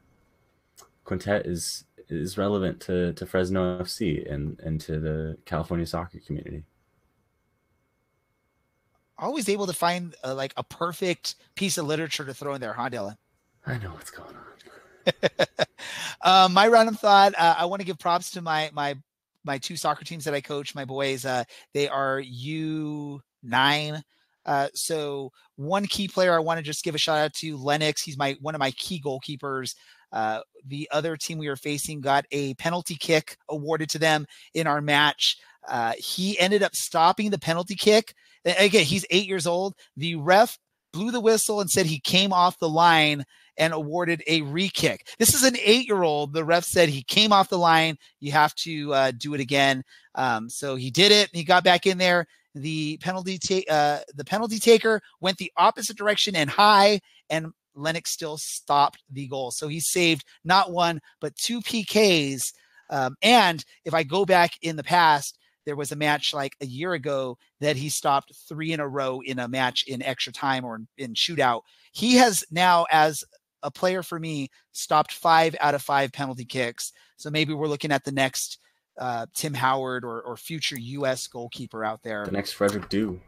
quintet 1.05 1.45
is 1.45 1.85
is 2.11 2.37
relevant 2.37 2.79
to, 2.81 3.13
to 3.13 3.25
Fresno 3.25 3.79
FC 3.79 4.31
and, 4.31 4.59
and 4.59 4.79
to 4.81 4.99
the 4.99 5.37
California 5.45 5.85
soccer 5.85 6.19
community. 6.19 6.63
Always 9.17 9.49
able 9.49 9.67
to 9.67 9.73
find 9.73 10.15
uh, 10.23 10.35
like 10.35 10.53
a 10.57 10.63
perfect 10.63 11.35
piece 11.55 11.77
of 11.77 11.85
literature 11.85 12.25
to 12.25 12.33
throw 12.33 12.55
in 12.55 12.61
there, 12.61 12.73
huh, 12.73 12.89
Dylan? 12.89 13.15
I 13.65 13.77
know 13.77 13.89
what's 13.89 14.09
going 14.09 14.35
on. 14.35 14.51
uh, 16.21 16.49
my 16.51 16.67
random 16.67 16.95
thought: 16.95 17.33
uh, 17.37 17.55
I 17.57 17.65
want 17.65 17.81
to 17.81 17.85
give 17.85 17.99
props 17.99 18.31
to 18.31 18.41
my 18.41 18.69
my 18.73 18.95
my 19.43 19.57
two 19.57 19.75
soccer 19.75 20.03
teams 20.03 20.25
that 20.25 20.33
I 20.33 20.41
coach. 20.41 20.75
My 20.75 20.85
boys, 20.85 21.25
uh, 21.25 21.43
they 21.73 21.87
are 21.87 22.19
U 22.19 23.21
nine. 23.43 24.03
Uh, 24.45 24.67
so 24.73 25.31
one 25.55 25.85
key 25.85 26.07
player 26.07 26.33
I 26.33 26.39
want 26.39 26.57
to 26.57 26.63
just 26.63 26.83
give 26.83 26.95
a 26.95 26.99
shout 26.99 27.19
out 27.19 27.33
to 27.35 27.57
Lennox. 27.57 28.01
He's 28.01 28.17
my 28.17 28.35
one 28.41 28.55
of 28.55 28.59
my 28.59 28.71
key 28.71 29.01
goalkeepers. 29.03 29.75
Uh, 30.11 30.39
the 30.65 30.87
other 30.91 31.17
team 31.17 31.37
we 31.37 31.47
were 31.47 31.55
facing 31.55 32.01
got 32.01 32.25
a 32.31 32.53
penalty 32.55 32.95
kick 32.95 33.37
awarded 33.49 33.89
to 33.89 33.99
them 33.99 34.25
in 34.53 34.67
our 34.67 34.81
match. 34.81 35.37
Uh, 35.67 35.93
he 35.97 36.37
ended 36.39 36.63
up 36.63 36.75
stopping 36.75 37.29
the 37.29 37.39
penalty 37.39 37.75
kick. 37.75 38.13
Again, 38.45 38.85
he's 38.85 39.05
eight 39.09 39.27
years 39.27 39.45
old. 39.45 39.75
The 39.97 40.15
ref 40.15 40.57
blew 40.91 41.11
the 41.11 41.21
whistle 41.21 41.61
and 41.61 41.69
said 41.69 41.85
he 41.85 41.99
came 41.99 42.33
off 42.33 42.59
the 42.59 42.69
line 42.69 43.23
and 43.57 43.73
awarded 43.73 44.23
a 44.27 44.41
re 44.41 44.69
kick. 44.69 45.07
This 45.19 45.33
is 45.33 45.43
an 45.43 45.55
eight 45.63 45.87
year 45.87 46.03
old. 46.03 46.33
The 46.33 46.43
ref 46.43 46.63
said 46.63 46.89
he 46.89 47.03
came 47.03 47.31
off 47.31 47.49
the 47.49 47.57
line. 47.57 47.97
You 48.19 48.31
have 48.31 48.55
to 48.55 48.93
uh, 48.93 49.11
do 49.17 49.33
it 49.33 49.39
again. 49.39 49.83
Um, 50.15 50.49
so 50.49 50.75
he 50.75 50.89
did 50.89 51.11
it. 51.11 51.29
He 51.33 51.43
got 51.43 51.63
back 51.63 51.85
in 51.85 51.97
there. 51.97 52.25
The 52.55 52.97
penalty, 52.97 53.37
ta- 53.37 53.73
uh, 53.73 53.99
the 54.15 54.25
penalty 54.25 54.59
taker 54.59 55.01
went 55.21 55.37
the 55.37 55.51
opposite 55.55 55.95
direction 55.95 56.35
and 56.35 56.49
high, 56.49 56.99
and 57.29 57.53
Lennox 57.75 58.11
still 58.11 58.37
stopped 58.37 59.03
the 59.09 59.27
goal. 59.27 59.51
So 59.51 59.67
he 59.67 59.79
saved 59.79 60.25
not 60.43 60.71
one, 60.71 61.01
but 61.19 61.35
two 61.35 61.61
PKs. 61.61 62.53
Um, 62.89 63.15
and 63.21 63.63
if 63.85 63.93
I 63.93 64.03
go 64.03 64.25
back 64.25 64.51
in 64.61 64.75
the 64.75 64.83
past, 64.83 65.37
there 65.65 65.75
was 65.75 65.91
a 65.91 65.95
match 65.95 66.33
like 66.33 66.55
a 66.61 66.65
year 66.65 66.93
ago 66.93 67.37
that 67.59 67.75
he 67.75 67.89
stopped 67.89 68.33
three 68.49 68.73
in 68.73 68.79
a 68.79 68.87
row 68.87 69.21
in 69.21 69.39
a 69.39 69.47
match 69.47 69.85
in 69.87 70.01
extra 70.01 70.33
time 70.33 70.65
or 70.65 70.81
in 70.97 71.13
shootout. 71.13 71.61
He 71.91 72.15
has 72.15 72.43
now, 72.51 72.85
as 72.91 73.23
a 73.63 73.71
player 73.71 74.01
for 74.03 74.19
me, 74.19 74.49
stopped 74.71 75.11
five 75.11 75.55
out 75.59 75.75
of 75.75 75.81
five 75.81 76.11
penalty 76.11 76.45
kicks. 76.45 76.91
So 77.17 77.29
maybe 77.29 77.53
we're 77.53 77.67
looking 77.67 77.91
at 77.91 78.03
the 78.03 78.11
next 78.11 78.57
uh, 78.97 79.27
Tim 79.35 79.53
Howard 79.53 80.03
or, 80.03 80.21
or 80.21 80.35
future 80.35 80.79
U.S. 80.79 81.27
goalkeeper 81.27 81.83
out 81.83 82.01
there. 82.03 82.25
The 82.25 82.31
next 82.31 82.53
Freddy 82.53 82.79
Adu. 82.79 83.19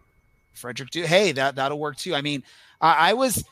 Freddy 0.53 0.83
Adu. 0.83 1.05
Hey, 1.05 1.31
that 1.33 1.55
that'll 1.55 1.79
work 1.79 1.97
too. 1.97 2.15
I 2.15 2.21
mean, 2.21 2.43
I, 2.81 3.09
I 3.09 3.13
was 3.13 3.43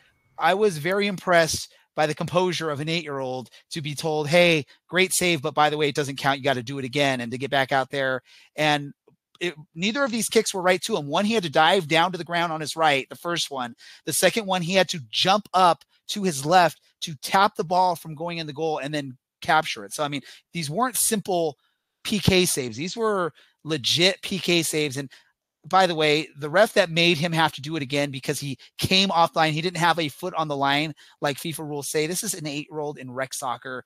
I 0.42 0.54
was 0.56 0.78
very 0.78 1.08
impressed 1.08 1.74
by 1.96 2.08
the 2.08 2.16
composure 2.16 2.70
of 2.70 2.80
an 2.80 2.90
eight 2.90 3.04
year 3.04 3.20
old 3.20 3.50
to 3.72 3.82
be 3.82 3.96
told, 3.96 4.28
hey, 4.28 4.66
great 4.88 5.14
save, 5.14 5.42
but 5.42 5.54
by 5.54 5.70
the 5.70 5.78
way, 5.78 5.90
it 5.90 5.96
doesn't 5.96 6.18
count. 6.18 6.40
You 6.40 6.44
got 6.44 6.56
to 6.56 6.64
do 6.64 6.80
it 6.80 6.86
again. 6.86 7.22
And 7.22 7.32
to 7.32 7.38
get 7.38 7.52
back 7.52 7.72
out 7.72 7.90
there. 7.90 8.22
And 8.56 8.94
it, 9.40 9.56
neither 9.76 10.04
of 10.04 10.12
these 10.12 10.30
kicks 10.30 10.54
were 10.54 10.62
right 10.62 10.82
to 10.84 10.96
him. 10.96 11.08
One, 11.08 11.26
he 11.26 11.34
had 11.34 11.44
to 11.44 11.50
dive 11.50 11.88
down 11.88 12.12
to 12.12 12.18
the 12.18 12.24
ground 12.24 12.54
on 12.54 12.62
his 12.62 12.76
right, 12.76 13.08
the 13.10 13.16
first 13.16 13.52
one. 13.52 13.76
The 14.06 14.14
second 14.14 14.46
one, 14.46 14.62
he 14.62 14.74
had 14.74 14.88
to 14.90 15.02
jump 15.10 15.50
up 15.54 15.84
to 16.10 16.24
his 16.24 16.46
left 16.46 16.80
to 17.02 17.16
tap 17.22 17.56
the 17.56 17.64
ball 17.64 17.96
from 17.96 18.16
going 18.16 18.38
in 18.38 18.48
the 18.48 18.54
goal 18.54 18.78
and 18.78 18.94
then 18.94 19.18
capture 19.42 19.84
it. 19.84 19.94
So, 19.94 20.04
I 20.04 20.08
mean, 20.08 20.22
these 20.54 20.70
weren't 20.70 20.96
simple 20.96 21.58
PK 22.06 22.48
saves, 22.48 22.78
these 22.78 22.96
were 22.96 23.34
legit 23.64 24.22
PK 24.22 24.64
saves. 24.66 24.98
And 24.98 25.10
by 25.66 25.86
the 25.86 25.96
way, 25.96 26.28
the 26.38 26.50
ref 26.50 26.74
that 26.74 26.90
made 26.90 27.18
him 27.18 27.32
have 27.32 27.52
to 27.54 27.62
do 27.62 27.76
it 27.76 27.84
again 27.84 28.12
because 28.12 28.40
he 28.40 28.58
came 28.78 29.10
offline, 29.10 29.52
he 29.52 29.62
didn't 29.62 29.78
have 29.78 30.00
a 30.00 30.10
foot 30.10 30.34
on 30.36 30.48
the 30.48 30.56
line, 30.56 30.94
like 31.22 31.38
FIFA 31.38 31.68
rules 31.68 31.90
say. 31.90 32.08
This 32.08 32.24
is 32.24 32.34
an 32.34 32.48
eight 32.48 32.68
year 32.70 32.80
old 32.80 32.98
in 32.98 33.12
rec 33.12 33.34
soccer. 33.34 33.84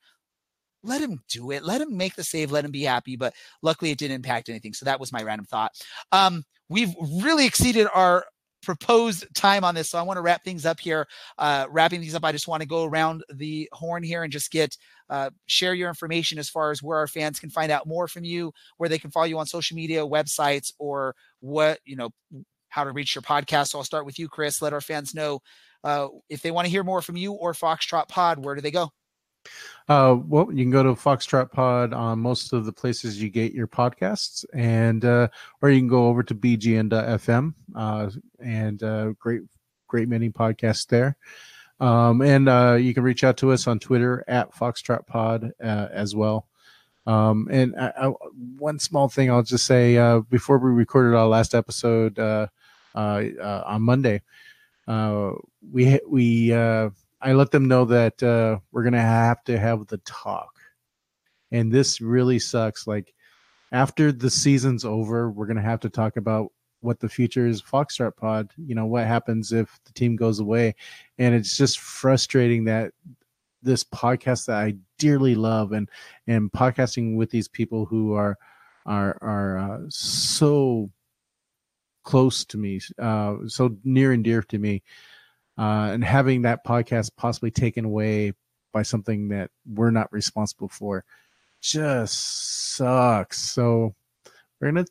Let 0.82 1.00
him 1.00 1.20
do 1.28 1.50
it. 1.50 1.64
Let 1.64 1.80
him 1.80 1.96
make 1.96 2.14
the 2.14 2.24
save. 2.24 2.52
Let 2.52 2.64
him 2.64 2.70
be 2.70 2.82
happy. 2.82 3.16
But 3.16 3.34
luckily, 3.62 3.90
it 3.90 3.98
didn't 3.98 4.16
impact 4.16 4.48
anything. 4.48 4.72
So 4.72 4.84
that 4.84 5.00
was 5.00 5.12
my 5.12 5.22
random 5.22 5.46
thought. 5.46 5.72
Um, 6.12 6.44
we've 6.68 6.94
really 7.22 7.46
exceeded 7.46 7.88
our 7.92 8.24
proposed 8.62 9.26
time 9.34 9.64
on 9.64 9.74
this. 9.74 9.90
So 9.90 9.98
I 9.98 10.02
want 10.02 10.16
to 10.16 10.22
wrap 10.22 10.44
things 10.44 10.66
up 10.66 10.80
here. 10.80 11.06
Uh, 11.38 11.66
wrapping 11.70 12.00
things 12.00 12.14
up, 12.14 12.24
I 12.24 12.32
just 12.32 12.48
want 12.48 12.62
to 12.62 12.68
go 12.68 12.84
around 12.84 13.24
the 13.32 13.68
horn 13.72 14.02
here 14.02 14.22
and 14.22 14.32
just 14.32 14.50
get 14.50 14.76
uh, 15.08 15.30
share 15.46 15.74
your 15.74 15.88
information 15.88 16.38
as 16.38 16.48
far 16.48 16.70
as 16.70 16.82
where 16.82 16.98
our 16.98 17.06
fans 17.06 17.38
can 17.38 17.50
find 17.50 17.70
out 17.70 17.86
more 17.86 18.08
from 18.08 18.24
you, 18.24 18.52
where 18.76 18.88
they 18.88 18.98
can 18.98 19.10
follow 19.10 19.26
you 19.26 19.38
on 19.38 19.46
social 19.46 19.76
media, 19.76 20.06
websites, 20.06 20.72
or 20.78 21.14
what 21.40 21.78
you 21.84 21.96
know 21.96 22.10
how 22.68 22.84
to 22.84 22.92
reach 22.92 23.14
your 23.14 23.22
podcast. 23.22 23.68
So 23.68 23.78
I'll 23.78 23.84
start 23.84 24.06
with 24.06 24.18
you, 24.18 24.28
Chris. 24.28 24.60
Let 24.60 24.72
our 24.72 24.80
fans 24.80 25.14
know 25.14 25.40
uh, 25.84 26.08
if 26.28 26.42
they 26.42 26.50
want 26.50 26.66
to 26.66 26.70
hear 26.70 26.84
more 26.84 27.00
from 27.00 27.16
you 27.16 27.32
or 27.32 27.52
Foxtrot 27.52 28.08
Pod. 28.08 28.44
Where 28.44 28.54
do 28.54 28.60
they 28.60 28.70
go? 28.70 28.90
Uh, 29.88 30.16
well, 30.26 30.48
you 30.50 30.64
can 30.64 30.70
go 30.70 30.82
to 30.82 30.90
Foxtrot 30.90 31.52
Pod 31.52 31.92
on 31.92 32.18
most 32.18 32.52
of 32.52 32.64
the 32.64 32.72
places 32.72 33.22
you 33.22 33.30
get 33.30 33.52
your 33.52 33.68
podcasts, 33.68 34.44
and 34.52 35.04
uh, 35.04 35.28
or 35.62 35.70
you 35.70 35.80
can 35.80 35.88
go 35.88 36.08
over 36.08 36.22
to 36.22 36.34
BGN.FM, 36.34 37.54
uh, 37.74 38.10
and 38.40 38.82
uh, 38.82 39.12
great, 39.18 39.42
great 39.86 40.08
many 40.08 40.28
podcasts 40.28 40.86
there. 40.86 41.16
Um, 41.78 42.22
and 42.22 42.48
uh, 42.48 42.78
you 42.80 42.94
can 42.94 43.02
reach 43.02 43.22
out 43.22 43.36
to 43.38 43.52
us 43.52 43.66
on 43.66 43.78
Twitter 43.78 44.24
at 44.26 44.54
Foxtrot 44.54 45.06
Pod 45.06 45.52
uh, 45.62 45.88
as 45.92 46.14
well. 46.14 46.46
Um, 47.06 47.48
and 47.50 47.74
I, 47.78 47.92
I, 47.96 48.06
one 48.58 48.78
small 48.78 49.08
thing 49.08 49.30
I'll 49.30 49.42
just 49.42 49.66
say 49.66 49.96
uh, 49.96 50.20
before 50.20 50.58
we 50.58 50.70
recorded 50.70 51.16
our 51.16 51.28
last 51.28 51.54
episode 51.54 52.18
uh, 52.18 52.48
uh, 52.94 53.22
uh, 53.40 53.62
on 53.66 53.82
Monday, 53.82 54.22
uh, 54.88 55.32
we 55.70 56.00
we 56.08 56.52
uh, 56.52 56.90
I 57.20 57.32
let 57.34 57.52
them 57.52 57.68
know 57.68 57.84
that 57.86 58.20
uh, 58.22 58.58
we're 58.72 58.82
gonna 58.82 59.00
have 59.00 59.44
to 59.44 59.58
have 59.58 59.86
the 59.86 59.98
talk, 59.98 60.58
and 61.52 61.70
this 61.70 62.00
really 62.00 62.40
sucks. 62.40 62.88
Like 62.88 63.14
after 63.70 64.10
the 64.10 64.30
season's 64.30 64.84
over, 64.84 65.30
we're 65.30 65.46
gonna 65.46 65.62
have 65.62 65.80
to 65.80 65.90
talk 65.90 66.16
about 66.16 66.50
what 66.80 67.00
the 67.00 67.08
future 67.08 67.46
is 67.46 67.62
Foxtrot 67.62 68.16
Pod. 68.16 68.52
You 68.56 68.74
know 68.74 68.86
what 68.86 69.06
happens 69.06 69.52
if 69.52 69.78
the 69.84 69.92
team 69.92 70.16
goes 70.16 70.40
away, 70.40 70.74
and 71.18 71.34
it's 71.34 71.56
just 71.56 71.80
frustrating 71.80 72.64
that 72.64 72.92
this 73.62 73.84
podcast 73.84 74.46
that 74.46 74.58
I 74.58 74.76
dearly 74.98 75.34
love 75.34 75.72
and 75.72 75.88
and 76.26 76.50
podcasting 76.52 77.16
with 77.16 77.30
these 77.30 77.48
people 77.48 77.84
who 77.84 78.14
are 78.14 78.36
are 78.86 79.18
are 79.20 79.58
uh, 79.58 79.78
so 79.88 80.90
close 82.04 82.44
to 82.46 82.56
me, 82.56 82.80
uh, 83.00 83.34
so 83.46 83.76
near 83.84 84.12
and 84.12 84.22
dear 84.22 84.42
to 84.42 84.58
me, 84.58 84.82
uh, 85.58 85.90
and 85.92 86.04
having 86.04 86.42
that 86.42 86.64
podcast 86.64 87.10
possibly 87.16 87.50
taken 87.50 87.84
away 87.84 88.32
by 88.72 88.82
something 88.82 89.28
that 89.28 89.50
we're 89.66 89.90
not 89.90 90.12
responsible 90.12 90.68
for 90.68 91.04
just 91.60 92.76
sucks. 92.76 93.38
So 93.38 93.94
we're 94.60 94.68
gonna 94.68 94.86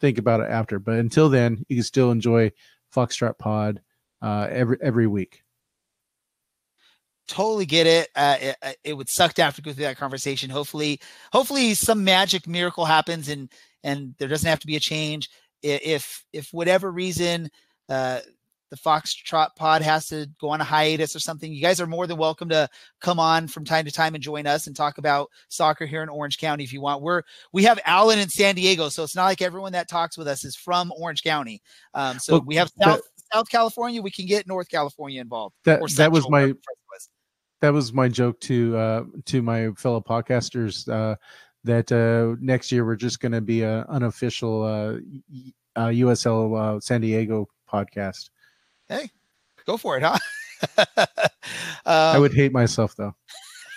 think 0.00 0.18
about 0.18 0.40
it 0.40 0.50
after, 0.50 0.78
but 0.78 0.98
until 0.98 1.28
then, 1.28 1.64
you 1.68 1.76
can 1.76 1.84
still 1.84 2.10
enjoy 2.10 2.52
Foxtrot 2.94 3.38
Pod 3.38 3.80
uh, 4.22 4.48
every 4.50 4.78
every 4.80 5.06
week 5.06 5.42
totally 7.28 7.66
get 7.66 7.86
it. 7.86 8.08
Uh, 8.16 8.36
it. 8.40 8.56
Uh, 8.62 8.72
it, 8.82 8.94
would 8.94 9.08
suck 9.08 9.34
to 9.34 9.44
have 9.44 9.54
to 9.54 9.62
go 9.62 9.72
through 9.72 9.84
that 9.84 9.98
conversation. 9.98 10.50
Hopefully, 10.50 11.00
hopefully 11.32 11.74
some 11.74 12.02
magic 12.02 12.48
miracle 12.48 12.84
happens 12.84 13.28
and 13.28 13.52
and 13.84 14.14
there 14.18 14.28
doesn't 14.28 14.48
have 14.48 14.58
to 14.60 14.66
be 14.66 14.76
a 14.76 14.80
change. 14.80 15.30
If 15.62 16.24
if 16.32 16.52
whatever 16.52 16.90
reason 16.90 17.50
uh, 17.88 18.20
the 18.70 18.76
Foxtrot 18.76 19.54
Pod 19.56 19.82
has 19.82 20.08
to 20.08 20.28
go 20.40 20.50
on 20.50 20.60
a 20.60 20.64
hiatus 20.64 21.14
or 21.16 21.20
something, 21.20 21.52
you 21.52 21.62
guys 21.62 21.80
are 21.80 21.86
more 21.86 22.06
than 22.06 22.18
welcome 22.18 22.48
to 22.50 22.68
come 23.00 23.18
on 23.18 23.48
from 23.48 23.64
time 23.64 23.84
to 23.84 23.90
time 23.90 24.14
and 24.14 24.22
join 24.22 24.46
us 24.46 24.66
and 24.66 24.76
talk 24.76 24.98
about 24.98 25.30
soccer 25.48 25.86
here 25.86 26.02
in 26.02 26.08
Orange 26.08 26.38
County 26.38 26.64
if 26.64 26.72
you 26.72 26.80
want. 26.80 27.02
We're 27.02 27.22
we 27.52 27.64
have 27.64 27.78
Alan 27.84 28.18
in 28.18 28.28
San 28.28 28.54
Diego, 28.54 28.88
so 28.88 29.02
it's 29.02 29.16
not 29.16 29.24
like 29.24 29.42
everyone 29.42 29.72
that 29.72 29.88
talks 29.88 30.18
with 30.18 30.28
us 30.28 30.44
is 30.44 30.56
from 30.56 30.92
Orange 30.98 31.22
County. 31.22 31.62
Um, 31.94 32.18
so 32.18 32.34
well, 32.34 32.44
we 32.46 32.56
have 32.56 32.70
South 32.82 33.00
that, 33.00 33.36
South 33.36 33.48
California. 33.50 34.02
We 34.02 34.10
can 34.10 34.26
get 34.26 34.46
North 34.46 34.68
California 34.68 35.20
involved. 35.20 35.54
That 35.64 35.80
that 35.96 36.12
was 36.12 36.28
my 36.28 36.52
that 37.60 37.72
was 37.72 37.92
my 37.92 38.08
joke 38.08 38.40
to 38.42 38.76
uh, 38.76 39.04
to 39.26 39.42
my 39.42 39.70
fellow 39.72 40.00
podcasters. 40.00 40.88
Uh, 40.88 41.16
that 41.64 41.90
uh, 41.90 42.36
next 42.40 42.70
year 42.70 42.84
we're 42.84 42.96
just 42.96 43.20
going 43.20 43.32
to 43.32 43.40
be 43.40 43.62
an 43.62 43.84
unofficial 43.88 44.62
uh, 44.62 44.98
uh, 45.76 45.88
USL 45.88 46.76
uh, 46.76 46.80
San 46.80 47.00
Diego 47.00 47.48
podcast. 47.70 48.30
Hey, 48.88 49.10
go 49.66 49.76
for 49.76 49.96
it, 49.96 50.02
huh? 50.02 50.18
um, 50.96 51.06
I 51.84 52.18
would 52.18 52.34
hate 52.34 52.52
myself 52.52 52.94
though. 52.96 53.14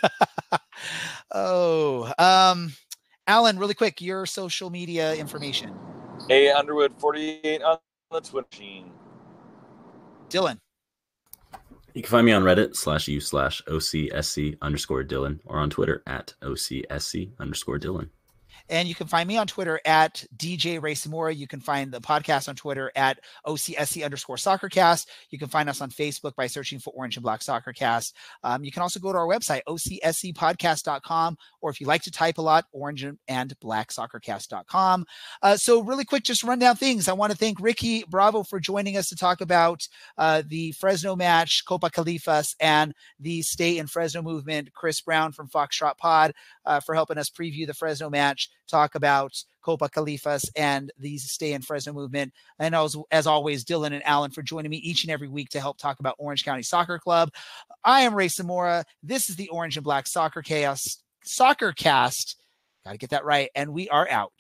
oh, 1.32 2.12
um, 2.18 2.74
Alan, 3.28 3.60
really 3.60 3.74
quick, 3.74 4.02
your 4.02 4.26
social 4.26 4.70
media 4.70 5.14
information. 5.16 5.76
A 6.30 6.52
Underwood 6.52 6.94
forty 6.98 7.40
eight 7.44 7.62
on 7.62 7.78
the 8.12 8.22
Twitter 8.22 8.48
machine. 8.52 8.92
Dylan. 10.30 10.60
You 11.94 12.02
can 12.02 12.10
find 12.10 12.26
me 12.26 12.32
on 12.32 12.44
Reddit 12.44 12.76
slash 12.78 13.10
u 13.10 13.20
slash 13.20 13.62
OCSC 13.68 14.58
underscore 14.62 15.04
Dylan 15.04 15.40
or 15.46 15.60
on 15.60 15.70
Twitter 15.70 16.02
at 16.08 16.34
OCSC 16.42 17.32
underscore 17.38 17.80
Dylan. 17.80 18.10
And 18.72 18.88
you 18.88 18.96
can 18.96 19.08
find 19.08 19.28
me 19.28 19.36
on 19.36 19.48
Twitter 19.48 19.82
at 19.86 20.24
DJ 20.38 20.82
Ray 20.82 20.94
Samora. 20.94 21.36
You 21.36 21.46
can 21.46 21.60
find 21.60 21.92
the 21.92 22.00
podcast 22.00 22.48
on 22.48 22.56
Twitter 22.56 22.90
at 22.96 23.20
OCSC 23.46 24.04
underscore 24.06 24.38
soccercast. 24.38 25.08
You 25.30 25.38
can 25.38 25.50
find 25.50 25.68
us 25.68 25.82
on 25.82 25.90
Facebook 25.90 26.36
by 26.38 26.48
searching 26.48 26.80
for 26.80 26.92
Orange 26.92 27.18
and 27.18 27.24
Black 27.24 27.42
Soccercast. 27.42 28.14
Um, 28.46 28.64
you 28.64 28.72
can 28.72 28.82
also 28.82 29.02
go 29.02 29.12
to 29.12 29.18
our 29.18 29.28
website, 29.28 29.60
OCSCpodcast.com, 29.68 31.38
or 31.60 31.70
if 31.70 31.82
you 31.82 31.88
like 31.88 32.02
to 32.04 32.12
type 32.12 32.38
a 32.38 32.42
lot, 32.42 32.66
orange 32.72 33.06
and 33.28 33.60
black 33.60 33.90
soccercast.com. 33.90 35.06
Uh, 35.42 35.58
so, 35.58 35.84
really 35.84 36.06
quick, 36.06 36.24
just 36.24 36.44
run 36.44 36.60
down 36.60 36.78
things. 36.78 37.10
I 37.10 37.14
want 37.14 37.34
to 37.34 37.38
thank 37.38 37.60
Ricky 37.60 38.06
Bravo 38.10 38.44
for 38.44 38.62
joining 38.62 38.96
us 38.96 39.10
to 39.10 39.18
talk 39.18 39.42
about 39.42 39.86
uh, 40.18 40.44
the 40.48 40.72
Fresno 40.74 41.18
match, 41.18 41.66
Copa 41.68 41.90
Califas, 41.90 42.56
and 42.62 42.94
the 43.20 43.42
Stay 43.42 43.78
in 43.78 43.88
Fresno 43.88 44.22
movement. 44.22 44.72
Chris 44.74 45.02
Brown 45.02 45.34
from 45.34 45.50
Foxtrot 45.50 45.98
Pod 45.98 46.34
uh, 46.66 46.80
for 46.80 46.96
helping 46.96 47.18
us 47.18 47.30
preview 47.30 47.68
the 47.68 47.74
Fresno 47.74 48.10
match 48.10 48.50
talk 48.72 48.96
about 48.96 49.34
Copa 49.62 49.90
Califas 49.90 50.50
and 50.56 50.92
the 50.98 51.18
Stay 51.18 51.54
in 51.54 51.62
Fresno 51.62 51.94
movement. 51.94 52.34
And 52.58 52.74
as, 52.74 52.96
as 53.12 53.28
always, 53.28 53.64
Dylan 53.64 53.94
and 53.94 54.04
Alan 54.06 54.32
for 54.32 54.42
joining 54.42 54.72
me 54.72 54.78
each 54.78 55.04
and 55.04 55.12
every 55.12 55.28
week 55.28 55.50
to 55.50 55.60
help 55.60 55.78
talk 55.78 56.00
about 56.00 56.16
Orange 56.18 56.44
County 56.44 56.64
Soccer 56.64 56.98
Club. 56.98 57.32
I 57.84 58.02
am 58.02 58.16
Ray 58.16 58.28
Samora. 58.30 58.84
This 59.04 59.30
is 59.30 59.36
the 59.36 59.50
Orange 59.50 59.78
and 59.78 59.84
Black 59.84 60.08
Soccer 60.08 60.42
Chaos 60.42 61.04
Soccer 61.24 61.72
Cast. 61.74 62.42
Got 62.84 62.94
to 62.94 62.98
get 62.98 63.12
that 63.12 63.26
right. 63.26 63.50
And 63.54 63.74
we 63.74 63.90
are 63.90 64.10
out. 64.10 64.32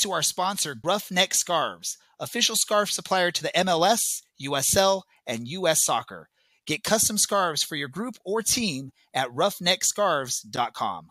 To 0.00 0.12
our 0.12 0.22
sponsor, 0.22 0.76
Roughneck 0.82 1.34
Scarves, 1.34 1.98
official 2.18 2.56
scarf 2.56 2.90
supplier 2.90 3.30
to 3.32 3.42
the 3.42 3.52
MLS, 3.54 4.22
USL, 4.42 5.02
and 5.26 5.46
US 5.46 5.84
Soccer. 5.84 6.30
Get 6.66 6.82
custom 6.82 7.18
scarves 7.18 7.62
for 7.62 7.76
your 7.76 7.88
group 7.88 8.14
or 8.24 8.40
team 8.40 8.92
at 9.12 9.28
roughneckscarves.com. 9.28 11.08